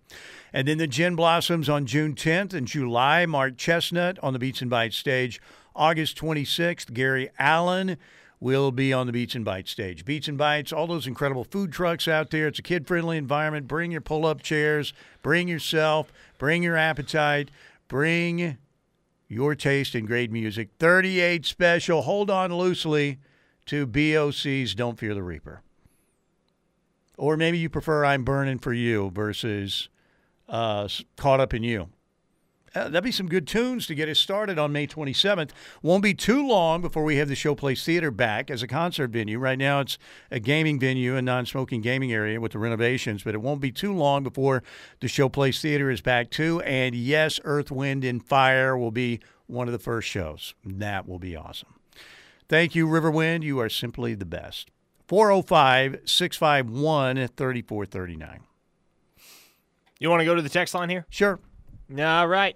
And 0.54 0.68
then 0.68 0.78
the 0.78 0.88
Gin 0.88 1.16
Blossoms 1.16 1.70
on 1.70 1.86
June 1.86 2.16
10th 2.16 2.54
and 2.54 2.68
July. 2.68 3.26
Mark 3.26 3.58
Chesnutt 3.58 4.18
on 4.24 4.34
the 4.34 4.40
Beats 4.40 4.62
and 4.62 4.70
Bites 4.70 4.98
stage. 4.98 5.42
August 5.76 6.18
26th, 6.18 6.94
Gary 6.94 7.30
Allan 7.40 7.98
will 8.40 8.72
be 8.72 8.94
on 8.94 9.06
the 9.06 9.14
Beats 9.14 9.36
and 9.36 9.44
Bites 9.44 9.72
stage. 9.72 10.06
Beats 10.06 10.28
and 10.28 10.38
Bites, 10.38 10.72
all 10.72 10.88
those 10.88 11.08
incredible 11.08 11.44
food 11.44 11.72
trucks 11.72 12.08
out 12.08 12.30
there. 12.30 12.48
It's 12.48 12.60
a 12.60 12.64
kid 12.64 12.88
friendly 12.88 13.18
environment. 13.18 13.68
Bring 13.68 13.92
your 13.92 14.02
pull 14.02 14.26
up 14.26 14.42
chairs, 14.42 14.94
bring 15.22 15.48
yourself, 15.48 16.12
bring 16.38 16.64
your 16.64 16.78
appetite, 16.78 17.52
bring 17.88 18.58
your 19.28 19.56
taste 19.56 19.94
in 19.94 20.06
great 20.06 20.32
music. 20.32 20.70
38 20.80 21.46
special. 21.46 22.02
Hold 22.04 22.30
on 22.30 22.54
loosely 22.54 23.20
to 23.66 23.86
BOC's 23.86 24.74
Don't 24.74 24.98
Fear 24.98 25.14
the 25.14 25.24
Reaper. 25.24 25.62
Or 27.18 27.36
maybe 27.36 27.58
you 27.58 27.70
prefer 27.70 28.06
I'm 28.06 28.24
Burning 28.24 28.60
for 28.60 28.72
You 28.72 29.12
versus 29.14 29.90
uh, 30.48 30.88
Caught 31.18 31.42
Up 31.42 31.54
in 31.54 31.64
You. 31.64 31.90
Uh, 32.76 32.86
that'd 32.86 33.04
be 33.04 33.12
some 33.12 33.28
good 33.28 33.48
tunes 33.48 33.88
to 33.88 33.96
get 33.96 34.10
us 34.10 34.20
started 34.20 34.60
on 34.60 34.72
May 34.72 34.88
27th. 34.88 35.52
Won't 35.82 36.04
be 36.04 36.14
too 36.14 36.46
long 36.46 36.82
before 36.82 37.04
we 37.04 37.18
have 37.18 37.28
the 37.28 37.34
Showplace 37.34 37.84
Theater 37.84 38.12
back 38.12 38.52
as 38.52 38.62
a 38.62 38.68
concert 38.68 39.10
venue. 39.12 39.40
Right 39.40 39.58
now, 39.58 39.80
it's 39.80 39.98
a 40.30 40.40
gaming 40.40 40.80
venue, 40.80 41.16
a 41.16 41.22
non 41.22 41.46
smoking 41.46 41.82
gaming 41.82 42.12
area 42.14 42.40
with 42.40 42.52
the 42.52 42.60
renovations, 42.60 43.24
but 43.24 43.34
it 43.34 43.42
won't 43.42 43.62
be 43.62 43.72
too 43.72 43.94
long 43.94 44.24
before 44.24 44.64
the 45.00 45.08
Showplace 45.08 45.62
Theater 45.62 45.90
is 45.90 46.02
back 46.02 46.30
too. 46.30 46.62
And 46.62 46.96
yes, 46.96 47.40
Earth, 47.44 47.72
Wind, 47.72 48.04
and 48.04 48.24
Fire 48.24 48.78
will 48.78 48.92
be 48.92 49.20
one 49.48 49.68
of 49.68 49.72
the 49.72 49.80
first 49.80 50.08
shows. 50.08 50.54
That 50.64 51.08
will 51.08 51.20
be 51.20 51.36
awesome. 51.36 51.74
Thank 52.48 52.76
you, 52.76 52.88
Riverwind. 52.88 53.44
You 53.44 53.60
are 53.60 53.70
simply 53.70 54.16
the 54.16 54.26
best. 54.26 54.72
405 55.08 56.02
651 56.06 57.16
3439. 57.16 58.40
You 60.00 60.10
want 60.10 60.22
to 60.22 60.26
go 60.26 60.36
to 60.36 60.42
the 60.42 60.50
text 60.50 60.74
line 60.74 60.90
here? 60.90 61.06
Sure. 61.10 61.40
All 61.98 62.28
right. 62.28 62.56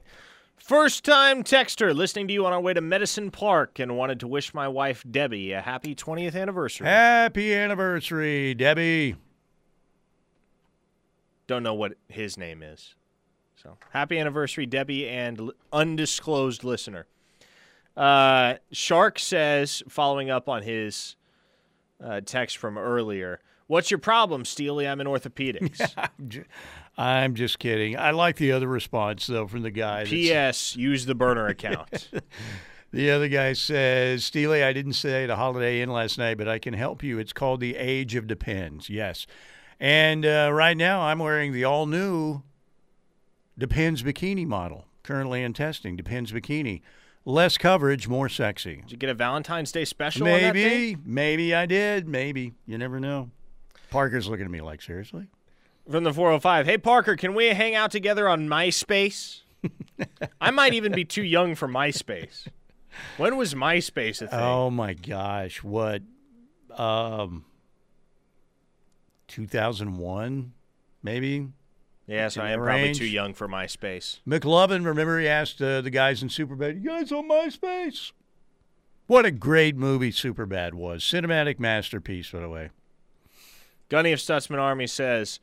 First 0.57 1.03
time 1.03 1.43
texter 1.43 1.93
listening 1.93 2.27
to 2.27 2.33
you 2.33 2.45
on 2.45 2.53
our 2.53 2.61
way 2.61 2.73
to 2.73 2.81
Medicine 2.81 3.31
Park 3.31 3.79
and 3.79 3.97
wanted 3.97 4.19
to 4.21 4.27
wish 4.27 4.53
my 4.53 4.67
wife 4.67 5.03
Debbie 5.09 5.51
a 5.51 5.61
happy 5.61 5.95
20th 5.95 6.35
anniversary. 6.35 6.87
Happy 6.87 7.53
anniversary, 7.53 8.53
Debbie. 8.53 9.15
Don't 11.47 11.63
know 11.63 11.73
what 11.73 11.95
his 12.07 12.37
name 12.37 12.63
is. 12.63 12.95
So 13.55 13.77
happy 13.89 14.17
anniversary, 14.19 14.65
Debbie, 14.65 15.07
and 15.09 15.39
l- 15.39 15.51
undisclosed 15.73 16.63
listener. 16.63 17.07
Uh, 17.97 18.55
Shark 18.71 19.19
says, 19.19 19.83
following 19.89 20.29
up 20.29 20.47
on 20.47 20.63
his 20.63 21.15
uh, 22.01 22.21
text 22.21 22.57
from 22.57 22.77
earlier, 22.77 23.41
What's 23.67 23.89
your 23.89 23.97
problem, 23.97 24.45
Steely? 24.45 24.87
I'm 24.87 24.99
in 25.01 25.07
orthopedics. 25.07 25.93
I'm 26.97 27.35
just 27.35 27.59
kidding. 27.59 27.97
I 27.97 28.11
like 28.11 28.35
the 28.37 28.51
other 28.51 28.67
response 28.67 29.27
though 29.27 29.47
from 29.47 29.63
the 29.63 29.71
guy. 29.71 30.05
P.S. 30.05 30.75
Use 30.75 31.05
the 31.05 31.15
burner 31.15 31.47
account. 31.47 32.09
The 32.93 33.09
other 33.09 33.27
guy 33.27 33.53
says, 33.53 34.23
Steely, 34.23 34.63
I 34.63 34.71
didn't 34.71 34.93
say 34.93 35.25
the 35.25 35.35
Holiday 35.35 35.81
Inn 35.81 35.89
last 35.89 36.19
night, 36.19 36.37
but 36.37 36.47
I 36.47 36.59
can 36.59 36.75
help 36.75 37.01
you. 37.01 37.17
It's 37.17 37.33
called 37.33 37.59
the 37.59 37.75
Age 37.75 38.13
of 38.13 38.27
Depends. 38.27 38.87
Yes. 38.87 39.25
And 39.79 40.23
uh, 40.23 40.51
right 40.53 40.77
now 40.77 41.01
I'm 41.01 41.17
wearing 41.17 41.53
the 41.53 41.63
all 41.63 41.87
new 41.87 42.43
Depends 43.57 44.03
bikini 44.03 44.45
model, 44.45 44.85
currently 45.01 45.41
in 45.41 45.53
testing. 45.53 45.95
Depends 45.95 46.31
bikini. 46.31 46.81
Less 47.25 47.57
coverage, 47.57 48.07
more 48.07 48.29
sexy. 48.29 48.81
Did 48.81 48.91
you 48.91 48.97
get 48.97 49.09
a 49.09 49.15
Valentine's 49.15 49.71
Day 49.71 49.85
special? 49.85 50.27
on 50.27 50.39
that? 50.39 50.53
Maybe, 50.53 50.95
maybe 51.03 51.55
I 51.55 51.65
did. 51.65 52.07
Maybe. 52.07 52.53
You 52.67 52.77
never 52.77 52.99
know. 52.99 53.31
Parker's 53.89 54.27
looking 54.27 54.45
at 54.45 54.51
me 54.51 54.61
like, 54.61 54.83
seriously? 54.83 55.25
From 55.89 56.03
the 56.03 56.13
405. 56.13 56.65
Hey, 56.65 56.77
Parker, 56.77 57.15
can 57.15 57.33
we 57.33 57.47
hang 57.47 57.75
out 57.75 57.91
together 57.91 58.29
on 58.29 58.47
MySpace? 58.47 59.41
I 60.41 60.51
might 60.51 60.73
even 60.73 60.93
be 60.93 61.05
too 61.05 61.23
young 61.23 61.55
for 61.55 61.67
MySpace. 61.67 62.47
When 63.17 63.37
was 63.37 63.53
MySpace 63.53 64.21
a 64.21 64.27
thing? 64.27 64.39
Oh 64.39 64.69
my 64.69 64.93
gosh, 64.93 65.63
what 65.63 66.01
um 66.77 67.45
2001 69.27 70.53
maybe? 71.01 71.49
yes, 72.07 72.37
I 72.37 72.51
am 72.51 72.59
the 72.59 72.65
probably 72.65 72.93
too 72.93 73.05
young 73.05 73.33
for 73.33 73.47
MySpace. 73.47 74.19
McLovin, 74.27 74.85
remember 74.85 75.19
he 75.19 75.27
asked 75.27 75.61
uh, 75.61 75.81
the 75.81 75.89
guys 75.89 76.21
in 76.21 76.29
Superbad, 76.29 76.83
"You 76.83 76.89
guys 76.89 77.11
on 77.11 77.27
MySpace?" 77.29 78.11
What 79.07 79.25
a 79.25 79.31
great 79.31 79.75
movie 79.75 80.11
Superbad 80.11 80.73
was. 80.73 81.03
Cinematic 81.03 81.59
masterpiece 81.59 82.31
by 82.31 82.39
the 82.39 82.49
way. 82.49 82.69
Gunny 83.89 84.11
of 84.11 84.19
Stutzman 84.19 84.59
Army 84.59 84.87
says, 84.87 85.39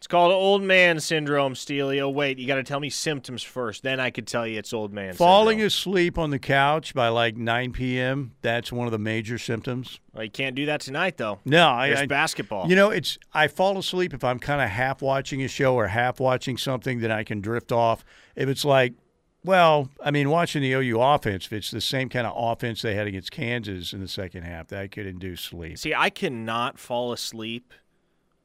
it's 0.00 0.06
called 0.06 0.32
old 0.32 0.62
man 0.62 0.98
syndrome, 0.98 1.54
Steely. 1.54 2.00
Oh, 2.00 2.08
wait, 2.08 2.38
you 2.38 2.46
got 2.46 2.54
to 2.54 2.62
tell 2.62 2.80
me 2.80 2.88
symptoms 2.88 3.42
first. 3.42 3.82
Then 3.82 4.00
I 4.00 4.08
could 4.08 4.26
tell 4.26 4.46
you 4.46 4.58
it's 4.58 4.72
old 4.72 4.94
man 4.94 5.12
Falling 5.12 5.58
syndrome. 5.58 5.66
asleep 5.66 6.16
on 6.16 6.30
the 6.30 6.38
couch 6.38 6.94
by 6.94 7.08
like 7.08 7.36
9 7.36 7.72
p.m., 7.72 8.32
that's 8.40 8.72
one 8.72 8.86
of 8.86 8.92
the 8.92 8.98
major 8.98 9.36
symptoms. 9.36 10.00
Well, 10.14 10.24
you 10.24 10.30
can't 10.30 10.56
do 10.56 10.64
that 10.64 10.80
tonight, 10.80 11.18
though. 11.18 11.40
No, 11.44 11.68
I, 11.68 11.88
There's 11.88 12.00
I 12.00 12.06
basketball. 12.06 12.66
You 12.66 12.76
know, 12.76 12.88
it's 12.88 13.18
I 13.34 13.48
fall 13.48 13.76
asleep 13.76 14.14
if 14.14 14.24
I'm 14.24 14.38
kind 14.38 14.62
of 14.62 14.70
half 14.70 15.02
watching 15.02 15.42
a 15.42 15.48
show 15.48 15.74
or 15.74 15.88
half 15.88 16.18
watching 16.18 16.56
something, 16.56 17.00
then 17.00 17.12
I 17.12 17.22
can 17.22 17.42
drift 17.42 17.70
off. 17.70 18.02
If 18.36 18.48
it's 18.48 18.64
like, 18.64 18.94
well, 19.44 19.90
I 20.02 20.10
mean, 20.10 20.30
watching 20.30 20.62
the 20.62 20.72
OU 20.72 20.98
offense, 20.98 21.44
if 21.44 21.52
it's 21.52 21.70
the 21.70 21.80
same 21.82 22.08
kind 22.08 22.26
of 22.26 22.32
offense 22.36 22.80
they 22.80 22.94
had 22.94 23.06
against 23.06 23.32
Kansas 23.32 23.92
in 23.92 24.00
the 24.00 24.08
second 24.08 24.44
half, 24.44 24.68
that 24.68 24.92
could 24.92 25.06
induce 25.06 25.42
sleep. 25.42 25.76
See, 25.76 25.94
I 25.94 26.08
cannot 26.08 26.78
fall 26.78 27.12
asleep 27.12 27.74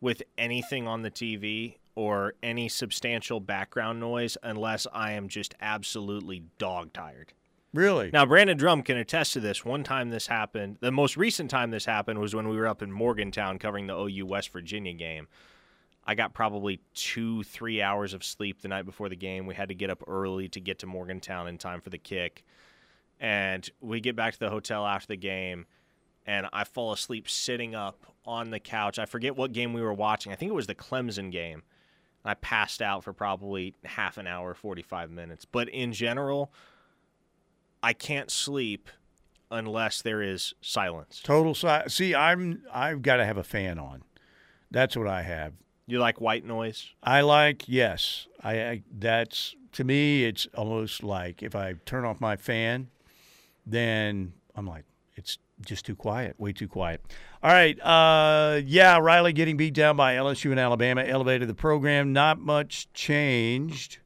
with 0.05 0.21
anything 0.37 0.87
on 0.87 1.01
the 1.01 1.09
TV 1.09 1.77
or 1.95 2.35
any 2.43 2.69
substantial 2.69 3.39
background 3.39 3.99
noise 3.99 4.37
unless 4.43 4.85
I 4.93 5.13
am 5.13 5.27
just 5.27 5.55
absolutely 5.59 6.43
dog 6.59 6.93
tired. 6.93 7.33
Really? 7.73 8.11
Now, 8.13 8.23
Brandon 8.23 8.55
Drumm 8.55 8.83
can 8.83 8.97
attest 8.97 9.33
to 9.33 9.39
this. 9.39 9.65
One 9.65 9.83
time 9.83 10.11
this 10.11 10.27
happened, 10.27 10.77
the 10.79 10.91
most 10.91 11.17
recent 11.17 11.49
time 11.49 11.71
this 11.71 11.85
happened 11.85 12.19
was 12.19 12.35
when 12.35 12.47
we 12.47 12.55
were 12.55 12.67
up 12.67 12.83
in 12.83 12.91
Morgantown 12.91 13.57
covering 13.57 13.87
the 13.87 13.97
OU 13.97 14.27
West 14.27 14.53
Virginia 14.53 14.93
game. 14.93 15.27
I 16.05 16.13
got 16.13 16.35
probably 16.35 16.81
two, 16.93 17.41
three 17.41 17.81
hours 17.81 18.13
of 18.13 18.23
sleep 18.23 18.61
the 18.61 18.67
night 18.67 18.85
before 18.85 19.09
the 19.09 19.15
game. 19.15 19.47
We 19.47 19.55
had 19.55 19.69
to 19.69 19.75
get 19.75 19.89
up 19.89 20.03
early 20.05 20.47
to 20.49 20.59
get 20.59 20.77
to 20.79 20.85
Morgantown 20.85 21.47
in 21.47 21.57
time 21.57 21.81
for 21.81 21.89
the 21.89 21.97
kick. 21.97 22.43
And 23.19 23.67
we 23.81 24.01
get 24.01 24.15
back 24.15 24.33
to 24.33 24.39
the 24.39 24.51
hotel 24.51 24.85
after 24.85 25.07
the 25.07 25.17
game, 25.17 25.65
and 26.25 26.47
I 26.51 26.63
fall 26.63 26.91
asleep 26.91 27.29
sitting 27.29 27.75
up 27.75 28.05
on 28.25 28.49
the 28.49 28.59
couch. 28.59 28.97
I 28.99 29.05
forget 29.05 29.35
what 29.35 29.51
game 29.51 29.73
we 29.73 29.81
were 29.81 29.93
watching. 29.93 30.31
I 30.31 30.35
think 30.35 30.49
it 30.49 30.55
was 30.55 30.67
the 30.67 30.75
Clemson 30.75 31.31
game. 31.31 31.63
I 32.23 32.33
passed 32.33 32.81
out 32.81 33.03
for 33.03 33.13
probably 33.13 33.75
half 33.83 34.17
an 34.17 34.25
hour, 34.25 34.53
45 34.55 35.11
minutes. 35.11 35.45
But 35.45 35.69
in 35.69 35.93
general, 35.93 36.51
I 37.83 37.93
can't 37.93 38.31
sleep 38.31 38.89
unless 39.51 40.01
there 40.01 40.23
is 40.23 40.55
silence. 40.59 41.21
Total 41.23 41.53
si- 41.53 41.87
See, 41.89 42.15
I'm 42.15 42.63
I've 42.73 43.03
got 43.03 43.17
to 43.17 43.25
have 43.25 43.37
a 43.37 43.43
fan 43.43 43.77
on. 43.77 44.01
That's 44.71 44.97
what 44.97 45.07
I 45.07 45.21
have. 45.21 45.53
You 45.85 45.99
like 45.99 46.19
white 46.19 46.43
noise? 46.43 46.89
I 47.03 47.21
like 47.21 47.65
yes. 47.67 48.27
I, 48.43 48.61
I 48.63 48.83
that's 48.91 49.55
to 49.73 49.83
me 49.83 50.25
it's 50.25 50.47
almost 50.55 51.03
like 51.03 51.43
if 51.43 51.55
I 51.55 51.75
turn 51.85 52.05
off 52.05 52.19
my 52.19 52.35
fan, 52.35 52.87
then 53.67 54.33
I'm 54.55 54.65
like 54.65 54.85
just 55.61 55.85
too 55.85 55.95
quiet, 55.95 56.39
way 56.39 56.51
too 56.51 56.67
quiet. 56.67 57.01
All 57.41 57.51
right, 57.51 57.79
uh, 57.81 58.61
yeah, 58.65 58.97
Riley 58.97 59.33
getting 59.33 59.57
beat 59.57 59.73
down 59.73 59.95
by 59.95 60.15
LSU 60.15 60.51
and 60.51 60.59
Alabama 60.59 61.03
elevated 61.03 61.47
the 61.47 61.53
program. 61.53 62.13
Not 62.13 62.39
much 62.39 62.91
changed 62.93 63.99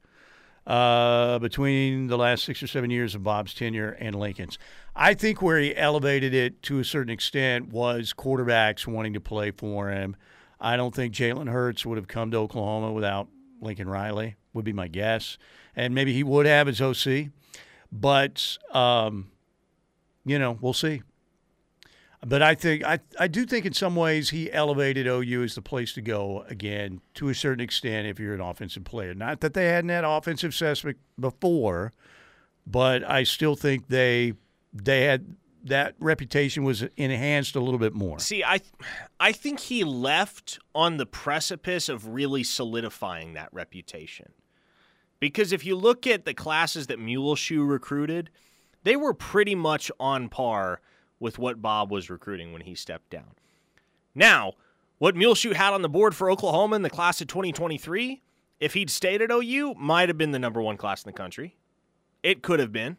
uh, 0.68 1.40
between 1.40 2.08
the 2.08 2.18
last 2.18 2.46
six 2.46 2.62
or 2.62 2.68
seven 2.68 2.92
years 2.92 3.16
of 3.16 3.24
Bob's 3.24 3.54
tenure 3.54 3.92
and 4.00 4.16
Lincoln's. 4.16 4.58
I 4.96 5.14
think 5.14 5.42
where 5.42 5.60
he 5.60 5.76
elevated 5.76 6.34
it 6.34 6.62
to 6.64 6.80
a 6.80 6.84
certain 6.84 7.12
extent 7.12 7.70
was 7.70 8.14
quarterbacks 8.14 8.86
wanting 8.86 9.14
to 9.14 9.22
play 9.22 9.52
for 9.52 9.90
him. 9.90 10.16
I 10.60 10.76
don't 10.76 10.94
think 10.94 11.14
Jalen 11.14 11.50
Hurts 11.50 11.86
would 11.86 11.98
have 11.98 12.08
come 12.08 12.32
to 12.32 12.38
Oklahoma 12.38 12.92
without 12.92 13.30
Lincoln 13.62 13.90
Riley, 13.90 14.36
would 14.54 14.66
be 14.66 14.74
my 14.74 14.88
guess. 14.88 15.38
And 15.76 15.96
maybe 15.96 16.14
he 16.14 16.24
would 16.24 16.46
have 16.46 16.68
as 16.68 16.82
OC. 16.82 17.30
But, 17.92 18.58
um, 18.72 19.32
you 20.26 20.38
know, 20.38 20.58
we'll 20.60 20.74
see. 20.74 21.02
But 22.26 22.41
I 22.41 22.54
think 22.54 22.84
I 22.84 23.00
I 23.18 23.28
do 23.28 23.46
think 23.46 23.66
in 23.66 23.74
some 23.74 23.96
ways 23.96 24.32
he 24.32 24.52
elevated 24.52 25.08
OU 25.08 25.44
as 25.44 25.56
the 25.56 25.62
place 25.62 25.94
to 25.94 26.02
go 26.02 26.44
again 26.50 27.00
to 27.14 27.30
a 27.30 27.34
certain 27.34 27.64
extent 27.64 28.08
if 28.08 28.20
you're 28.20 28.34
an 28.34 28.41
offensive 28.41 28.84
player. 28.84 29.14
Not 29.14 29.40
that 29.40 29.54
they 29.54 29.68
hadn't 29.68 29.90
had 29.90 30.04
offensive 30.04 30.54
success 30.54 30.86
before, 31.18 31.94
but 32.68 33.10
I 33.10 33.24
still 33.24 33.56
think 33.56 33.88
they 33.88 34.34
they 34.74 35.04
had 35.04 35.38
that 35.64 35.96
reputation 36.00 36.64
was 36.64 36.84
enhanced 36.98 37.56
a 37.56 37.60
little 37.62 37.80
bit 37.80 37.94
more. 37.94 38.20
See, 38.20 38.44
I 38.44 38.60
I 39.20 39.32
think 39.32 39.62
he 39.62 39.86
left 39.86 40.60
on 40.76 40.98
the 40.98 41.06
precipice 41.06 41.88
of 41.88 42.08
really 42.10 42.44
solidifying 42.44 43.34
that 43.34 43.48
reputation. 43.54 44.34
Because 45.22 45.54
if 45.54 45.66
you 45.66 45.76
look 45.76 46.06
at 46.06 46.26
the 46.26 46.34
classes 46.34 46.88
that 46.88 47.00
Muleshoe 47.00 47.64
recruited, 47.64 48.30
they 48.84 48.96
were 48.96 49.14
pretty 49.14 49.56
much 49.56 49.91
on 50.00 50.30
par 50.30 50.82
with 51.20 51.38
what 51.38 51.62
Bob 51.62 51.91
was 51.91 52.10
recruiting 52.10 52.54
when 52.54 52.62
he 52.62 52.76
stepped 52.76 53.10
down. 53.10 53.36
Now, 54.16 54.54
what 54.98 55.16
Muleshoe 55.16 55.54
had 55.54 55.74
on 55.74 55.82
the 55.82 55.90
board 55.90 56.16
for 56.16 56.30
Oklahoma 56.30 56.76
in 56.76 56.82
the 56.82 56.90
class 56.90 57.22
of 57.22 57.28
2023, 57.28 58.22
if 58.60 58.74
he'd 58.74 58.90
stayed 58.90 59.22
at 59.22 59.32
OU, 59.32 59.76
might 59.78 60.10
have 60.10 60.18
been 60.18 60.32
the 60.32 60.40
number 60.40 60.62
one 60.62 60.78
class 60.78 61.04
in 61.04 61.10
the 61.10 61.18
country. 61.18 61.56
It 62.22 62.41
could 62.41 62.60
have 62.60 62.72
been. 62.72 62.98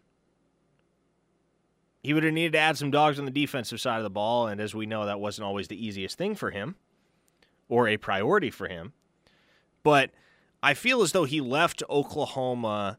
He 2.02 2.14
would 2.14 2.24
have 2.24 2.32
needed 2.32 2.52
to 2.52 2.58
add 2.58 2.78
some 2.78 2.90
dogs 2.90 3.18
on 3.18 3.26
the 3.26 3.30
defensive 3.30 3.80
side 3.80 3.98
of 3.98 4.02
the 4.02 4.10
ball, 4.10 4.46
and 4.46 4.60
as 4.60 4.74
we 4.74 4.86
know, 4.86 5.04
that 5.04 5.20
wasn't 5.20 5.44
always 5.44 5.68
the 5.68 5.86
easiest 5.86 6.16
thing 6.16 6.34
for 6.34 6.50
him 6.50 6.76
or 7.68 7.86
a 7.86 7.98
priority 7.98 8.50
for 8.50 8.68
him. 8.68 8.94
But 9.82 10.10
I 10.62 10.74
feel 10.74 11.02
as 11.02 11.12
though 11.12 11.24
he 11.24 11.40
left 11.40 11.82
Oklahoma 11.90 12.98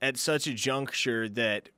at 0.00 0.16
such 0.16 0.46
a 0.46 0.54
juncture 0.54 1.28
that 1.28 1.68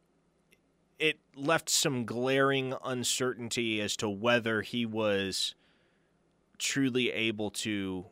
it 1.01 1.18
left 1.35 1.70
some 1.70 2.05
glaring 2.05 2.74
uncertainty 2.85 3.81
as 3.81 3.97
to 3.97 4.09
whether 4.09 4.60
he 4.60 4.85
was 4.85 5.55
truly 6.59 7.10
able 7.10 7.51
to 7.51 8.05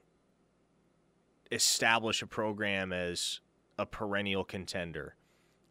establish 1.53 2.23
a 2.23 2.27
program 2.27 2.93
as 2.93 3.41
a 3.79 3.85
perennial 3.85 4.43
contender 4.43 5.15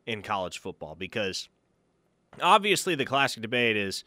in 0.06 0.22
college 0.22 0.60
football 0.60 0.96
because 0.96 1.50
obviously 2.42 2.96
the 2.96 3.04
classic 3.04 3.42
debate 3.42 3.76
is 3.76 4.04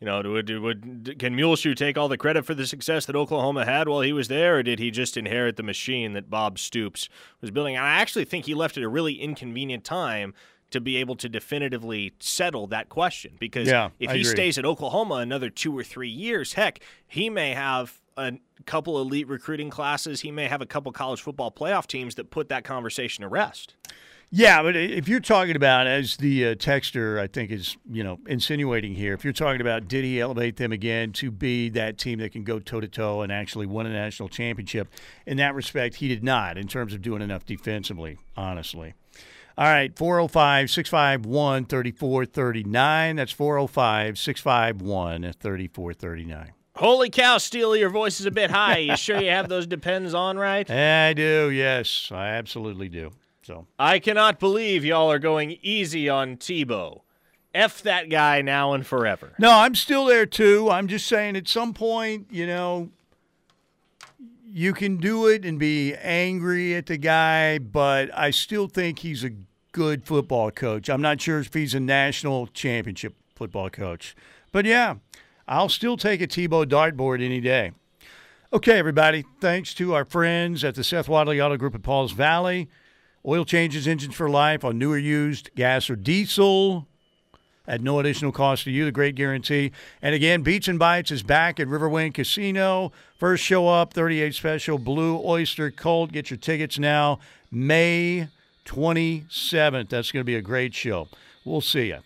you 0.00 0.06
know 0.06 0.20
would, 0.22 0.50
would, 0.50 1.16
can 1.18 1.34
Muleshoe 1.34 1.74
take 1.74 1.96
all 1.96 2.08
the 2.08 2.18
credit 2.18 2.44
for 2.44 2.54
the 2.54 2.66
success 2.66 3.06
that 3.06 3.16
Oklahoma 3.16 3.64
had 3.64 3.88
while 3.88 4.00
he 4.00 4.12
was 4.12 4.28
there 4.28 4.58
or 4.58 4.62
did 4.62 4.78
he 4.78 4.90
just 4.90 5.16
inherit 5.16 5.56
the 5.56 5.62
machine 5.62 6.12
that 6.12 6.30
Bob 6.30 6.58
Stoops 6.58 7.08
was 7.40 7.50
building? 7.50 7.76
And 7.76 7.84
I 7.84 7.94
actually 7.94 8.24
think 8.24 8.46
he 8.46 8.54
left 8.54 8.76
at 8.76 8.82
a 8.82 8.88
really 8.88 9.14
inconvenient 9.14 9.84
time 9.84 10.34
to 10.70 10.80
be 10.80 10.96
able 10.96 11.16
to 11.16 11.28
definitively 11.28 12.12
settle 12.18 12.66
that 12.68 12.88
question. 12.88 13.32
Because 13.38 13.68
Yeah, 13.68 13.90
if 13.98 14.10
I 14.10 14.14
he 14.14 14.20
agree. 14.20 14.30
stays 14.30 14.58
at 14.58 14.64
Oklahoma 14.64 15.16
another 15.16 15.50
two 15.50 15.76
or 15.76 15.82
three 15.84 16.08
years, 16.08 16.54
heck, 16.54 16.80
he 17.06 17.28
may 17.30 17.54
have 17.54 18.00
a 18.16 18.34
couple 18.66 19.00
elite 19.00 19.28
recruiting 19.28 19.70
classes. 19.70 20.20
He 20.20 20.30
may 20.30 20.46
have 20.46 20.60
a 20.60 20.66
couple 20.66 20.92
college 20.92 21.22
football 21.22 21.50
playoff 21.50 21.86
teams 21.86 22.14
that 22.16 22.30
put 22.30 22.48
that 22.48 22.64
conversation 22.64 23.22
to 23.22 23.28
rest. 23.28 23.74
Yeah, 24.32 24.62
but 24.62 24.76
if 24.76 25.08
you're 25.08 25.18
talking 25.18 25.56
about, 25.56 25.88
as 25.88 26.16
the 26.18 26.50
uh, 26.50 26.54
texter 26.54 27.18
I 27.18 27.26
think 27.26 27.50
is 27.50 27.76
you 27.90 28.04
know 28.04 28.20
insinuating 28.28 28.94
here, 28.94 29.12
if 29.12 29.24
you're 29.24 29.32
talking 29.32 29.60
about 29.60 29.88
did 29.88 30.04
he 30.04 30.20
elevate 30.20 30.56
them 30.56 30.70
again 30.70 31.10
to 31.14 31.32
be 31.32 31.68
that 31.70 31.98
team 31.98 32.20
that 32.20 32.30
can 32.30 32.44
go 32.44 32.60
toe 32.60 32.78
to 32.80 32.86
toe 32.86 33.22
and 33.22 33.32
actually 33.32 33.66
win 33.66 33.86
a 33.86 33.92
national 33.92 34.28
championship, 34.28 34.86
in 35.26 35.36
that 35.38 35.56
respect, 35.56 35.96
he 35.96 36.06
did 36.06 36.22
not 36.22 36.56
in 36.56 36.68
terms 36.68 36.94
of 36.94 37.02
doing 37.02 37.22
enough 37.22 37.44
defensively, 37.44 38.18
honestly. 38.36 38.94
All 39.58 39.66
right, 39.66 39.96
405 39.96 40.70
651 40.70 41.66
3439. 41.66 43.16
That's 43.16 43.32
405 43.32 44.18
651 44.18 45.32
3439. 45.38 46.52
Holy 46.76 47.10
cow, 47.10 47.36
Steely, 47.36 47.80
your 47.80 47.90
voice 47.90 48.20
is 48.20 48.26
a 48.26 48.30
bit 48.30 48.50
high. 48.50 48.78
You 48.78 48.96
sure 48.96 49.20
you 49.20 49.30
have 49.30 49.48
those 49.48 49.66
depends 49.66 50.14
on 50.14 50.38
right? 50.38 50.70
I 50.70 51.12
do, 51.12 51.50
yes, 51.50 52.10
I 52.12 52.28
absolutely 52.28 52.88
do. 52.88 53.10
So, 53.42 53.66
I 53.78 53.98
cannot 53.98 54.38
believe 54.38 54.84
y'all 54.84 55.10
are 55.10 55.18
going 55.18 55.58
easy 55.62 56.08
on 56.08 56.36
Tebow. 56.36 57.00
F 57.52 57.82
that 57.82 58.08
guy 58.08 58.42
now 58.42 58.72
and 58.74 58.86
forever. 58.86 59.32
No, 59.38 59.50
I'm 59.50 59.74
still 59.74 60.04
there 60.04 60.26
too. 60.26 60.70
I'm 60.70 60.86
just 60.86 61.06
saying 61.06 61.36
at 61.36 61.48
some 61.48 61.74
point, 61.74 62.28
you 62.30 62.46
know, 62.46 62.90
you 64.52 64.72
can 64.72 64.96
do 64.96 65.26
it 65.26 65.44
and 65.44 65.58
be 65.58 65.94
angry 65.94 66.74
at 66.74 66.86
the 66.86 66.96
guy, 66.96 67.58
but 67.58 68.10
I 68.16 68.30
still 68.30 68.66
think 68.66 69.00
he's 69.00 69.22
a 69.22 69.30
good 69.72 70.04
football 70.04 70.50
coach. 70.50 70.88
I'm 70.88 71.02
not 71.02 71.20
sure 71.20 71.38
if 71.38 71.54
he's 71.54 71.74
a 71.74 71.80
national 71.80 72.48
championship 72.48 73.14
football 73.36 73.70
coach. 73.70 74.16
But 74.52 74.64
yeah, 74.64 74.96
I'll 75.46 75.68
still 75.68 75.96
take 75.96 76.20
a 76.20 76.26
Tebow 76.26 76.64
dartboard 76.64 77.24
any 77.24 77.40
day. 77.40 77.72
Okay, 78.52 78.78
everybody. 78.78 79.24
Thanks 79.40 79.72
to 79.74 79.94
our 79.94 80.04
friends 80.04 80.64
at 80.64 80.74
the 80.74 80.82
Seth 80.82 81.08
Wadley 81.08 81.40
Auto 81.40 81.56
Group 81.56 81.74
at 81.76 81.82
Pauls 81.82 82.12
Valley. 82.12 82.68
Oil 83.24 83.44
changes 83.44 83.86
engines 83.86 84.14
for 84.14 84.28
life 84.28 84.64
on 84.64 84.78
newer 84.78 84.98
used 84.98 85.54
gas 85.54 85.88
or 85.88 85.94
diesel 85.94 86.88
at 87.70 87.80
no 87.80 88.00
additional 88.00 88.32
cost 88.32 88.64
to 88.64 88.70
you, 88.72 88.84
the 88.84 88.90
great 88.90 89.14
guarantee. 89.14 89.70
And 90.02 90.12
again, 90.12 90.42
Beats 90.42 90.66
and 90.66 90.76
Bites 90.76 91.12
is 91.12 91.22
back 91.22 91.60
at 91.60 91.68
Riverwind 91.68 92.14
Casino. 92.14 92.90
First 93.16 93.44
show 93.44 93.68
up, 93.68 93.94
38 93.94 94.34
special, 94.34 94.76
Blue 94.76 95.22
Oyster 95.24 95.70
Cult. 95.70 96.10
Get 96.10 96.30
your 96.30 96.36
tickets 96.36 96.80
now, 96.80 97.20
May 97.52 98.26
27th. 98.64 99.88
That's 99.88 100.10
going 100.10 100.20
to 100.20 100.24
be 100.24 100.34
a 100.34 100.42
great 100.42 100.74
show. 100.74 101.06
We'll 101.44 101.60
see 101.60 101.86
you. 101.86 101.98